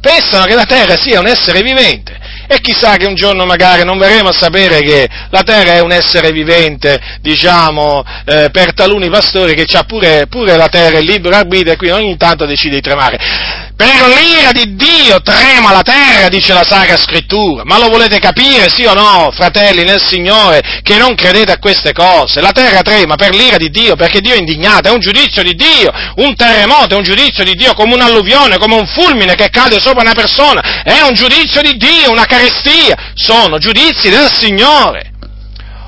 Pensano 0.00 0.44
che 0.46 0.54
la 0.54 0.64
Terra 0.64 0.96
sia 0.96 1.20
un 1.20 1.26
essere 1.26 1.62
vivente 1.62 2.18
e 2.52 2.60
chissà 2.60 2.96
che 2.96 3.06
un 3.06 3.14
giorno 3.14 3.44
magari 3.44 3.84
non 3.84 3.96
verremo 3.96 4.30
a 4.30 4.32
sapere 4.32 4.80
che 4.80 5.08
la 5.30 5.42
terra 5.44 5.74
è 5.74 5.80
un 5.80 5.92
essere 5.92 6.32
vivente, 6.32 7.00
diciamo, 7.20 8.04
eh, 8.24 8.50
per 8.50 8.74
taluni 8.74 9.08
pastori 9.08 9.54
che 9.54 9.66
ha 9.76 9.84
pure, 9.84 10.26
pure, 10.26 10.56
la 10.56 10.66
terra 10.66 10.98
il 10.98 11.06
libero 11.06 11.36
arbitrio 11.36 11.74
e 11.74 11.76
quindi 11.76 11.96
ogni 11.96 12.16
tanto 12.16 12.46
decide 12.46 12.74
di 12.74 12.80
tremare. 12.80 13.69
Per 13.80 13.88
l'ira 13.88 14.52
di 14.52 14.76
Dio 14.76 15.22
trema 15.22 15.72
la 15.72 15.80
terra, 15.80 16.28
dice 16.28 16.52
la 16.52 16.64
Sacra 16.64 16.98
Scrittura. 16.98 17.62
Ma 17.64 17.78
lo 17.78 17.88
volete 17.88 18.18
capire, 18.18 18.68
sì 18.68 18.84
o 18.84 18.92
no, 18.92 19.30
fratelli 19.32 19.84
nel 19.84 20.04
Signore, 20.04 20.82
che 20.82 20.98
non 20.98 21.14
credete 21.14 21.52
a 21.52 21.58
queste 21.58 21.94
cose? 21.94 22.42
La 22.42 22.52
terra 22.52 22.82
trema 22.82 23.14
per 23.14 23.34
l'ira 23.34 23.56
di 23.56 23.70
Dio, 23.70 23.96
perché 23.96 24.20
Dio 24.20 24.34
è 24.34 24.36
indignato, 24.36 24.88
è 24.88 24.92
un 24.92 25.00
giudizio 25.00 25.42
di 25.42 25.54
Dio, 25.54 25.90
un 26.16 26.34
terremoto 26.36 26.92
è 26.92 26.98
un 26.98 27.04
giudizio 27.04 27.42
di 27.42 27.54
Dio, 27.54 27.72
come 27.72 27.94
un'alluvione, 27.94 28.58
come 28.58 28.74
un 28.74 28.86
fulmine 28.86 29.34
che 29.34 29.48
cade 29.48 29.80
sopra 29.80 30.02
una 30.02 30.12
persona, 30.12 30.82
è 30.82 31.00
un 31.00 31.14
giudizio 31.14 31.62
di 31.62 31.78
Dio, 31.78 32.10
una 32.10 32.26
carestia, 32.26 33.14
sono 33.14 33.56
giudizi 33.56 34.10
del 34.10 34.30
Signore. 34.30 35.10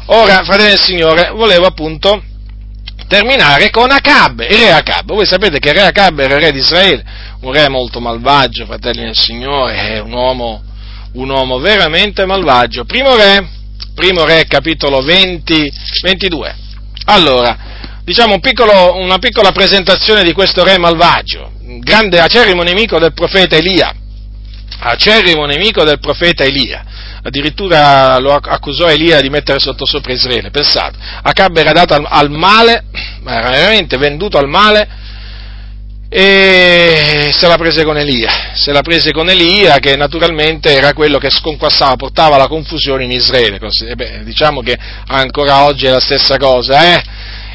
Ora, 0.06 0.42
fratelli 0.44 0.70
del 0.70 0.80
Signore, 0.80 1.30
volevo 1.34 1.66
appunto 1.66 2.22
terminare 3.12 3.68
con 3.68 3.90
Acab, 3.90 4.40
il 4.40 4.56
re 4.56 4.72
Acab. 4.72 5.12
Voi 5.12 5.26
sapete 5.26 5.58
che 5.58 5.68
il 5.68 5.74
re 5.74 5.82
Acab 5.82 6.18
era 6.18 6.36
il 6.36 6.40
re 6.40 6.50
di 6.50 6.60
Israele, 6.60 7.04
un 7.42 7.52
re 7.52 7.68
molto 7.68 8.00
malvagio, 8.00 8.64
fratelli 8.64 9.02
del 9.02 9.14
Signore, 9.14 9.98
un 9.98 10.12
uomo, 10.12 10.62
un 11.12 11.28
uomo 11.28 11.58
veramente 11.58 12.24
malvagio. 12.24 12.84
Primo 12.84 13.14
re, 13.14 13.46
primo 13.94 14.24
re, 14.24 14.46
capitolo 14.46 15.02
20, 15.02 15.72
22. 16.02 16.56
Allora, 17.04 17.54
diciamo 18.02 18.32
un 18.32 18.40
piccolo, 18.40 18.96
una 18.96 19.18
piccola 19.18 19.52
presentazione 19.52 20.22
di 20.22 20.32
questo 20.32 20.64
re 20.64 20.78
malvagio, 20.78 21.52
grande 21.80 22.18
acerrimo 22.18 22.62
nemico 22.62 22.98
del 22.98 23.12
profeta 23.12 23.56
Elia, 23.56 23.94
acerrimo 24.82 25.46
nemico 25.46 25.84
del 25.84 26.00
profeta 26.00 26.44
Elia. 26.44 26.84
Addirittura 27.22 28.18
lo 28.18 28.34
accusò 28.34 28.88
Elia 28.88 29.20
di 29.20 29.30
mettere 29.30 29.60
sotto 29.60 29.86
sopra 29.86 30.12
Israele. 30.12 30.50
Pensate, 30.50 30.98
Acab 31.22 31.56
era 31.56 31.72
dato 31.72 31.94
al, 31.94 32.04
al 32.08 32.30
male, 32.30 32.84
era 33.24 33.50
veramente 33.50 33.96
venduto 33.96 34.38
al 34.38 34.48
male 34.48 35.00
e 36.14 37.30
se 37.34 37.46
la 37.48 37.56
prese 37.56 37.84
con 37.84 37.96
Elia, 37.96 38.50
se 38.52 38.70
la 38.70 38.82
prese 38.82 39.12
con 39.12 39.30
Elia 39.30 39.78
che 39.78 39.96
naturalmente 39.96 40.70
era 40.70 40.92
quello 40.92 41.16
che 41.16 41.30
sconquassava, 41.30 41.96
portava 41.96 42.36
la 42.36 42.48
confusione 42.48 43.04
in 43.04 43.12
Israele, 43.12 43.58
beh, 43.58 44.22
diciamo 44.22 44.60
che 44.60 44.76
ancora 45.06 45.64
oggi 45.64 45.86
è 45.86 45.90
la 45.90 46.00
stessa 46.00 46.36
cosa, 46.36 46.96
eh? 46.96 47.02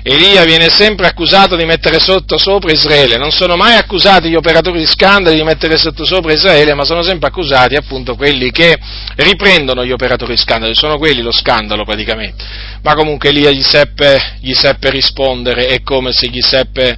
Elia 0.10 0.46
viene 0.46 0.70
sempre 0.70 1.08
accusato 1.08 1.58
di 1.58 1.66
mettere 1.66 2.00
sotto 2.00 2.38
sopra 2.38 2.72
Israele, 2.72 3.18
non 3.18 3.32
sono 3.32 3.58
mai 3.58 3.76
accusati 3.76 4.30
gli 4.30 4.36
operatori 4.36 4.80
di 4.80 4.86
scandali 4.86 5.36
di 5.36 5.44
mettere 5.44 5.78
sotto 5.78 6.06
sopra 6.06 6.32
Israele, 6.32 6.74
ma 6.74 6.86
sono 6.86 7.04
sempre 7.04 7.28
accusati 7.28 7.76
appunto 7.76 8.16
quelli 8.16 8.50
che 8.52 8.78
riprendono 9.18 9.84
gli 9.84 9.92
operatori 9.92 10.32
di 10.32 10.40
scandali, 10.40 10.76
sono 10.76 10.98
quelli 10.98 11.22
lo 11.22 11.34
scandalo 11.34 11.84
praticamente. 11.84 12.42
Ma 12.84 12.94
comunque 12.94 13.30
Elia 13.30 13.52
gli 13.52 13.64
seppe, 13.64 14.38
gli 14.40 14.54
seppe 14.54 14.92
rispondere, 14.92 15.66
è 15.66 15.82
come 15.82 16.14
se 16.14 16.30
gli 16.30 16.42
seppe, 16.42 16.98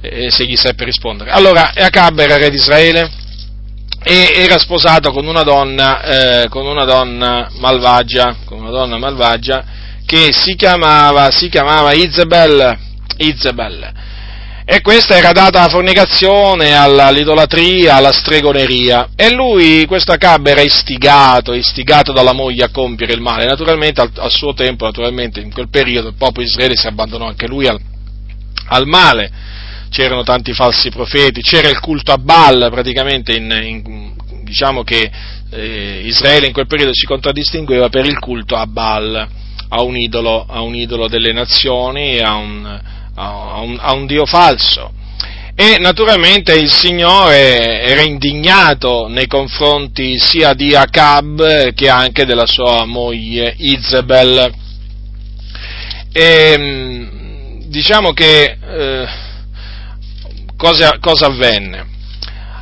eh, 0.00 0.30
se 0.30 0.46
gli 0.46 0.56
seppe 0.56 0.84
rispondere. 0.84 1.30
Allora, 1.30 1.72
Acab 1.74 2.18
era 2.20 2.38
re 2.38 2.48
di 2.48 2.56
Israele, 2.56 3.10
e 4.02 4.32
era 4.34 4.56
sposato 4.56 5.12
con 5.12 5.26
una 5.26 5.42
donna, 5.42 6.02
eh, 6.44 6.48
con 6.48 6.64
una 6.64 6.86
donna 6.86 7.50
malvagia, 7.58 8.36
con 8.46 8.60
una 8.60 8.70
donna 8.70 8.96
malvagia 8.96 9.76
che 10.08 10.32
si 10.32 10.54
chiamava, 10.54 11.30
si 11.30 11.50
chiamava 11.50 11.92
Isabel, 11.92 12.78
Isabel. 13.18 13.92
E 14.64 14.80
questa 14.80 15.18
era 15.18 15.32
data 15.32 15.60
alla 15.60 15.68
fornicazione, 15.68 16.74
all'idolatria, 16.74 17.96
alla 17.96 18.12
stregoneria. 18.12 19.10
E 19.14 19.30
lui, 19.34 19.84
questo 19.84 20.12
Acab, 20.12 20.46
era 20.46 20.62
istigato, 20.62 21.52
istigato 21.52 22.12
dalla 22.12 22.32
moglie 22.32 22.64
a 22.64 22.70
compiere 22.70 23.12
il 23.12 23.20
male. 23.20 23.44
Naturalmente, 23.44 24.00
al, 24.00 24.10
al 24.16 24.30
suo 24.30 24.54
tempo, 24.54 24.86
naturalmente, 24.86 25.40
in 25.40 25.52
quel 25.52 25.68
periodo, 25.68 26.08
il 26.08 26.16
popolo 26.16 26.46
Israele 26.46 26.74
si 26.74 26.86
abbandonò 26.86 27.26
anche 27.26 27.46
lui 27.46 27.66
al, 27.66 27.78
al 28.68 28.86
male 28.86 29.30
c'erano 29.90 30.22
tanti 30.22 30.52
falsi 30.52 30.90
profeti, 30.90 31.40
c'era 31.40 31.68
il 31.68 31.80
culto 31.80 32.12
a 32.12 32.18
Baal, 32.18 32.68
praticamente 32.70 33.32
in, 33.32 33.50
in, 33.50 34.12
diciamo 34.42 34.82
che 34.82 35.10
eh, 35.50 36.02
Israele 36.04 36.46
in 36.46 36.52
quel 36.52 36.66
periodo 36.66 36.92
si 36.92 37.06
contraddistingueva 37.06 37.88
per 37.88 38.04
il 38.04 38.18
culto 38.18 38.54
a 38.54 38.66
Baal, 38.66 39.46
a 39.68 39.82
un 39.82 39.96
idolo, 39.96 40.44
a 40.48 40.60
un 40.60 40.74
idolo 40.74 41.08
delle 41.08 41.32
nazioni, 41.32 42.18
a 42.18 42.34
un, 42.34 42.80
a, 43.14 43.60
un, 43.60 43.78
a 43.80 43.92
un 43.92 44.06
Dio 44.06 44.26
falso. 44.26 44.92
E 45.60 45.76
naturalmente 45.80 46.54
il 46.54 46.70
Signore 46.70 47.82
era 47.82 48.02
indignato 48.02 49.08
nei 49.08 49.26
confronti 49.26 50.16
sia 50.16 50.54
di 50.54 50.72
Acab 50.72 51.72
che 51.72 51.88
anche 51.88 52.24
della 52.24 52.46
sua 52.46 52.84
moglie 52.84 53.54
Izebel. 53.56 54.52
E, 56.12 57.08
diciamo 57.64 58.12
che 58.12 58.56
eh, 58.56 59.08
cosa, 60.56 60.98
cosa 61.00 61.26
avvenne? 61.26 61.86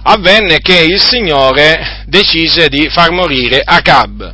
Avvenne 0.05 0.61
che 0.61 0.78
il 0.83 0.99
Signore 0.99 2.05
decise 2.07 2.69
di 2.69 2.89
far 2.89 3.11
morire 3.11 3.61
Acab, 3.62 4.33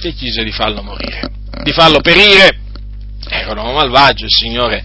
decise 0.00 0.42
di 0.42 0.52
farlo 0.52 0.82
morire, 0.82 1.30
di 1.62 1.72
farlo 1.72 2.00
perire, 2.00 2.58
era 3.28 3.52
un 3.52 3.58
uomo 3.58 3.72
malvagio, 3.72 4.24
il 4.24 4.30
Signore, 4.30 4.84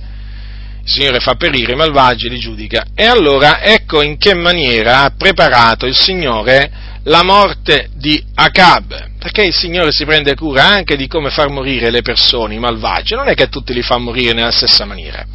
il 0.84 0.90
Signore 0.90 1.20
fa 1.20 1.36
perire 1.36 1.74
i 1.74 1.76
malvagi, 1.76 2.30
li 2.30 2.40
giudica, 2.40 2.88
e 2.96 3.06
allora 3.06 3.62
ecco 3.62 4.02
in 4.02 4.18
che 4.18 4.34
maniera 4.34 5.04
ha 5.04 5.14
preparato 5.18 5.86
il 5.86 5.96
Signore 5.96 6.72
la 7.04 7.24
morte 7.24 7.90
di 7.96 8.22
Acab, 8.36 9.18
perché 9.18 9.44
il 9.44 9.54
Signore 9.54 9.92
si 9.92 10.06
prende 10.06 10.36
cura 10.36 10.66
anche 10.66 10.96
di 10.96 11.08
come 11.08 11.30
far 11.30 11.50
morire 11.50 11.90
le 11.90 12.02
persone, 12.02 12.56
i 12.56 12.60
malvagi, 12.60 13.16
non 13.16 13.28
è 13.28 13.34
che 13.34 13.50
tutti 13.50 13.74
li 13.74 13.82
fa 13.82 13.98
morire 13.98 14.34
nella 14.34 14.52
stessa 14.52 14.86
maniera. 14.86 15.26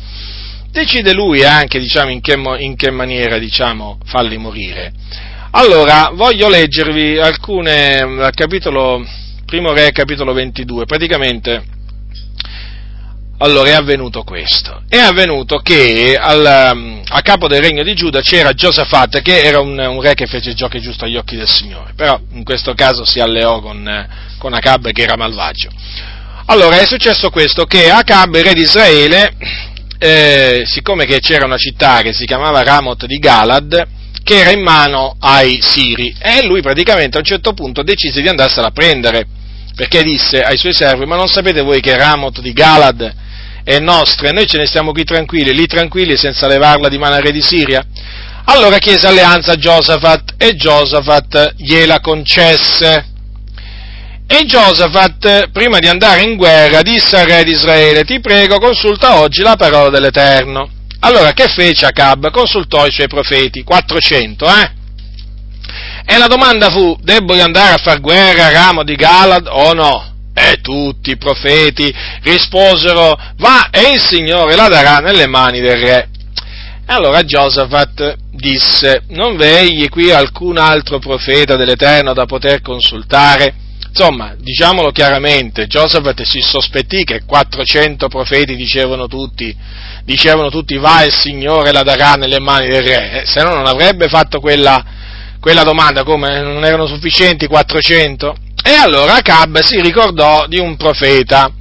Decide 0.71 1.13
lui 1.13 1.45
anche 1.45 1.79
diciamo, 1.79 2.11
in, 2.11 2.21
che, 2.21 2.35
in, 2.59 2.77
che, 2.77 2.91
maniera 2.91 3.39
diciamo, 3.39 3.99
farli 4.05 4.37
morire. 4.39 4.93
Allora, 5.53 6.11
voglio 6.13 6.49
leggervi 6.49 7.17
alcune, 7.19 7.99
al 7.99 8.35
capitolo, 8.35 9.05
primo 9.45 9.73
re, 9.73 9.91
capitolo 9.93 10.33
22, 10.33 10.85
praticamente, 10.85 11.65
allora 13.39 13.71
è 13.71 13.73
avvenuto 13.73 14.23
questo, 14.23 14.83
è 14.89 14.99
avvenuto 14.99 15.59
che 15.59 16.17
al, 16.17 16.47
a 16.47 17.21
capo 17.23 17.49
del 17.49 17.61
regno 17.61 17.83
di 17.83 17.95
Giuda 17.95 18.21
c'era 18.21 18.53
Giosafat, 18.53 19.21
che 19.23 19.43
era 19.43 19.61
un, 19.61 19.79
un, 19.79 20.01
re 20.01 20.15
che 20.15 20.27
fece 20.27 20.55
giochi 20.55 20.81
giusto 20.81 21.05
agli 21.05 21.17
occhi 21.17 21.37
del 21.37 21.49
Signore, 21.49 21.93
però 21.95 22.19
in 22.33 22.45
questo 22.45 22.75
caso 22.75 23.05
si 23.05 23.21
alleò 23.21 23.61
con, 23.61 24.09
con 24.39 24.55
Acab 24.55 24.91
che 24.93 25.03
era 25.03 25.17
malvagio. 25.17 25.71
Allora 26.47 26.79
è 26.79 26.87
successo 26.87 27.31
questo, 27.31 27.65
che 27.65 27.91
Acab, 27.91 28.37
re 28.37 28.53
di 28.53 28.63
Israele, 28.63 29.35
eh, 29.99 30.63
siccome 30.67 31.07
c'era 31.07 31.47
una 31.47 31.57
città 31.57 32.03
che 32.03 32.13
si 32.13 32.27
chiamava 32.27 32.63
Ramot 32.63 33.07
di 33.07 33.17
Galad, 33.17 33.87
che 34.25 34.41
era 34.41 34.51
in 34.51 34.63
mano 34.63 35.17
ai 35.21 35.61
Siri, 35.61 36.17
e 36.19 36.45
lui 36.45 36.63
praticamente 36.63 37.17
a 37.17 37.21
un 37.21 37.27
certo 37.27 37.53
punto 37.53 37.83
decise 37.83 38.23
di 38.23 38.29
andarsela 38.29 38.69
a 38.69 38.73
prendere, 38.73 39.27
perché 39.77 40.03
disse 40.03 40.43
ai 40.43 40.57
suoi 40.57 40.73
servi, 40.73 41.05
ma 41.05 41.15
non 41.15 41.29
sapete 41.29 41.61
voi 41.61 41.81
che 41.81 41.97
Ramot 41.97 42.41
di 42.41 42.53
Galad 42.53 43.15
è 43.63 43.79
nostra 43.79 44.29
e 44.29 44.33
noi 44.33 44.47
ce 44.47 44.59
ne 44.59 44.67
stiamo 44.67 44.93
qui 44.93 45.05
tranquilli, 45.05 45.55
lì 45.55 45.67
tranquilli 45.67 46.17
senza 46.17 46.47
levarla 46.47 46.89
di 46.89 46.99
mano 46.99 47.15
al 47.15 47.23
re 47.23 47.33
di 47.33 47.43
Siria? 47.43 47.85
Allora 48.47 48.79
chiese 48.79 49.07
alleanza 49.07 49.53
a 49.53 49.57
Giosafat 49.57 50.35
e 50.39 50.55
Giosafat 50.55 51.55
gliela 51.57 52.01
concesse. 52.01 53.13
E 54.27 54.45
Giosafat, 54.47 55.51
prima 55.51 55.79
di 55.79 55.87
andare 55.87 56.23
in 56.23 56.37
guerra, 56.37 56.83
disse 56.83 57.19
al 57.19 57.27
re 57.27 57.45
di 57.45 57.53
Israele, 57.53 58.05
ti 58.05 58.21
prego, 58.21 58.59
consulta 58.59 59.19
oggi 59.19 59.43
la 59.43 59.57
parola 59.57 59.91
dell'Eterno. 59.91 60.69
Allora, 61.05 61.33
che 61.33 61.49
fece 61.49 61.85
Acab? 61.85 62.31
Consultò 62.31 62.87
i 62.87 62.91
suoi 62.91 63.09
profeti, 63.09 63.63
400, 63.63 64.47
eh? 64.47 64.71
E 66.07 66.17
la 66.17 66.27
domanda 66.27 66.71
fu, 66.71 66.97
debbo 67.03 67.35
andare 67.35 67.75
a 67.75 67.77
far 67.79 68.01
guerra 68.01 68.47
a 68.47 68.53
Ramo 68.53 68.85
di 68.85 68.95
Galad 68.95 69.47
o 69.47 69.75
no? 69.75 70.13
E 70.33 70.61
tutti 70.63 71.11
i 71.11 71.19
profeti 71.19 71.95
risposero, 72.23 73.19
va 73.37 73.69
e 73.71 73.93
il 73.93 74.01
Signore 74.01 74.57
la 74.57 74.69
darà 74.69 74.97
nelle 74.97 75.27
mani 75.27 75.61
del 75.61 75.77
re. 75.77 76.09
E 76.87 76.93
allora 76.93 77.23
Giosafat 77.23 78.17
disse, 78.31 79.03
non 79.09 79.37
vegli 79.37 79.87
qui 79.91 80.11
alcun 80.11 80.57
altro 80.57 81.01
profeta 81.01 81.57
dell'Eterno 81.57 82.15
da 82.15 82.25
poter 82.25 82.63
consultare? 82.63 83.64
Insomma, 83.97 84.35
diciamolo 84.37 84.91
chiaramente, 84.91 85.69
Giosafat 85.69 86.23
si 86.23 86.41
sospettì 86.41 87.05
che 87.05 87.23
400 87.25 88.09
profeti 88.09 88.57
dicevano 88.57 89.07
tutti, 89.07 89.57
dicevano 90.03 90.51
tutti 90.51 90.77
va 90.79 91.05
il 91.05 91.13
Signore 91.13 91.71
la 91.71 91.85
darà 91.85 92.15
nelle 92.15 92.41
mani 92.41 92.67
del 92.67 92.83
re, 92.83 93.23
eh, 93.23 93.25
se 93.25 93.45
no 93.45 93.55
non 93.55 93.67
avrebbe 93.67 94.09
fatto 94.09 94.41
quella, 94.41 94.85
quella 95.39 95.63
domanda, 95.63 96.03
come 96.03 96.41
non 96.43 96.65
erano 96.65 96.89
sufficienti 96.89 97.47
400? 97.47 98.37
E 98.65 98.73
allora 98.73 99.15
Acab 99.15 99.61
si 99.61 99.81
ricordò 99.81 100.49
di 100.49 100.59
un 100.59 100.77
profeta, 100.77 101.53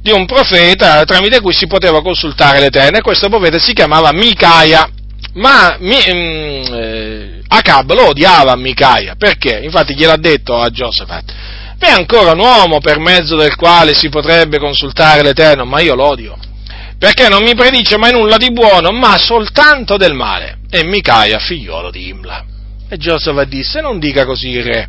di 0.00 0.12
un 0.12 0.24
profeta 0.24 1.02
tramite 1.04 1.40
cui 1.40 1.52
si 1.52 1.66
poteva 1.66 2.00
consultare 2.00 2.60
l'Eterno 2.60 2.98
e 2.98 3.02
questo 3.02 3.28
profeta 3.28 3.58
si 3.58 3.72
chiamava 3.72 4.12
Micaia, 4.12 4.88
ma 5.32 5.76
mi, 5.80 5.96
mm, 5.96 6.74
eh, 6.74 7.42
Acab 7.48 7.92
lo 7.92 8.10
odiava 8.10 8.54
Micaia, 8.54 9.16
perché? 9.16 9.58
Infatti 9.64 9.96
gliel'ha 9.96 10.16
detto 10.16 10.60
a 10.60 10.70
Giosafat, 10.70 11.32
V'è 11.78 11.90
ancora 11.90 12.32
un 12.32 12.40
uomo 12.40 12.80
per 12.80 12.98
mezzo 12.98 13.36
del 13.36 13.54
quale 13.54 13.94
si 13.94 14.08
potrebbe 14.08 14.58
consultare 14.58 15.22
l'Eterno, 15.22 15.64
ma 15.64 15.80
io 15.80 15.94
l'odio, 15.94 16.36
perché 16.98 17.28
non 17.28 17.42
mi 17.42 17.54
predice 17.54 17.98
mai 17.98 18.12
nulla 18.12 18.38
di 18.38 18.50
buono, 18.50 18.90
ma 18.92 19.18
soltanto 19.18 19.96
del 19.96 20.14
male. 20.14 20.58
E 20.70 20.84
Micaia, 20.84 21.38
figliolo 21.38 21.90
di 21.90 22.08
Imla. 22.08 22.44
E 22.88 22.96
Giosafat 22.96 23.48
disse, 23.48 23.80
non 23.80 23.98
dica 23.98 24.24
così, 24.24 24.60
re. 24.60 24.86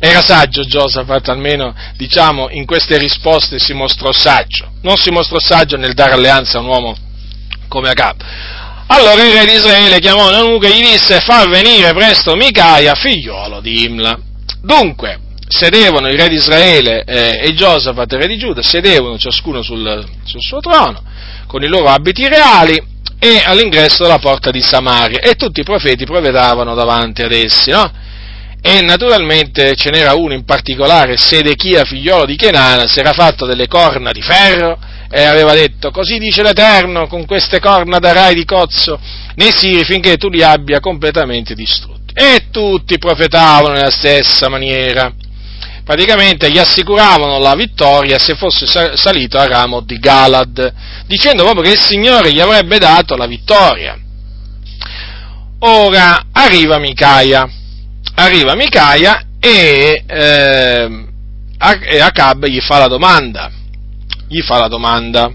Era 0.00 0.22
saggio 0.22 0.62
Giosafat, 0.62 1.28
almeno 1.28 1.74
diciamo 1.96 2.48
in 2.50 2.64
queste 2.64 2.96
risposte 2.98 3.58
si 3.58 3.72
mostrò 3.72 4.12
saggio. 4.12 4.70
Non 4.82 4.96
si 4.96 5.10
mostrò 5.10 5.38
saggio 5.40 5.76
nel 5.76 5.94
dare 5.94 6.12
alleanza 6.12 6.58
a 6.58 6.60
un 6.60 6.68
uomo 6.68 6.96
come 7.66 7.90
Acab. 7.90 8.22
Allora 8.86 9.22
il 9.24 9.32
re 9.32 9.44
di 9.44 9.54
Israele 9.54 9.98
chiamò 9.98 10.30
Nanuca 10.30 10.68
e 10.68 10.70
gli 10.70 10.92
disse 10.92 11.20
fa 11.20 11.46
venire 11.46 11.92
presto 11.94 12.36
Micaia, 12.36 12.94
figliolo 12.94 13.60
di 13.60 13.84
Imla. 13.84 14.16
Dunque, 14.62 15.18
sedevano 15.48 16.08
il 16.08 16.18
re 16.18 16.28
di 16.28 16.36
Israele 16.36 17.04
eh, 17.04 17.40
e 17.42 17.54
Giosafat, 17.54 18.12
re 18.12 18.26
di 18.26 18.36
Giuda, 18.36 18.62
sedevano 18.62 19.18
ciascuno 19.18 19.62
sul, 19.62 20.06
sul, 20.24 20.40
suo 20.40 20.60
trono, 20.60 21.02
con 21.46 21.62
i 21.62 21.68
loro 21.68 21.88
abiti 21.88 22.28
reali, 22.28 22.96
e 23.18 23.42
all'ingresso 23.44 24.04
della 24.04 24.18
porta 24.18 24.50
di 24.50 24.62
Samaria, 24.62 25.18
e 25.20 25.34
tutti 25.34 25.60
i 25.60 25.64
profeti 25.64 26.04
profetavano 26.04 26.74
davanti 26.74 27.22
ad 27.22 27.32
essi, 27.32 27.70
no? 27.70 27.90
E 28.60 28.82
naturalmente 28.82 29.74
ce 29.74 29.90
n'era 29.90 30.14
uno 30.14 30.34
in 30.34 30.44
particolare, 30.44 31.16
Sedechia, 31.16 31.84
figliolo 31.84 32.26
di 32.26 32.36
Kenana, 32.36 32.86
si 32.86 33.00
era 33.00 33.12
fatto 33.12 33.46
delle 33.46 33.66
corna 33.66 34.12
di 34.12 34.20
ferro, 34.20 34.78
e 35.10 35.24
aveva 35.24 35.54
detto, 35.54 35.90
così 35.90 36.18
dice 36.18 36.42
l'Eterno, 36.42 37.06
con 37.06 37.24
queste 37.24 37.60
corna 37.60 37.98
darai 37.98 38.34
di 38.34 38.44
cozzo 38.44 39.00
nei 39.36 39.52
siri 39.56 39.84
finché 39.84 40.16
tu 40.16 40.28
li 40.28 40.42
abbia 40.42 40.80
completamente 40.80 41.54
distrutti. 41.54 42.12
E 42.14 42.48
tutti 42.50 42.98
profetavano 42.98 43.74
nella 43.74 43.90
stessa 43.90 44.48
maniera 44.48 45.10
praticamente 45.88 46.50
gli 46.50 46.58
assicuravano 46.58 47.38
la 47.38 47.54
vittoria 47.54 48.18
se 48.18 48.34
fosse 48.34 48.66
salito 48.66 49.38
a 49.38 49.46
ramo 49.46 49.80
di 49.80 49.96
Galad, 49.98 50.74
dicendo 51.06 51.44
proprio 51.44 51.62
che 51.62 51.70
il 51.70 51.80
Signore 51.80 52.30
gli 52.30 52.40
avrebbe 52.40 52.76
dato 52.76 53.16
la 53.16 53.26
vittoria. 53.26 53.98
Ora 55.60 56.26
arriva 56.30 56.78
Micaia, 56.78 57.48
arriva 58.16 58.54
Micaia 58.54 59.28
e, 59.40 60.04
eh, 60.06 61.06
Acab 61.56 62.44
gli 62.44 62.60
fa 62.60 62.80
la 62.80 62.88
domanda, 62.88 63.50
gli 64.28 64.42
fa 64.42 64.58
la 64.58 64.68
domanda, 64.68 65.32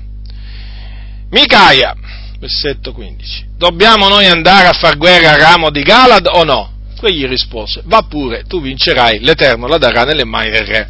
Micaia, 1.32 1.96
versetto 2.38 2.94
15, 2.94 3.54
dobbiamo 3.58 4.08
noi 4.08 4.28
andare 4.28 4.68
a 4.68 4.74
far 4.74 4.98
guerra 4.98 5.32
a 5.32 5.38
ramo 5.38 5.72
di 5.72 5.82
Galad 5.82 6.28
o 6.28 6.44
no? 6.44 6.73
Quegli 7.04 7.28
rispose, 7.28 7.82
va 7.84 8.04
pure, 8.04 8.46
tu 8.48 8.62
vincerai, 8.62 9.20
l'Eterno 9.20 9.68
la 9.68 9.78
darà 9.78 10.06
nelle 10.06 10.24
mani 10.24 10.50
del 10.52 10.66
re. 10.66 10.90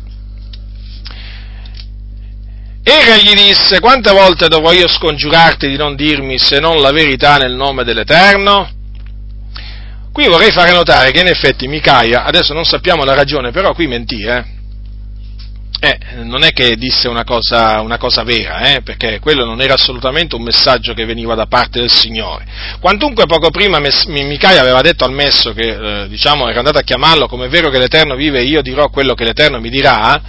E 2.84 3.04
re 3.04 3.24
gli 3.24 3.34
disse, 3.34 3.80
quante 3.80 4.12
volte 4.12 4.48
dovrò 4.48 4.72
io 4.74 4.88
scongiurarti 4.88 5.68
di 5.68 5.76
non 5.76 5.96
dirmi 5.96 6.38
se 6.38 6.60
non 6.60 6.82
la 6.82 6.92
verità 6.92 7.38
nel 7.38 7.56
nome 7.56 7.84
dell'Eterno? 7.84 8.70
Qui 10.12 10.28
vorrei 10.28 10.52
fare 10.52 10.72
notare 10.72 11.10
che 11.10 11.22
in 11.22 11.30
effetti 11.30 11.68
Micaia, 11.68 12.26
adesso 12.26 12.54
non 12.54 12.64
sappiamo 12.64 13.04
la 13.04 13.16
ragione, 13.16 13.50
però 13.50 13.74
qui 13.74 13.88
mentì, 13.88 14.22
eh? 14.22 14.53
Eh, 15.86 16.00
non 16.24 16.46
è 16.46 16.54
che 16.54 16.78
disse 16.78 17.10
una 17.10 17.26
cosa, 17.26 17.82
una 17.82 17.98
cosa 17.98 18.24
vera, 18.24 18.74
eh, 18.74 18.82
perché 18.84 19.20
quello 19.20 19.44
non 19.44 19.60
era 19.60 19.74
assolutamente 19.74 20.34
un 20.34 20.42
messaggio 20.42 20.94
che 20.94 21.04
veniva 21.04 21.36
da 21.36 21.46
parte 21.46 21.82
del 21.82 21.92
Signore. 21.92 22.46
Quantunque 22.80 23.26
poco 23.26 23.50
prima 23.50 23.82
Micaia 23.82 24.62
aveva 24.62 24.80
detto 24.80 25.04
al 25.04 25.12
messo 25.12 25.52
che, 25.52 26.04
eh, 26.04 26.08
diciamo, 26.08 26.48
era 26.48 26.60
andato 26.60 26.78
a 26.78 26.84
chiamarlo, 26.84 27.28
come 27.28 27.48
è 27.48 27.50
vero 27.50 27.70
che 27.70 27.80
l'Eterno 27.80 28.16
vive, 28.16 28.44
io 28.44 28.62
dirò 28.62 28.88
quello 28.88 29.14
che 29.14 29.26
l'Eterno 29.26 29.60
mi 29.60 29.70
dirà, 29.70 30.22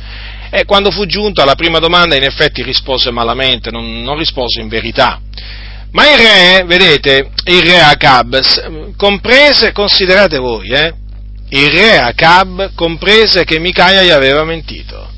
e 0.51 0.65
quando 0.65 0.91
fu 0.91 1.07
giunto 1.07 1.41
alla 1.41 1.55
prima 1.55 1.79
domanda 1.79 2.17
in 2.17 2.25
effetti 2.25 2.65
rispose 2.65 3.13
malamente, 3.13 3.71
non, 3.71 4.03
non 4.03 4.19
rispose 4.19 4.61
in 4.61 4.67
verità. 4.67 5.21
Ma 5.93 6.11
il 6.11 6.19
re, 6.19 6.65
vedete, 6.67 7.31
il 7.45 7.63
re 7.63 7.79
Acab, 7.79 8.97
comprese, 8.97 9.71
considerate 9.71 10.37
voi, 10.37 10.71
eh, 10.71 10.95
il 11.51 11.71
re 11.71 12.01
Acab 12.01 12.75
comprese 12.75 13.45
che 13.45 13.61
Micaia 13.61 14.03
gli 14.03 14.11
aveva 14.11 14.43
mentito 14.43 15.13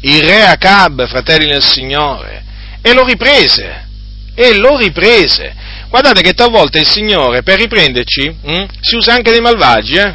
il 0.00 0.22
re 0.22 0.46
Acab, 0.46 1.06
fratelli 1.06 1.46
del 1.46 1.62
Signore, 1.62 2.44
e 2.82 2.92
lo 2.92 3.04
riprese, 3.04 3.86
e 4.34 4.54
lo 4.56 4.76
riprese. 4.76 5.54
Guardate 5.88 6.20
che 6.20 6.34
talvolta 6.34 6.78
il 6.78 6.86
Signore, 6.86 7.42
per 7.42 7.58
riprenderci, 7.58 8.36
hm, 8.42 8.66
si 8.80 8.94
usa 8.96 9.14
anche 9.14 9.30
dei 9.30 9.40
malvagi, 9.40 9.94
eh? 9.94 10.14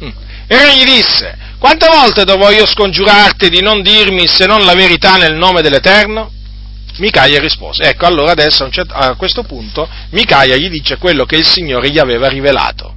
Hm. 0.00 0.12
E 0.46 0.56
re 0.56 0.76
gli 0.76 0.84
disse, 0.84 1.36
quante 1.58 1.86
volte 1.88 2.24
dovrò 2.24 2.50
io 2.50 2.66
scongiurarti 2.66 3.48
di 3.48 3.60
non 3.60 3.82
dirmi 3.82 4.26
se 4.28 4.46
non 4.46 4.64
la 4.64 4.74
verità 4.74 5.16
nel 5.16 5.34
nome 5.34 5.62
dell'Eterno? 5.62 6.30
Micaia 6.98 7.40
rispose, 7.40 7.82
ecco 7.84 8.06
allora 8.06 8.30
adesso 8.30 8.70
a 8.90 9.14
questo 9.16 9.42
punto 9.42 9.88
Micaia 10.10 10.54
gli 10.54 10.68
dice 10.68 10.96
quello 10.96 11.24
che 11.24 11.34
il 11.34 11.44
Signore 11.44 11.90
gli 11.90 11.98
aveva 11.98 12.28
rivelato. 12.28 12.93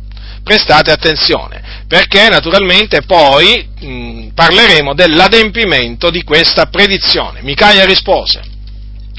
Prestate 0.48 0.92
attenzione, 0.92 1.62
perché 1.90 2.30
naturalmente 2.30 3.02
poi 3.02 3.68
mh, 3.82 4.28
parleremo 4.34 4.94
dell'adempimento 4.94 6.10
di 6.10 6.24
questa 6.24 6.68
predizione. 6.68 7.42
Micaia 7.42 7.84
rispose, 7.84 8.42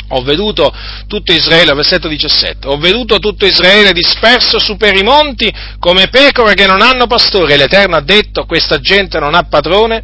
ho 0.08 0.22
veduto 0.22 0.72
tutto 1.06 1.32
Israele, 1.32 1.74
versetto 1.74 2.08
17, 2.08 2.66
ho 2.66 2.76
veduto 2.76 3.18
tutto 3.18 3.44
Israele 3.46 3.92
disperso 3.92 4.58
su 4.58 4.76
per 4.76 4.96
i 4.96 5.02
monti 5.02 5.52
come 5.78 6.08
pecore 6.08 6.54
che 6.54 6.66
non 6.66 6.82
hanno 6.82 7.06
pastore, 7.06 7.56
l'Eterno 7.56 7.96
ha 7.96 8.00
detto 8.00 8.44
questa 8.44 8.80
gente 8.80 9.18
non 9.18 9.34
ha 9.34 9.46
padrone, 9.48 10.02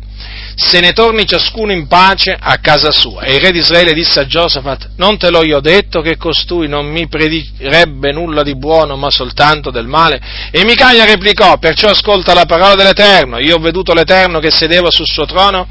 se 0.56 0.80
ne 0.80 0.92
torni 0.92 1.26
ciascuno 1.26 1.72
in 1.72 1.86
pace 1.86 2.36
a 2.38 2.58
casa 2.58 2.92
sua. 2.92 3.22
E 3.22 3.34
il 3.34 3.40
re 3.40 3.50
di 3.50 3.58
Israele 3.58 3.92
disse 3.92 4.20
a 4.20 4.26
Giosafat, 4.26 4.90
non 4.96 5.18
te 5.18 5.30
l'ho 5.30 5.44
io 5.44 5.60
detto 5.60 6.00
che 6.00 6.16
costui 6.16 6.68
non 6.68 6.86
mi 6.86 7.08
predirebbe 7.08 8.12
nulla 8.12 8.42
di 8.42 8.56
buono 8.56 8.96
ma 8.96 9.10
soltanto 9.10 9.70
del 9.70 9.86
male? 9.86 10.20
E 10.50 10.64
Micaia 10.64 11.04
replicò, 11.04 11.58
perciò 11.58 11.88
ascolta 11.88 12.34
la 12.34 12.46
parola 12.46 12.74
dell'Eterno, 12.74 13.38
io 13.38 13.56
ho 13.56 13.60
veduto 13.60 13.92
l'Eterno 13.92 14.38
che 14.38 14.50
sedeva 14.50 14.90
sul 14.90 15.06
suo 15.06 15.26
trono 15.26 15.66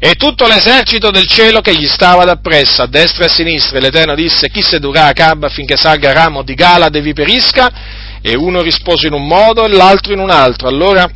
e 0.00 0.14
tutto 0.14 0.46
l'esercito 0.46 1.10
del 1.10 1.26
cielo 1.26 1.60
che 1.60 1.74
gli 1.74 1.86
stava 1.86 2.24
dappresso, 2.24 2.82
a 2.82 2.86
destra 2.86 3.24
e 3.24 3.26
a 3.26 3.32
sinistra, 3.32 3.73
e 3.76 3.80
l'Eterno 3.80 4.14
disse, 4.14 4.50
chi 4.50 4.62
sedurà 4.62 5.06
a 5.06 5.12
Cab 5.12 5.44
affinché 5.44 5.76
salga 5.76 6.12
ramo 6.12 6.42
di 6.42 6.54
Galad 6.54 6.94
e 6.94 7.00
vi 7.00 7.12
perisca? 7.12 7.70
E 8.20 8.34
uno 8.34 8.62
rispose 8.62 9.06
in 9.06 9.12
un 9.12 9.26
modo 9.26 9.64
e 9.64 9.68
l'altro 9.68 10.12
in 10.12 10.18
un 10.18 10.30
altro. 10.30 10.68
Allora 10.68 11.08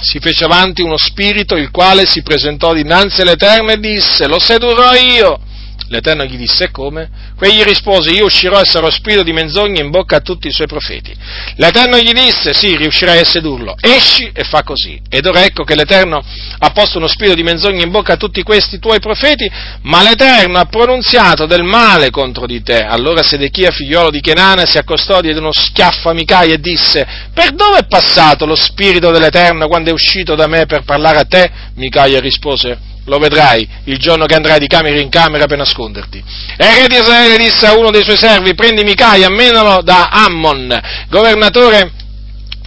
si 0.00 0.18
fece 0.18 0.44
avanti 0.44 0.82
uno 0.82 0.96
spirito 0.96 1.56
il 1.56 1.70
quale 1.70 2.06
si 2.06 2.22
presentò 2.22 2.72
dinanzi 2.74 3.22
all'Eterno 3.22 3.70
e 3.70 3.78
disse, 3.78 4.26
lo 4.26 4.38
sedurrò 4.38 4.94
io. 4.94 5.40
L'Eterno 5.88 6.24
gli 6.24 6.36
disse, 6.36 6.70
come? 6.70 7.08
Quegli 7.36 7.62
rispose, 7.64 8.12
io 8.12 8.24
uscirò 8.24 8.60
e 8.60 8.64
sarò 8.64 8.88
spirito 8.90 9.22
di 9.22 9.32
menzogna 9.32 9.82
in 9.82 9.90
bocca 9.90 10.16
a 10.16 10.20
tutti 10.20 10.48
i 10.48 10.52
suoi 10.52 10.66
profeti. 10.66 11.14
L'Eterno 11.56 11.98
gli 11.98 12.12
disse, 12.12 12.54
sì, 12.54 12.74
riuscirai 12.76 13.18
a 13.18 13.24
sedurlo, 13.26 13.74
esci 13.78 14.30
e 14.32 14.42
fa 14.44 14.62
così. 14.62 14.98
Ed 15.10 15.26
ora 15.26 15.44
ecco 15.44 15.62
che 15.62 15.74
l'Eterno 15.74 16.24
ha 16.58 16.70
posto 16.70 16.96
uno 16.96 17.08
spirito 17.08 17.34
di 17.34 17.42
menzogna 17.42 17.84
in 17.84 17.90
bocca 17.90 18.14
a 18.14 18.16
tutti 18.16 18.42
questi 18.42 18.78
tuoi 18.78 19.00
profeti, 19.00 19.50
ma 19.82 20.02
l'Eterno 20.02 20.58
ha 20.58 20.64
pronunziato 20.64 21.44
del 21.44 21.62
male 21.62 22.08
contro 22.10 22.46
di 22.46 22.62
te. 22.62 22.82
Allora 22.82 23.22
Sedechia, 23.22 23.70
figliolo 23.70 24.10
di 24.10 24.22
Kenana, 24.22 24.64
si 24.64 24.78
accostò, 24.78 25.20
diede 25.20 25.38
uno 25.38 25.52
schiaffo 25.52 26.08
a 26.08 26.14
Micai 26.14 26.52
e 26.52 26.58
disse, 26.58 27.06
per 27.34 27.50
dove 27.50 27.80
è 27.80 27.86
passato 27.86 28.46
lo 28.46 28.56
spirito 28.56 29.10
dell'Eterno 29.10 29.68
quando 29.68 29.90
è 29.90 29.92
uscito 29.92 30.34
da 30.34 30.46
me 30.46 30.64
per 30.64 30.84
parlare 30.84 31.18
a 31.18 31.24
te? 31.24 31.50
Micaia 31.74 32.18
rispose, 32.18 32.94
lo 33.06 33.18
vedrai 33.18 33.68
il 33.84 33.98
giorno 33.98 34.26
che 34.26 34.34
andrai 34.34 34.58
di 34.58 34.66
camera 34.66 35.00
in 35.00 35.08
camera 35.08 35.46
per 35.46 35.58
nasconderti. 35.58 36.22
E 36.56 36.80
re 36.80 36.86
di 36.88 36.96
Israele 36.96 37.25
disse 37.34 37.66
a 37.66 37.76
uno 37.76 37.90
dei 37.90 38.04
suoi 38.04 38.16
servi, 38.16 38.54
prendi 38.54 38.84
Micaia, 38.84 39.26
ammenalo 39.26 39.82
da 39.82 40.08
Ammon, 40.08 40.80
governatore 41.08 41.90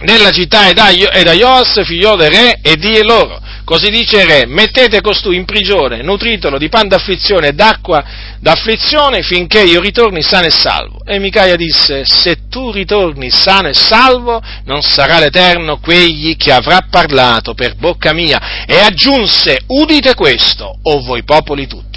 della 0.02 0.30
città, 0.30 0.68
e 0.68 0.74
da 0.74 1.32
Ios, 1.32 1.84
figlio 1.84 2.16
del 2.16 2.30
re, 2.30 2.58
e 2.62 2.76
die 2.76 3.02
loro, 3.02 3.40
Così 3.70 3.88
dice 3.88 4.22
il 4.22 4.26
re, 4.26 4.46
mettete 4.46 5.00
costui 5.00 5.36
in 5.36 5.44
prigione, 5.44 6.02
nutritelo 6.02 6.58
di 6.58 6.68
pan 6.68 6.88
d'afflizione 6.88 7.46
e 7.46 7.52
d'acqua 7.52 8.02
d'afflizione 8.40 9.22
finché 9.22 9.62
io 9.62 9.80
ritorni 9.80 10.22
sano 10.22 10.46
e 10.46 10.50
salvo. 10.50 11.04
E 11.04 11.20
Micaia 11.20 11.54
disse, 11.54 12.04
se 12.04 12.48
tu 12.48 12.72
ritorni 12.72 13.30
sano 13.30 13.68
e 13.68 13.74
salvo, 13.74 14.42
non 14.64 14.82
sarà 14.82 15.20
l'Eterno 15.20 15.78
quegli 15.78 16.36
che 16.36 16.50
avrà 16.50 16.88
parlato 16.90 17.54
per 17.54 17.76
bocca 17.76 18.12
mia. 18.12 18.64
E 18.66 18.80
aggiunse, 18.80 19.60
udite 19.68 20.16
questo, 20.16 20.78
o 20.82 21.00
voi 21.02 21.22
popoli 21.22 21.68
tutti. 21.68 21.89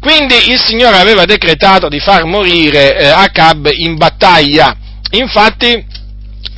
Quindi 0.00 0.50
il 0.50 0.58
Signore 0.58 0.96
aveva 0.96 1.26
decretato 1.26 1.88
di 1.88 2.00
far 2.00 2.24
morire 2.24 2.98
eh, 2.98 3.06
Acab 3.06 3.68
in 3.70 3.96
battaglia. 3.96 4.74
Infatti, 5.10 5.84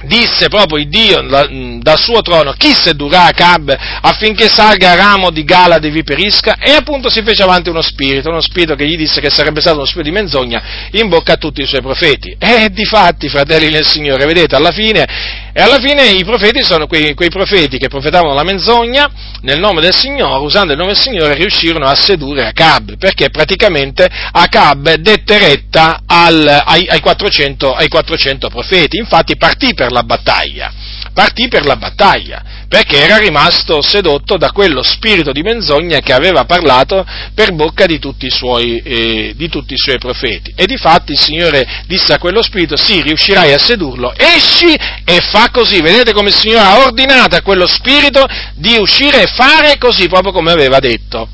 disse 0.05 0.49
proprio 0.49 0.85
Dio 0.87 1.21
dal 1.23 1.99
suo 1.99 2.23
trono, 2.23 2.53
chi 2.57 2.73
sedurà 2.73 3.27
Acab 3.27 3.77
affinché 4.01 4.49
salga 4.49 4.93
a 4.93 4.95
ramo 4.97 5.31
di 5.31 5.45
Galad 5.45 5.85
e 5.85 5.91
vi 5.91 6.03
perisca? 6.03 6.57
E 6.59 6.73
appunto 6.73 7.09
si 7.09 7.23
fece 7.23 7.43
avanti 7.43 7.69
uno 7.69 7.83
spirito, 7.83 8.31
uno 8.31 8.41
spirito 8.41 8.75
che 8.75 8.87
gli 8.87 8.97
disse 8.97 9.21
che 9.21 9.31
sarebbe 9.31 9.61
stato 9.61 9.77
uno 9.77 9.87
spirito 9.87 10.11
di 10.11 10.17
menzogna 10.17 10.63
in 10.93 11.09
bocca 11.09 11.35
a 11.35 11.37
tutti 11.37 11.63
i 11.63 11.67
suoi 11.67 11.83
profeti. 11.83 12.35
E 12.39 12.69
di 12.71 12.85
fatti, 12.85 13.29
fratelli 13.29 13.71
del 13.71 13.87
Signore, 13.87 14.25
vedete, 14.27 14.55
alla 14.57 14.73
fine, 14.73 15.07
e 15.55 15.61
alla 15.61 15.79
fine 15.79 16.11
i 16.13 16.25
profeti 16.25 16.63
sono 16.63 16.87
quei, 16.87 17.15
quei 17.15 17.29
profeti 17.29 17.77
che 17.77 17.89
profetavano 17.89 18.33
la 18.33 18.43
menzogna 18.43 19.11
nel 19.43 19.59
nome 19.59 19.83
del 19.83 19.95
Signore, 19.95 20.43
usando 20.43 20.73
il 20.73 20.79
nome 20.79 20.93
del 20.93 21.01
Signore, 21.01 21.35
riuscirono 21.35 21.85
a 21.87 21.95
sedurre 21.95 22.47
Acab, 22.47 22.97
perché 22.97 23.29
praticamente 23.29 24.09
Acab 24.33 24.95
dette 24.95 25.39
retta 25.39 26.05
al, 26.07 26.47
ai, 26.65 26.87
ai, 26.89 27.01
400, 27.01 27.75
ai 27.75 27.89
400 27.89 28.49
profeti. 28.49 28.97
Infatti 28.97 29.37
partì 29.37 29.75
per 29.75 29.93
la 29.93 30.03
battaglia, 30.03 30.73
partì 31.13 31.49
per 31.49 31.67
la 31.67 31.77
battaglia, 31.77 32.43
perché 32.69 33.03
era 33.03 33.19
rimasto 33.19 33.83
sedotto 33.83 34.37
da 34.37 34.51
quello 34.51 34.83
spirito 34.83 35.33
di 35.33 35.43
menzogna 35.43 35.99
che 36.01 36.13
aveva 36.13 36.45
parlato 36.45 37.07
per 37.35 37.53
bocca 37.53 37.87
di 37.87 37.99
tutti 37.99 38.27
i 38.27 38.31
suoi, 38.31 38.79
eh, 38.79 39.33
di 39.37 39.49
tutti 39.49 39.75
i 39.75 39.79
suoi 39.79 39.99
profeti. 39.99 40.53
E 40.57 40.67
difatti 40.67 41.13
il 41.13 41.19
Signore 41.19 41.85
disse 41.87 42.13
a 42.13 42.19
quello 42.19 42.43
spirito, 42.43 42.77
sì, 42.77 43.03
riuscirai 43.03 43.53
a 43.53 43.59
sedurlo, 43.59 44.15
esci 44.17 44.75
e 45.05 45.21
fa 45.21 45.51
così. 45.51 45.81
Vedete 45.81 46.13
come 46.13 46.31
il 46.31 46.35
Signore 46.35 46.65
ha 46.65 46.79
ordinato 46.85 47.37
a 47.37 47.43
quello 47.43 47.67
spirito 47.67 48.27
di 48.55 48.77
uscire 48.79 49.23
e 49.23 49.27
fare 49.27 49.77
così, 49.79 50.09
proprio 50.09 50.33
come 50.33 50.53
aveva 50.53 50.79
detto. 50.79 51.29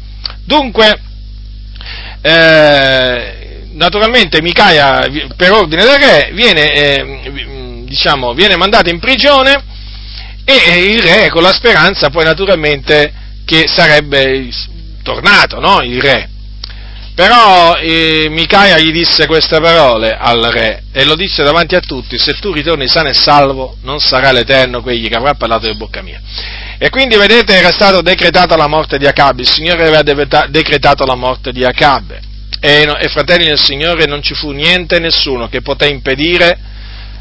Dunque, 0.44 1.00
eh, 2.20 3.66
naturalmente 3.72 4.42
Micaia, 4.42 5.09
per 5.36 5.52
ordine 5.52 5.84
del 5.84 5.98
re, 5.98 6.30
viene... 6.32 6.72
Eh, 6.72 7.56
diciamo, 7.89 8.35
viene 8.35 8.56
mandato 8.56 8.90
in 8.90 9.01
prigione 9.01 9.65
e 10.44 10.85
il 10.93 11.02
re 11.02 11.28
con 11.28 11.43
la 11.43 11.52
speranza 11.52 12.10
poi 12.10 12.24
naturalmente 12.24 13.12
che 13.44 13.65
sarebbe 13.66 14.48
tornato, 15.02 15.59
no? 15.59 15.82
Il 15.82 16.01
re. 16.01 16.28
Però 17.15 17.74
eh, 17.74 18.28
Micaia 18.31 18.78
gli 18.78 18.93
disse 18.93 19.27
queste 19.27 19.59
parole 19.60 20.16
al 20.16 20.40
re 20.40 20.85
e 20.93 21.05
lo 21.05 21.16
disse 21.16 21.43
davanti 21.43 21.74
a 21.74 21.81
tutti, 21.81 22.16
se 22.16 22.35
tu 22.35 22.52
ritorni 22.52 22.86
sano 22.86 23.09
e 23.09 23.15
salvo 23.15 23.77
non 23.82 23.98
sarà 23.98 24.31
l'Eterno 24.31 24.82
quegli 24.82 25.09
che 25.09 25.16
avrà 25.16 25.35
parlato 25.35 25.66
di 25.66 25.77
bocca 25.77 26.01
mia. 26.01 26.20
E 26.78 26.90
quindi 26.90 27.16
vedete 27.16 27.55
era 27.55 27.73
stata 27.73 28.01
decretata 28.02 28.55
la 28.56 28.69
morte 28.69 28.98
di 28.98 29.06
Acab, 29.06 29.40
il 29.40 29.51
Signore 29.51 29.89
aveva 29.89 30.47
decretato 30.47 31.05
la 31.05 31.16
morte 31.16 31.51
di 31.51 31.65
Acab 31.65 32.16
e, 32.60 32.89
e 33.01 33.09
fratelli 33.09 33.47
del 33.47 33.60
Signore 33.60 34.06
non 34.06 34.23
ci 34.23 34.35
fu 34.35 34.52
niente 34.52 35.01
nessuno 35.01 35.48
che 35.48 35.60
poté 35.60 35.89
impedire 35.89 36.59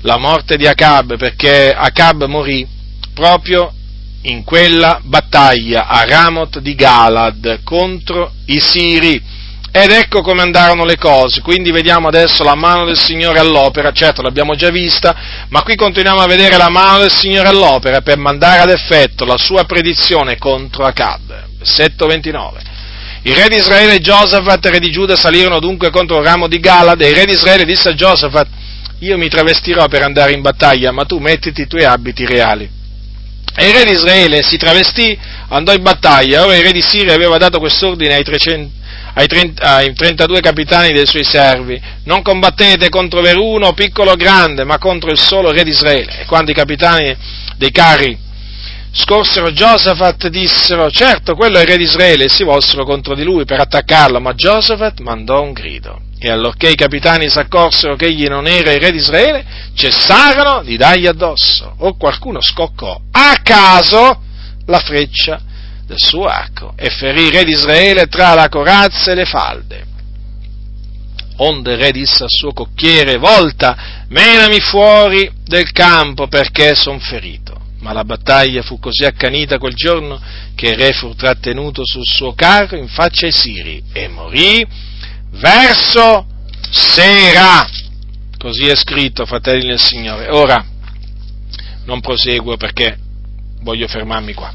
la 0.08 0.18
morte 0.18 0.56
di 0.56 0.66
Acab, 0.66 1.18
perché 1.18 1.76
Acab 1.78 2.24
morì 2.28 2.66
proprio 3.14 3.74
in 4.22 4.46
quella 4.46 5.02
battaglia 5.04 5.86
a 5.86 6.06
Ramoth 6.06 6.60
di 6.60 6.76
Galad 6.76 7.60
contro 7.64 8.32
i 8.46 8.58
Siri. 8.58 9.22
Ed 9.70 9.92
ecco 9.92 10.22
come 10.22 10.44
andarono 10.44 10.86
le 10.86 10.96
cose, 10.96 11.42
quindi 11.42 11.72
vediamo 11.72 12.08
adesso 12.08 12.42
la 12.44 12.56
mano 12.56 12.86
del 12.86 12.98
Signore 12.98 13.40
all'opera, 13.40 13.92
certo 13.92 14.22
l'abbiamo 14.22 14.56
già 14.56 14.70
vista, 14.70 15.14
ma 15.50 15.62
qui 15.62 15.76
continuiamo 15.76 16.22
a 16.22 16.26
vedere 16.26 16.56
la 16.56 16.70
mano 16.70 17.00
del 17.00 17.12
Signore 17.12 17.50
all'opera 17.50 18.00
per 18.00 18.18
mandare 18.18 18.62
ad 18.62 18.70
effetto 18.70 19.26
la 19.26 19.38
sua 19.38 19.66
predizione 19.66 20.38
contro 20.38 20.86
Acab. 20.86 21.48
Versetto 21.58 22.08
29. 22.08 22.62
Il 23.24 23.36
re 23.36 23.50
di 23.50 23.58
Israele 23.58 23.96
e 23.96 24.00
Giosafat, 24.00 24.68
re 24.68 24.80
di 24.80 24.90
Giuda, 24.90 25.18
salirono 25.18 25.60
dunque 25.60 25.90
contro 25.90 26.20
il 26.20 26.26
ramo 26.26 26.48
di 26.48 26.62
Galad 26.62 27.02
e 27.02 27.10
il 27.10 27.16
re 27.16 27.26
di 27.26 27.34
Israele 27.34 27.66
disse 27.66 27.90
a 27.90 27.94
Giosafat, 27.94 28.48
io 29.00 29.18
mi 29.18 29.30
travestirò 29.30 29.88
per 29.88 30.02
andare 30.02 30.32
in 30.32 30.42
battaglia, 30.42 30.92
ma 30.92 31.06
tu 31.06 31.20
mettiti 31.20 31.62
i 31.62 31.68
tuoi 31.68 31.84
abiti 31.84 32.26
reali. 32.26 32.70
E 33.56 33.68
il 33.68 33.74
re 33.74 33.84
di 33.84 33.92
Israele 33.92 34.44
si 34.44 34.58
travestì, 34.58 35.18
andò 35.50 35.74
in 35.74 35.82
battaglia, 35.82 36.46
ora 36.46 36.56
il 36.56 36.64
re 36.64 36.72
di 36.72 36.82
Siria 36.82 37.14
aveva 37.14 37.38
dato 37.38 37.60
quest'ordine 37.60 38.14
ai 38.16 38.24
300 38.24 38.76
ai, 39.18 39.28
30, 39.28 39.64
ai 39.64 39.94
32 39.94 40.42
capitani 40.42 40.92
dei 40.92 41.08
suoi 41.08 41.24
servi, 41.24 41.82
non 42.04 42.22
combattete 42.22 42.88
contro 42.90 43.22
veruno, 43.22 43.74
piccolo 43.74 44.12
o 44.12 44.16
grande, 44.16 44.64
ma 44.64 44.78
contro 44.78 45.10
il 45.10 45.18
solo 45.18 45.52
re 45.52 45.64
di 45.64 45.72
Israele. 45.72 46.20
E 46.20 46.26
quando 46.26 46.52
i 46.52 46.54
capitani 46.54 47.16
dei 47.58 47.72
carri 47.72 48.16
scorsero 48.92 49.52
Giosafat, 49.52 50.28
dissero, 50.28 50.90
certo, 50.92 51.36
quello 51.36 51.58
è 51.58 51.62
il 51.62 51.68
re 51.68 51.78
di 51.78 51.84
Israele, 51.84 52.26
e 52.26 52.30
si 52.30 52.44
volsero 52.44 52.86
contro 52.86 53.16
di 53.16 53.24
lui 53.24 53.44
per 53.46 53.60
attaccarlo, 53.60 54.20
ma 54.20 54.36
Giosafat 54.36 55.00
mandò 55.00 55.42
un 55.42 55.52
grido. 55.52 56.02
E 56.20 56.32
allorché 56.32 56.70
i 56.70 56.76
capitani 56.76 57.30
si 57.30 57.38
accorsero 57.38 57.96
che 57.96 58.06
egli 58.06 58.26
non 58.26 58.48
era 58.48 58.72
il 58.72 58.80
re 58.80 58.92
di 58.92 58.98
Israele, 58.98 59.46
cessarono 59.76 60.64
di 60.64 60.76
dargli 60.76 61.06
addosso. 61.06 61.76
O 61.80 61.96
qualcuno 61.96 62.42
scoccò 62.42 63.00
a 63.12 63.40
caso 63.44 64.22
la 64.66 64.80
freccia 64.80 65.40
del 65.86 65.98
suo 66.00 66.26
arco 66.26 66.74
e 66.76 66.90
ferì 66.90 67.26
il 67.28 67.32
re 67.32 67.44
di 67.44 67.52
Israele 67.52 68.08
tra 68.08 68.34
la 68.34 68.50
corazza 68.50 69.12
e 69.12 69.16
le 69.16 69.26
falde. 69.26 69.86
Onde 71.38 71.74
il 71.74 71.78
re 71.78 71.92
disse 71.92 72.24
al 72.24 72.30
suo 72.32 72.52
cocchiere, 72.52 73.18
volta, 73.18 74.06
menami 74.10 74.60
fuori 74.60 75.32
del 75.46 75.72
campo 75.72 76.28
perché 76.28 76.74
son 76.74 77.00
ferito. 77.00 77.56
Ma 77.80 77.94
la 77.94 78.04
battaglia 78.04 78.64
fu 78.64 78.80
così 78.80 79.06
accanita 79.06 79.60
quel 79.60 79.76
giorno 79.76 80.20
che 80.56 80.70
il 80.70 80.78
re 80.78 80.94
fu 80.94 81.14
trattenuto 81.14 81.84
sul 81.86 82.04
suo 82.04 82.34
carro 82.34 82.76
in 82.76 82.88
faccia 82.88 83.28
ai 83.28 83.32
siri 83.32 83.84
e 83.94 84.08
morì 84.08 84.66
verso 85.32 86.26
sera. 86.70 87.68
Così 88.38 88.68
è 88.68 88.76
scritto, 88.76 89.26
fratelli 89.26 89.68
del 89.68 89.80
Signore. 89.80 90.30
Ora 90.30 90.64
non 91.86 92.02
proseguo 92.02 92.58
perché 92.58 92.98
voglio 93.62 93.88
fermarmi 93.88 94.34
qua 94.34 94.54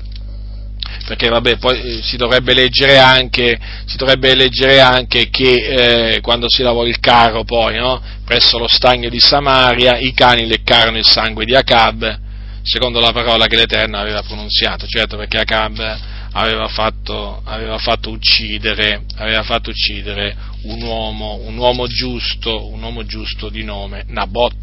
perché 1.06 1.28
vabbè, 1.28 1.58
poi 1.58 1.80
eh, 1.80 2.02
si 2.02 2.16
dovrebbe 2.16 2.54
leggere 2.54 2.98
anche, 2.98 3.58
dovrebbe 3.96 4.34
leggere 4.34 4.80
anche 4.80 5.30
che 5.30 6.14
eh, 6.14 6.20
quando 6.20 6.48
si 6.48 6.62
lavò 6.62 6.84
il 6.84 7.00
carro 7.00 7.44
poi, 7.44 7.76
no? 7.76 8.00
presso 8.24 8.58
lo 8.58 8.68
stagno 8.68 9.08
di 9.08 9.20
Samaria, 9.20 9.98
i 9.98 10.12
cani 10.12 10.46
leccarono 10.46 10.98
il 10.98 11.06
sangue 11.06 11.44
di 11.44 11.54
Acab, 11.54 12.18
secondo 12.62 13.00
la 13.00 13.12
parola 13.12 13.46
che 13.46 13.56
l'Eterno 13.56 13.98
aveva 13.98 14.22
pronunziato, 14.22 14.86
certo 14.86 15.16
perché 15.16 15.38
Acab 15.38 15.98
aveva 16.32 16.68
fatto, 16.68 17.40
aveva 17.44 17.78
fatto, 17.78 18.10
uccidere, 18.10 19.02
aveva 19.16 19.42
fatto 19.42 19.70
uccidere 19.70 20.36
un, 20.62 20.82
uomo, 20.82 21.40
un 21.44 21.56
uomo 21.56 21.86
giusto, 21.86 22.68
un 22.70 22.82
uomo 22.82 23.04
giusto 23.04 23.48
di 23.48 23.64
nome 23.64 24.04
Nabot. 24.08 24.54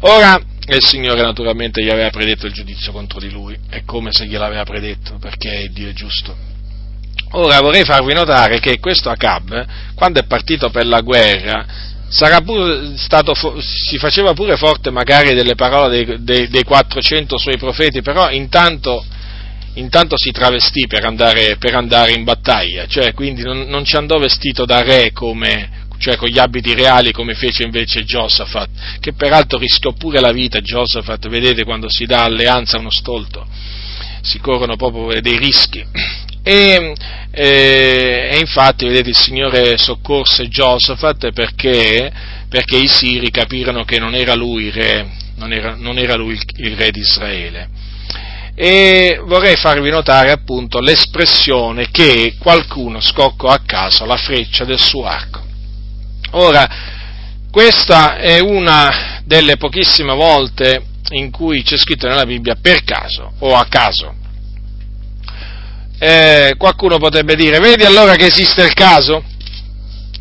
Ora, 0.00 0.40
il 0.66 0.84
Signore 0.84 1.22
naturalmente 1.22 1.82
gli 1.82 1.90
aveva 1.90 2.10
predetto 2.10 2.46
il 2.46 2.52
giudizio 2.52 2.92
contro 2.92 3.20
di 3.20 3.30
lui, 3.30 3.56
è 3.68 3.84
come 3.84 4.12
se 4.12 4.26
gliel'aveva 4.26 4.64
predetto, 4.64 5.18
perché 5.18 5.68
Dio 5.72 5.88
è 5.88 5.92
giusto. 5.92 6.52
Ora 7.32 7.60
vorrei 7.60 7.84
farvi 7.84 8.12
notare 8.14 8.60
che 8.60 8.78
questo 8.78 9.10
Acab, 9.10 9.66
quando 9.94 10.20
è 10.20 10.24
partito 10.24 10.70
per 10.70 10.86
la 10.86 11.00
guerra, 11.00 11.66
stato, 12.08 13.34
si 13.60 13.98
faceva 13.98 14.34
pure 14.34 14.56
forte 14.56 14.90
magari 14.90 15.34
delle 15.34 15.56
parole 15.56 16.04
dei, 16.04 16.22
dei, 16.22 16.48
dei 16.48 16.62
400 16.62 17.36
suoi 17.36 17.56
profeti, 17.56 18.02
però 18.02 18.30
intanto, 18.30 19.04
intanto 19.74 20.16
si 20.16 20.30
travestì 20.30 20.86
per 20.86 21.04
andare, 21.04 21.56
per 21.56 21.74
andare, 21.74 22.12
in 22.12 22.24
battaglia, 22.24 22.86
cioè 22.86 23.12
quindi 23.14 23.42
non, 23.42 23.66
non 23.68 23.84
ci 23.84 23.96
andò 23.96 24.18
vestito 24.18 24.64
da 24.64 24.82
re 24.82 25.12
come, 25.12 25.86
cioè 25.98 26.16
con 26.16 26.28
gli 26.28 26.38
abiti 26.38 26.74
reali 26.74 27.12
come 27.12 27.34
fece 27.34 27.64
invece 27.64 28.04
Giosafat, 28.04 28.98
che 29.00 29.12
peraltro 29.14 29.58
rischiò 29.58 29.92
pure 29.92 30.20
la 30.20 30.32
vita 30.32 30.60
Giosafat, 30.60 31.28
vedete 31.28 31.64
quando 31.64 31.88
si 31.88 32.04
dà 32.04 32.24
alleanza 32.24 32.76
a 32.76 32.80
uno 32.80 32.90
stolto, 32.90 33.46
si 34.20 34.38
corrono 34.38 34.76
proprio 34.76 35.20
dei 35.20 35.38
rischi. 35.38 35.84
E, 36.46 36.92
e, 37.30 38.28
e 38.32 38.38
infatti, 38.38 38.84
vedete, 38.84 39.08
il 39.08 39.16
Signore 39.16 39.78
soccorse 39.78 40.46
Giosafat 40.46 41.32
perché, 41.32 42.12
perché 42.48 42.76
i 42.76 42.86
siri 42.86 43.30
capirono 43.30 43.84
che 43.84 43.98
non 43.98 44.14
era 44.14 44.34
lui 44.34 44.70
re, 44.70 45.10
non 45.36 45.52
era, 45.52 45.74
non 45.74 45.96
era 45.96 46.16
lui 46.16 46.34
il, 46.34 46.42
il 46.56 46.76
re 46.76 46.90
di 46.90 47.00
Israele 47.00 47.68
e 48.54 49.20
vorrei 49.24 49.56
farvi 49.56 49.90
notare 49.90 50.30
appunto 50.30 50.78
l'espressione 50.78 51.90
che 51.90 52.36
qualcuno 52.38 53.00
scoccò 53.00 53.48
a 53.48 53.62
caso 53.66 54.04
la 54.04 54.16
freccia 54.16 54.64
del 54.64 54.78
suo 54.78 55.04
arco. 55.04 55.42
Ora, 56.32 56.68
questa 57.50 58.16
è 58.16 58.40
una 58.40 59.22
delle 59.24 59.56
pochissime 59.56 60.14
volte 60.14 60.82
in 61.10 61.30
cui 61.30 61.62
c'è 61.62 61.76
scritto 61.76 62.06
nella 62.06 62.26
Bibbia 62.26 62.56
per 62.60 62.82
caso 62.84 63.32
o 63.40 63.54
a 63.54 63.66
caso. 63.68 64.14
Eh, 65.98 66.54
qualcuno 66.58 66.98
potrebbe 66.98 67.36
dire, 67.36 67.58
vedi 67.60 67.84
allora 67.84 68.14
che 68.16 68.26
esiste 68.26 68.62
il 68.62 68.74
caso? 68.74 69.22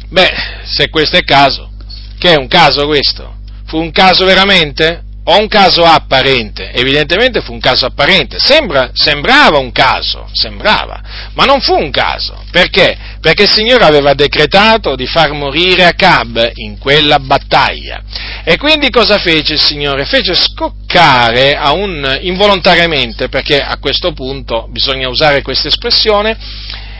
Beh, 0.09 0.31
se 0.63 0.89
questo 0.89 1.17
è 1.17 1.23
caso, 1.23 1.71
che 2.17 2.33
è 2.33 2.37
un 2.37 2.47
caso 2.47 2.85
questo? 2.85 3.37
Fu 3.65 3.79
un 3.79 3.91
caso 3.91 4.25
veramente? 4.25 5.03
O 5.25 5.39
un 5.39 5.47
caso 5.47 5.83
apparente? 5.83 6.71
Evidentemente 6.71 7.41
fu 7.41 7.53
un 7.53 7.59
caso 7.59 7.85
apparente, 7.85 8.37
Sembra, 8.39 8.91
sembrava 8.93 9.57
un 9.57 9.71
caso, 9.71 10.27
sembrava, 10.33 11.01
ma 11.33 11.45
non 11.45 11.61
fu 11.61 11.73
un 11.75 11.91
caso. 11.91 12.43
Perché? 12.51 12.97
Perché 13.21 13.43
il 13.43 13.51
Signore 13.51 13.85
aveva 13.85 14.13
decretato 14.13 14.95
di 14.95 15.07
far 15.07 15.31
morire 15.31 15.85
Acab 15.85 16.51
in 16.55 16.77
quella 16.77 17.19
battaglia. 17.19 18.03
E 18.43 18.57
quindi 18.57 18.89
cosa 18.89 19.17
fece 19.17 19.53
il 19.53 19.59
Signore? 19.59 20.05
Fece 20.05 20.35
scoccare 20.35 21.55
a 21.55 21.71
un, 21.71 22.19
involontariamente, 22.21 23.29
perché 23.29 23.61
a 23.61 23.77
questo 23.77 24.11
punto 24.11 24.67
bisogna 24.69 25.07
usare 25.07 25.41
questa 25.41 25.69
espressione, 25.69 26.37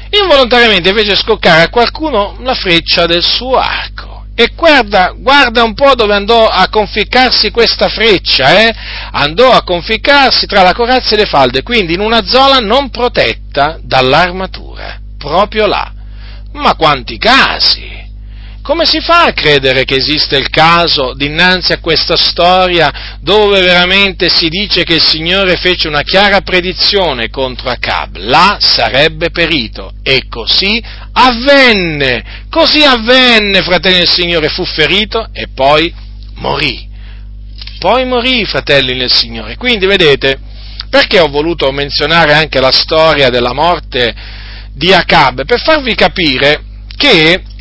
involontariamente 0.10 0.94
fece 0.94 1.16
scoccare 1.16 1.64
a 1.64 1.70
qualcuno 1.70 2.38
la 2.42 2.54
freccia 2.54 3.06
del 3.06 3.24
suo 3.24 3.58
arco. 3.58 4.13
E 4.36 4.52
guarda, 4.56 5.14
guarda 5.16 5.64
un 5.64 5.76
po' 5.76 5.94
dove 5.94 6.16
andò 6.16 6.48
a 6.48 6.68
conficcarsi 6.70 7.52
questa 7.52 7.88
freccia, 7.88 8.62
eh? 8.62 8.74
Andò 9.12 9.52
a 9.52 9.64
conficcarsi 9.64 10.48
tra 10.48 10.64
la 10.64 10.74
corazza 10.74 11.14
e 11.14 11.20
le 11.20 11.26
falde, 11.26 11.62
quindi 11.62 11.94
in 11.94 12.00
una 12.00 12.24
zona 12.24 12.58
non 12.58 12.90
protetta 12.90 13.78
dall'armatura, 13.82 15.00
proprio 15.18 15.68
là. 15.68 15.92
Ma 16.54 16.76
quanti 16.76 17.18
casi! 17.20 18.03
Come 18.64 18.86
si 18.86 19.02
fa 19.02 19.26
a 19.26 19.34
credere 19.34 19.84
che 19.84 19.96
esiste 19.96 20.38
il 20.38 20.50
caso 20.50 21.14
dinanzi 21.14 21.74
a 21.74 21.82
questa 21.82 22.16
storia 22.16 23.18
dove 23.20 23.60
veramente 23.60 24.30
si 24.30 24.48
dice 24.48 24.86
che 24.86 24.94
il 24.94 25.02
Signore 25.02 25.58
fece 25.58 25.90
una 25.90 26.04
chiara 26.04 26.40
predizione 26.40 27.30
contro 27.30 27.70
Acab? 27.70 28.16
Là 28.20 28.60
sarebbe 28.62 29.32
perito. 29.32 29.92
E 30.02 30.28
così 30.30 30.82
avvenne. 31.12 32.46
Così 32.50 32.84
avvenne, 32.84 33.64
fratelli 33.64 33.98
del 33.98 34.10
Signore, 34.10 34.48
fu 34.48 34.64
ferito 34.64 35.28
e 35.34 35.50
poi 35.54 35.94
morì. 36.36 36.88
Poi 37.80 38.06
morì, 38.06 38.46
fratelli 38.46 38.98
del 38.98 39.12
Signore. 39.12 39.58
Quindi 39.58 39.88
vedete, 39.88 40.40
perché 40.90 41.20
ho 41.20 41.28
voluto 41.28 41.70
menzionare 41.74 42.32
anche 42.32 42.62
la 42.62 42.72
storia 42.72 43.30
della 43.30 43.52
morte 43.52 44.16
di 44.74 44.94
Acab? 44.94 45.44
Per 45.44 45.60
farvi 45.60 45.96
capire 45.96 46.64
che 46.96 47.52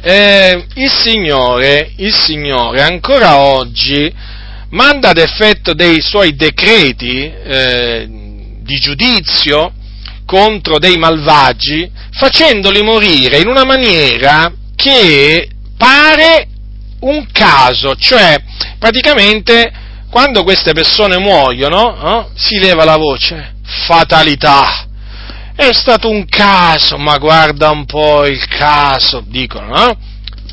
eh, 0.00 0.64
il, 0.74 0.90
Signore, 0.90 1.92
il 1.96 2.14
Signore 2.14 2.82
ancora 2.82 3.38
oggi 3.38 4.12
manda 4.70 5.10
ad 5.10 5.18
effetto 5.18 5.72
dei 5.74 6.00
suoi 6.00 6.36
decreti 6.36 7.24
eh, 7.24 8.06
di 8.60 8.78
giudizio 8.78 9.72
contro 10.26 10.78
dei 10.78 10.98
malvagi, 10.98 11.90
facendoli 12.12 12.82
morire 12.82 13.38
in 13.38 13.48
una 13.48 13.64
maniera 13.64 14.52
che 14.76 15.48
pare 15.76 16.46
un 17.00 17.26
caso, 17.32 17.94
cioè 17.96 18.36
praticamente 18.78 19.72
quando 20.10 20.42
queste 20.42 20.72
persone 20.72 21.18
muoiono 21.18 21.96
no, 22.00 22.30
si 22.34 22.58
leva 22.58 22.84
la 22.84 22.96
voce, 22.96 23.54
fatalità, 23.86 24.87
è 25.66 25.72
stato 25.72 26.08
un 26.08 26.24
caso, 26.24 26.98
ma 26.98 27.18
guarda 27.18 27.70
un 27.70 27.84
po' 27.84 28.24
il 28.26 28.46
caso, 28.46 29.24
dicono, 29.26 29.66
no? 29.66 29.98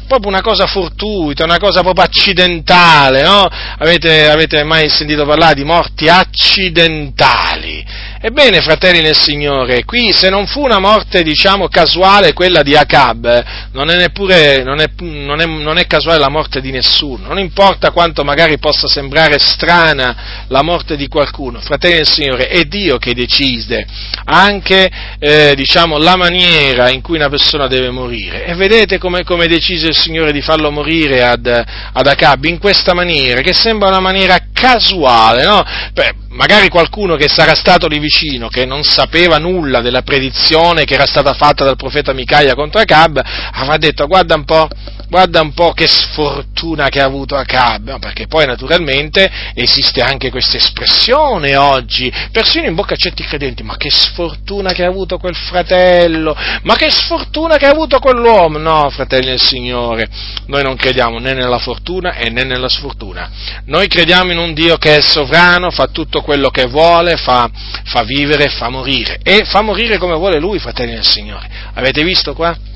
Proprio 0.07 0.30
una 0.30 0.41
cosa 0.41 0.65
fortuita, 0.65 1.44
una 1.44 1.60
cosa 1.60 1.82
proprio 1.82 2.06
accidentale, 2.06 3.22
no? 3.22 3.48
Avete, 3.77 4.27
avete 4.27 4.64
mai 4.64 4.90
sentito 4.90 5.23
parlare 5.23 5.53
di 5.53 5.64
morti 5.64 6.10
accidentali? 6.10 7.86
Ebbene, 8.26 8.60
fratelli 8.61 9.02
nel 9.02 9.15
Signore, 9.15 9.85
qui 9.85 10.11
se 10.11 10.31
non 10.31 10.47
fu 10.47 10.64
una 10.64 10.80
morte, 10.80 11.22
diciamo, 11.22 11.68
casuale 11.68 12.34
quella 12.34 12.64
di 12.64 12.76
Acab, 12.76 13.43
non 13.73 13.91
è 13.91 13.97
neppure, 13.97 14.64
non 14.64 14.81
è, 14.81 14.88
non 14.97 15.41
è, 15.41 15.45
non 15.45 15.77
è 15.77 15.85
casuale 15.85 16.18
la 16.18 16.31
morte 16.31 16.60
di 16.60 16.72
nessuno, 16.72 17.27
non 17.27 17.38
importa 17.38 17.91
quanto 17.91 18.23
magari 18.23 18.57
possa 18.57 18.88
sembrare 18.88 19.38
strana 19.38 20.45
la 20.47 20.64
morte 20.64 20.95
di 20.95 21.07
qualcuno, 21.07 21.60
fratelli 21.60 21.97
nel 21.97 22.07
Signore, 22.07 22.47
è 22.47 22.64
Dio 22.64 22.97
che 22.97 23.14
decide 23.14 23.85
anche, 24.23 24.89
eh, 25.19 25.53
diciamo, 25.56 25.99
la 25.99 26.15
maniera 26.15 26.89
in 26.89 27.03
cui 27.03 27.18
una 27.18 27.30
persona 27.30 27.68
deve 27.68 27.91
morire. 27.91 28.45
E 28.45 28.56
vedete 28.56 28.97
come, 28.97 29.23
come 29.23 29.45
decise 29.45 29.89
il 29.89 29.95
Signore 29.95 30.31
di 30.31 30.41
farlo 30.41 30.72
morire 30.72 31.22
ad, 31.22 31.45
ad 31.45 32.07
Acab? 32.07 32.43
In 32.45 32.57
questa 32.57 32.95
maniera, 32.95 33.41
che 33.41 33.53
sembra 33.53 33.89
una 33.89 33.99
maniera 33.99 34.39
casuale, 34.52 35.43
no? 35.43 35.64
Beh, 35.93 36.23
magari 36.36 36.70
qualcuno 36.70 37.16
che 37.16 37.28
sarà 37.28 37.56
stato 37.56 37.88
lì 37.88 37.98
vicino, 37.99 38.48
che 38.48 38.66
non 38.66 38.84
sapeva 38.84 39.38
nulla 39.38 39.82
della 39.82 40.02
predizione 40.02 40.84
che 40.84 40.94
era 40.94 41.06
stata 41.06 41.34
fatta 41.34 41.64
dal 41.64 41.76
profeta 41.76 42.14
Micaia 42.14 42.53
contro 42.56 42.80
Acab, 42.80 43.22
avrà 43.53 43.78
detto 43.78 44.06
guarda 44.06 44.36
un 44.36 44.44
po', 44.44 44.68
guarda 45.10 45.41
un 45.41 45.53
po' 45.53 45.72
che 45.73 45.88
sfortuna 45.88 46.90
che 46.90 47.02
ha 47.02 47.06
avuto 47.06 47.36
Acab, 47.36 47.90
no, 47.90 47.99
perché 47.99 48.27
poi 48.27 48.45
naturalmente 48.45 49.30
esiste 49.53 50.02
anche 50.02 50.30
questa 50.30 50.57
espressione 50.57 51.56
oggi, 51.56 52.11
persino 52.32 52.68
in 52.68 52.76
bocca 52.76 52.94
a 52.94 52.98
certi 52.98 53.23
credenti, 53.23 53.64
ma 53.64 53.77
che 53.77 53.90
sfortuna 53.90 54.72
che 54.73 54.84
ha 54.84 54.88
avuto 54.88 55.18
quel 55.18 55.36
fratello, 55.36 56.36
ma 56.64 56.76
che 56.76 56.90
sfortuna 56.90 57.57
che 57.57 57.65
ha 57.65 57.72
avuto 57.72 57.99
quell'uomo, 57.99 58.57
no 58.57 58.90
fratelli 58.90 59.27
del 59.27 59.41
Signore, 59.41 60.07
noi 60.48 60.64
non 60.64 60.76
crediamo 60.76 61.19
né 61.19 61.34
nella 61.34 61.60
fortuna 61.60 62.15
e 62.15 62.30
né 62.30 62.44
nella 62.44 62.69
sfortuna, 62.69 63.30
noi 63.65 63.88
crediamo 63.88 64.32
in 64.32 64.38
un 64.38 64.53
Dio 64.53 64.77
che 64.77 64.98
è 64.98 65.02
sovrano, 65.02 65.69
fa 65.72 65.88
tutto 65.88 66.22
quello 66.22 66.49
che 66.49 66.65
vuole, 66.68 67.15
fa, 67.18 67.49
fa 67.86 68.03
vivere, 68.03 68.49
fa 68.49 68.69
morire. 68.69 69.19
E 69.23 69.44
fa 69.45 69.61
morire 69.61 69.98
come 69.98 70.15
vuole 70.15 70.40
Lui, 70.40 70.60
fratelli 70.60 70.94
del 70.94 71.06
Signore, 71.06 71.48
avete 71.73 72.03
visto 72.03 72.34
qua? 72.34 72.73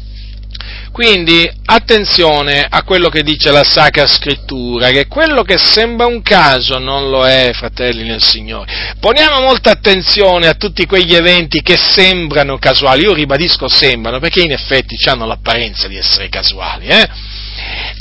Quindi 0.99 1.49
attenzione 1.63 2.67
a 2.69 2.83
quello 2.83 3.07
che 3.07 3.23
dice 3.23 3.51
la 3.51 3.63
Sacra 3.63 4.05
Scrittura, 4.05 4.89
che 4.89 5.07
quello 5.07 5.43
che 5.43 5.57
sembra 5.57 6.07
un 6.07 6.21
caso 6.21 6.77
non 6.77 7.09
lo 7.09 7.25
è, 7.25 7.51
fratelli 7.53 8.03
nel 8.03 8.21
Signore. 8.21 8.97
Poniamo 8.99 9.39
molta 9.39 9.71
attenzione 9.71 10.47
a 10.47 10.55
tutti 10.55 10.85
quegli 10.85 11.15
eventi 11.15 11.61
che 11.61 11.77
sembrano 11.77 12.57
casuali, 12.57 13.03
io 13.03 13.13
ribadisco 13.13 13.69
sembrano, 13.69 14.19
perché 14.19 14.41
in 14.41 14.51
effetti 14.51 14.97
hanno 15.07 15.25
l'apparenza 15.25 15.87
di 15.87 15.95
essere 15.95 16.27
casuali, 16.27 16.87
eh? 16.87 17.07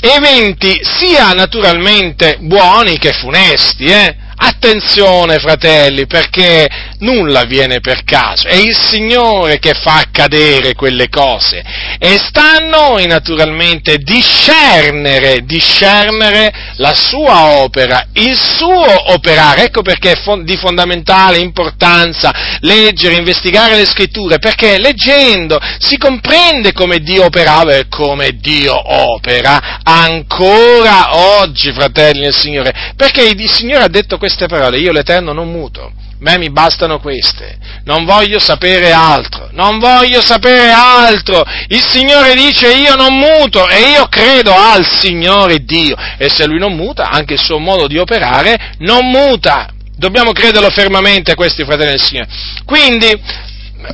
Eventi 0.01 0.77
sia 0.83 1.31
naturalmente 1.31 2.35
buoni 2.41 2.97
che 2.97 3.13
funesti, 3.13 3.85
eh? 3.85 4.13
Attenzione, 4.35 5.39
fratelli, 5.39 6.05
perché 6.05 6.67
nulla 6.99 7.41
avviene 7.41 7.79
per 7.79 8.03
caso, 8.03 8.47
è 8.47 8.55
il 8.55 8.75
Signore 8.75 9.59
che 9.59 9.73
fa 9.73 9.97
accadere 9.97 10.73
quelle 10.73 11.09
cose. 11.09 11.63
E 11.99 12.17
sta 12.17 12.57
a 12.57 12.65
noi 12.65 13.05
naturalmente 13.07 13.97
discernere, 13.97 15.43
discernere 15.43 16.51
la 16.77 16.93
sua 16.93 17.61
opera, 17.61 18.07
il 18.13 18.37
suo 18.37 19.11
operare, 19.11 19.65
ecco 19.65 19.81
perché 19.81 20.11
è 20.13 20.37
di 20.43 20.57
fondamentale 20.57 21.37
importanza 21.37 22.57
leggere, 22.61 23.15
investigare 23.15 23.75
le 23.75 23.85
scritture, 23.85 24.39
perché 24.39 24.79
leggendo 24.79 25.59
si 25.79 25.97
comprende 25.97 26.73
come 26.73 26.99
Dio 26.99 27.25
operava 27.25 27.75
e 27.75 27.87
come 27.87 28.37
Dio 28.39 28.73
opera 28.75 29.79
ancora 29.83 31.17
oggi, 31.39 31.71
fratelli 31.71 32.21
del 32.21 32.35
Signore, 32.35 32.93
perché 32.95 33.23
il 33.23 33.49
Signore 33.49 33.83
ha 33.83 33.89
detto 33.89 34.17
queste 34.17 34.47
parole, 34.47 34.79
io 34.79 34.91
l'Eterno 34.91 35.33
non 35.33 35.51
muto, 35.51 35.91
me 36.19 36.37
mi 36.37 36.49
bastano 36.49 36.99
queste, 36.99 37.57
non 37.85 38.05
voglio 38.05 38.39
sapere 38.39 38.91
altro, 38.91 39.49
non 39.51 39.79
voglio 39.79 40.21
sapere 40.21 40.69
altro, 40.69 41.45
il 41.67 41.83
Signore 41.85 42.35
dice 42.35 42.73
io 42.73 42.95
non 42.95 43.17
muto. 43.17 43.67
E 43.67 43.91
io 43.91 44.07
credo 44.07 44.53
al 44.53 44.85
Signore 44.85 45.63
Dio. 45.63 45.95
E 46.17 46.29
se 46.29 46.45
Lui 46.45 46.59
non 46.59 46.75
muta, 46.75 47.09
anche 47.09 47.33
il 47.33 47.41
suo 47.41 47.57
modo 47.57 47.87
di 47.87 47.97
operare 47.97 48.75
non 48.79 49.09
muta, 49.09 49.69
dobbiamo 49.95 50.31
crederlo 50.31 50.69
fermamente 50.69 51.31
a 51.31 51.35
questi 51.35 51.63
fratelli 51.63 51.91
del 51.91 52.01
Signore. 52.01 52.29
Quindi, 52.65 53.21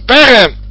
per 0.05 0.63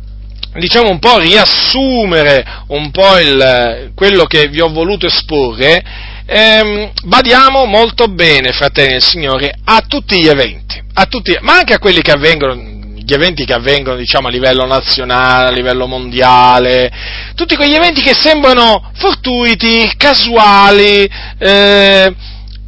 diciamo 0.56 0.88
un 0.88 1.00
po' 1.00 1.18
riassumere 1.18 2.44
un 2.68 2.90
po' 2.92 3.18
il, 3.18 3.90
quello 3.94 4.24
che 4.24 4.46
vi 4.48 4.60
ho 4.60 4.68
voluto 4.68 5.06
esporre, 5.06 5.82
ehm, 6.26 6.92
badiamo 7.04 7.64
molto 7.64 8.08
bene, 8.08 8.52
fratelli 8.52 8.92
del 8.92 9.02
Signore, 9.02 9.54
a 9.64 9.82
tutti 9.86 10.20
gli 10.20 10.28
eventi, 10.28 10.82
tutti, 11.08 11.36
ma 11.40 11.58
anche 11.58 11.74
a 11.74 11.78
quelli 11.78 12.00
che 12.00 12.12
avvengono, 12.12 12.54
gli 12.54 13.12
eventi 13.12 13.44
che 13.44 13.52
avvengono 13.52 13.96
diciamo, 13.96 14.28
a 14.28 14.30
livello 14.30 14.66
nazionale, 14.66 15.48
a 15.48 15.52
livello 15.52 15.86
mondiale, 15.86 16.90
tutti 17.34 17.56
quegli 17.56 17.74
eventi 17.74 18.00
che 18.00 18.14
sembrano 18.14 18.90
fortuiti, 18.94 19.92
casuali, 19.96 21.08
eh, 21.38 22.14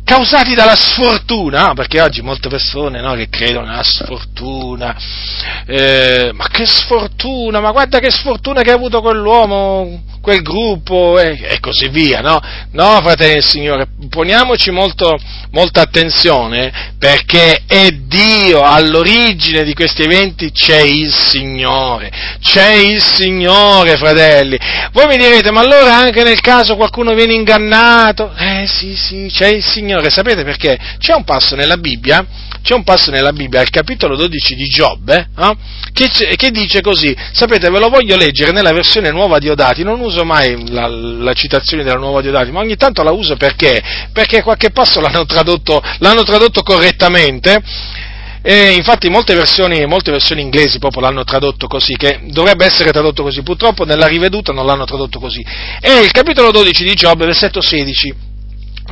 causati 0.07 0.55
dalla 0.55 0.77
sfortuna, 0.77 1.73
perché 1.74 2.01
oggi 2.01 2.23
molte 2.23 2.49
persone 2.49 3.01
no, 3.01 3.15
che 3.15 3.28
credono 3.28 3.66
nella 3.66 3.83
sfortuna, 3.83 4.97
eh, 5.66 6.31
ma 6.33 6.47
che 6.49 6.65
sfortuna, 6.65 7.59
ma 7.59 7.73
guarda 7.73 7.99
che 7.99 8.12
sfortuna 8.12 8.62
che 8.62 8.70
ha 8.70 8.74
avuto 8.74 9.01
quell'uomo, 9.01 10.01
quel 10.27 10.43
gruppo 10.43 11.20
e, 11.20 11.39
e 11.40 11.61
così 11.61 11.86
via, 11.89 12.20
no? 12.20 12.40
No, 12.73 13.01
fratelli 13.01 13.35
del 13.35 13.44
Signore, 13.44 13.86
poniamoci 14.11 14.73
molto, 14.73 15.16
molta 15.53 15.82
attenzione 15.82 16.94
perché 16.98 17.62
è 17.65 17.90
Dio 17.93 18.62
all'origine 18.62 19.62
di 19.62 19.73
questi 19.73 20.03
eventi, 20.03 20.51
c'è 20.51 20.81
il 20.81 21.12
Signore, 21.12 22.11
c'è 22.40 22.73
il 22.73 23.01
Signore, 23.01 23.97
fratelli. 23.97 24.59
Voi 24.90 25.07
mi 25.07 25.16
direte, 25.16 25.53
ma 25.53 25.61
allora 25.61 25.94
anche 25.94 26.24
nel 26.24 26.40
caso 26.40 26.74
qualcuno 26.74 27.15
viene 27.15 27.35
ingannato? 27.35 28.35
Eh 28.36 28.66
sì, 28.66 28.97
sì, 28.97 29.31
c'è 29.32 29.47
il 29.47 29.62
Signore 29.62 29.85
Signore, 29.86 30.11
sapete 30.11 30.43
perché? 30.43 30.77
C'è 30.98 31.15
un 31.15 31.23
passo 31.23 31.55
nella 31.55 31.77
Bibbia, 31.77 32.27
c'è 32.66 32.74
un 32.74 32.82
passo 32.82 33.12
nella 33.12 33.32
Bibbia, 33.32 33.60
al 33.60 33.70
capitolo 33.70 34.16
12 34.16 34.56
di 34.56 34.66
Giobbe, 34.66 35.28
eh, 35.38 35.56
che, 35.93 36.09
che, 36.34 36.51
dice 36.51 36.80
così, 36.80 37.16
sapete, 37.30 37.70
ve 37.70 37.78
lo 37.78 37.88
voglio 37.88 38.16
leggere 38.16 38.51
nella 38.51 38.72
versione 38.72 39.12
nuova 39.12 39.38
di 39.38 39.48
Odati, 39.48 39.84
non 39.84 40.01
uso 40.01 40.24
mai 40.24 40.68
la, 40.70 40.88
la 40.88 41.32
citazione 41.32 41.84
della 41.84 41.98
nuova 41.98 42.20
di 42.20 42.26
Odati, 42.26 42.51
ma 42.51 42.59
ogni 42.59 42.74
tanto 42.74 43.05
la 43.05 43.12
uso 43.12 43.36
perché? 43.36 43.80
Perché 44.12 44.43
qualche 44.43 44.70
passo 44.70 45.01
l'hanno 45.01 45.24
tradotto, 45.26 45.80
l'hanno 45.98 46.24
tradotto 46.24 46.62
correttamente, 46.62 47.62
e 48.43 48.72
infatti 48.72 49.09
molte 49.09 49.36
versioni, 49.36 49.86
molte 49.86 50.10
versioni, 50.10 50.40
inglesi 50.43 50.80
proprio 50.80 51.02
l'hanno 51.02 51.22
tradotto 51.22 51.68
così, 51.68 51.94
che 51.94 52.18
dovrebbe 52.30 52.64
essere 52.64 52.90
tradotto 52.90 53.22
così, 53.22 53.43
purtroppo 53.43 53.84
nella 53.84 54.09
riveduta 54.09 54.52
non 54.52 54.66
l'hanno 54.66 54.84
tradotto 54.84 55.20
così. 55.20 55.40
E 55.80 56.01
il 56.02 56.10
capitolo 56.10 56.51
12 56.51 56.82
di 56.82 56.94
Giobbe, 56.94 57.26
versetto 57.26 57.60
16, 57.60 58.34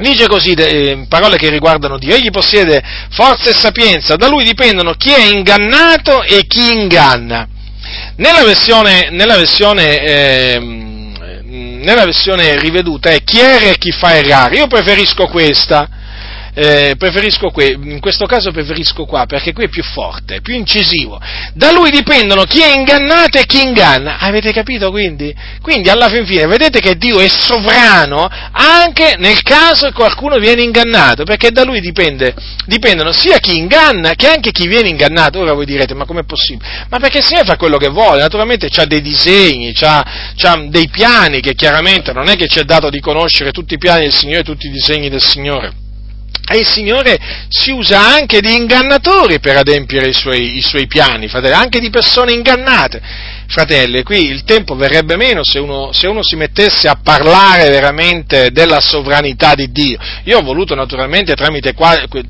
Dice 0.00 0.26
così, 0.26 0.52
eh, 0.52 1.06
parole 1.08 1.36
che 1.36 1.48
riguardano 1.50 1.98
Dio, 1.98 2.16
egli 2.16 2.30
possiede 2.30 2.82
forza 3.10 3.50
e 3.50 3.54
sapienza, 3.54 4.16
da 4.16 4.26
lui 4.26 4.42
dipendono 4.42 4.94
chi 4.94 5.12
è 5.12 5.24
ingannato 5.24 6.22
e 6.22 6.46
chi 6.46 6.72
inganna. 6.72 7.46
Nella 8.16 8.42
versione, 8.42 9.10
nella 9.10 9.36
versione, 9.36 9.98
eh, 10.00 10.58
nella 11.84 12.04
versione 12.04 12.58
riveduta 12.58 13.10
è 13.10 13.22
chi 13.22 13.38
era 13.38 13.66
e 13.66 13.78
chi 13.78 13.92
fa 13.92 14.16
errare, 14.16 14.56
io 14.56 14.66
preferisco 14.66 15.28
questa, 15.28 15.88
eh, 16.54 16.94
preferisco 16.96 17.50
que- 17.50 17.76
in 17.80 18.00
questo 18.00 18.26
caso 18.26 18.52
preferisco 18.52 19.04
qua 19.04 19.26
perché 19.26 19.52
qui 19.52 19.64
è 19.64 19.68
più 19.68 19.82
forte, 19.82 20.40
più 20.40 20.54
incisivo. 20.54 21.20
Da 21.52 21.72
lui 21.72 21.90
dipendono 21.90 22.44
chi 22.44 22.60
è 22.60 22.72
ingannato 22.74 23.38
e 23.38 23.44
chi 23.46 23.60
inganna. 23.60 24.18
Avete 24.18 24.52
capito 24.52 24.90
quindi? 24.90 25.34
Quindi 25.60 25.88
alla 25.88 26.08
fin 26.08 26.24
fine 26.24 26.46
vedete 26.46 26.80
che 26.80 26.96
Dio 26.96 27.18
è 27.18 27.28
sovrano 27.28 28.28
anche 28.52 29.16
nel 29.18 29.42
caso 29.42 29.90
qualcuno 29.92 30.38
viene 30.38 30.62
ingannato, 30.62 31.24
perché 31.24 31.50
da 31.50 31.64
lui 31.64 31.80
dipende, 31.80 32.34
dipendono 32.66 33.12
sia 33.12 33.38
chi 33.38 33.56
inganna 33.56 34.14
che 34.14 34.28
anche 34.28 34.52
chi 34.52 34.68
viene 34.68 34.88
ingannato. 34.88 35.40
Ora 35.40 35.52
voi 35.52 35.66
direte, 35.66 35.94
ma 35.94 36.04
com'è 36.04 36.24
possibile? 36.24 36.86
Ma 36.88 36.98
perché 36.98 37.18
il 37.18 37.24
Signore 37.24 37.46
fa 37.46 37.56
quello 37.56 37.78
che 37.78 37.88
vuole, 37.88 38.20
naturalmente 38.20 38.68
ha 38.74 38.84
dei 38.84 39.00
disegni, 39.00 39.72
ha 39.80 40.04
dei 40.68 40.88
piani 40.88 41.40
che 41.40 41.54
chiaramente 41.54 42.12
non 42.12 42.28
è 42.28 42.36
che 42.36 42.46
ci 42.46 42.60
è 42.60 42.64
dato 42.64 42.90
di 42.90 43.00
conoscere 43.00 43.50
tutti 43.50 43.74
i 43.74 43.78
piani 43.78 44.02
del 44.02 44.12
Signore, 44.12 44.42
tutti 44.42 44.66
i 44.66 44.70
disegni 44.70 45.08
del 45.08 45.22
Signore 45.22 45.82
e 46.46 46.58
il 46.58 46.66
Signore 46.66 47.18
si 47.48 47.70
usa 47.70 48.14
anche 48.14 48.40
di 48.40 48.54
ingannatori 48.54 49.40
per 49.40 49.56
adempiere 49.56 50.08
i 50.08 50.12
suoi, 50.12 50.56
i 50.56 50.62
suoi 50.62 50.86
piani, 50.86 51.28
fratelli, 51.28 51.54
anche 51.54 51.80
di 51.80 51.90
persone 51.90 52.32
ingannate. 52.32 53.00
Fratelli, 53.46 54.02
qui 54.02 54.26
il 54.26 54.44
tempo 54.44 54.74
verrebbe 54.74 55.16
meno 55.16 55.42
se 55.44 55.58
uno, 55.58 55.92
se 55.92 56.06
uno, 56.06 56.22
si 56.22 56.34
mettesse 56.36 56.88
a 56.88 56.98
parlare 57.02 57.68
veramente 57.68 58.50
della 58.50 58.80
sovranità 58.80 59.54
di 59.54 59.70
Dio. 59.70 59.98
Io 60.24 60.38
ho 60.38 60.42
voluto 60.42 60.74
naturalmente 60.74 61.34
tramite, 61.34 61.74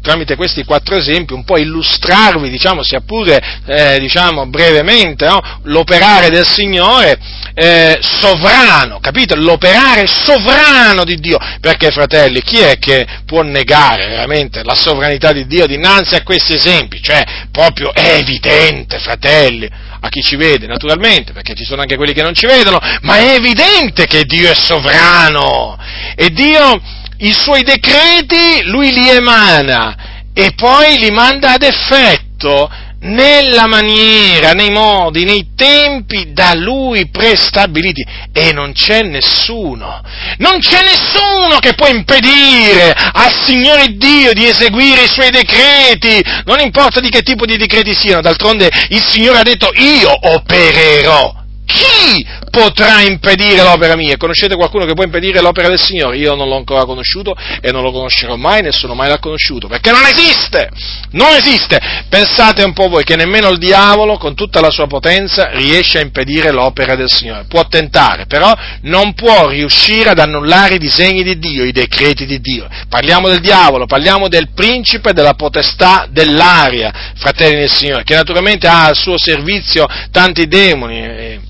tramite 0.03 0.37
questi 0.37 0.65
quattro 0.65 0.97
esempi 0.97 1.33
un 1.33 1.45
po' 1.45 1.57
illustrarvi, 1.57 2.49
diciamo, 2.49 2.83
sia 2.83 3.01
pure 3.01 3.41
eh, 3.67 3.99
diciamo, 4.01 4.47
brevemente, 4.47 5.27
no? 5.27 5.41
l'operare 5.65 6.31
del 6.31 6.47
Signore 6.47 7.19
eh, 7.55 7.99
sovrano, 8.01 8.99
capite? 9.01 9.37
L'operare 9.37 10.07
sovrano 10.07 11.05
di 11.05 11.17
Dio. 11.17 11.39
Perché, 11.61 11.91
fratelli, 11.91 12.43
chi 12.43 12.59
è 12.59 12.79
che 12.79 13.07
può 13.25 13.43
negare 13.43 14.09
veramente 14.09 14.63
la 14.65 14.75
sovranità 14.75 15.33
di 15.33 15.47
Dio 15.47 15.67
dinanzi 15.67 16.17
a 16.17 16.23
questi 16.23 16.55
esempi? 16.55 17.01
Cioè, 17.01 17.23
proprio 17.53 17.93
è 17.95 18.17
evidente, 18.17 18.99
fratelli, 18.99 19.71
a 20.05 20.09
chi 20.11 20.21
ci 20.21 20.37
vede, 20.37 20.67
naturalmente, 20.67 21.33
perché 21.33 21.55
ci 21.55 21.65
sono 21.65 21.81
anche 21.81 21.97
quelli 21.97 22.13
che 22.13 22.23
non 22.23 22.35
ci 22.35 22.45
vedono, 22.45 22.79
ma 23.03 23.17
è 23.17 23.35
evidente 23.37 24.07
che 24.07 24.25
Dio 24.25 24.51
è 24.51 24.55
sovrano. 24.55 25.79
E 26.15 26.29
Dio 26.29 26.79
i 27.19 27.33
suoi 27.33 27.63
decreti 27.63 28.65
lui 28.65 28.93
li 28.93 29.09
emana 29.09 29.97
e 30.35 30.53
poi 30.55 30.99
li 30.99 31.11
manda 31.11 31.53
ad 31.53 31.63
effetto 31.63 32.71
nella 33.05 33.67
maniera, 33.67 34.53
nei 34.53 34.71
modi, 34.71 35.25
nei 35.25 35.53
tempi 35.55 36.33
da 36.33 36.55
lui 36.55 37.09
prestabiliti. 37.09 38.05
E 38.33 38.53
non 38.53 38.73
c'è 38.73 39.03
nessuno, 39.03 40.03
non 40.39 40.59
c'è 40.59 40.81
nessuno 40.83 41.59
che 41.61 41.75
può 41.75 41.87
impedire 41.87 42.93
al 42.93 43.33
Signore 43.45 43.97
Dio 43.97 44.33
di 44.33 44.47
eseguire 44.47 45.05
i 45.05 45.09
suoi 45.09 45.31
decreti, 45.31 46.23
non 46.45 46.61
importa 46.61 47.01
di 47.01 47.11
che 47.11 47.23
tipo 47.23 47.47
di 47.47 47.57
decreti 47.57 47.95
siano, 47.95 48.21
d'altronde 48.21 48.71
il 48.89 49.03
Signore 49.05 49.39
ha 49.39 49.43
detto 49.43 49.71
io 49.75 50.13
opererò 50.13 51.43
chi 51.75 52.25
potrà 52.51 53.01
impedire 53.01 53.63
l'opera 53.63 53.97
mia? 53.97 54.17
Conoscete 54.17 54.55
qualcuno 54.55 54.87
che 54.87 54.95
può 54.95 55.03
impedire 55.03 55.41
l'opera 55.41 55.69
del 55.69 55.81
Signore? 55.81 56.17
Io 56.17 56.37
non 56.37 56.49
l'ho 56.49 56.57
ancora 56.57 56.85
conosciuto 56.85 57.35
e 57.61 57.73
non 57.73 57.83
lo 57.83 57.91
conoscerò 57.91 58.37
mai, 58.37 58.63
nessuno 58.63 58.95
mai 58.95 59.09
l'ha 59.09 59.19
conosciuto, 59.19 59.67
perché 59.67 59.91
non 59.91 60.05
esiste! 60.07 60.69
Non 61.11 61.35
esiste! 61.35 61.81
Pensate 62.09 62.63
un 62.63 62.73
po' 62.73 62.89
voi 62.89 63.03
che 63.03 63.17
nemmeno 63.17 63.49
il 63.51 63.59
diavolo, 63.59 64.17
con 64.19 64.35
tutta 64.35 64.61
la 64.61 64.71
sua 64.71 64.87
potenza, 64.87 65.51
riesce 65.51 65.99
a 65.99 66.03
impedire 66.03 66.53
l'opera 66.53 66.95
del 66.95 67.11
Signore. 67.11 67.47
Può 67.49 67.67
tentare, 67.67 68.27
però 68.27 68.55
non 68.83 69.15
può 69.15 69.49
riuscire 69.49 70.11
ad 70.11 70.21
annullare 70.21 70.77
i 70.77 70.79
disegni 70.79 71.25
di 71.25 71.39
Dio, 71.39 71.65
i 71.65 71.73
decreti 71.73 72.25
di 72.25 72.41
Dio. 72.41 72.69
Parliamo 72.89 73.29
del 73.29 73.41
diavolo, 73.41 73.87
parliamo 73.87 74.29
del 74.29 74.51
principe 74.55 75.13
della 75.13 75.35
potestà 75.35 76.07
dell'aria, 76.09 77.13
fratelli 77.17 77.57
del 77.57 77.71
Signore, 77.71 78.05
che 78.05 78.15
naturalmente 78.15 78.69
ha 78.69 78.87
al 78.87 78.97
suo 78.97 79.19
servizio 79.19 79.87
tanti 80.13 80.47
demoni 80.47 80.99
eh, 80.99 81.41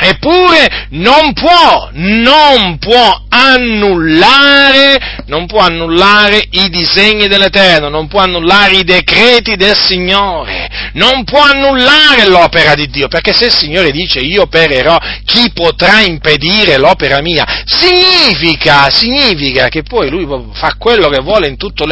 Eppure 0.00 0.86
non 0.90 1.32
può, 1.32 1.90
non 1.92 2.78
può 2.78 3.22
annullare, 3.28 5.22
non 5.26 5.46
può 5.46 5.60
annullare 5.60 6.46
i 6.50 6.68
disegni 6.68 7.26
dell'Eterno, 7.26 7.88
non 7.88 8.06
può 8.06 8.20
annullare 8.20 8.76
i 8.76 8.84
decreti 8.84 9.56
del 9.56 9.76
Signore, 9.76 10.68
non 10.94 11.24
può 11.24 11.40
annullare 11.40 12.28
l'opera 12.28 12.74
di 12.74 12.88
Dio, 12.88 13.08
perché 13.08 13.32
se 13.32 13.46
il 13.46 13.52
Signore 13.52 13.90
dice 13.90 14.20
io 14.20 14.42
opererò, 14.42 14.96
chi 15.24 15.50
potrà 15.52 16.00
impedire 16.00 16.78
l'opera 16.78 17.20
mia? 17.20 17.44
Significa, 17.64 18.90
significa 18.90 19.68
che 19.68 19.82
poi 19.82 20.08
lui 20.08 20.26
fa 20.52 20.74
quello 20.78 21.08
che 21.08 21.20
vuole 21.22 21.48
in 21.48 21.56
tutto, 21.56 21.86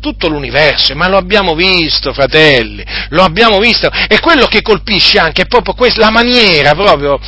tutto 0.00 0.28
l'universo, 0.28 0.94
ma 0.94 1.08
lo 1.08 1.16
abbiamo 1.16 1.54
visto, 1.54 2.12
fratelli, 2.12 2.84
lo 3.10 3.22
abbiamo 3.22 3.58
visto, 3.58 3.90
e 4.08 4.20
quello 4.20 4.46
che 4.46 4.60
colpisce 4.62 5.18
anche 5.18 5.42
è 5.42 5.46
proprio 5.46 5.74
questa, 5.74 6.00
la 6.00 6.10
maniera 6.10 6.74
proprio 6.74 7.18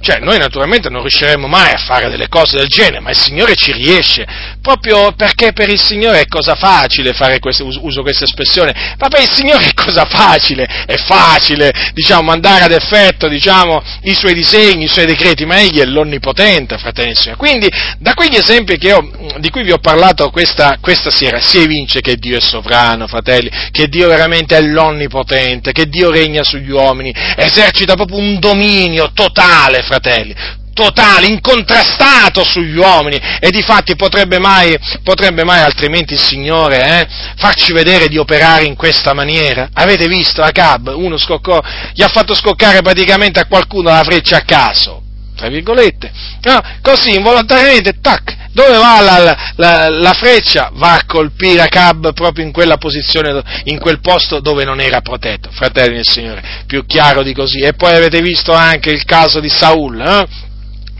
cioè 0.00 0.18
noi 0.20 0.38
naturalmente 0.38 0.88
non 0.88 1.00
riusciremo 1.00 1.46
mai 1.46 1.72
a 1.72 1.78
fare 1.78 2.08
delle 2.08 2.28
cose 2.28 2.56
del 2.56 2.68
genere, 2.68 3.00
ma 3.00 3.10
il 3.10 3.18
Signore 3.18 3.54
ci 3.54 3.72
riesce, 3.72 4.26
proprio 4.60 5.12
perché 5.12 5.52
per 5.52 5.68
il 5.68 5.80
Signore 5.80 6.20
è 6.20 6.26
cosa 6.26 6.54
facile 6.54 7.12
fare 7.12 7.38
questo, 7.38 7.66
uso 7.66 8.02
questa 8.02 8.24
espressione, 8.24 8.96
ma 8.98 9.08
per 9.08 9.20
il 9.20 9.30
Signore 9.30 9.66
è 9.66 9.74
cosa 9.74 10.04
facile, 10.04 10.64
è 10.86 10.96
facile, 10.96 11.70
diciamo, 11.92 12.22
mandare 12.22 12.64
ad 12.64 12.72
effetto, 12.72 13.28
diciamo, 13.28 13.82
i 14.02 14.14
suoi 14.14 14.34
disegni, 14.34 14.84
i 14.84 14.88
suoi 14.88 15.06
decreti, 15.06 15.44
ma 15.44 15.60
Egli 15.60 15.78
è 15.78 15.84
l'onnipotente, 15.84 16.78
fratelli 16.78 17.14
e. 17.14 17.36
Quindi, 17.36 17.68
da 17.98 18.14
quegli 18.14 18.36
esempi 18.36 18.78
io, 18.80 19.10
di 19.38 19.50
cui 19.50 19.62
vi 19.62 19.72
ho 19.72 19.78
parlato 19.78 20.30
questa, 20.30 20.78
questa 20.80 21.10
sera, 21.10 21.40
si 21.40 21.58
evince 21.58 22.00
che 22.00 22.16
Dio 22.16 22.38
è 22.38 22.40
sovrano, 22.40 23.06
fratelli, 23.06 23.50
che 23.70 23.88
Dio 23.88 24.08
veramente 24.08 24.56
è 24.56 24.62
l'onnipotente, 24.62 25.72
che 25.72 25.88
Dio 25.88 26.10
regna 26.10 26.42
sugli 26.42 26.70
uomini, 26.70 27.12
esercita 27.36 27.94
proprio 27.94 28.18
un 28.18 28.38
dominio 28.38 29.10
totale, 29.12 29.51
fratelli, 29.82 30.34
totale, 30.72 31.26
incontrastato 31.26 32.44
sugli 32.44 32.76
uomini 32.76 33.20
e 33.40 33.50
di 33.50 33.62
fatti 33.62 33.94
potrebbe 33.96 34.38
mai, 34.38 34.76
potrebbe 35.02 35.44
mai 35.44 35.60
altrimenti 35.60 36.14
il 36.14 36.20
Signore 36.20 37.00
eh, 37.00 37.08
farci 37.36 37.72
vedere 37.72 38.08
di 38.08 38.18
operare 38.18 38.64
in 38.64 38.74
questa 38.74 39.12
maniera? 39.12 39.68
Avete 39.74 40.06
visto 40.06 40.42
Acab? 40.42 40.88
Uno 40.88 41.18
scoccò, 41.18 41.60
gli 41.92 42.02
ha 42.02 42.08
fatto 42.08 42.34
scoccare 42.34 42.82
praticamente 42.82 43.40
a 43.40 43.46
qualcuno 43.46 43.90
la 43.90 44.02
freccia 44.02 44.38
a 44.38 44.44
caso, 44.44 45.02
tra 45.42 45.50
virgolette, 45.50 46.12
no, 46.42 46.60
così 46.82 47.16
involontariamente, 47.16 47.98
tac, 48.00 48.50
dove 48.52 48.76
va 48.76 49.00
la, 49.00 49.36
la, 49.56 49.88
la, 49.88 50.12
freccia? 50.12 50.70
Va 50.74 50.92
a 50.92 51.04
colpire 51.04 51.62
Acab 51.62 52.12
proprio 52.12 52.44
in 52.44 52.52
quella 52.52 52.76
posizione, 52.76 53.42
in 53.64 53.80
quel 53.80 53.98
posto 53.98 54.38
dove 54.38 54.62
non 54.62 54.78
era 54.78 55.00
protetto, 55.00 55.50
fratelli 55.50 55.96
del 55.96 56.06
Signore, 56.06 56.62
più 56.68 56.86
chiaro 56.86 57.24
di 57.24 57.34
così. 57.34 57.58
E 57.58 57.72
poi 57.72 57.92
avete 57.92 58.20
visto 58.20 58.52
anche 58.52 58.90
il 58.90 59.04
caso 59.04 59.40
di 59.40 59.48
Saul, 59.48 60.00
eh? 60.00 60.26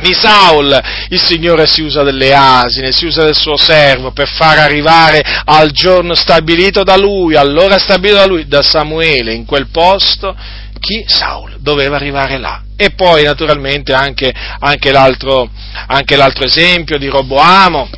di 0.00 0.12
Saul, 0.12 0.76
il 1.10 1.22
Signore 1.22 1.68
si 1.68 1.82
usa 1.82 2.02
delle 2.02 2.34
asine, 2.34 2.90
si 2.90 3.06
usa 3.06 3.22
del 3.22 3.36
suo 3.36 3.56
servo 3.56 4.10
per 4.10 4.26
far 4.26 4.58
arrivare 4.58 5.22
al 5.44 5.70
giorno 5.70 6.16
stabilito 6.16 6.82
da 6.82 6.96
lui, 6.96 7.36
all'ora 7.36 7.78
stabilito 7.78 8.18
da 8.18 8.26
lui, 8.26 8.48
da 8.48 8.62
Samuele, 8.62 9.34
in 9.34 9.44
quel 9.44 9.68
posto, 9.68 10.34
chi? 10.82 11.04
Saul, 11.06 11.60
doveva 11.60 11.94
arrivare 11.94 12.38
là. 12.38 12.64
E 12.76 12.90
poi 12.90 13.22
naturalmente 13.22 13.92
anche, 13.92 14.34
anche, 14.58 14.90
l'altro, 14.90 15.48
anche 15.86 16.16
l'altro 16.16 16.44
esempio 16.44 16.98
di 16.98 17.06
Roboamo, 17.06 17.88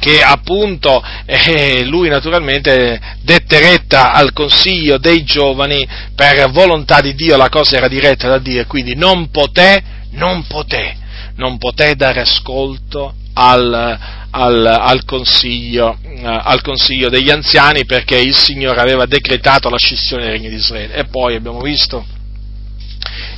che 0.00 0.22
appunto 0.22 1.04
eh, 1.26 1.84
lui 1.84 2.08
naturalmente 2.08 2.98
dette 3.20 3.60
retta 3.60 4.12
al 4.12 4.32
consiglio 4.32 4.96
dei 4.96 5.22
giovani 5.22 5.86
per 6.14 6.50
volontà 6.50 7.02
di 7.02 7.14
Dio, 7.14 7.36
la 7.36 7.50
cosa 7.50 7.76
era 7.76 7.88
diretta 7.88 8.26
da 8.28 8.38
Dio, 8.38 8.64
quindi 8.66 8.94
non 8.94 9.30
poté, 9.30 9.82
non 10.12 10.46
poté 10.46 10.96
non 11.38 11.56
poté 11.56 11.94
dare 11.94 12.20
ascolto 12.22 13.14
al, 13.38 13.98
al, 14.30 14.66
al, 14.66 15.04
consiglio, 15.04 15.96
eh, 16.02 16.24
al, 16.24 16.60
consiglio, 16.60 17.08
degli 17.08 17.30
anziani 17.30 17.84
perché 17.84 18.18
il 18.18 18.34
Signore 18.34 18.80
aveva 18.80 19.06
decretato 19.06 19.68
la 19.68 19.78
scissione 19.78 20.24
del 20.24 20.32
regno 20.32 20.48
di 20.48 20.56
Israele. 20.56 20.94
E 20.94 21.04
poi 21.04 21.36
abbiamo 21.36 21.60
visto 21.60 22.04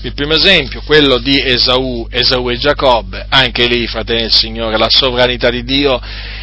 il 0.02 0.14
primo 0.14 0.34
esempio, 0.34 0.82
quello 0.84 1.18
di 1.18 1.42
Esaù, 1.42 2.06
Esaù 2.10 2.50
e 2.50 2.56
Giacobbe, 2.56 3.26
anche 3.28 3.66
lì, 3.66 3.86
fratelli 3.86 4.22
del 4.22 4.32
Signore, 4.32 4.78
la 4.78 4.88
sovranità 4.88 5.50
di 5.50 5.64
Dio 5.64 6.00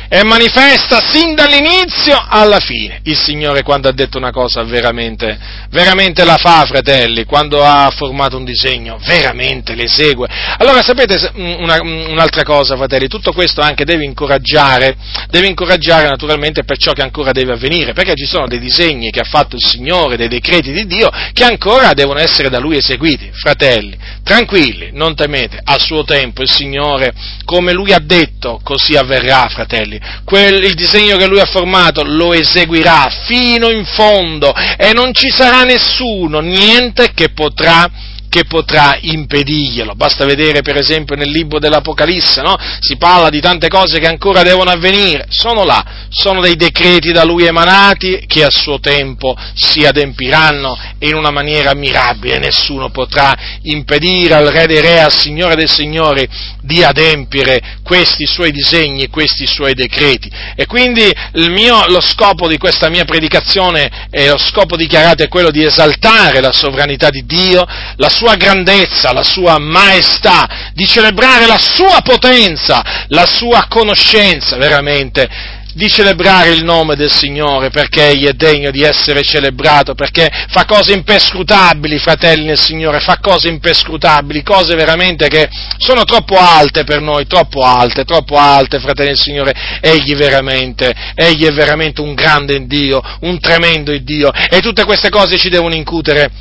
è 0.09 0.23
manifesta 0.23 1.01
sin 1.11 1.35
dall'inizio 1.35 2.17
alla 2.29 2.59
fine. 2.59 3.01
Il 3.03 3.17
Signore 3.17 3.61
quando 3.61 3.89
ha 3.89 3.91
detto 3.91 4.17
una 4.17 4.31
cosa 4.31 4.63
veramente, 4.63 5.37
veramente 5.69 6.23
la 6.23 6.37
fa, 6.37 6.65
fratelli, 6.65 7.25
quando 7.25 7.63
ha 7.63 7.91
formato 7.93 8.37
un 8.37 8.45
disegno, 8.45 8.97
veramente 9.05 9.75
l'esegue. 9.75 10.27
Allora 10.57 10.81
sapete 10.81 11.29
una, 11.35 11.81
un'altra 11.81 12.43
cosa, 12.43 12.77
fratelli, 12.77 13.07
tutto 13.07 13.33
questo 13.33 13.59
anche 13.59 13.83
deve 13.83 14.05
incoraggiare, 14.05 14.95
deve 15.29 15.47
incoraggiare 15.47 16.07
naturalmente 16.07 16.63
per 16.63 16.77
ciò 16.77 16.93
che 16.93 17.01
ancora 17.01 17.31
deve 17.31 17.53
avvenire, 17.53 17.91
perché 17.91 18.15
ci 18.15 18.25
sono 18.25 18.47
dei 18.47 18.59
disegni 18.59 19.11
che 19.11 19.19
ha 19.19 19.27
fatto 19.29 19.57
il 19.57 19.65
Signore, 19.65 20.15
dei 20.15 20.29
decreti 20.29 20.71
di 20.71 20.85
Dio, 20.85 21.09
che 21.33 21.43
ancora 21.43 21.91
devono 21.93 22.19
essere 22.19 22.49
da 22.49 22.59
Lui 22.59 22.77
eseguiti. 22.77 23.26
Fratelli, 23.33 23.97
tranquilli, 24.23 24.89
non 24.93 25.15
temete, 25.15 25.59
a 25.63 25.77
suo 25.79 26.03
tempo 26.03 26.41
il 26.41 26.49
Signore, 26.49 27.13
come 27.45 27.73
Lui 27.73 27.93
ha 27.93 27.99
detto, 27.99 28.59
così 28.63 28.95
avverrà, 28.95 29.47
fratelli. 29.49 29.99
Quel, 30.23 30.63
il 30.63 30.73
disegno 30.73 31.17
che 31.17 31.27
lui 31.27 31.39
ha 31.39 31.45
formato 31.45 32.03
lo 32.03 32.33
eseguirà 32.33 33.09
fino 33.25 33.69
in 33.69 33.85
fondo 33.85 34.53
e 34.53 34.93
non 34.93 35.13
ci 35.13 35.29
sarà 35.29 35.63
nessuno, 35.63 36.39
niente 36.39 37.11
che 37.13 37.29
potrà 37.29 37.89
che 38.29 38.45
potrà 38.45 38.97
impedirglielo. 38.99 39.95
Basta 39.95 40.25
vedere 40.25 40.61
per 40.61 40.77
esempio 40.77 41.15
nel 41.15 41.29
libro 41.29 41.59
dell'Apocalisse, 41.59 42.41
no? 42.41 42.55
si 42.79 42.97
parla 42.97 43.29
di 43.29 43.39
tante 43.39 43.67
cose 43.67 43.99
che 43.99 44.07
ancora 44.07 44.43
devono 44.43 44.69
avvenire, 44.69 45.25
sono 45.29 45.63
là, 45.63 46.07
sono 46.09 46.41
dei 46.41 46.55
decreti 46.55 47.11
da 47.11 47.23
lui 47.23 47.45
emanati 47.45 48.23
che 48.27 48.43
a 48.43 48.49
suo 48.49 48.79
tempo 48.79 49.35
si 49.53 49.85
adempiranno 49.85 50.77
in 50.99 51.15
una 51.15 51.31
maniera 51.31 51.73
mirabile, 51.73 52.39
nessuno 52.39 52.89
potrà 52.89 53.35
impedire 53.63 54.35
al 54.35 54.47
Re 54.47 54.65
dei 54.65 54.81
Re, 54.81 55.01
al 55.01 55.13
Signore 55.13 55.55
dei 55.55 55.67
Signori 55.67 56.27
di 56.61 56.83
adempiere 56.83 57.79
questi 57.83 58.25
suoi 58.25 58.51
disegni, 58.51 59.07
questi 59.07 59.47
suoi 59.47 59.73
decreti. 59.73 60.29
E 60.55 60.65
quindi 60.65 61.11
mio, 61.33 61.87
lo 61.87 62.01
scopo 62.01 62.47
di 62.47 62.57
questa 62.57 62.89
mia 62.89 63.05
predicazione 63.05 64.07
e 64.09 64.27
lo 64.27 64.37
scopo 64.37 64.75
dichiarato 64.75 65.23
è 65.23 65.27
quello 65.27 65.51
di 65.51 65.63
esaltare 65.63 66.41
la 66.41 66.51
sovranità 66.51 67.09
di 67.09 67.25
Dio, 67.25 67.65
la 67.95 68.09
sua 68.17 68.35
grandezza, 68.35 69.13
la 69.13 69.23
sua 69.23 69.59
maestà, 69.59 70.71
di 70.73 70.87
celebrare 70.87 71.45
la 71.45 71.59
sua 71.59 72.01
potenza, 72.01 73.05
la 73.09 73.25
sua 73.27 73.67
conoscenza 73.69 74.57
veramente 74.57 75.55
di 75.77 75.87
celebrare 75.91 76.49
il 76.49 76.63
nome 76.63 76.95
del 76.95 77.11
Signore 77.11 77.69
perché 77.69 78.07
Egli 78.07 78.25
è 78.25 78.33
degno 78.33 78.71
di 78.71 78.81
essere 78.81 79.21
celebrato, 79.21 79.93
perché 79.93 80.27
fa 80.49 80.65
cose 80.65 80.91
impescrutabili, 80.93 81.99
fratelli 81.99 82.45
nel 82.45 82.57
Signore, 82.57 82.99
fa 82.99 83.19
cose 83.21 83.47
impescrutabili, 83.47 84.41
cose 84.41 84.73
veramente 84.73 85.27
che 85.27 85.47
sono 85.77 86.03
troppo 86.03 86.35
alte 86.35 86.83
per 86.83 86.99
noi, 86.99 87.27
troppo 87.27 87.61
alte, 87.61 88.05
troppo 88.05 88.37
alte, 88.37 88.79
fratelli 88.79 89.09
nel 89.09 89.19
Signore. 89.19 89.53
Egli 89.79 90.15
veramente, 90.15 90.91
Egli 91.13 91.45
è 91.45 91.53
veramente 91.53 92.01
un 92.01 92.15
grande 92.15 92.65
Dio, 92.65 92.99
un 93.21 93.39
tremendo 93.39 93.95
Dio 93.99 94.31
e 94.49 94.59
tutte 94.61 94.83
queste 94.83 95.09
cose 95.09 95.37
ci 95.37 95.49
devono 95.49 95.75
incutere 95.75 96.31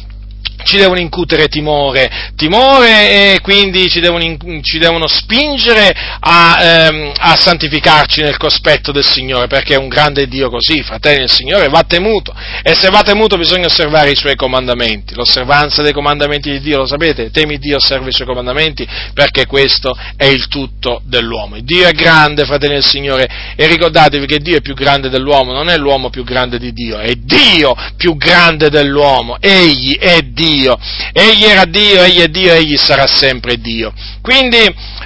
ci 0.67 0.77
devono 0.77 0.99
incutere 0.99 1.47
timore, 1.47 2.33
timore 2.35 3.35
e 3.35 3.41
quindi 3.41 3.89
ci 3.89 4.01
devono, 4.01 4.37
ci 4.63 4.79
devono 4.79 5.07
spingere 5.07 5.95
a, 6.21 6.59
ehm, 6.61 7.13
a, 7.17 7.37
santificarci 7.37 8.21
nel 8.21 8.37
cospetto 8.37 8.91
del 8.91 9.07
Signore, 9.07 9.47
perché 9.47 9.75
è 9.75 9.79
un 9.79 9.89
grande 9.89 10.27
Dio 10.27 10.51
così, 10.51 10.83
fratelli 10.83 11.21
del 11.21 11.31
Signore, 11.31 11.69
va 11.69 11.85
temuto, 11.87 12.35
e 12.63 12.75
se 12.75 12.91
va 12.91 13.03
temuto 13.03 13.39
bisogna 13.39 13.67
osservare 13.67 14.11
i 14.11 14.17
Suoi 14.17 14.35
comandamenti, 14.35 15.15
l'osservanza 15.15 15.83
dei 15.83 15.93
comandamenti 15.93 16.51
di 16.51 16.61
Dio, 16.61 16.79
lo 16.79 16.87
sapete, 16.87 17.31
temi 17.31 17.59
Dio, 17.59 17.77
osservi 17.77 18.09
i 18.09 18.13
Suoi 18.13 18.27
comandamenti, 18.27 18.87
perché 19.15 19.47
questo 19.47 19.97
è 20.17 20.25
il 20.25 20.49
tutto 20.49 21.01
dell'uomo. 21.05 21.61
Dio 21.61 21.87
è 21.87 21.93
grande, 21.93 22.45
fratelli 22.45 22.75
del 22.75 22.85
Signore, 22.85 23.55
e 23.55 23.67
ricordatevi 23.69 24.27
che 24.27 24.39
Dio 24.39 24.57
è 24.57 24.61
più 24.61 24.75
grande 24.75 25.09
dell'uomo, 25.09 25.53
non 25.53 25.69
è 25.69 25.77
l'uomo 25.77 26.11
più 26.11 26.25
grande 26.25 26.59
di 26.59 26.73
Dio, 26.73 26.99
è 26.99 27.15
Dio 27.15 27.77
più 27.97 28.17
grande 28.17 28.69
dell'uomo, 28.69 29.37
Egli 29.41 29.97
è 29.97 30.23
Dio 30.23 30.55
Dio. 30.57 30.79
Egli 31.13 31.45
era 31.45 31.65
Dio, 31.65 32.03
Egli 32.03 32.21
è 32.21 32.29
Dio, 32.29 32.53
Egli 32.53 32.77
sarà 32.77 33.07
sempre 33.07 33.57
Dio. 33.57 33.93
Quindi 34.23 34.59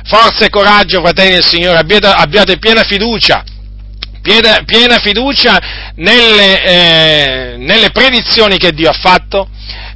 forza 0.05 0.45
e 0.45 0.49
coraggio, 0.49 1.01
fratelli 1.01 1.33
del 1.33 1.45
Signore, 1.45 1.79
abbiate, 1.79 2.07
abbiate 2.07 2.59
piena 2.59 2.83
fiducia 2.85 3.45
piena, 4.23 4.63
piena 4.65 4.99
fiducia 4.99 5.93
nelle, 5.97 6.63
eh, 6.63 7.57
nelle, 7.57 7.91
predizioni 7.91 8.59
che 8.59 8.73
Dio 8.73 8.91
ha 8.91 8.93
fatto, 8.93 9.49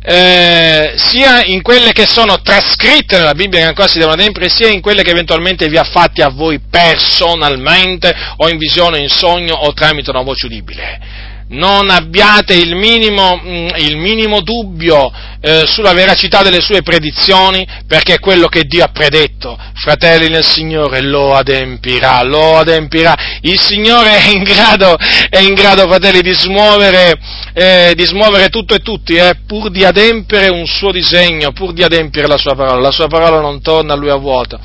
eh, 0.02 0.94
sia 0.96 1.44
in 1.44 1.62
quelle 1.62 1.92
che 1.92 2.06
sono 2.06 2.40
trascritte 2.40 3.18
nella 3.18 3.34
Bibbia 3.34 3.60
che 3.60 3.66
ancora 3.66 3.88
si 3.88 3.98
devono 3.98 4.16
adempiere, 4.16 4.48
sia 4.48 4.68
in 4.68 4.80
quelle 4.80 5.02
che 5.02 5.10
eventualmente 5.10 5.68
vi 5.68 5.76
ha 5.76 5.84
fatti 5.84 6.22
a 6.22 6.28
voi 6.28 6.58
personalmente, 6.70 8.14
o 8.36 8.48
in 8.48 8.56
visione, 8.56 8.98
in 8.98 9.08
sogno, 9.08 9.54
o 9.54 9.72
tramite 9.72 10.10
una 10.10 10.22
voce 10.22 10.46
udibile 10.46 11.23
non 11.48 11.90
abbiate 11.90 12.54
il 12.54 12.74
minimo, 12.74 13.40
mm, 13.42 13.68
il 13.76 13.96
minimo 13.96 14.40
dubbio 14.40 15.12
eh, 15.40 15.64
sulla 15.66 15.92
veracità 15.92 16.42
delle 16.42 16.60
sue 16.60 16.82
predizioni, 16.82 17.66
perché 17.86 18.18
quello 18.18 18.48
che 18.48 18.64
Dio 18.64 18.82
ha 18.84 18.88
predetto, 18.88 19.58
fratelli 19.74 20.28
nel 20.28 20.44
Signore, 20.44 21.02
lo 21.02 21.34
adempirà, 21.34 22.22
lo 22.22 22.56
adempirà. 22.56 23.14
Il 23.42 23.60
Signore 23.60 24.16
è 24.16 24.28
in 24.30 24.42
grado, 24.42 24.96
è 25.28 25.38
in 25.40 25.54
grado 25.54 25.86
fratelli, 25.86 26.20
di 26.20 26.32
smuovere, 26.32 27.14
eh, 27.52 27.92
di 27.94 28.06
smuovere 28.06 28.48
tutto 28.48 28.74
e 28.74 28.78
tutti, 28.78 29.14
eh, 29.16 29.40
pur 29.46 29.70
di 29.70 29.84
adempiere 29.84 30.48
un 30.48 30.66
suo 30.66 30.90
disegno, 30.90 31.52
pur 31.52 31.72
di 31.72 31.82
adempiere 31.82 32.26
la 32.26 32.38
sua 32.38 32.54
parola. 32.54 32.80
La 32.80 32.90
sua 32.90 33.08
parola 33.08 33.40
non 33.40 33.60
torna 33.60 33.92
a 33.92 33.96
lui 33.96 34.10
a 34.10 34.16
vuoto. 34.16 34.58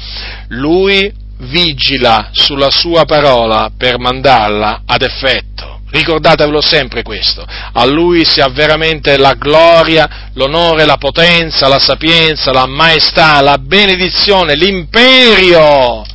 Lui 0.50 1.28
vigila 1.40 2.30
sulla 2.32 2.70
sua 2.70 3.06
parola 3.06 3.72
per 3.76 3.98
mandarla 4.00 4.84
ad 4.86 5.02
effetto. 5.02 5.79
Ricordatevelo 5.92 6.62
sempre 6.62 7.02
questo. 7.02 7.46
A 7.74 7.86
Lui 7.86 8.24
sia 8.24 8.48
veramente 8.50 9.18
la 9.18 9.34
gloria, 9.34 10.30
l'onore, 10.34 10.86
la 10.86 10.98
potenza, 10.98 11.68
la 11.68 11.80
sapienza, 11.80 12.52
la 12.52 12.68
maestà, 12.68 13.42
la 13.42 13.58
benedizione, 13.58 14.56
l'imperio 14.56 16.06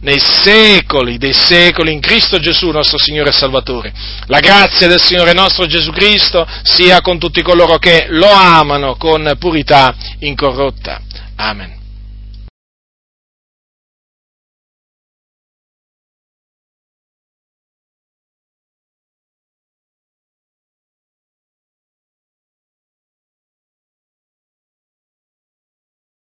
nei 0.00 0.18
secoli 0.18 1.18
dei 1.18 1.34
secoli 1.34 1.92
in 1.92 2.00
Cristo 2.00 2.38
Gesù, 2.38 2.70
nostro 2.70 2.98
Signore 2.98 3.30
e 3.30 3.32
Salvatore. 3.32 3.92
La 4.26 4.40
grazia 4.40 4.88
del 4.88 5.00
Signore 5.00 5.32
nostro 5.32 5.66
Gesù 5.66 5.90
Cristo 5.90 6.46
sia 6.62 7.00
con 7.00 7.18
tutti 7.18 7.42
coloro 7.42 7.76
che 7.76 8.06
lo 8.08 8.30
amano 8.30 8.96
con 8.96 9.36
purità 9.38 9.94
incorrotta. 10.20 11.00
Amen. 11.36 11.79